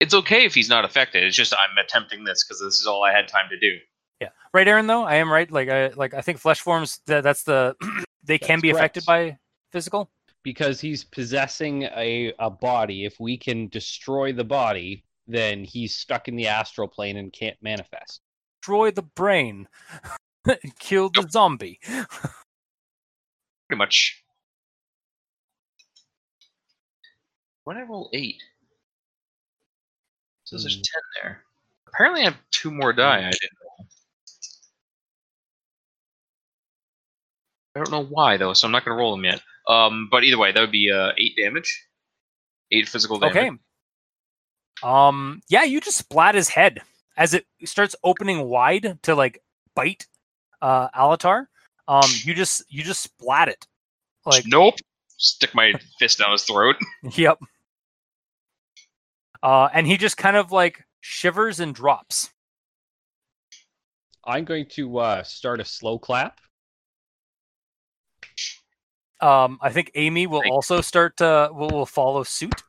It's 0.00 0.14
okay 0.14 0.44
if 0.44 0.54
he's 0.54 0.68
not 0.68 0.84
affected. 0.84 1.22
It's 1.24 1.36
just 1.36 1.54
I'm 1.54 1.78
attempting 1.78 2.24
this 2.24 2.44
because 2.44 2.60
this 2.60 2.80
is 2.80 2.86
all 2.86 3.04
I 3.04 3.12
had 3.12 3.28
time 3.28 3.48
to 3.50 3.58
do. 3.58 3.78
yeah, 4.20 4.28
right, 4.52 4.66
Aaron. 4.68 4.86
Though 4.86 5.04
I 5.04 5.14
am 5.16 5.30
right. 5.32 5.50
Like 5.50 5.68
I 5.68 5.88
like 5.88 6.14
I 6.14 6.20
think 6.20 6.38
flesh 6.38 6.60
forms. 6.60 7.00
That, 7.06 7.22
that's 7.22 7.44
the 7.44 7.74
they 8.24 8.38
can 8.38 8.56
That's 8.56 8.62
be 8.62 8.70
affected 8.70 9.04
by 9.06 9.38
physical. 9.72 10.10
because 10.42 10.80
he's 10.80 11.04
possessing 11.04 11.84
a, 11.84 12.32
a 12.38 12.50
body. 12.50 13.04
If 13.04 13.18
we 13.20 13.36
can 13.38 13.68
destroy 13.68 14.32
the 14.32 14.44
body, 14.44 15.04
then 15.26 15.64
he's 15.64 15.94
stuck 15.96 16.28
in 16.28 16.36
the 16.36 16.48
astral 16.48 16.88
plane 16.88 17.16
and 17.16 17.32
can't 17.32 17.56
manifest. 17.62 18.20
destroy 18.60 18.90
the 18.90 19.02
brain, 19.02 19.68
kill 20.78 21.08
the 21.08 21.26
zombie. 21.30 21.78
Pretty 23.68 23.78
much. 23.78 24.22
When 27.64 27.78
I 27.78 27.82
roll 27.82 28.10
eight, 28.12 28.42
so 30.44 30.56
there's 30.56 30.76
Hmm. 30.76 30.82
ten 30.82 31.02
there. 31.22 31.44
Apparently, 31.88 32.22
I 32.22 32.24
have 32.24 32.36
two 32.50 32.70
more 32.70 32.92
die. 32.92 33.18
I 33.18 33.30
didn't 33.30 33.58
roll. 33.62 33.86
I 37.76 37.80
don't 37.80 37.90
know 37.90 38.04
why 38.04 38.36
though, 38.36 38.52
so 38.52 38.66
I'm 38.66 38.72
not 38.72 38.84
gonna 38.84 38.96
roll 38.96 39.16
them 39.16 39.24
yet. 39.24 39.40
Um, 39.68 40.08
but 40.10 40.24
either 40.24 40.38
way, 40.38 40.52
that 40.52 40.60
would 40.60 40.70
be 40.70 40.90
uh, 40.90 41.12
eight 41.18 41.36
damage, 41.36 41.86
eight 42.70 42.88
physical 42.88 43.18
damage. 43.18 43.36
Okay. 43.36 43.50
Um. 44.82 45.40
Yeah, 45.48 45.64
you 45.64 45.80
just 45.80 45.98
splat 45.98 46.34
his 46.34 46.48
head 46.50 46.82
as 47.16 47.34
it 47.34 47.46
starts 47.64 47.96
opening 48.04 48.44
wide 48.44 48.98
to 49.04 49.14
like 49.14 49.40
bite 49.74 50.06
uh 50.62 50.88
Alatar. 50.90 51.46
Um. 51.88 52.08
You 52.24 52.34
just 52.34 52.64
you 52.68 52.82
just 52.82 53.02
splat 53.02 53.48
it. 53.48 53.66
Like 54.26 54.44
nope. 54.46 54.74
Stick 55.16 55.54
my 55.54 55.72
fist 55.98 56.18
down 56.18 56.32
his 56.32 56.42
throat. 56.42 56.76
yep. 57.12 57.38
Uh, 59.44 59.68
and 59.74 59.86
he 59.86 59.98
just 59.98 60.16
kind 60.16 60.36
of 60.36 60.50
like 60.52 60.82
shivers 61.02 61.60
and 61.60 61.74
drops. 61.74 62.30
I'm 64.24 64.46
going 64.46 64.64
to 64.70 64.96
uh, 64.98 65.22
start 65.22 65.60
a 65.60 65.66
slow 65.66 65.98
clap. 65.98 66.40
Um, 69.20 69.58
I 69.60 69.70
think 69.70 69.90
Amy 69.96 70.26
will 70.26 70.40
Thank- 70.40 70.52
also 70.54 70.80
start 70.80 71.18
to 71.18 71.50
will, 71.52 71.68
will 71.68 71.86
follow 71.86 72.22
suit. 72.22 72.62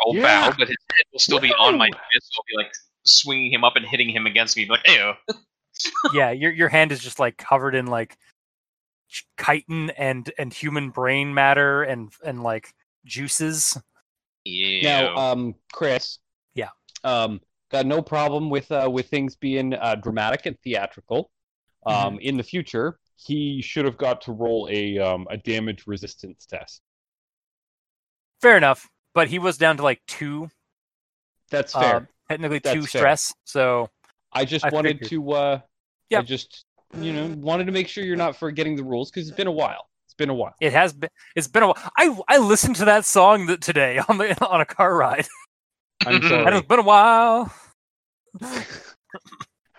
I'll 0.00 0.14
Yeah. 0.14 0.22
bow, 0.50 0.56
but 0.58 0.68
his 0.68 0.76
head 0.96 1.04
will 1.12 1.20
still 1.20 1.38
be 1.38 1.52
on 1.52 1.76
my 1.76 1.88
Woo! 1.88 1.98
fist. 2.12 2.32
So 2.32 2.40
I'll 2.40 2.44
be 2.48 2.64
like 2.64 2.72
swinging 3.04 3.52
him 3.52 3.64
up 3.64 3.76
and 3.76 3.84
hitting 3.86 4.08
him 4.08 4.24
against 4.26 4.56
me. 4.56 4.64
Be 4.64 4.70
like, 4.70 4.88
ew. 4.88 5.12
yeah, 6.14 6.30
your 6.30 6.50
your 6.52 6.68
hand 6.70 6.90
is 6.90 7.00
just 7.00 7.20
like 7.20 7.36
covered 7.36 7.74
in 7.74 7.86
like 7.86 8.16
chitin 9.38 9.90
and 9.90 10.32
and 10.38 10.52
human 10.54 10.88
brain 10.88 11.34
matter 11.34 11.82
and 11.82 12.10
and 12.24 12.42
like 12.42 12.72
juices. 13.04 13.78
Ew. 14.44 14.82
Now, 14.82 15.14
um, 15.16 15.54
Chris. 15.72 16.18
Yeah. 16.54 16.68
Um, 17.04 17.40
got 17.70 17.86
no 17.86 18.02
problem 18.02 18.50
with 18.50 18.70
uh, 18.70 18.88
with 18.90 19.08
things 19.08 19.36
being 19.36 19.74
uh, 19.74 19.96
dramatic 19.96 20.46
and 20.46 20.58
theatrical. 20.60 21.30
Um, 21.84 22.18
In 22.20 22.36
the 22.36 22.42
future, 22.42 22.98
he 23.16 23.60
should 23.62 23.84
have 23.84 23.96
got 23.96 24.20
to 24.22 24.32
roll 24.32 24.68
a 24.70 24.98
um, 24.98 25.26
a 25.30 25.36
damage 25.36 25.86
resistance 25.86 26.46
test. 26.46 26.80
Fair 28.40 28.56
enough, 28.56 28.88
but 29.14 29.28
he 29.28 29.38
was 29.38 29.56
down 29.56 29.76
to 29.76 29.82
like 29.82 30.00
two, 30.06 30.48
That's 31.50 31.72
fair. 31.72 31.96
uh, 31.96 32.00
technically 32.28 32.58
That's 32.58 32.74
two 32.74 32.80
fair. 32.82 33.00
stress. 33.00 33.34
So 33.44 33.90
I 34.32 34.44
just 34.44 34.64
I 34.64 34.70
wanted 34.70 34.98
figured. 35.00 35.10
to. 35.10 35.32
Uh, 35.32 35.60
I 36.14 36.22
just 36.22 36.64
you 37.00 37.12
know 37.12 37.34
wanted 37.38 37.64
to 37.66 37.72
make 37.72 37.88
sure 37.88 38.04
you're 38.04 38.16
not 38.16 38.36
forgetting 38.36 38.76
the 38.76 38.84
rules 38.84 39.10
because 39.10 39.28
it's 39.28 39.36
been 39.36 39.46
a 39.46 39.52
while. 39.52 39.88
It's 40.06 40.14
been 40.14 40.28
a 40.30 40.34
while. 40.34 40.54
it 40.60 40.72
has 40.72 40.92
been. 40.92 41.10
It's 41.36 41.48
been 41.48 41.62
a 41.62 41.66
while. 41.68 41.78
I 41.96 42.18
I 42.28 42.38
listened 42.38 42.76
to 42.76 42.84
that 42.86 43.04
song 43.04 43.46
th- 43.46 43.60
today 43.60 43.98
on 44.08 44.18
the 44.18 44.36
on 44.46 44.60
a 44.60 44.66
car 44.66 44.94
ride. 44.94 45.26
I'm 46.06 46.16
And 46.22 46.24
sorry. 46.24 46.56
it's 46.58 46.66
been 46.66 46.80
a 46.80 46.82
while. 46.82 47.52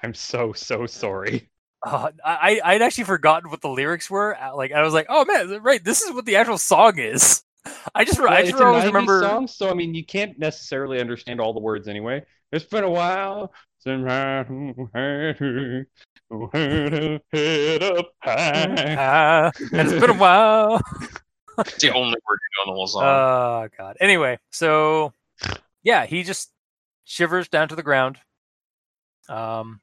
I'm 0.03 0.13
so 0.13 0.53
so 0.53 0.85
sorry. 0.85 1.49
Uh, 1.85 2.11
I 2.23 2.61
I'd 2.63 2.81
actually 2.81 3.03
forgotten 3.05 3.49
what 3.49 3.61
the 3.61 3.69
lyrics 3.69 4.09
were. 4.09 4.37
uh, 4.41 4.55
Like 4.55 4.71
I 4.71 4.81
was 4.83 4.93
like, 4.93 5.07
oh 5.09 5.25
man, 5.25 5.61
right, 5.61 5.83
this 5.83 6.01
is 6.01 6.13
what 6.13 6.25
the 6.25 6.35
actual 6.37 6.57
song 6.57 6.97
is. 6.99 7.43
I 7.95 8.03
just 8.05 8.19
Well, 8.19 8.33
I 8.33 8.39
it's 8.39 8.49
just 8.49 8.61
a 8.61 8.65
always 8.65 8.85
remember. 8.85 9.21
song, 9.21 9.47
so 9.47 9.69
I 9.69 9.73
mean 9.73 9.93
you 9.93 10.05
can't 10.05 10.37
necessarily 10.39 10.99
understand 10.99 11.39
all 11.39 11.53
the 11.53 11.59
words 11.61 11.87
anyway. 11.87 12.23
It's 12.51 12.65
been 12.65 12.83
a 12.83 12.89
while 12.89 13.53
since 13.79 14.09
I 14.09 14.45
head 16.53 17.83
up 17.83 18.09
high. 18.23 19.51
It's 19.59 19.93
been 19.93 20.09
a 20.09 20.13
while. 20.13 20.81
It's 21.59 21.81
the 21.81 21.93
only 21.93 22.17
word 22.27 22.39
you 22.41 22.49
know 22.57 22.63
in 22.63 22.69
the 22.69 22.73
whole 22.75 22.87
song. 22.87 23.03
Oh 23.03 23.67
god. 23.77 23.97
Anyway, 23.99 24.39
so 24.51 25.13
yeah, 25.83 26.05
he 26.05 26.23
just 26.23 26.51
shivers 27.05 27.47
down 27.47 27.69
to 27.69 27.75
the 27.75 27.83
ground. 27.83 28.17
Um, 29.29 29.79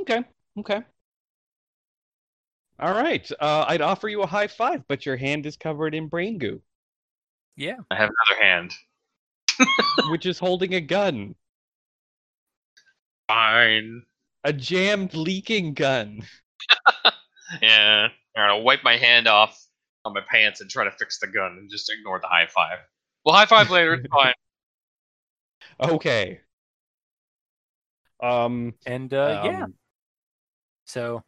Okay, 0.00 0.24
okay. 0.58 0.82
All 2.78 2.94
right. 2.94 3.30
Uh, 3.38 3.64
I'd 3.68 3.82
offer 3.82 4.08
you 4.08 4.22
a 4.22 4.26
high 4.26 4.46
five, 4.46 4.82
but 4.88 5.04
your 5.04 5.16
hand 5.16 5.44
is 5.44 5.56
covered 5.56 5.94
in 5.94 6.06
brain 6.06 6.38
goo, 6.38 6.62
yeah. 7.56 7.76
I 7.90 7.96
have 7.96 8.08
another 8.08 8.42
hand. 8.42 8.72
which 10.10 10.24
is 10.24 10.38
holding 10.38 10.74
a 10.74 10.80
gun, 10.80 11.34
Fine. 13.28 14.02
A 14.44 14.52
jammed, 14.52 15.14
leaking 15.14 15.74
gun. 15.74 16.22
Yeah. 17.60 18.08
All 18.36 18.42
right, 18.44 18.50
I'll 18.50 18.62
wipe 18.62 18.84
my 18.84 18.96
hand 18.96 19.26
off 19.26 19.60
on 20.04 20.14
my 20.14 20.20
pants 20.30 20.60
and 20.60 20.70
try 20.70 20.84
to 20.84 20.90
fix 20.92 21.18
the 21.18 21.26
gun 21.26 21.56
and 21.58 21.68
just 21.68 21.92
ignore 21.92 22.20
the 22.20 22.28
high 22.28 22.46
five. 22.46 22.78
Well, 23.24 23.34
high 23.34 23.46
five 23.46 23.70
later. 23.70 23.94
It's 23.94 24.06
fine. 24.08 24.34
Okay. 25.82 26.40
Um. 28.22 28.74
And 28.86 29.12
uh, 29.14 29.40
yeah. 29.44 29.64
um, 29.64 29.74
So 30.84 31.24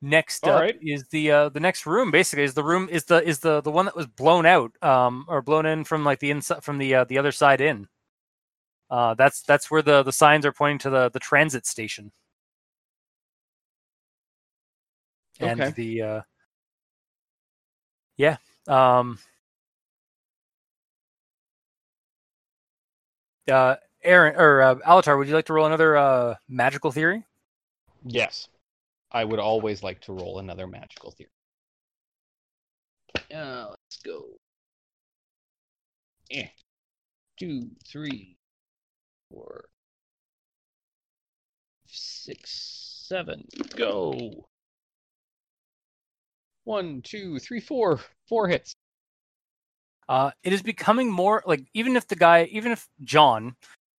next 0.00 0.44
All 0.44 0.52
up 0.52 0.60
right. 0.60 0.76
is 0.80 1.06
the 1.08 1.30
uh, 1.30 1.48
the 1.48 1.60
next 1.60 1.86
room. 1.86 2.10
Basically, 2.10 2.44
is 2.44 2.54
the 2.54 2.62
room 2.62 2.88
is 2.90 3.04
the 3.04 3.22
is 3.22 3.40
the 3.40 3.60
the 3.60 3.70
one 3.70 3.86
that 3.86 3.96
was 3.96 4.06
blown 4.06 4.46
out, 4.46 4.72
um, 4.82 5.24
or 5.28 5.42
blown 5.42 5.66
in 5.66 5.84
from 5.84 6.04
like 6.04 6.20
the 6.20 6.30
inside 6.30 6.62
from 6.62 6.78
the 6.78 6.94
uh, 6.94 7.04
the 7.04 7.18
other 7.18 7.32
side 7.32 7.60
in. 7.60 7.88
Uh, 8.90 9.14
that's 9.14 9.42
that's 9.42 9.70
where 9.70 9.82
the 9.82 10.02
the 10.02 10.12
signs 10.12 10.46
are 10.46 10.52
pointing 10.52 10.78
to 10.78 10.90
the 10.90 11.10
the 11.10 11.18
transit 11.18 11.66
station. 11.66 12.12
And 15.40 15.60
Okay. 15.60 15.70
the 15.70 16.02
uh, 16.02 16.20
yeah, 18.16 18.36
um, 18.68 19.18
uh, 23.50 23.76
Aaron 24.02 24.36
or 24.36 24.62
uh, 24.62 24.74
Alatar, 24.76 25.18
would 25.18 25.28
you 25.28 25.34
like 25.34 25.46
to 25.46 25.52
roll 25.52 25.66
another 25.66 25.96
uh, 25.96 26.34
magical 26.48 26.92
theory? 26.92 27.24
Yes. 28.04 28.48
I 29.12 29.24
would 29.24 29.38
always 29.38 29.82
like 29.82 30.00
to 30.02 30.12
roll 30.12 30.38
another 30.38 30.66
magical 30.66 31.10
theory. 31.10 31.30
Uh, 33.34 33.66
let's 33.70 33.98
go. 34.04 34.24
Eh. 36.30 36.48
Two, 37.38 37.70
three, 37.86 38.35
four, 39.30 39.64
six, 41.86 43.04
seven. 43.08 43.44
Go. 43.76 44.48
One, 46.64 47.02
two, 47.02 47.38
three, 47.38 47.60
four. 47.60 48.00
Four 48.28 48.48
hits. 48.48 48.74
uh, 50.08 50.30
it 50.42 50.52
is 50.52 50.62
becoming 50.62 51.10
more 51.10 51.42
like 51.46 51.64
even 51.74 51.96
if 51.96 52.06
the 52.06 52.16
guy, 52.16 52.44
even 52.52 52.72
if 52.72 52.88
John 53.02 53.56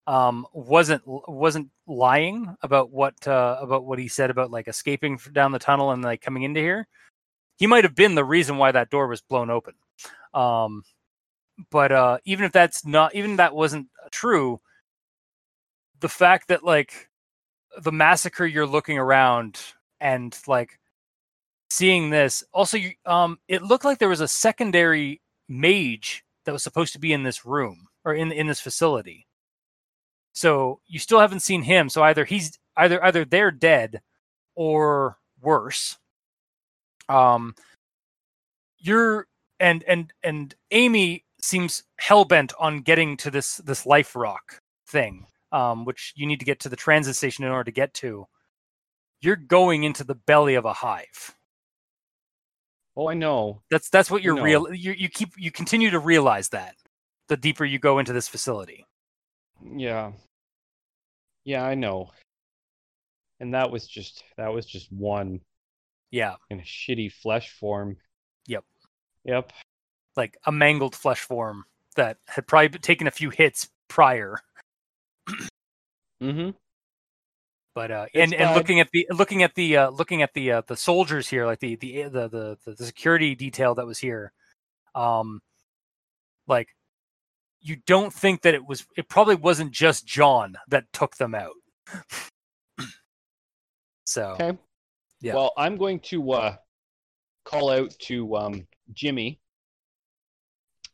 um, 0.07 0.47
wasn't 0.53 1.03
wasn't 1.07 1.71
lying 1.87 2.57
about 2.63 2.91
what 2.91 3.27
uh, 3.27 3.59
about 3.61 3.85
what 3.85 3.99
he 3.99 4.09
said 4.09 4.31
about 4.31 4.51
like 4.51 4.69
escaping 4.69 5.19
down 5.33 5.53
the 5.53 5.59
tunnel 5.59 5.91
and 5.91 6.03
like 6.03 6.21
coming 6.23 6.45
into 6.45 6.61
here, 6.61 6.87
he 7.59 7.67
might 7.67 7.85
have 7.85 7.95
been 7.95 8.15
the 8.15 8.25
reason 8.25 8.57
why 8.57 8.73
that 8.73 8.91
door 8.91 9.09
was 9.09 9.21
blown 9.21 9.51
open. 9.51 9.75
Um, 10.35 10.85
but 11.71 11.91
uh, 11.93 12.19
even 12.25 12.45
if 12.45 12.53
that's 12.53 12.87
not, 12.87 13.15
even 13.15 13.33
if 13.33 13.37
that 13.39 13.55
wasn't 13.55 13.89
true, 14.13 14.61
the 16.01 16.09
fact 16.09 16.49
that 16.49 16.65
like 16.65 17.09
the 17.83 17.93
massacre 17.93 18.47
you're 18.47 18.67
looking 18.67 18.99
around 18.99 19.61
and 20.01 20.37
like 20.47 20.79
seeing 21.71 22.11
this 22.11 22.45
also 22.53 22.77
you 22.77 22.93
um 23.07 23.39
it 23.49 23.63
looked 23.63 23.85
like 23.85 23.99
there 23.99 24.09
was 24.09 24.21
a 24.21 24.29
secondary 24.29 25.21
mage 25.49 26.25
that 26.45 26.53
was 26.53 26.63
supposed 26.63 26.93
to 26.93 26.99
be 26.99 27.13
in 27.13 27.23
this 27.23 27.45
room 27.45 27.87
or 28.05 28.15
in 28.15 28.31
in 28.33 28.47
this 28.47 28.61
facility. 28.61 29.27
So 30.33 30.81
you 30.87 30.99
still 30.99 31.21
haven't 31.21 31.41
seen 31.41 31.63
him 31.63 31.89
so 31.89 32.03
either 32.03 32.25
he's 32.25 32.59
either 32.77 33.03
either 33.05 33.25
they're 33.25 33.51
dead 33.51 34.01
or 34.55 35.19
worse. 35.41 35.99
Um 37.09 37.55
you're 38.79 39.27
and 39.61 39.83
and 39.85 40.13
and 40.23 40.55
amy 40.71 41.25
seems 41.41 41.83
hell-bent 41.99 42.53
on 42.59 42.81
getting 42.81 43.17
to 43.19 43.31
this 43.31 43.57
this 43.59 43.87
life 43.87 44.15
rock 44.17 44.61
thing 44.89 45.27
um 45.53 45.85
which 45.85 46.13
you 46.17 46.27
need 46.27 46.39
to 46.41 46.45
get 46.47 46.61
to 46.61 46.69
the 46.69 46.77
transit 46.77 47.17
station 47.17 47.45
in 47.45 47.51
order 47.51 47.65
to 47.65 47.71
get 47.73 47.95
to 47.95 48.27
you're 49.21 49.37
going 49.37 49.85
into 49.85 50.05
the 50.05 50.15
belly 50.15 50.55
of 50.55 50.65
a 50.65 50.73
hive 50.73 51.35
Oh, 52.99 53.09
I 53.11 53.15
know. 53.15 53.61
that's 53.71 53.91
that's 53.91 54.11
what 54.11 54.23
you're 54.23 54.43
real 54.43 54.73
you 54.73 54.93
you 54.93 55.09
keep 55.11 55.31
you 55.37 55.51
continue 55.51 55.91
to 55.91 55.99
realize 55.99 56.49
that 56.51 56.75
the 57.29 57.37
deeper 57.37 57.65
you 57.65 57.79
go 57.79 57.99
into 57.99 58.13
this 58.15 58.27
facility 58.29 58.87
Yeah. 59.63 60.13
Yeah, 61.45 61.63
I 61.65 61.75
know. 61.75 62.11
And 63.39 63.55
that 63.55 63.71
was 63.71 63.87
just 63.87 64.25
that 64.37 64.53
was 64.53 64.65
just 64.67 64.91
one 64.91 65.41
yeah 66.11 66.37
in 66.51 66.59
a 66.61 66.63
shitty 66.63 67.13
flesh 67.13 67.51
form. 67.51 67.97
Yep. 68.47 68.65
Yep. 69.25 69.53
like 70.17 70.39
a 70.47 70.53
mangled 70.53 70.95
flesh 70.97 71.21
form 71.21 71.65
that 71.97 72.17
had 72.27 72.47
probably 72.47 72.79
taken 72.79 73.07
a 73.07 73.11
few 73.11 73.29
hits 73.31 73.69
prior 73.89 74.41
Mm-hmm. 76.23 76.51
but 77.75 77.91
uh 77.91 78.07
It's 78.15 78.33
and 78.33 78.35
and 78.35 78.55
looking 78.55 78.81
at 78.81 78.89
the 78.93 79.07
looking 79.11 79.43
at 79.43 79.55
the 79.55 79.77
uh 79.77 79.91
looking 79.91 80.23
at 80.23 80.33
the 80.35 80.53
uh 80.53 80.63
the 80.67 80.77
soldiers 80.77 81.29
here 81.29 81.47
like 81.47 81.61
the 81.61 81.77
the 81.77 82.05
the 82.05 82.29
the, 82.29 82.59
the, 82.65 82.75
the 82.75 82.87
security 82.87 83.35
detail 83.35 83.75
that 83.75 83.87
was 83.87 83.99
here 83.99 84.33
um 84.95 85.41
like 86.47 86.69
you 87.61 87.77
don't 87.87 88.13
think 88.13 88.43
that 88.43 88.55
it 88.55 88.67
was 88.67 88.87
it 88.97 89.09
probably 89.09 89.35
wasn't 89.35 89.73
just 89.73 90.07
john 90.07 90.57
that 90.69 90.91
took 90.93 91.17
them 91.17 91.35
out 91.35 91.55
so 94.05 94.37
Okay. 94.41 94.59
Yeah. 95.21 95.35
Well, 95.35 95.53
I'm 95.57 95.77
going 95.77 96.01
to 96.01 96.33
uh 96.33 96.57
call 97.45 97.71
out 97.71 97.95
to 98.01 98.37
um 98.37 98.67
Jimmy. 98.93 99.41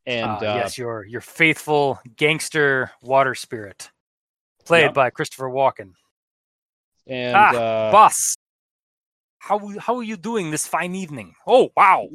And 0.07 0.27
uh, 0.27 0.47
uh, 0.47 0.55
yes 0.59 0.79
your 0.79 1.05
your 1.05 1.21
faithful 1.21 2.01
gangster 2.17 2.91
water 3.03 3.35
spirit 3.35 3.91
played 4.65 4.83
Yep. 4.85 4.95
by 4.95 5.11
christopher 5.11 5.49
walken 5.49 5.93
and 7.07 7.37
Ah, 7.37 7.55
uh 7.55 7.93
boss 7.93 8.37
how 9.39 9.59
how 9.79 9.97
are 9.97 10.03
you 10.03 10.17
doing 10.17 10.51
this 10.51 10.67
fine 10.67 10.95
evening 10.95 11.35
oh 11.47 11.71
wow 11.77 12.09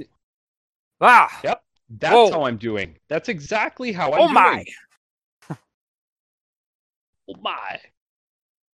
ah 1.02 1.40
Yep. 1.44 1.64
that's 1.90 2.14
Whoa. 2.14 2.32
how 2.32 2.44
I'm 2.46 2.58
doing. 2.58 2.98
That's 3.08 3.30
exactly 3.30 3.92
how 3.94 4.12
I'm 4.12 4.20
doing. 4.20 4.30
oh 4.30 4.34
my. 4.34 4.66
Oh 7.30 7.36
my. 7.42 7.80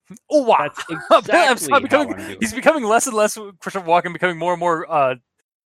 oh 0.29 0.43
wow 0.43 0.57
That's 0.67 0.83
I'm 1.11 1.19
exactly 1.19 1.67
sorry, 1.67 1.85
how 1.89 2.01
I'm 2.09 2.17
doing. 2.17 2.37
he's 2.39 2.53
becoming 2.53 2.83
less 2.83 3.07
and 3.07 3.15
less 3.15 3.37
christopher 3.59 3.85
walken 3.87 4.11
becoming 4.13 4.37
more 4.37 4.51
and 4.53 4.59
more 4.59 4.89
uh, 4.91 5.15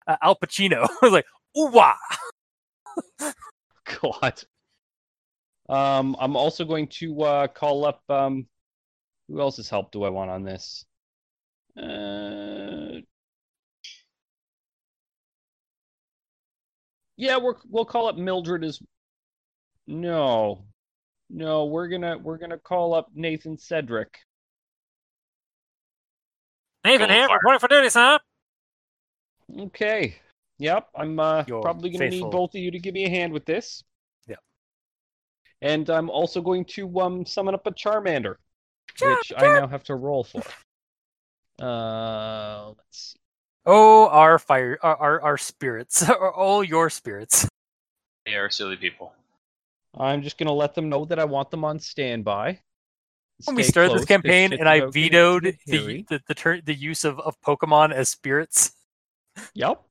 uh 0.06 0.16
al 0.22 0.36
pacino 0.36 0.86
like 1.02 1.24
ooh 1.59 1.68
wow 1.68 1.97
God. 4.01 4.43
Um, 5.69 6.16
I'm 6.20 6.36
also 6.36 6.65
going 6.65 6.89
to 6.89 7.23
uh, 7.23 7.47
call 7.49 7.85
up. 7.85 8.03
Um, 8.09 8.47
who 9.28 9.41
else's 9.41 9.70
help 9.70 9.91
do 9.91 10.05
I 10.05 10.11
want 10.11 10.31
on 10.31 10.43
this? 10.45 10.85
Uh, 11.77 13.01
yeah, 17.16 17.36
we're 17.39 17.55
we'll 17.69 17.85
call 17.85 18.07
up 18.09 18.16
Mildred 18.16 18.65
as. 18.65 18.81
No, 19.86 20.65
no, 21.31 21.66
we're 21.66 21.89
gonna 21.89 22.19
we're 22.19 22.39
gonna 22.39 22.59
call 22.59 22.95
up 22.95 23.09
Nathan 23.15 23.57
Cedric. 23.59 24.19
Nathan 26.85 27.09
Go 27.09 27.15
here, 27.15 27.27
fire. 27.28 27.36
reporting 27.36 27.61
for 27.61 27.69
duty, 27.69 27.89
sir. 27.89 28.19
Okay. 29.59 30.16
Yep, 30.59 30.89
I'm 30.95 31.19
uh, 31.19 31.45
Your 31.47 31.62
probably 31.62 31.91
going 31.91 32.01
to 32.01 32.11
faithful- 32.11 32.28
need 32.28 32.32
both 32.32 32.55
of 32.55 32.61
you 32.61 32.70
to 32.70 32.78
give 32.78 32.95
me 32.95 33.05
a 33.05 33.09
hand 33.11 33.32
with 33.32 33.45
this. 33.45 33.82
Yep. 35.65 35.73
And 35.73 35.91
I'm 35.91 36.11
also 36.11 36.41
going 36.43 36.65
to 36.66 37.01
um 37.01 37.24
summon 37.27 37.55
up 37.55 37.66
a 37.66 37.70
Charmander, 37.73 38.36
Char- 38.95 39.16
which 39.16 39.32
I 39.36 39.43
now 39.61 39.66
have 39.66 39.85
to 39.85 39.95
roll 39.95 40.24
for. 40.24 40.43
Uh, 41.61 42.69
let's 42.69 43.12
see. 43.12 43.19
Oh, 43.66 44.09
our 44.09 44.39
fire, 44.39 44.78
our 44.82 44.97
our, 44.97 45.20
our 45.23 45.39
spirits, 45.39 46.09
all 46.36 46.62
your 46.65 46.91
spirits. 46.91 47.49
They 48.27 48.35
are 48.35 48.51
silly 48.51 48.77
people. 48.77 49.12
I'm 49.97 50.23
just 50.23 50.39
going 50.39 50.49
to 50.49 50.53
let 50.53 50.74
them 50.74 50.89
know 50.89 51.05
that 51.05 51.19
I 51.20 51.24
want 51.24 51.51
them 51.51 51.65
on 51.65 51.78
standby. 51.78 52.59
When 53.45 53.57
we 53.57 53.62
Stay 53.62 53.70
started 53.70 53.89
close, 53.91 54.01
this 54.01 54.07
'cause 54.07 54.15
campaign, 54.23 54.53
and 54.55 54.69
I 54.69 54.77
about 54.77 54.93
to 54.93 55.01
get 55.01 55.11
vetoed 55.12 55.45
hairy. 55.66 56.07
the 56.09 56.16
the 56.19 56.23
the, 56.28 56.35
tur- 56.35 56.61
the 56.61 56.74
use 56.74 57.05
of, 57.05 57.20
of 57.20 57.41
Pokemon 57.43 57.93
as 57.93 58.09
spirits, 58.09 58.73
Yep. 59.55 59.82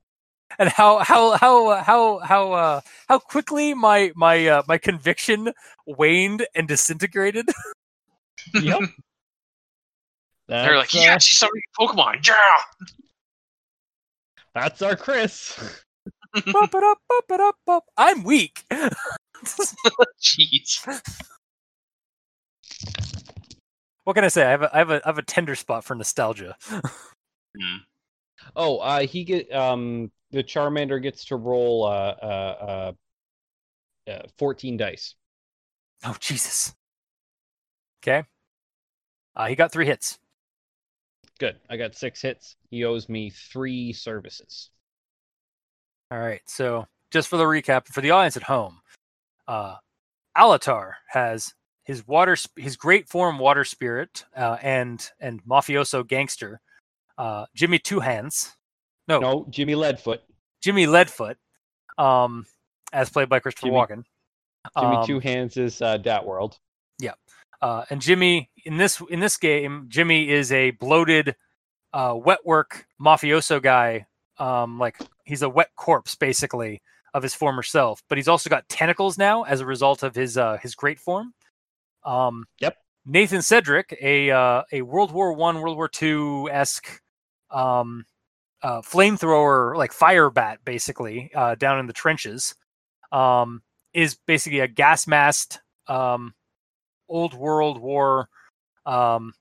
And 0.59 0.69
how 0.69 0.99
how 0.99 1.38
how 1.38 1.67
uh, 1.69 1.84
how 1.84 2.19
how 2.19 2.53
uh, 2.53 2.81
how 3.07 3.19
quickly 3.19 3.73
my 3.73 4.11
my 4.15 4.47
uh, 4.47 4.63
my 4.67 4.77
conviction 4.77 5.53
waned 5.85 6.45
and 6.55 6.67
disintegrated. 6.67 7.49
Yep. 8.53 8.81
They're 10.49 10.75
like, 10.75 10.89
That's, 10.89 11.05
yeah, 11.05 11.17
she's 11.17 11.38
summoning 11.38 11.61
Pokemon. 11.80 12.27
Yeah. 12.27 12.91
that's 14.53 14.81
our 14.81 14.97
Chris. 14.97 15.57
Bop 16.51 16.75
it 16.75 16.84
up, 16.84 16.97
bop 17.07 17.25
it 17.30 17.39
up, 17.39 17.55
bop. 17.65 17.85
I'm 17.95 18.23
weak. 18.23 18.65
Jeez. 20.21 21.01
what 24.03 24.13
can 24.13 24.25
I 24.25 24.27
say? 24.27 24.43
I 24.43 24.49
have 24.49 24.63
a 24.63 24.75
I 24.75 24.77
have 24.80 24.89
a 24.89 25.01
I 25.05 25.07
have 25.07 25.17
a 25.17 25.23
tender 25.23 25.55
spot 25.55 25.85
for 25.85 25.95
nostalgia. 25.95 26.57
Hmm. 26.69 27.77
Oh, 28.55 28.77
uh, 28.77 29.01
he 29.01 29.23
get 29.23 29.51
um 29.53 30.11
the 30.31 30.43
Charmander 30.43 31.01
gets 31.01 31.26
to 31.26 31.35
roll 31.35 31.85
uh 31.85 32.15
uh 32.22 32.93
uh, 34.07 34.11
uh 34.11 34.23
14 34.38 34.77
dice. 34.77 35.15
Oh 36.05 36.15
Jesus. 36.19 36.73
Okay. 38.01 38.26
Uh, 39.35 39.47
he 39.47 39.55
got 39.55 39.72
three 39.72 39.85
hits. 39.85 40.19
Good. 41.39 41.55
I 41.69 41.77
got 41.77 41.95
six 41.95 42.22
hits. 42.22 42.55
He 42.69 42.84
owes 42.84 43.10
me 43.10 43.30
three 43.30 43.93
services. 43.93 44.69
All 46.11 46.19
right. 46.19 46.41
So 46.45 46.85
just 47.11 47.27
for 47.27 47.38
the 47.38 47.43
recap 47.43 47.88
for 47.88 48.01
the 48.01 48.11
audience 48.11 48.38
at 48.38 48.43
home, 48.43 48.81
uh, 49.47 49.76
Alatar 50.38 50.93
has 51.10 51.53
his 51.84 52.07
water, 52.07 52.35
sp- 52.38 52.57
his 52.60 52.76
great 52.76 53.10
form 53.10 53.39
water 53.39 53.64
spirit, 53.64 54.26
uh, 54.35 54.57
and 54.61 55.10
and 55.19 55.43
mafioso 55.43 56.05
gangster, 56.07 56.61
uh, 57.18 57.45
Jimmy 57.56 57.80
Two 57.80 57.99
Hands, 57.99 58.56
no, 59.07 59.19
No, 59.19 59.45
Jimmy 59.49 59.73
Leadfoot. 59.73 60.19
Jimmy 60.61 60.85
Leadfoot, 60.88 61.35
um, 61.98 62.45
as 62.91 63.10
played 63.10 63.30
by 63.30 63.40
Christopher 63.40 63.68
Jimmy- 63.68 63.77
Walken. 63.77 64.03
Jimmy 64.80 64.95
Um, 64.98 65.06
Two 65.06 65.19
Hands 65.19 65.56
is 65.57 65.81
uh, 65.81 65.98
Dat 65.98 66.26
World. 66.26 66.57
Uh, 67.61 67.85
and 67.90 68.02
Jimmy 68.02 68.49
in 68.65 68.76
this 68.76 69.02
in 69.10 69.22
this 69.22 69.38
game, 69.38 69.85
Jimmy 69.88 70.30
is 70.30 70.52
a 70.52 70.72
bloated, 70.72 71.34
uh, 71.94 72.14
wet 72.14 72.40
work 72.45 72.85
mafioso 73.02 73.61
guy. 73.61 74.06
Um, 74.38 74.80
like 74.80 74.98
he's 75.23 75.44
a 75.44 75.49
wet 75.49 75.69
corpse 75.77 76.14
basically 76.15 76.81
of 77.14 77.23
his 77.23 77.34
former 77.34 77.64
self, 77.64 78.03
but 78.10 78.18
he's 78.18 78.27
also 78.27 78.49
got 78.49 78.68
tentacles 78.68 79.18
now 79.18 79.44
as 79.44 79.61
a 79.61 79.65
result 79.65 80.03
of 80.03 80.14
his 80.14 80.38
uh, 80.38 80.57
his 80.61 80.76
great 80.76 80.99
form. 80.99 81.34
Um, 82.03 82.45
Yep. 82.60 82.76
Nathan 83.06 83.41
Cedric, 83.41 83.98
a 84.02 84.30
uh, 84.31 84.64
a 84.73 84.81
World 84.81 85.14
War 85.14 85.31
One, 85.31 85.61
World 85.61 85.77
War 85.77 85.88
Two 85.88 86.49
esque 86.52 86.99
um, 87.53 88.05
uh, 88.61 88.81
flamethrower, 88.81 89.75
like 89.75 89.91
fire 89.91 90.30
bat, 90.30 90.59
basically 90.65 91.31
uh, 91.35 91.55
down 91.55 91.80
in 91.80 91.88
the 91.88 91.93
trenches, 91.93 92.55
um, 93.11 93.61
is 93.93 94.17
basically 94.25 94.59
a 94.59 94.67
gas 94.67 95.07
masked 95.07 95.59
um, 95.88 96.34
old 97.09 97.34
World 97.34 97.80
War 97.80 98.30
um, 98.85 99.34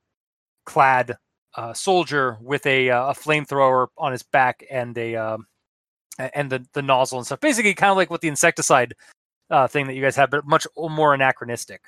clad 0.66 1.16
uh, 1.56 1.72
soldier 1.72 2.39
with 2.40 2.64
a 2.66 2.90
uh, 2.90 3.10
a 3.10 3.14
flamethrower 3.14 3.89
on 3.98 4.12
his 4.12 4.22
back 4.22 4.64
and 4.70 4.97
a 4.98 5.16
um, 5.16 5.47
and 6.18 6.51
the 6.51 6.64
the 6.72 6.82
nozzle 6.82 7.18
and 7.18 7.26
stuff. 7.26 7.40
Basically, 7.40 7.74
kind 7.74 7.90
of 7.90 7.97
like 7.97 8.10
what 8.10 8.20
the 8.20 8.28
insecticide 8.28 8.94
uh, 9.51 9.66
thing 9.68 9.86
that 9.86 9.94
you 9.94 10.02
guys 10.02 10.16
have, 10.16 10.30
but 10.30 10.47
much 10.47 10.66
more 10.76 11.14
anachronistic. 11.14 11.82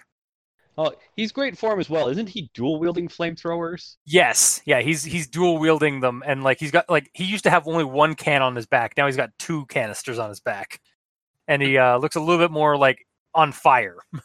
Oh, 0.77 0.93
he's 1.15 1.31
great 1.31 1.57
form 1.57 1.79
as 1.79 1.89
well. 1.89 2.09
Isn't 2.09 2.29
he 2.29 2.51
dual 2.53 2.81
wielding 2.81 3.09
flamethrowers? 3.09 3.97
Yes, 4.05 4.61
yeah, 4.65 4.81
he's 4.81 5.05
he's 5.05 5.29
dual 5.29 5.59
wielding 5.59 6.01
them, 6.01 6.23
and 6.27 6.43
like 6.43 6.59
he's 6.59 6.73
got 6.73 6.91
like 6.91 7.11
he 7.15 7.25
used 7.25 7.45
to 7.45 7.51
have 7.51 7.69
only 7.69 7.85
one 7.85 8.15
can 8.15 8.43
on 8.43 8.57
his 8.57 8.67
back. 8.67 8.95
Now 8.97 9.07
he's 9.07 9.17
got 9.17 9.31
two 9.39 9.67
canisters 9.67 10.19
on 10.19 10.29
his 10.29 10.41
back, 10.41 10.81
and 11.47 11.63
he 11.63 11.79
uh, 11.79 11.99
looks 11.99 12.17
a 12.17 12.21
little 12.21 12.45
bit 12.45 12.51
more 12.51 12.77
like 12.77 13.07
on 13.35 13.53
fire. 13.53 13.99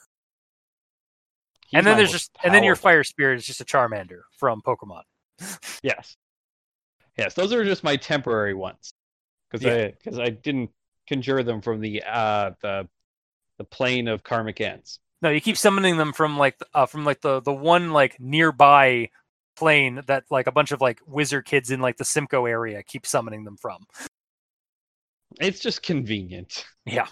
And 1.73 1.85
then 1.85 1.97
there's 1.97 2.11
just 2.11 2.31
and 2.43 2.53
then 2.53 2.63
your 2.63 2.75
fire 2.75 3.03
spirit 3.03 3.37
is 3.37 3.45
just 3.45 3.61
a 3.61 3.65
Charmander 3.65 4.21
from 4.37 4.61
Pokemon. 4.61 5.03
Yes. 5.83 6.17
Yes, 7.17 7.33
those 7.33 7.53
are 7.53 7.63
just 7.63 7.83
my 7.83 7.95
temporary 7.95 8.53
ones. 8.53 8.91
Because 9.51 9.65
Yeah. 9.65 9.85
I 9.85 9.87
because 9.91 10.19
I 10.19 10.29
didn't 10.29 10.71
conjure 11.07 11.43
them 11.43 11.61
from 11.61 11.79
the 11.79 12.03
uh 12.03 12.51
the 12.61 12.87
the 13.57 13.63
plane 13.65 14.07
of 14.07 14.23
karmic 14.23 14.61
ends. 14.61 14.99
No, 15.21 15.29
you 15.29 15.41
keep 15.41 15.57
summoning 15.57 15.97
them 15.97 16.13
from 16.13 16.37
like 16.37 16.57
uh, 16.73 16.85
from 16.85 17.05
like 17.05 17.21
the 17.21 17.41
the 17.41 17.53
one 17.53 17.91
like 17.91 18.19
nearby 18.19 19.09
plane 19.55 20.01
that 20.07 20.23
like 20.31 20.47
a 20.47 20.51
bunch 20.51 20.71
of 20.71 20.79
like 20.79 21.01
wizard 21.05 21.45
kids 21.45 21.71
in 21.71 21.81
like 21.81 21.97
the 21.97 22.05
Simcoe 22.05 22.45
area 22.45 22.81
keep 22.83 23.05
summoning 23.05 23.43
them 23.43 23.57
from. 23.57 23.85
It's 25.39 25.59
just 25.59 25.83
convenient. 25.83 26.65
Yeah. 26.85 27.07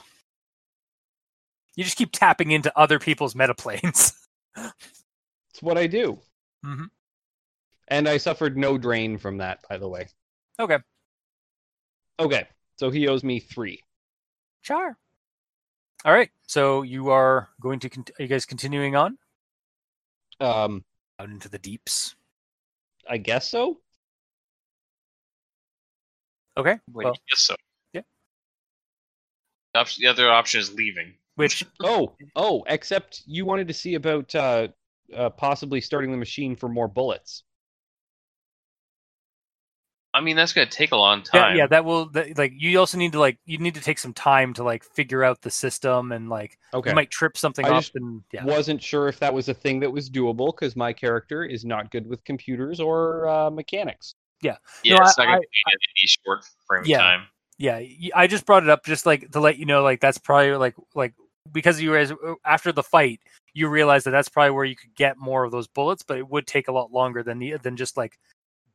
You 1.76 1.84
just 1.84 1.98
keep 1.98 2.12
tapping 2.12 2.52
into 2.52 2.76
other 2.78 3.00
people's 3.00 3.34
metaplanes. 3.34 4.14
It's 5.52 5.62
what 5.64 5.78
I 5.78 5.88
do. 5.88 6.20
Mhm. 6.64 6.88
And 7.88 8.08
I 8.08 8.18
suffered 8.18 8.58
no 8.58 8.78
drain 8.78 9.18
from 9.18 9.38
that, 9.38 9.60
by 9.70 9.78
the 9.78 9.88
way. 9.88 10.08
Okay. 10.60 10.78
Okay, 12.20 12.48
so 12.78 12.90
he 12.90 13.08
owes 13.08 13.24
me 13.24 13.40
three. 13.40 13.82
Sure. 14.62 14.98
All 16.06 16.14
right. 16.14 16.30
So 16.48 16.84
you 16.84 17.10
are 17.10 17.50
going 17.60 17.80
to 17.80 17.90
cont- 17.90 18.12
are 18.18 18.24
you 18.24 18.28
guys 18.28 18.46
continuing 18.46 18.96
on 18.96 19.18
Um, 20.40 20.84
out 21.20 21.30
into 21.30 21.50
the 21.50 21.60
deeps? 21.60 22.16
I 23.10 23.18
guess 23.18 23.50
so. 23.50 23.80
Okay. 26.58 26.80
Wait, 26.94 27.06
Well, 27.06 27.16
yes, 27.30 27.42
so. 27.42 27.56
yeah. 27.94 28.02
The, 29.74 29.96
the 30.00 30.08
other 30.08 30.30
option 30.32 30.60
is 30.60 30.74
leaving. 30.74 31.14
which 31.36 31.64
Oh, 31.84 32.16
oh, 32.36 32.64
except 32.68 33.24
you 33.26 33.46
wanted 33.46 33.68
to 33.68 33.74
see 33.74 33.96
about 33.96 34.34
uh, 34.36 34.68
uh, 35.16 35.30
possibly 35.32 35.82
starting 35.82 36.12
the 36.12 36.18
machine 36.18 36.56
for 36.56 36.68
more 36.70 36.88
bullets. 36.88 37.44
I 40.18 40.22
mean, 40.22 40.36
that's 40.36 40.52
going 40.54 40.68
to 40.68 40.74
take 40.76 40.92
a 40.92 40.96
long 40.98 41.24
yeah, 41.34 41.42
time. 41.42 41.58
yeah, 41.58 41.68
that 41.68 41.86
will 41.86 42.10
that, 42.10 42.38
like 42.38 42.54
you 42.58 42.80
also 42.80 42.98
need 42.98 43.12
to 43.14 43.20
like 43.20 43.38
you 43.46 43.58
need 43.60 43.76
to 43.76 43.82
take 43.82 44.00
some 44.00 44.14
time 44.14 44.54
to 44.56 44.64
like 44.64 44.84
figure 44.84 45.24
out 45.24 45.42
the 45.42 45.52
system 45.52 46.12
and 46.12 46.28
like 46.30 46.58
Okay. 46.74 46.90
you 46.90 46.96
might 46.96 47.12
trip 47.12 47.38
something 47.38 47.66
I 47.66 47.70
up 47.70 47.82
just 47.84 47.96
and 47.96 48.24
yeah. 48.34 48.44
Wasn't 48.44 48.82
sure 48.82 49.08
if 49.08 49.20
that 49.20 49.34
was 49.34 49.48
a 49.50 49.54
thing 49.54 49.80
that 49.82 49.92
was 49.92 50.10
doable 50.10 50.48
because 50.48 50.76
my 50.76 50.92
character 50.92 51.44
is 51.46 51.64
not 51.64 51.92
good 51.92 52.08
with 52.08 52.24
computers 52.24 52.80
or 52.80 53.28
uh, 53.28 53.50
mechanics. 53.50 54.16
yeah, 54.42 54.58
No, 54.86 54.98
it's 54.98 55.18
I- 55.20 55.24
not 55.26 55.28
going 55.28 55.30
I- 55.30 55.36
to 55.38 55.42
be 55.42 56.02
any 56.02 56.08
short 56.26 56.46
frame 56.68 56.84
Yeah. 56.86 56.98
of 56.98 57.02
time. 57.02 57.28
yeah 57.60 57.78
y- 57.78 58.12
i 58.16 58.28
just 58.28 58.46
brought 58.46 58.64
it 58.64 58.70
up 58.70 58.86
just 58.86 59.06
like 59.06 59.32
to 59.32 59.40
let 59.40 59.58
you 59.58 59.66
know 59.66 59.82
like 59.84 60.00
that's 60.00 60.18
probably 60.20 60.52
like 60.58 60.76
like 60.94 61.14
because 61.52 61.82
you 61.82 61.94
guys 61.94 62.12
uh, 62.12 62.34
after 62.46 62.72
the 62.72 62.84
fight 62.84 63.20
you 63.54 63.68
realize 63.68 64.04
that 64.04 64.12
that's 64.12 64.30
probably 64.30 64.52
where 64.52 64.66
you 64.66 64.76
could 64.76 64.94
get 64.96 65.18
more 65.18 65.44
of 65.44 65.52
those 65.52 65.68
bullets 65.68 66.04
but 66.04 66.18
it 66.20 66.28
would 66.30 66.46
take 66.46 66.68
a 66.68 66.72
lot 66.72 66.92
longer 66.92 67.24
than 67.24 67.40
the 67.40 67.58
than 67.64 67.76
just 67.76 67.98
like 67.98 68.20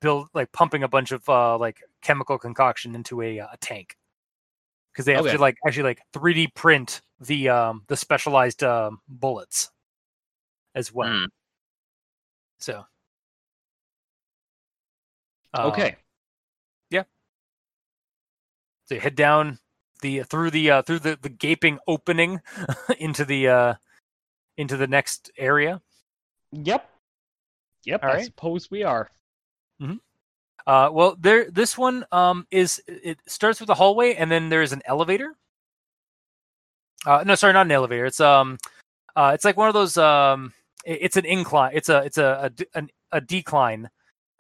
build 0.03 0.29
like 0.35 0.53
pumping 0.53 0.83
a 0.83 0.89
bunch 0.89 1.13
of 1.13 1.27
uh 1.29 1.57
like 1.57 1.79
chemical 2.03 2.39
concoction 2.39 2.95
into 2.95 3.23
a, 3.23 3.41
uh, 3.41 3.47
a 3.53 3.57
tank 3.57 3.97
because 4.93 5.07
they 5.07 5.15
have 5.15 5.23
Okay. 5.25 5.33
to 5.33 5.41
like 5.41 5.57
actually 5.67 5.85
like 5.85 6.03
3d 6.13 6.55
print 6.55 7.01
the 7.21 7.49
um 7.49 7.85
the 7.89 7.97
specialized 7.97 8.63
um 8.63 9.01
bullets 9.09 9.71
as 10.75 10.93
well 10.93 11.11
Hmm. 11.11 11.25
so 12.59 12.85
um, 15.55 15.67
okay. 15.67 15.97
So 18.93 18.97
you 18.97 19.01
head 19.01 19.15
down 19.15 19.59
the 20.03 20.23
through 20.25 20.51
the 20.51 20.71
uh, 20.71 20.83
through 20.83 20.99
the, 20.99 21.19
the 21.21 21.29
gaping 21.29 21.79
opening 21.87 22.41
into 22.99 23.25
the 23.25 23.49
uh, 23.49 23.75
into 24.57 24.77
the 24.77 24.87
next 24.87 25.31
area. 25.39 25.81
Yep. 26.53 26.89
Yep. 27.85 28.03
All 28.03 28.11
I 28.11 28.13
right. 28.15 28.25
suppose 28.27 28.71
we 28.71 28.83
are. 28.83 29.11
Uh, 30.67 30.91
well, 30.93 31.17
there 31.19 31.51
this 31.51 31.77
one 31.77 32.05
um, 32.13 32.47
is 32.51 32.81
it 32.87 33.19
starts 33.27 33.61
with 33.61 33.69
a 33.71 33.75
hallway 33.75 34.15
and 34.15 34.31
then 34.31 34.49
there 34.49 34.63
is 34.63 34.73
an 34.73 34.83
elevator. 34.87 35.35
Uh, 37.05 37.25
no, 37.27 37.35
sorry, 37.35 37.53
not 37.53 37.67
an 37.67 37.73
elevator. 37.73 38.07
It's 38.07 38.21
um, 38.21 38.59
uh, 39.17 39.33
it's 39.35 39.45
like 39.45 39.57
one 39.57 39.69
of 39.69 39.75
those 39.75 39.97
um, 39.97 40.53
it's 40.85 41.17
an 41.17 41.25
incline. 41.25 41.73
It's 41.75 41.89
a 41.89 41.99
it's 42.05 42.19
a 42.19 42.53
a, 42.59 42.79
an, 42.79 42.91
a 43.11 43.21
decline 43.21 43.91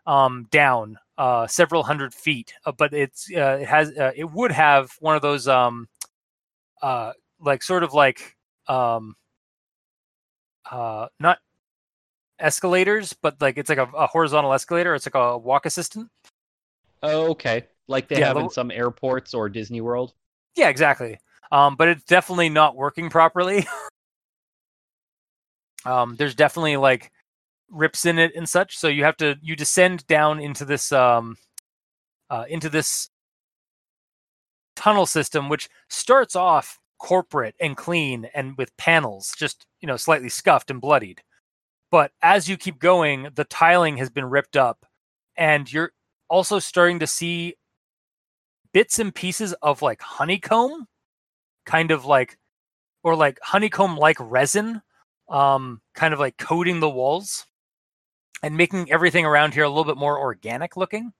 um, 0.07 0.47
down 0.51 0.99
uh, 1.19 1.47
several 1.47 1.83
hundred 1.83 2.15
feet, 2.15 2.55
uh, 2.67 2.73
but 2.73 2.93
it's 2.95 3.29
uh, 3.35 3.59
it 3.61 3.69
has 3.69 3.91
uh, 3.99 4.13
it 4.15 4.31
would 4.31 4.53
have 4.53 4.93
one 5.01 5.17
of 5.17 5.23
those 5.23 5.49
um, 5.49 5.89
uh, 6.83 7.13
like 7.41 7.63
sort 7.63 7.83
of 7.83 7.95
like 7.95 8.37
um, 8.69 9.17
uh, 10.71 11.09
not 11.19 11.39
escalators, 12.43 13.13
but 13.13 13.41
like 13.41 13.57
it's 13.57 13.69
like 13.69 13.79
a, 13.79 13.89
a 13.97 14.07
horizontal 14.07 14.53
escalator. 14.53 14.95
It's 14.95 15.07
like 15.07 15.15
a 15.15 15.39
walk 15.39 15.67
assistant. 15.67 16.09
Oh, 17.03 17.31
okay. 17.31 17.67
Like 17.89 18.09
they 18.09 18.21
Yeah, 18.21 18.29
have 18.29 18.37
the- 18.37 18.45
in 18.45 18.51
some 18.51 18.71
airports 18.71 19.35
or 19.35 19.49
Disney 19.49 19.81
World. 19.81 20.15
Yeah, 20.57 20.69
exactly. 20.69 21.19
Um, 21.51 21.77
but 21.77 21.89
it's 21.89 22.05
definitely 22.05 22.49
not 22.49 22.77
working 22.77 23.11
properly. 23.11 23.67
um, 25.85 26.17
there's 26.17 26.35
definitely 26.35 26.77
like 26.77 27.11
rips 27.71 28.07
in 28.07 28.19
it 28.19 28.33
and 28.37 28.49
such. 28.49 28.79
So 28.79 28.89
you 28.89 29.05
have 29.05 29.17
to 29.19 29.37
you 29.43 29.57
descend 29.57 30.07
down 30.07 30.41
into 30.41 30.65
this 30.65 30.93
um, 30.93 31.37
uh, 32.31 32.45
into 32.49 32.69
this 32.69 33.09
tunnel 34.77 35.07
system, 35.07 35.49
which 35.49 35.69
starts 35.89 36.37
off 36.37 36.79
corporate 36.99 37.55
and 37.61 37.77
clean 37.77 38.29
and 38.35 38.57
with 38.57 38.77
panels, 38.77 39.35
just 39.37 39.67
you 39.81 39.87
know 39.87 39.97
slightly 39.97 40.29
scuffed 40.29 40.71
and 40.71 40.81
bloodied. 40.81 41.23
But 41.93 42.11
as 42.23 42.49
you 42.49 42.57
keep 42.57 42.81
going, 42.81 43.29
the 43.35 43.45
tiling 43.45 43.99
has 43.99 44.11
been 44.11 44.25
ripped 44.25 44.57
up, 44.57 44.87
and 45.37 45.71
you're 45.73 45.93
also 46.29 46.59
starting 46.59 46.99
to 47.01 47.07
see 47.07 47.57
bits 48.73 48.99
and 48.99 49.15
pieces 49.15 49.53
of 49.63 49.83
like 49.83 50.01
honeycomb 50.01 50.87
kind 51.67 51.91
of 51.91 52.05
like 52.07 52.39
or 53.05 53.15
like 53.15 53.39
honeycomb 53.43 53.97
like 53.97 54.17
resin 54.21 54.81
um 55.29 55.81
kind 55.95 56.15
of 56.15 56.21
like 56.21 56.37
coating 56.39 56.81
the 56.81 56.89
walls 56.91 57.47
and 58.43 58.57
making 58.57 58.91
everything 58.91 59.27
around 59.27 59.55
here 59.55 59.65
a 59.65 59.69
little 59.69 59.85
bit 59.85 59.97
more 59.99 60.19
organic 60.19 60.77
looking. 60.77 61.13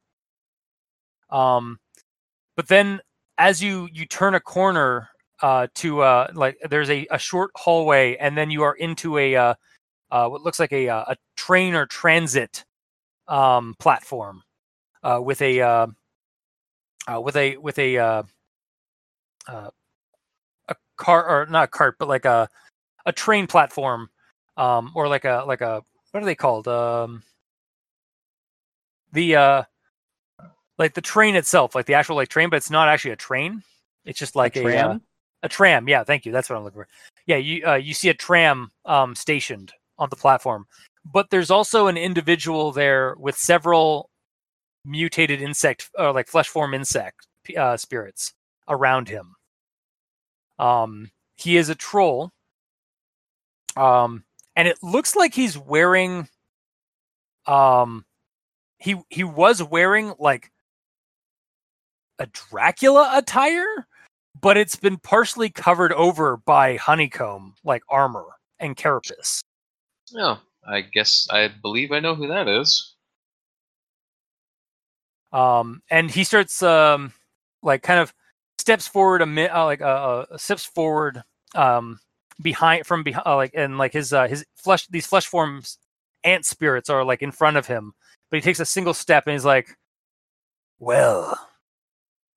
Um 1.31 1.79
but 2.57 2.69
then 2.69 3.01
as 3.39 3.63
you 3.63 3.89
you 3.93 4.07
turn 4.07 4.35
a 4.35 4.41
corner 4.41 5.09
uh 5.43 5.67
to 5.77 6.01
uh 6.03 6.29
like 6.35 6.59
there's 6.71 6.91
a, 6.91 7.07
a 7.11 7.19
short 7.19 7.51
hallway 7.57 8.17
and 8.17 8.37
then 8.37 8.51
you 8.51 8.63
are 8.63 8.75
into 8.75 9.19
a 9.19 9.37
uh, 9.37 9.55
uh 10.13 10.29
what 10.29 10.43
looks 10.43 10.61
like 10.61 10.73
a 10.73 10.89
uh, 10.89 11.05
a 11.09 11.17
train 11.37 11.75
or 11.75 11.87
transit 11.87 12.65
um 13.27 13.75
platform 13.81 14.43
uh 15.03 15.19
with 15.21 15.43
a 15.43 15.61
uh, 15.61 15.87
uh 17.11 17.21
with 17.21 17.35
a 17.35 17.57
with 17.57 17.79
a 17.79 17.99
uh, 17.99 18.23
uh 19.49 19.71
a 20.69 20.77
car 20.97 21.27
or 21.27 21.47
not 21.47 21.65
a 21.65 21.69
cart 21.69 21.97
but 21.99 22.09
like 22.09 22.25
a 22.25 22.49
a 23.07 23.13
train 23.13 23.47
platform 23.47 24.09
um 24.57 24.93
or 24.95 25.09
like 25.09 25.25
a 25.25 25.45
like 25.47 25.61
a 25.61 25.83
what 26.11 26.23
are 26.23 26.27
they 26.27 26.35
called? 26.35 26.69
Um 26.69 27.23
the 29.13 29.37
uh 29.37 29.63
like 30.79 30.95
the 30.95 31.01
train 31.01 31.37
itself 31.37 31.75
like 31.75 31.87
the 31.87 31.95
actual 31.95 32.17
like 32.17 32.29
train 32.29 32.51
but 32.51 32.57
it's 32.57 32.71
not 32.71 32.89
actually 32.89 33.13
a 33.13 33.17
train. 33.17 33.63
It's 34.05 34.19
just 34.19 34.37
like 34.37 34.57
a, 34.57 34.63
tram? 34.63 35.01
a 35.43 35.49
tram. 35.49 35.89
Yeah 35.89 36.05
thank 36.05 36.27
you. 36.27 36.33
That's 36.33 36.49
what 36.51 36.57
i'm 36.57 36.65
looking 36.65 36.83
for. 36.83 36.89
Yeah 37.27 37.37
you 37.37 37.67
uh, 37.67 37.75
you 37.75 37.95
see 37.95 38.09
a 38.11 38.15
tram 38.15 38.71
um 38.85 39.15
stationed 39.15 39.73
on 39.99 40.09
the 40.11 40.17
platform. 40.17 40.67
But 41.05 41.31
there's 41.31 41.51
also 41.51 41.87
an 41.87 41.97
individual 41.97 42.73
there 42.73 43.15
with 43.19 43.37
several 43.37 44.11
mutated 44.85 45.41
insect 45.41 45.91
or 45.99 46.13
like 46.13 46.29
flesh 46.29 46.49
form 46.49 46.75
insect 46.75 47.27
uh, 47.57 47.77
spirits 47.77 48.35
around 48.69 49.09
him. 49.09 49.35
Um 50.59 51.11
he 51.37 51.57
is 51.57 51.69
a 51.69 51.75
troll. 51.75 52.31
Um 53.77 54.25
and 54.57 54.69
it 54.69 54.79
looks 54.83 55.17
like 55.17 55.35
he's 55.35 55.57
wearing 55.59 56.29
um 57.47 58.05
he 58.79 58.97
he 59.09 59.25
was 59.25 59.63
wearing 59.63 60.15
like 60.19 60.51
a 62.19 62.27
dracula 62.27 63.11
attire 63.15 63.87
but 64.41 64.57
it's 64.57 64.77
been 64.77 64.99
partially 64.99 65.51
covered 65.51 65.93
over 65.93 66.37
by 66.37 66.77
honeycomb 66.77 67.55
like 67.65 67.83
armor 67.89 68.27
and 68.61 68.77
carapace 68.77 69.43
Oh, 70.17 70.41
I 70.67 70.83
guess 70.83 71.27
I 71.31 71.49
believe 71.49 71.93
I 71.93 72.01
know 72.01 72.15
who 72.15 72.29
that 72.29 72.49
is. 72.49 72.95
um 75.33 75.83
and 75.91 76.11
he 76.11 76.25
starts 76.25 76.63
um 76.63 77.13
like 77.63 77.83
kind 77.83 77.99
of 78.01 78.13
steps 78.59 78.87
forward 78.87 79.23
a 79.23 79.27
mi- 79.27 79.49
uh, 79.49 79.65
like 79.65 79.81
uh, 79.81 79.85
uh 80.31 80.37
steps 80.37 80.65
forward 80.65 81.23
um 81.55 81.99
behind 82.41 82.87
from 82.87 83.03
behind 83.03 83.27
uh, 83.27 83.37
like 83.37 83.53
and 83.55 83.79
like 83.79 83.93
his 83.93 84.13
uh 84.13 84.29
his 84.29 84.45
flesh 84.57 84.87
these 84.89 85.07
flesh 85.07 85.27
forms 85.27 85.79
ant 86.25 86.45
spirits 86.45 86.91
are 86.91 87.05
like 87.05 87.23
in 87.23 87.33
front 87.33 87.57
of 87.57 87.67
him 87.67 87.93
but 88.31 88.37
he 88.37 88.41
takes 88.41 88.61
a 88.61 88.65
single 88.67 88.95
step 88.95 89.25
and 89.27 89.33
he's 89.33 89.45
like 89.45 89.77
well 90.79 91.49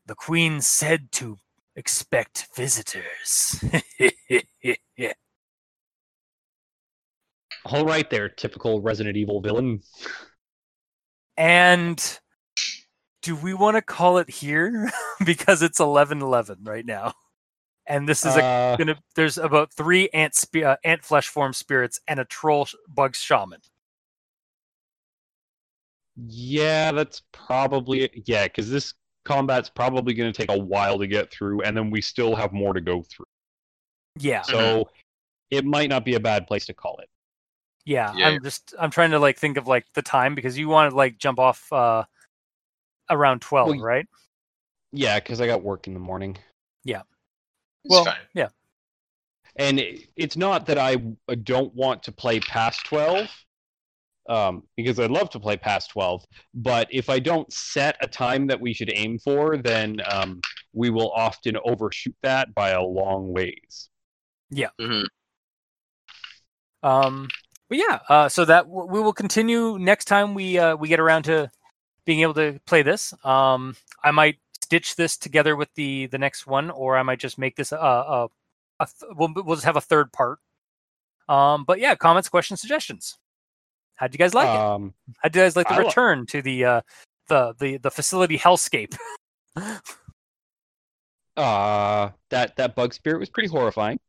the 0.06 0.16
queen 0.16 0.62
said 0.62 1.12
to 1.12 1.38
expect 1.76 2.48
visitors 2.56 3.64
All 7.66 7.86
right, 7.86 8.08
there, 8.10 8.30
typical 8.30 8.82
Resident 8.82 9.18
Evil 9.18 9.42
villain. 9.42 9.82
and 11.38 12.20
do 13.22 13.36
we 13.36 13.54
want 13.54 13.76
to 13.76 13.82
call 13.82 14.20
it 14.20 14.30
here 14.30 14.90
because 15.26 15.62
it's 15.62 15.80
11:11 15.80 16.58
right 16.68 16.86
now 16.86 17.14
and 17.88 18.08
this 18.08 18.26
is 18.26 18.36
a 18.36 18.44
Uh, 18.44 18.76
gonna 18.78 18.98
there's 19.16 19.38
about 19.38 19.74
three 19.74 20.10
ant 20.14 20.36
spe- 20.36 20.58
uh, 20.64 20.78
ant 20.84 21.04
flesh 21.04 21.28
form 21.28 21.52
spirits 21.54 22.00
and 22.08 22.20
a 22.20 22.26
troll 22.26 22.66
sh- 22.66 22.76
bug 22.88 23.16
shaman. 23.16 23.60
yeah, 26.28 26.92
that's 26.92 27.22
probably 27.32 28.10
yeah, 28.26 28.46
because 28.46 28.70
this 28.70 28.94
combat's 29.26 29.70
probably 29.70 30.14
going 30.14 30.32
to 30.32 30.38
take 30.46 30.56
a 30.56 30.58
while 30.60 30.98
to 31.00 31.08
get 31.08 31.32
through, 31.32 31.62
and 31.64 31.76
then 31.76 31.90
we 31.90 32.00
still 32.00 32.36
have 32.36 32.54
more 32.54 32.74
to 32.74 32.80
go 32.82 33.02
through. 33.04 33.26
Yeah, 34.18 34.44
So 34.44 34.88
it 35.50 35.66
might 35.66 35.90
not 35.90 36.06
be 36.06 36.16
a 36.16 36.20
bad 36.20 36.48
place 36.48 36.66
to 36.68 36.74
call 36.74 36.98
it. 37.00 37.10
Yeah. 37.86 38.14
Yeah. 38.18 38.28
I'm 38.30 38.44
just 38.44 38.74
I'm 38.80 38.92
trying 38.92 39.12
to 39.12 39.20
like 39.20 39.38
think 39.38 39.58
of 39.58 39.68
like 39.68 39.86
the 39.94 40.02
time 40.02 40.36
because 40.36 40.58
you 40.58 40.68
want 40.70 40.92
to 40.92 40.96
like 40.96 41.18
jump 41.18 41.40
off 41.40 41.72
uh 41.72 42.04
around 43.10 43.42
12, 43.42 43.68
Well, 43.68 43.80
right? 43.80 44.08
Yeah, 44.92 45.20
because 45.20 45.40
I 45.42 45.48
got 45.48 45.62
work 45.64 45.88
in 45.88 45.94
the 45.94 46.00
morning. 46.00 46.38
It's 47.86 47.94
Well, 47.94 48.06
fine. 48.06 48.16
yeah. 48.34 48.50
and 49.58 49.80
it- 49.80 50.10
it's 50.16 50.36
not 50.36 50.66
that 50.66 50.80
I 50.80 50.96
uh, 51.30 51.36
don't 51.44 51.74
want 51.76 52.02
to 52.04 52.12
play 52.12 52.40
past 52.40 52.84
12 52.88 53.30
um, 54.28 54.64
because 54.76 55.00
I'd 55.00 55.12
love 55.12 55.30
to 55.32 55.40
play 55.40 55.56
past 55.56 55.92
12 55.92 56.26
but 56.56 56.88
if 56.92 57.10
I 57.10 57.20
don't 57.20 57.52
set 57.54 57.96
a 58.02 58.08
time 58.08 58.48
that 58.48 58.60
we 58.60 58.74
should 58.74 58.92
aim 58.92 59.20
for 59.20 59.58
then 59.58 60.02
um, 60.10 60.42
we 60.74 60.90
will 60.90 61.12
often 61.12 61.58
overshoot 61.64 62.16
that 62.24 62.56
by 62.56 62.72
a 62.72 62.82
long 62.82 63.32
ways 63.32 63.90
Mhm. 64.82 65.06
Um 66.82 67.28
but 67.70 67.78
yeah, 67.78 68.00
uh 68.10 68.30
so 68.30 68.46
that 68.46 68.66
w- 68.66 68.88
we 68.92 69.00
will 69.00 69.14
continue 69.14 69.78
next 69.80 70.06
time 70.06 70.34
we 70.34 70.58
uh 70.58 70.76
we 70.76 70.88
get 70.88 71.00
around 71.00 71.24
to 71.24 71.50
being 72.06 72.22
able 72.22 72.34
to 72.36 72.60
play 72.66 72.82
this. 72.82 73.14
Um 73.26 73.76
I 74.04 74.12
might 74.12 74.38
stitch 74.64 74.96
this 74.96 75.18
together 75.18 75.56
with 75.56 75.74
the 75.76 76.08
the 76.08 76.18
next 76.18 76.48
one 76.48 76.70
or 76.72 76.98
I 76.98 77.04
might 77.04 77.20
just 77.20 77.38
make 77.38 77.56
this 77.56 77.72
a 77.72 77.78
a, 77.78 78.28
a 78.80 78.86
th- 78.86 79.12
we'll, 79.16 79.32
we'll 79.36 79.56
just 79.56 79.66
have 79.66 79.78
a 79.78 79.82
third 79.82 80.12
part. 80.12 80.40
Um 81.30 81.64
but 81.66 81.80
yeah, 81.80 81.96
comments, 81.96 82.30
questions, 82.30 82.62
suggestions. 82.62 83.18
How'd 83.96 84.14
you 84.14 84.18
guys 84.18 84.34
like 84.34 84.48
it? 84.54 84.60
um, 84.60 84.94
How'd 85.20 85.36
you 85.36 85.42
guys 85.42 85.56
like 85.56 85.68
the 85.68 85.74
I 85.76 85.80
li- 85.80 85.86
return 85.86 86.26
to 86.28 86.42
the 86.42 86.66
uh 86.66 86.82
the 87.28 87.56
the 87.60 87.78
the 87.78 87.92
facility 87.92 88.38
hellscape? 88.38 88.96
uh, 91.38 92.10
that 92.30 92.56
that 92.58 92.76
bug 92.76 92.94
spirit 92.94 93.20
was 93.20 93.30
pretty 93.30 93.50
horrifying 93.50 94.00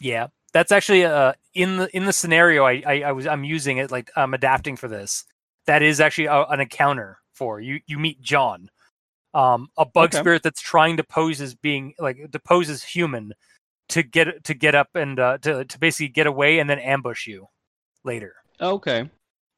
Yeah, 0.00 0.28
that's 0.54 0.72
actually 0.72 1.04
uh 1.04 1.34
in 1.52 1.76
the 1.76 1.94
in 1.94 2.06
the 2.06 2.12
scenario 2.14 2.64
I 2.64 2.82
I, 2.86 3.00
I 3.02 3.12
was 3.12 3.26
I'm 3.26 3.44
using 3.44 3.76
it 3.76 3.90
like 3.90 4.10
I'm 4.16 4.32
adapting 4.32 4.76
for 4.76 4.88
this. 4.88 5.24
That 5.66 5.82
is 5.82 6.00
actually 6.00 6.26
a, 6.26 6.44
an 6.44 6.60
encounter 6.60 7.18
for 7.34 7.60
you. 7.60 7.80
You 7.86 7.98
meet 7.98 8.20
John, 8.22 8.70
um, 9.34 9.68
a 9.76 9.84
bug 9.84 10.10
Okay. 10.10 10.18
spirit 10.18 10.42
that's 10.42 10.60
trying 10.62 10.96
to 10.96 11.04
pose 11.04 11.40
as 11.42 11.54
being 11.54 11.94
like 11.98 12.30
to 12.32 12.38
pose 12.38 12.70
as 12.70 12.82
human 12.82 13.34
to 13.90 14.02
get 14.02 14.44
to 14.44 14.54
get 14.54 14.74
up 14.74 14.88
and 14.94 15.18
uh, 15.20 15.38
to 15.38 15.64
to 15.66 15.78
basically 15.78 16.08
get 16.08 16.26
away 16.26 16.58
and 16.60 16.70
then 16.70 16.78
ambush 16.78 17.26
you 17.26 17.46
later. 18.04 18.34
okay 18.60 19.10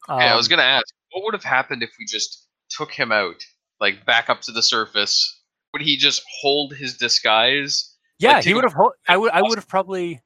Okay, 0.08 0.28
I 0.28 0.36
was 0.36 0.46
Um, 0.46 0.50
gonna 0.50 0.62
ask, 0.62 0.86
what 1.12 1.24
would 1.24 1.34
have 1.34 1.42
happened 1.44 1.82
if 1.82 1.90
we 1.98 2.04
just 2.06 2.46
took 2.70 2.92
him 2.92 3.10
out, 3.12 3.44
like 3.80 4.06
back 4.06 4.30
up 4.30 4.40
to 4.42 4.52
the 4.52 4.62
surface? 4.62 5.42
Would 5.72 5.82
he 5.82 5.96
just 5.96 6.22
hold 6.40 6.74
his 6.74 6.96
disguise? 6.96 7.96
Yeah, 8.20 8.34
Like, 8.34 8.44
he 8.44 8.54
would 8.54 8.64
have. 8.64 8.72
hel- 8.72 8.94
I 9.08 9.16
would. 9.16 9.32
I 9.32 9.42
would 9.42 9.58
have 9.58 9.68
probably. 9.68 10.22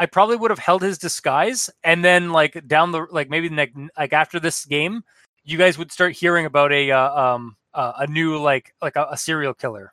I 0.00 0.06
probably 0.06 0.36
would 0.36 0.50
have 0.50 0.58
held 0.58 0.82
his 0.82 0.98
disguise, 0.98 1.70
and 1.84 2.04
then 2.04 2.30
like 2.30 2.66
down 2.66 2.90
the 2.90 3.06
like 3.10 3.30
maybe 3.30 3.48
like 3.48 3.72
like 3.96 4.12
after 4.12 4.40
this 4.40 4.64
game, 4.64 5.02
you 5.44 5.58
guys 5.58 5.78
would 5.78 5.92
start 5.92 6.14
hearing 6.14 6.46
about 6.46 6.72
a 6.72 6.90
uh, 6.90 7.14
um 7.14 7.56
uh, 7.74 7.92
a 7.98 8.06
new 8.08 8.38
like 8.38 8.74
like 8.82 8.96
a, 8.96 9.06
a 9.12 9.16
serial 9.16 9.54
killer. 9.54 9.92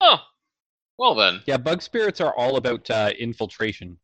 Oh, 0.00 0.18
well 0.98 1.14
then, 1.14 1.40
yeah 1.46 1.56
bug 1.56 1.82
spirits 1.82 2.20
are 2.20 2.34
all 2.36 2.56
about 2.56 2.88
uh, 2.90 3.10
infiltration 3.18 3.98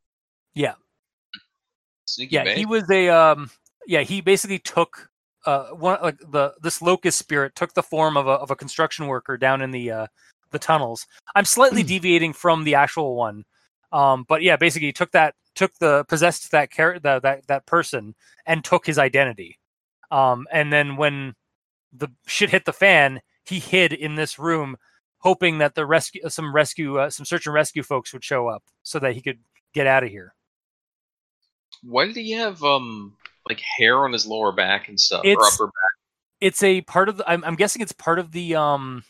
sneaky 2.10 2.34
Yeah, 2.34 2.44
bait. 2.44 2.58
he 2.58 2.66
was 2.66 2.88
a 2.90 3.08
um 3.08 3.50
yeah 3.86 4.02
he 4.02 4.20
basically 4.20 4.58
took 4.58 5.08
uh 5.46 5.68
one 5.68 5.98
like 6.02 6.18
the 6.30 6.52
this 6.62 6.82
locust 6.82 7.18
spirit 7.18 7.54
took 7.54 7.72
the 7.74 7.82
form 7.82 8.16
of 8.16 8.26
a 8.26 8.32
of 8.32 8.50
a 8.50 8.56
construction 8.56 9.06
worker 9.06 9.36
down 9.36 9.62
in 9.62 9.70
the 9.70 9.90
uh 9.90 10.06
the 10.50 10.58
tunnels. 10.58 11.06
I'm 11.36 11.44
slightly 11.44 11.84
deviating 11.84 12.32
from 12.32 12.64
the 12.64 12.74
actual 12.74 13.14
one. 13.14 13.44
Um 13.92 14.24
but 14.28 14.42
yeah, 14.42 14.56
basically 14.56 14.88
he 14.88 14.92
took 14.92 15.10
that 15.12 15.34
took 15.54 15.74
the 15.78 16.04
possessed 16.08 16.50
that 16.52 16.70
char- 16.70 16.98
the, 16.98 17.20
that 17.20 17.46
that 17.48 17.66
person 17.66 18.14
and 18.46 18.64
took 18.64 18.86
his 18.86 18.98
identity. 18.98 19.58
Um 20.10 20.46
and 20.52 20.72
then 20.72 20.96
when 20.96 21.34
the 21.92 22.08
shit 22.26 22.50
hit 22.50 22.64
the 22.64 22.72
fan, 22.72 23.20
he 23.44 23.58
hid 23.58 23.92
in 23.92 24.14
this 24.14 24.38
room 24.38 24.76
hoping 25.18 25.58
that 25.58 25.74
the 25.74 25.84
rescue 25.84 26.22
some 26.28 26.54
rescue 26.54 26.98
uh, 26.98 27.10
some 27.10 27.26
search 27.26 27.46
and 27.46 27.54
rescue 27.54 27.82
folks 27.82 28.12
would 28.12 28.24
show 28.24 28.48
up 28.48 28.62
so 28.82 28.98
that 28.98 29.14
he 29.14 29.20
could 29.20 29.38
get 29.74 29.86
out 29.86 30.02
of 30.04 30.08
here. 30.10 30.34
Why 31.82 32.06
did 32.06 32.16
he 32.16 32.32
have 32.32 32.62
um 32.62 33.16
like 33.48 33.60
hair 33.60 34.04
on 34.04 34.12
his 34.12 34.26
lower 34.26 34.52
back 34.52 34.88
and 34.88 34.98
stuff 35.00 35.24
or 35.24 35.28
It's- 35.30 35.54
upper 35.54 35.66
back? 35.66 35.74
it's 36.40 36.62
a 36.62 36.80
part 36.82 37.08
of 37.10 37.18
the 37.18 37.30
I'm, 37.30 37.44
I'm 37.44 37.54
guessing 37.56 37.82
it's 37.82 37.92
part 37.92 38.18
of 38.18 38.32
the 38.32 38.54
um 38.54 39.04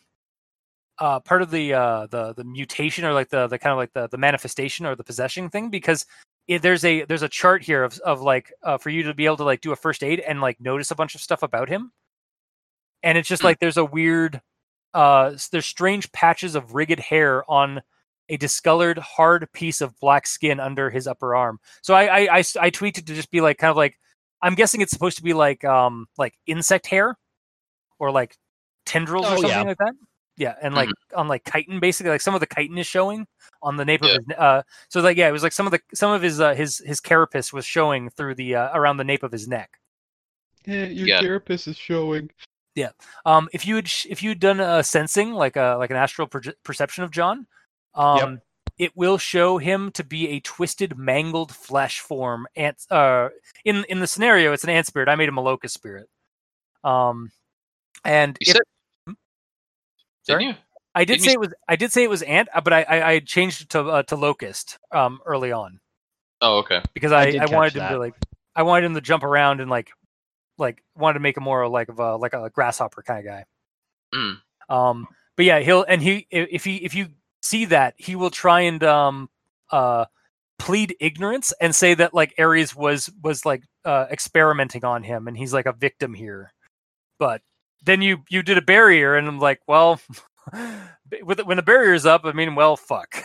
uh 1.00 1.18
part 1.20 1.42
of 1.42 1.50
the 1.50 1.72
uh 1.74 2.06
the 2.08 2.32
the 2.34 2.44
mutation 2.44 3.04
or 3.04 3.12
like 3.12 3.28
the 3.30 3.46
the 3.48 3.58
kind 3.58 3.72
of 3.72 3.78
like 3.78 3.92
the 3.92 4.08
the 4.08 4.18
manifestation 4.18 4.86
or 4.86 4.94
the 4.94 5.04
possession 5.04 5.48
thing 5.50 5.70
because 5.70 6.06
it, 6.46 6.62
there's 6.62 6.84
a 6.84 7.04
there's 7.04 7.22
a 7.22 7.28
chart 7.28 7.62
here 7.62 7.82
of 7.84 7.98
of 8.00 8.20
like 8.22 8.52
uh, 8.62 8.78
for 8.78 8.90
you 8.90 9.02
to 9.04 9.14
be 9.14 9.24
able 9.26 9.36
to 9.38 9.44
like 9.44 9.60
do 9.60 9.72
a 9.72 9.76
first 9.76 10.02
aid 10.04 10.20
and 10.20 10.40
like 10.40 10.60
notice 10.60 10.90
a 10.90 10.94
bunch 10.94 11.14
of 11.14 11.20
stuff 11.20 11.42
about 11.42 11.68
him 11.68 11.92
and 13.02 13.16
it's 13.18 13.28
just 13.28 13.42
Hmm. 13.42 13.46
like 13.48 13.58
there's 13.60 13.76
a 13.76 13.84
weird 13.84 14.40
uh 14.94 15.32
there's 15.52 15.66
strange 15.66 16.10
patches 16.12 16.54
of 16.54 16.74
rigged 16.74 16.98
hair 17.00 17.48
on 17.50 17.80
a 18.28 18.36
discolored 18.36 18.98
hard 18.98 19.50
piece 19.52 19.80
of 19.80 19.98
black 20.00 20.26
skin 20.26 20.60
under 20.60 20.90
his 20.90 21.06
upper 21.06 21.34
arm 21.34 21.58
so 21.82 21.94
I, 21.94 22.04
I 22.04 22.36
I 22.36 22.38
I 22.38 22.70
tweeted 22.70 23.06
to 23.06 23.14
just 23.14 23.30
be 23.30 23.40
like 23.40 23.58
kind 23.58 23.70
of 23.70 23.76
like 23.76 23.98
i'm 24.42 24.54
guessing 24.54 24.80
it's 24.80 24.92
supposed 24.92 25.16
to 25.18 25.22
be 25.22 25.32
like 25.32 25.64
um 25.64 26.06
like 26.18 26.34
insect 26.46 26.86
hair 26.86 27.16
or 28.00 28.10
like 28.10 28.36
tendrils 28.86 29.26
Oh, 29.26 29.34
or 29.34 29.38
something 29.38 29.50
yeah. 29.50 29.62
like 29.62 29.78
that 29.78 29.94
yeah 30.40 30.54
and 30.62 30.74
like 30.74 30.88
on 31.14 31.28
like 31.28 31.42
chitin 31.52 31.78
basically 31.78 32.10
like 32.10 32.20
some 32.22 32.34
of 32.34 32.40
the 32.40 32.46
chitin 32.52 32.78
is 32.78 32.86
showing 32.86 33.26
on 33.62 33.76
the 33.76 33.84
nape 33.84 34.00
Yeah. 34.02 34.10
of 34.16 34.24
his 34.26 34.36
uh 34.38 34.62
so 34.88 35.00
like 35.00 35.16
yeah 35.18 35.28
it 35.28 35.32
was 35.32 35.42
like 35.42 35.52
some 35.52 35.66
of 35.66 35.70
the 35.70 35.80
some 35.94 36.10
of 36.10 36.22
his 36.22 36.40
uh 36.40 36.54
his 36.54 36.78
his 36.78 36.98
carapace 37.00 37.52
was 37.52 37.66
showing 37.66 38.08
through 38.10 38.34
the 38.36 38.56
uh 38.56 38.70
around 38.72 38.96
the 38.96 39.04
nape 39.04 39.22
of 39.22 39.30
his 39.32 39.46
neck 39.46 39.78
Yeah, 40.66 40.86
your 40.86 41.06
Yeah. 41.06 41.20
therapist 41.20 41.68
is 41.68 41.76
showing. 41.76 42.30
Yeah. 42.74 42.90
Um 43.26 43.48
if 43.52 43.66
you 43.66 43.76
had 43.76 43.88
sh- 43.88 44.06
if 44.08 44.22
you'd 44.22 44.40
done 44.40 44.60
a 44.60 44.82
sensing 44.82 45.32
like 45.32 45.56
a 45.56 45.76
like 45.78 45.90
an 45.90 45.96
astral 45.96 46.26
proje- 46.26 46.54
perception 46.64 47.04
of 47.04 47.10
john 47.10 47.46
um 47.94 48.40
it 48.78 48.96
will 48.96 49.18
show 49.18 49.58
him 49.58 49.90
to 49.92 50.02
be 50.02 50.28
a 50.30 50.40
twisted 50.40 50.96
mangled 50.96 51.54
flesh 51.54 52.00
form 52.00 52.46
ant 52.56 52.78
uh 52.90 53.28
in 53.66 53.84
in 53.90 54.00
the 54.00 54.06
scenario 54.06 54.52
it's 54.54 54.64
an 54.64 54.70
ant 54.70 54.86
spirit 54.86 55.08
i 55.08 55.16
made 55.16 55.28
him 55.28 55.36
a 55.36 55.42
locust 55.42 55.74
spirit 55.74 56.08
um 56.84 57.30
and 58.04 58.38
You 58.40 58.52
if- 58.52 58.56
said, 58.56 58.62
Sorry? 58.62 58.69
Didn't 60.38 60.48
you? 60.48 60.54
i 60.94 61.04
did 61.04 61.14
didn't 61.14 61.24
say 61.24 61.30
you 61.32 61.34
it 61.34 61.40
was 61.40 61.54
i 61.68 61.76
did 61.76 61.92
say 61.92 62.02
it 62.02 62.10
was 62.10 62.22
ant 62.22 62.48
uh, 62.54 62.60
but 62.60 62.72
i 62.72 62.82
i, 62.82 63.10
I 63.12 63.18
changed 63.20 63.62
it 63.62 63.68
to 63.70 63.80
uh, 63.82 64.02
to 64.04 64.16
locust 64.16 64.78
um 64.92 65.20
early 65.26 65.52
on 65.52 65.80
Oh, 66.42 66.58
okay. 66.60 66.80
because 66.94 67.12
I 67.12 67.22
i 67.22 67.26
i, 67.26 67.30
catch 67.32 67.50
wanted 67.52 67.72
him 67.74 67.78
that. 67.80 67.90
to 67.90 67.98
like 67.98 68.14
i 68.56 68.62
wanted 68.62 68.86
him 68.86 68.94
to 68.94 69.00
jump 69.00 69.22
around 69.24 69.60
and 69.60 69.70
like 69.70 69.90
like 70.58 70.82
wanted 70.96 71.14
to 71.14 71.20
make 71.20 71.36
him 71.36 71.42
more 71.44 71.68
like 71.68 71.88
of 71.88 71.98
a 71.98 72.16
like 72.16 72.32
a 72.32 72.50
grasshopper 72.50 73.02
kind 73.02 73.18
of 73.20 73.24
guy 73.24 73.44
Mm. 74.14 74.38
um 74.68 75.06
but 75.36 75.44
yeah 75.46 75.60
he'll 75.60 75.84
and 75.84 76.02
he 76.02 76.26
if 76.30 76.64
he 76.64 76.76
if 76.78 76.94
you 76.96 77.10
see 77.42 77.66
that 77.66 77.94
he 77.96 78.16
will 78.16 78.30
try 78.30 78.62
and 78.62 78.82
um 78.82 79.30
uh 79.70 80.06
plead 80.58 80.96
ignorance 81.00 81.52
and 81.60 81.74
say 81.74 81.94
that 81.94 82.12
like 82.12 82.34
ares 82.38 82.74
was 82.74 83.08
was 83.22 83.46
like 83.46 83.62
uh 83.84 84.06
experimenting 84.10 84.84
on 84.84 85.02
him 85.04 85.28
and 85.28 85.36
he's 85.36 85.52
like 85.54 85.66
a 85.66 85.72
victim 85.72 86.12
here 86.12 86.52
but 87.20 87.40
then 87.84 88.02
you 88.02 88.18
you 88.28 88.42
did 88.42 88.58
a 88.58 88.62
barrier 88.62 89.16
and 89.16 89.26
i'm 89.28 89.38
like 89.38 89.60
well 89.66 90.00
with 91.22 91.40
when 91.40 91.56
the 91.56 91.62
barrier's 91.62 92.06
up 92.06 92.24
i 92.24 92.32
mean 92.32 92.54
well 92.54 92.76
fuck 92.76 93.22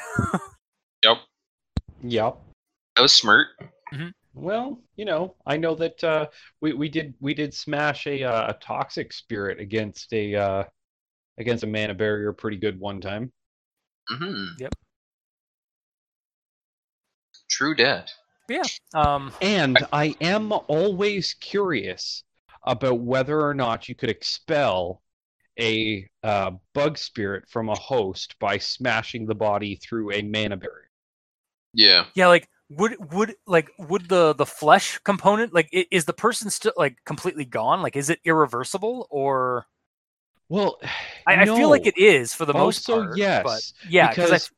Yep. 1.06 1.18
Yep. 2.02 2.38
That 2.96 3.02
was 3.02 3.14
smart. 3.14 3.48
Well, 4.34 4.82
you 4.98 5.06
know, 5.06 5.36
I 5.46 5.56
know 5.56 5.76
that 5.76 6.04
uh, 6.04 6.28
we 6.60 6.74
we 6.74 6.90
did 6.90 7.14
we 7.22 7.34
did 7.34 7.54
smash 7.54 8.06
a 8.06 8.22
uh, 8.24 8.50
a 8.50 8.54
toxic 8.56 9.14
spirit 9.14 9.62
against 9.62 10.12
a 10.12 10.36
uh, 10.36 10.64
against 11.38 11.64
a 11.64 11.68
mana 11.68 11.94
barrier 11.94 12.34
pretty 12.34 12.58
good 12.58 12.78
one 12.80 13.00
time. 13.00 13.32
hmm 14.10 14.46
Yep. 14.60 14.76
True 17.50 17.76
dat. 17.76 18.12
um 18.94 19.32
And 19.42 19.78
I 19.94 20.16
am 20.20 20.52
always 20.52 21.34
curious 21.36 22.25
about 22.66 23.00
whether 23.00 23.40
or 23.42 23.54
not 23.54 23.88
you 23.90 23.96
could 23.96 24.10
expel 24.10 25.02
a 25.60 26.10
uh, 26.24 26.52
bug 26.74 26.98
spirit 26.98 27.50
from 27.50 27.70
a 27.70 27.76
host 27.76 28.36
by 28.40 28.58
smashing 28.58 29.26
the 29.26 29.36
body 29.36 29.76
through 29.78 30.12
a 30.12 30.22
mana 30.22 30.58
barrier. 30.58 30.90
Yeah. 31.74 32.06
yeah 32.16 32.28
like 32.28 32.48
would 32.70 32.96
would 33.14 33.36
like 33.46 33.70
would 33.78 34.10
the 34.10 34.34
the 34.34 34.46
flesh 34.46 35.00
component 35.04 35.54
like 35.54 35.70
is 35.72 36.06
the 36.06 36.14
person 36.14 36.50
still 36.50 36.74
like 36.78 36.98
completely 37.06 37.46
gone 37.46 37.82
like 37.82 37.96
is 37.96 38.10
it 38.10 38.20
irreversible 38.26 39.08
or 39.12 39.68
Well, 40.50 40.80
I, 41.28 41.36
I 41.36 41.46
feel 41.46 41.70
like 41.70 41.86
it 41.86 41.98
is 41.98 42.34
for 42.34 42.46
the 42.46 42.54
most 42.54 42.88
also 42.88 42.96
part. 42.98 43.18
yes, 43.18 43.44
but 43.44 43.90
yeah, 43.90 44.10
because 44.10 44.30
because 44.30 44.52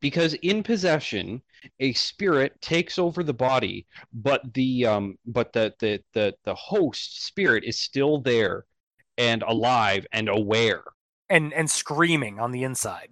because 0.00 0.34
in 0.34 0.62
possession, 0.62 1.42
a 1.78 1.92
spirit 1.92 2.60
takes 2.60 2.98
over 2.98 3.22
the 3.22 3.34
body, 3.34 3.86
but 4.12 4.42
the 4.54 4.86
um 4.86 5.18
but 5.26 5.52
the 5.52 5.74
the 5.80 6.00
the 6.12 6.34
the 6.44 6.54
host 6.54 7.24
spirit 7.24 7.64
is 7.64 7.78
still 7.78 8.20
there 8.20 8.64
and 9.18 9.42
alive 9.42 10.06
and 10.12 10.28
aware. 10.28 10.82
and 11.28 11.52
and 11.54 11.70
screaming 11.70 12.38
on 12.38 12.50
the 12.50 12.64
inside. 12.64 13.10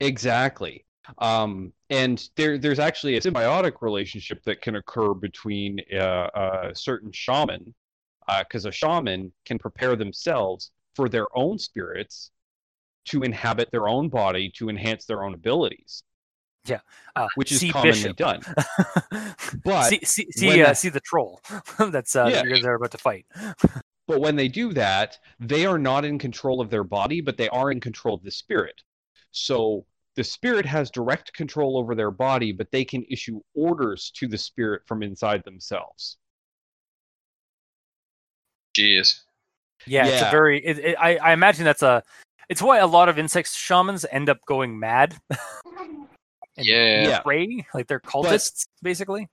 Exactly. 0.00 0.84
Um, 1.18 1.72
and 1.90 2.28
there, 2.36 2.58
there's 2.58 2.78
actually 2.78 3.16
a 3.16 3.20
symbiotic 3.20 3.82
relationship 3.82 4.42
that 4.44 4.62
can 4.62 4.76
occur 4.76 5.14
between 5.14 5.80
uh, 5.92 6.28
a 6.34 6.70
certain 6.74 7.10
shaman, 7.12 7.74
uh, 8.28 8.42
because 8.44 8.66
a 8.66 8.72
shaman 8.72 9.32
can 9.44 9.58
prepare 9.58 9.96
themselves 9.96 10.70
for 10.94 11.08
their 11.08 11.26
own 11.36 11.58
spirits 11.58 12.30
to 13.06 13.22
inhabit 13.22 13.70
their 13.72 13.88
own 13.88 14.08
body 14.08 14.50
to 14.56 14.68
enhance 14.68 15.04
their 15.04 15.24
own 15.24 15.34
abilities, 15.34 16.04
Uh, 17.14 17.28
which 17.34 17.52
is 17.52 17.62
commonly 17.70 17.90
Bishop. 17.92 18.16
done. 18.16 18.42
But 19.64 19.88
see 19.90 20.00
see 20.04 20.26
see, 20.32 20.62
uh, 20.62 20.66
that- 20.68 20.78
see 20.78 20.88
the 20.88 21.00
troll 21.00 21.40
that's 21.78 22.16
uh, 22.16 22.24
Yeah. 22.26 22.36
that 22.36 22.44
you 22.46 22.54
guys 22.54 22.64
are 22.64 22.74
about 22.74 22.90
to 22.92 22.98
fight. 22.98 23.26
but 24.08 24.20
when 24.20 24.34
they 24.36 24.48
do 24.48 24.72
that, 24.72 25.18
they 25.38 25.66
are 25.66 25.78
not 25.78 26.04
in 26.04 26.18
control 26.18 26.60
of 26.60 26.70
their 26.70 26.84
body, 26.84 27.20
but 27.20 27.36
they 27.36 27.48
are 27.50 27.70
in 27.70 27.80
control 27.80 28.14
of 28.14 28.22
the 28.22 28.30
spirit. 28.30 28.80
So 29.30 29.84
the 30.16 30.24
spirit 30.24 30.64
has 30.66 30.90
direct 30.90 31.32
control 31.34 31.76
over 31.76 31.94
their 31.94 32.10
body, 32.10 32.52
but 32.52 32.70
they 32.70 32.84
can 32.84 33.04
issue 33.10 33.40
orders 33.54 34.10
to 34.16 34.26
the 34.28 34.38
spirit 34.38 34.82
from 34.86 35.02
inside 35.02 35.42
themselves. 35.44 36.16
Jeez. 38.76 39.20
Yeah, 39.86 40.06
it's 40.06 40.22
a 40.22 40.30
very. 40.30 40.64
It, 40.64 40.78
it, 40.78 40.96
I 40.98 41.16
I 41.16 41.32
imagine 41.32 41.64
that's 41.64 41.82
a. 41.82 42.02
It's 42.48 42.62
why 42.62 42.78
a 42.78 42.86
lot 42.86 43.08
of 43.08 43.18
insect 43.18 43.50
shamans 43.52 44.04
end 44.10 44.28
up 44.30 44.38
going 44.46 44.78
mad. 44.78 45.16
And 46.56 46.66
Yeah. 46.66 47.08
Yeah. 47.08 47.20
Prey, 47.20 47.64
like 47.74 47.86
they're 47.86 48.00
cultists, 48.00 48.66
basically. 48.82 49.28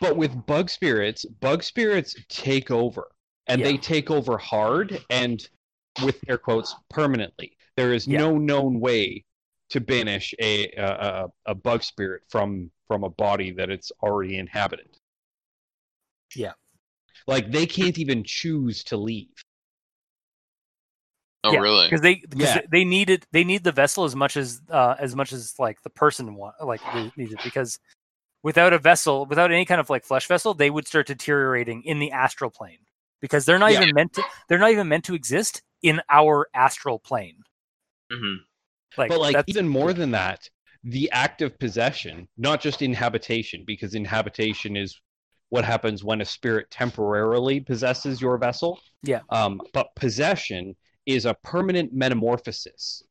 But 0.00 0.16
with 0.16 0.46
bug 0.46 0.70
spirits, 0.70 1.24
bug 1.24 1.62
spirits 1.62 2.14
take 2.28 2.70
over, 2.70 3.08
and 3.48 3.60
Yeah. 3.60 3.66
they 3.68 3.76
take 3.78 4.10
over 4.10 4.38
hard 4.38 5.04
and 5.10 5.46
with 6.04 6.18
air 6.28 6.38
quotes 6.38 6.74
permanently. 6.90 7.56
There 7.76 7.92
is 7.92 8.06
Yeah. 8.06 8.18
no 8.18 8.38
known 8.38 8.78
way 8.80 9.24
to 9.70 9.80
banish 9.80 10.34
a, 10.38 10.70
a 10.72 10.86
a 10.86 11.28
a 11.46 11.54
bug 11.54 11.82
spirit 11.82 12.22
from 12.28 12.70
from 12.86 13.04
a 13.04 13.10
body 13.10 13.50
that 13.52 13.70
it's 13.70 13.90
already 14.02 14.38
inhabited. 14.38 14.88
Yeah. 16.34 16.52
Like 17.26 17.50
they 17.50 17.66
can't 17.66 17.98
even 17.98 18.24
choose 18.24 18.84
to 18.84 18.96
leave. 18.96 19.34
Oh, 21.44 21.54
Yeah, 21.54 21.60
really? 21.60 21.88
because 21.88 22.02
they 22.02 22.16
because 22.28 22.56
Yeah. 22.56 22.60
they 22.70 22.84
needed 22.84 23.26
they 23.32 23.44
need 23.44 23.64
the 23.64 23.72
vessel 23.72 24.04
as 24.04 24.14
much 24.14 24.36
as 24.36 24.60
uh 24.70 24.96
as 24.98 25.16
much 25.16 25.32
as 25.32 25.54
like 25.58 25.82
the 25.82 25.90
person 25.90 26.34
want 26.34 26.54
like 26.62 26.82
they 26.92 27.10
need 27.16 27.32
it 27.32 27.40
because 27.42 27.78
without 28.42 28.72
a 28.72 28.78
vessel 28.78 29.26
without 29.26 29.52
any 29.52 29.64
kind 29.66 29.80
of 29.80 29.90
like 29.90 30.04
flesh 30.04 30.26
vessel 30.28 30.54
they 30.54 30.70
would 30.70 30.86
start 30.88 31.06
deteriorating 31.08 31.82
in 31.84 31.98
the 32.00 32.12
astral 32.12 32.50
plane 32.50 32.78
because 33.20 33.46
they're 33.46 33.58
not 33.58 33.72
Yeah. 33.72 33.80
even 33.80 33.94
meant 33.94 34.14
to 34.14 34.24
they're 34.48 34.58
not 34.58 34.72
even 34.72 34.88
meant 34.88 35.04
to 35.04 35.14
exist 35.14 35.62
in 35.82 36.00
our 36.10 36.48
astral 36.54 36.98
plane 36.98 37.44
hmm 38.12 38.34
like 38.96 39.08
but 39.08 39.20
like 39.20 39.32
that's 39.32 39.46
even 39.46 39.68
more 39.68 39.92
than 39.92 40.10
that, 40.12 40.48
the 40.84 41.10
act 41.12 41.42
of 41.42 41.58
possession, 41.58 42.28
not 42.36 42.60
just 42.60 42.82
inhabitation, 42.82 43.64
because 43.66 43.94
inhabitation 43.94 44.76
is 44.76 45.00
what 45.50 45.64
happens 45.64 46.04
when 46.04 46.20
a 46.20 46.24
spirit 46.24 46.70
temporarily 46.70 47.60
possesses 47.60 48.20
your 48.20 48.38
vessel. 48.38 48.80
Yeah. 49.02 49.22
Um, 49.30 49.60
but 49.72 49.88
possession 49.96 50.76
is 51.08 51.24
a 51.24 51.34
permanent 51.42 51.92
metamorphosis, 51.92 53.02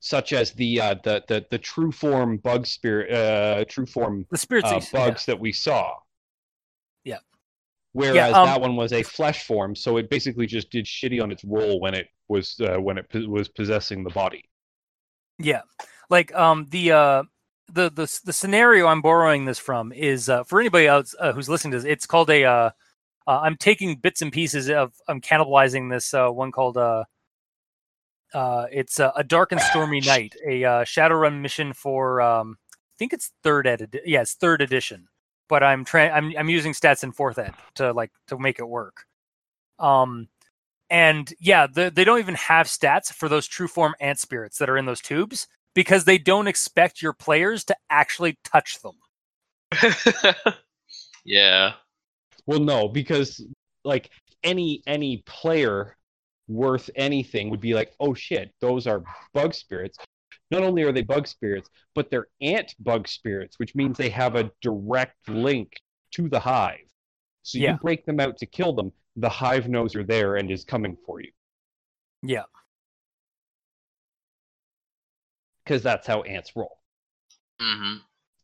such 0.00 0.32
as 0.32 0.50
the 0.50 0.80
uh, 0.80 0.94
the 1.04 1.22
the 1.28 1.46
the 1.50 1.58
true 1.58 1.92
form 1.92 2.36
bug 2.36 2.66
spirit, 2.66 3.12
uh, 3.12 3.64
true 3.68 3.86
form 3.86 4.26
the 4.30 4.36
spirits 4.36 4.70
uh, 4.70 4.74
you- 4.74 4.80
yeah. 4.92 5.06
bugs 5.06 5.24
that 5.26 5.38
we 5.38 5.52
saw. 5.52 5.94
Yeah. 7.04 7.18
Whereas 7.92 8.34
um, 8.34 8.46
that 8.46 8.60
one 8.60 8.74
was 8.74 8.92
a 8.92 9.02
flesh 9.02 9.46
form, 9.46 9.76
so 9.76 9.98
it 9.98 10.10
basically 10.10 10.46
just 10.46 10.70
did 10.70 10.86
shitty 10.86 11.22
on 11.22 11.30
its 11.30 11.44
roll 11.44 11.78
when 11.78 11.94
it 11.94 12.08
was 12.28 12.58
uh, 12.60 12.78
when 12.80 12.98
it 12.98 13.08
po- 13.08 13.28
was 13.28 13.48
possessing 13.48 14.02
the 14.02 14.10
body. 14.10 14.44
Yeah, 15.38 15.62
like 16.10 16.34
um 16.34 16.66
the 16.70 16.90
uh 16.92 17.22
the 17.72 17.90
the 17.90 18.20
the 18.24 18.32
scenario 18.32 18.86
I'm 18.86 19.02
borrowing 19.02 19.44
this 19.44 19.58
from 19.58 19.92
is 19.92 20.28
uh, 20.28 20.42
for 20.44 20.58
anybody 20.58 20.86
else 20.86 21.14
uh, 21.20 21.32
who's 21.32 21.48
listening 21.48 21.72
to 21.72 21.78
this. 21.78 21.86
It's 21.86 22.06
called 22.06 22.30
a 22.30 22.44
uh, 22.44 22.70
uh, 23.26 23.40
I'm 23.42 23.56
taking 23.56 23.96
bits 23.96 24.22
and 24.22 24.32
pieces 24.32 24.70
of 24.70 24.94
I'm 25.08 25.20
cannibalizing 25.20 25.90
this 25.90 26.14
uh, 26.14 26.28
one 26.28 26.52
called 26.52 26.76
uh 26.76 27.04
uh 28.34 28.66
it's 28.72 28.98
uh, 28.98 29.12
a 29.16 29.24
dark 29.24 29.52
and 29.52 29.60
stormy 29.60 30.00
night, 30.00 30.34
a 30.46 30.64
uh, 30.64 30.84
Shadowrun 30.84 31.40
mission 31.40 31.72
for 31.72 32.20
um 32.20 32.58
I 32.70 32.96
think 32.98 33.12
it's 33.12 33.32
third 33.42 33.66
ed 33.66 34.00
yes 34.04 34.34
third 34.34 34.60
edition, 34.62 35.08
but 35.48 35.62
I'm 35.62 35.84
trying 35.84 36.12
I'm 36.12 36.32
I'm 36.38 36.48
using 36.48 36.72
stats 36.72 37.02
in 37.02 37.12
fourth 37.12 37.38
ed 37.38 37.54
to 37.76 37.92
like 37.92 38.12
to 38.28 38.38
make 38.38 38.58
it 38.58 38.68
work. 38.68 39.04
Um 39.78 40.28
and 40.90 41.32
yeah, 41.40 41.66
the, 41.66 41.90
they 41.90 42.04
don't 42.04 42.18
even 42.18 42.34
have 42.34 42.66
stats 42.66 43.10
for 43.10 43.26
those 43.26 43.46
true 43.46 43.66
form 43.66 43.94
ant 43.98 44.18
spirits 44.18 44.58
that 44.58 44.68
are 44.68 44.76
in 44.76 44.84
those 44.84 45.00
tubes 45.00 45.48
because 45.74 46.04
they 46.04 46.18
don't 46.18 46.48
expect 46.48 47.00
your 47.00 47.14
players 47.14 47.64
to 47.64 47.76
actually 47.88 48.38
touch 48.44 48.78
them. 48.82 48.96
yeah. 51.24 51.72
Well, 52.46 52.60
no, 52.60 52.88
because 52.88 53.44
like 53.84 54.10
any 54.42 54.82
any 54.86 55.18
player 55.26 55.96
worth 56.48 56.90
anything 56.96 57.50
would 57.50 57.60
be 57.60 57.74
like, 57.74 57.92
oh 58.00 58.14
shit, 58.14 58.52
those 58.60 58.86
are 58.86 59.02
bug 59.32 59.54
spirits. 59.54 59.98
Not 60.50 60.62
only 60.62 60.82
are 60.82 60.92
they 60.92 61.02
bug 61.02 61.26
spirits, 61.26 61.70
but 61.94 62.10
they're 62.10 62.26
ant 62.40 62.74
bug 62.80 63.08
spirits, 63.08 63.58
which 63.58 63.74
means 63.74 63.96
they 63.96 64.10
have 64.10 64.34
a 64.36 64.50
direct 64.60 65.28
link 65.28 65.72
to 66.12 66.28
the 66.28 66.40
hive. 66.40 66.80
So 67.42 67.58
Yeah. 67.58 67.72
you 67.72 67.78
break 67.78 68.04
them 68.04 68.20
out 68.20 68.36
to 68.38 68.46
kill 68.46 68.72
them, 68.72 68.92
the 69.16 69.28
hive 69.28 69.68
knows 69.68 69.94
you're 69.94 70.04
there 70.04 70.36
and 70.36 70.50
is 70.50 70.64
coming 70.64 70.96
for 71.06 71.20
you. 71.20 71.30
Yeah. 72.22 72.44
Because 75.64 75.82
that's 75.82 76.06
how 76.06 76.22
ants 76.22 76.52
roll. 76.56 76.78
hmm 77.60 77.96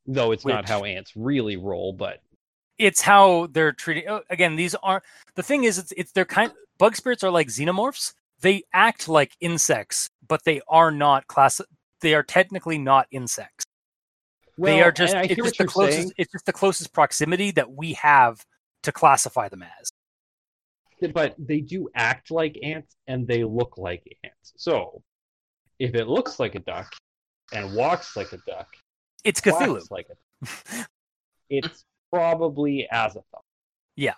Though 0.06 0.32
it's 0.32 0.46
not 0.46 0.64
how 0.66 0.84
ants 0.84 1.12
really 1.16 1.56
roll, 1.58 1.92
but 1.92 2.22
It's 2.78 3.00
how 3.00 3.48
they're 3.50 3.72
treating. 3.72 4.08
oh, 4.08 4.22
Again, 4.30 4.56
these 4.56 4.74
aren't 4.76 5.04
the 5.34 5.42
thing 5.42 5.64
is 5.64 5.78
it's 5.78 5.92
it's 5.96 6.12
they're 6.12 6.24
kind 6.24 6.52
bug 6.78 6.94
spirits 6.96 7.24
are 7.24 7.30
like 7.30 7.48
xenomorphs. 7.48 8.14
They 8.40 8.62
act 8.72 9.08
like 9.08 9.36
insects, 9.40 10.08
but 10.26 10.44
they 10.44 10.60
are 10.68 10.90
not 10.92 11.26
class. 11.26 11.60
They 12.00 12.14
are 12.14 12.22
technically 12.22 12.78
not 12.78 13.08
insects. 13.10 13.64
they 14.56 14.80
are 14.82 14.92
just 14.92 15.14
it's 15.14 15.34
just 15.34 15.58
the 15.58 15.66
closest. 15.66 15.96
saying. 15.98 16.12
It's 16.18 16.30
just 16.32 16.46
the 16.46 16.52
closest 16.52 16.92
proximity 16.92 17.50
that 17.52 17.72
we 17.72 17.94
have 17.94 18.44
to 18.84 18.92
classify 18.92 19.48
them 19.48 19.64
as. 19.80 19.90
but 21.12 21.34
they 21.38 21.60
do 21.60 21.88
act 21.96 22.30
like 22.30 22.56
ants 22.62 22.94
and 23.08 23.26
they 23.26 23.42
look 23.44 23.76
like 23.76 24.02
ants. 24.22 24.52
So, 24.56 25.02
if 25.80 25.94
it 25.96 26.06
looks 26.06 26.38
like 26.38 26.54
a 26.54 26.60
duck 26.60 26.92
and 27.52 27.74
walks 27.74 28.16
like 28.16 28.32
a 28.32 28.38
duck, 28.46 28.68
It's 29.24 29.40
Cthulhu. 29.40 29.82
like 29.90 30.06
a 30.10 30.86
it's 31.50 31.84
probably 32.12 32.86
Azathoth. 32.92 33.22
Yeah. 33.96 34.14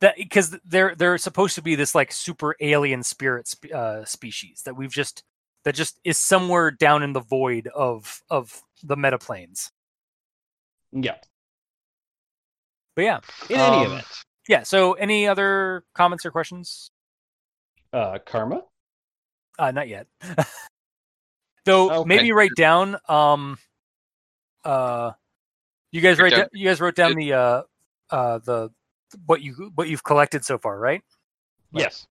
That 0.00 0.16
because 0.16 0.56
they're 0.64 0.94
they're 0.94 1.18
supposed 1.18 1.54
to 1.56 1.62
be 1.62 1.74
this 1.74 1.94
like 1.94 2.12
super 2.12 2.54
alien 2.60 3.02
spirit 3.02 3.48
sp- 3.50 3.72
uh, 3.74 4.04
species 4.04 4.62
that 4.64 4.74
we've 4.76 4.92
just 4.92 5.24
that 5.64 5.74
just 5.74 5.98
is 6.04 6.18
somewhere 6.18 6.70
down 6.70 7.02
in 7.02 7.12
the 7.12 7.20
void 7.20 7.66
of 7.74 8.22
of 8.30 8.62
the 8.82 8.96
metaplanes. 8.96 9.70
Yeah. 10.92 11.16
But 12.94 13.02
yeah, 13.02 13.20
In 13.50 13.56
any 13.56 13.76
Um, 13.76 13.92
event, 13.92 14.06
yeah. 14.48 14.62
So 14.62 14.92
any 14.94 15.26
other 15.26 15.84
comments 15.94 16.24
or 16.24 16.30
questions? 16.30 16.90
uh, 17.92 18.18
karma. 18.24 18.62
Uh, 19.58 19.70
not 19.72 19.88
yet. 19.88 20.06
Though 21.64 21.90
Okay. 21.90 22.06
maybe 22.08 22.32
write 22.32 22.54
down. 22.56 22.96
Um, 23.08 23.58
uh, 24.64 25.12
you 25.92 26.00
guys 26.00 26.18
write. 26.18 26.32
Write 26.32 26.38
down- 26.38 26.48
you 26.52 26.66
guys 26.68 26.80
wrote 26.80 26.94
down 26.94 27.14
the 27.14 27.32
uh, 27.32 27.62
uh, 28.10 28.38
the 28.38 28.70
what 29.26 29.40
you 29.42 29.70
what 29.74 29.88
you've 29.88 30.04
collected 30.04 30.44
so 30.44 30.58
far, 30.58 30.78
right? 30.78 31.02
Right. 31.72 31.82
Yes. 31.82 32.06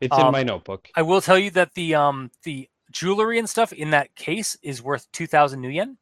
It's 0.00 0.16
in 0.16 0.24
Um, 0.24 0.32
my 0.32 0.42
notebook. 0.42 0.88
I 0.94 1.02
will 1.02 1.20
tell 1.20 1.38
you 1.38 1.50
that 1.52 1.74
the 1.74 1.94
um 1.94 2.30
the 2.42 2.68
jewelry 2.90 3.38
and 3.38 3.48
stuff 3.48 3.72
in 3.72 3.90
that 3.90 4.14
case 4.14 4.56
is 4.62 4.82
worth 4.82 5.10
two 5.12 5.26
thousand 5.26 5.62
nuyen, 5.62 5.96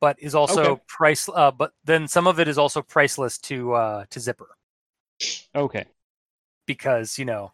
but 0.00 0.16
is 0.18 0.34
also 0.34 0.62
Okay. 0.72 0.82
price. 0.88 1.28
Uh, 1.28 1.50
but 1.50 1.72
then 1.84 2.08
some 2.08 2.26
of 2.26 2.40
it 2.40 2.48
is 2.48 2.58
also 2.58 2.82
priceless 2.82 3.38
to 3.38 3.72
uh 3.74 4.04
to 4.10 4.18
Zipper 4.20 4.56
Okay. 5.54 5.84
because 6.66 7.18
you 7.18 7.24
know 7.24 7.52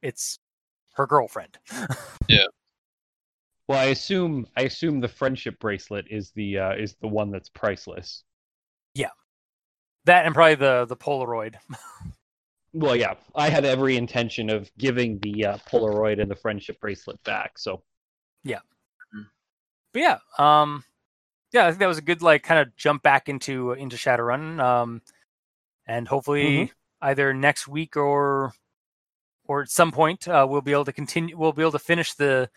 it's 0.00 0.38
her 0.94 1.06
girlfriend. 1.06 1.58
Well, 3.68 3.78
I 3.78 3.86
assume 3.86 4.46
I 4.56 4.62
assume 4.62 5.00
the 5.00 5.08
friendship 5.08 5.58
bracelet 5.60 6.06
is 6.10 6.30
the 6.32 6.58
uh, 6.58 6.74
is 6.74 6.94
the 7.00 7.08
one 7.08 7.30
that's 7.30 7.48
priceless. 7.48 8.24
Yeah, 8.94 9.10
that 10.04 10.26
and 10.26 10.34
probably 10.34 10.56
the 10.56 10.86
the 10.86 10.96
Polaroid. 10.96 11.54
Well, 12.74 12.96
yeah, 12.96 13.14
I 13.34 13.50
had 13.50 13.66
every 13.66 13.96
intention 13.96 14.48
of 14.48 14.70
giving 14.78 15.18
the 15.18 15.44
uh, 15.44 15.58
Polaroid 15.70 16.20
and 16.20 16.30
the 16.30 16.34
friendship 16.34 16.80
bracelet 16.80 17.22
back. 17.22 17.58
So 17.58 17.82
Yeah. 18.44 18.60
But 19.92 20.00
yeah, 20.00 20.18
um, 20.38 20.84
yeah, 21.52 21.66
I 21.66 21.68
think 21.68 21.80
that 21.80 21.86
was 21.86 21.98
a 21.98 22.02
good 22.02 22.22
like 22.22 22.42
kind 22.42 22.60
of 22.60 22.74
jump 22.76 23.02
back 23.02 23.28
into 23.28 23.72
into 23.72 23.96
Shadowrun, 23.96 24.58
um, 24.58 25.02
and 25.86 26.08
hopefully 26.08 26.72
either 27.02 27.34
next 27.34 27.68
week 27.68 27.94
or 27.96 28.54
or 29.44 29.60
at 29.60 29.68
some 29.68 29.92
point 29.92 30.26
uh, 30.26 30.46
we'll 30.48 30.62
be 30.62 30.72
able 30.72 30.86
to 30.86 30.94
continue. 30.94 31.36
We'll 31.36 31.52
be 31.52 31.62
able 31.62 31.72
to 31.72 31.78
finish 31.78 32.14
the 32.14 32.48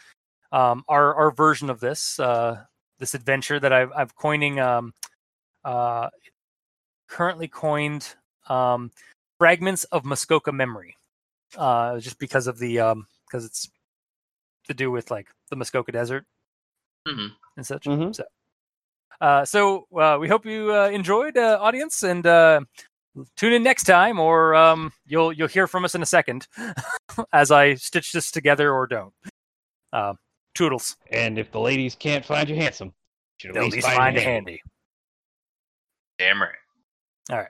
um, 0.55 0.85
our 0.87 1.13
our 1.13 1.31
version 1.31 1.69
of 1.69 1.81
this 1.81 2.17
uh, 2.17 2.63
this 2.97 3.13
adventure 3.13 3.59
that 3.59 3.73
I've 3.73 3.91
I've 3.93 4.15
coining 4.15 4.59
um, 4.59 4.93
uh, 5.65 6.09
currently 7.09 7.49
coined 7.49 8.15
um, 8.47 8.91
fragments 9.37 9.83
of 9.85 10.05
Muskoka 10.05 10.53
memory, 10.53 10.95
uh, 11.57 11.99
just 11.99 12.19
because 12.19 12.47
of 12.47 12.57
the 12.57 12.79
um, 12.79 13.05
because 13.27 13.43
it's 13.43 13.69
to 14.67 14.73
do 14.73 14.89
with 14.89 15.11
like 15.11 15.27
the 15.49 15.57
Muskoka 15.57 15.91
Desert 15.91 16.25
hmm 17.05 17.27
and 17.57 17.67
such. 17.67 17.83
Mhm. 17.83 18.15
So, 18.15 18.23
uh, 19.19 19.43
so 19.43 19.87
uh, 19.93 20.17
we 20.19 20.29
hope 20.29 20.45
you 20.45 20.73
uh, 20.73 20.87
enjoyed, 20.87 21.37
uh, 21.37 21.57
audience, 21.61 22.03
and 22.03 22.25
uh, 22.25 22.61
tune 23.35 23.51
in 23.51 23.61
next 23.63 23.83
time, 23.83 24.21
or 24.21 24.55
um, 24.55 24.93
you'll 25.05 25.33
you'll 25.33 25.49
hear 25.49 25.67
from 25.67 25.83
us 25.83 25.95
in 25.95 26.01
a 26.01 26.05
second 26.05 26.47
as 27.33 27.51
I 27.51 27.75
stitch 27.75 28.13
this 28.13 28.31
together 28.31 28.71
or 28.71 28.87
don't. 28.87 29.13
Toodles. 30.55 30.95
and 31.11 31.37
if 31.37 31.51
the 31.51 31.59
ladies 31.59 31.95
can't 31.95 32.25
find 32.25 32.49
you 32.49 32.55
handsome, 32.55 32.87
you 32.87 32.93
should 33.37 33.49
at 33.51 33.53
They'll 33.55 33.63
least 33.65 33.75
be 33.75 33.81
find 33.81 33.95
fine 33.97 34.15
you 34.15 34.21
handy. 34.21 34.31
handy. 34.31 34.61
Damn 36.17 36.41
right. 36.41 36.49
All 37.31 37.37
right. 37.37 37.47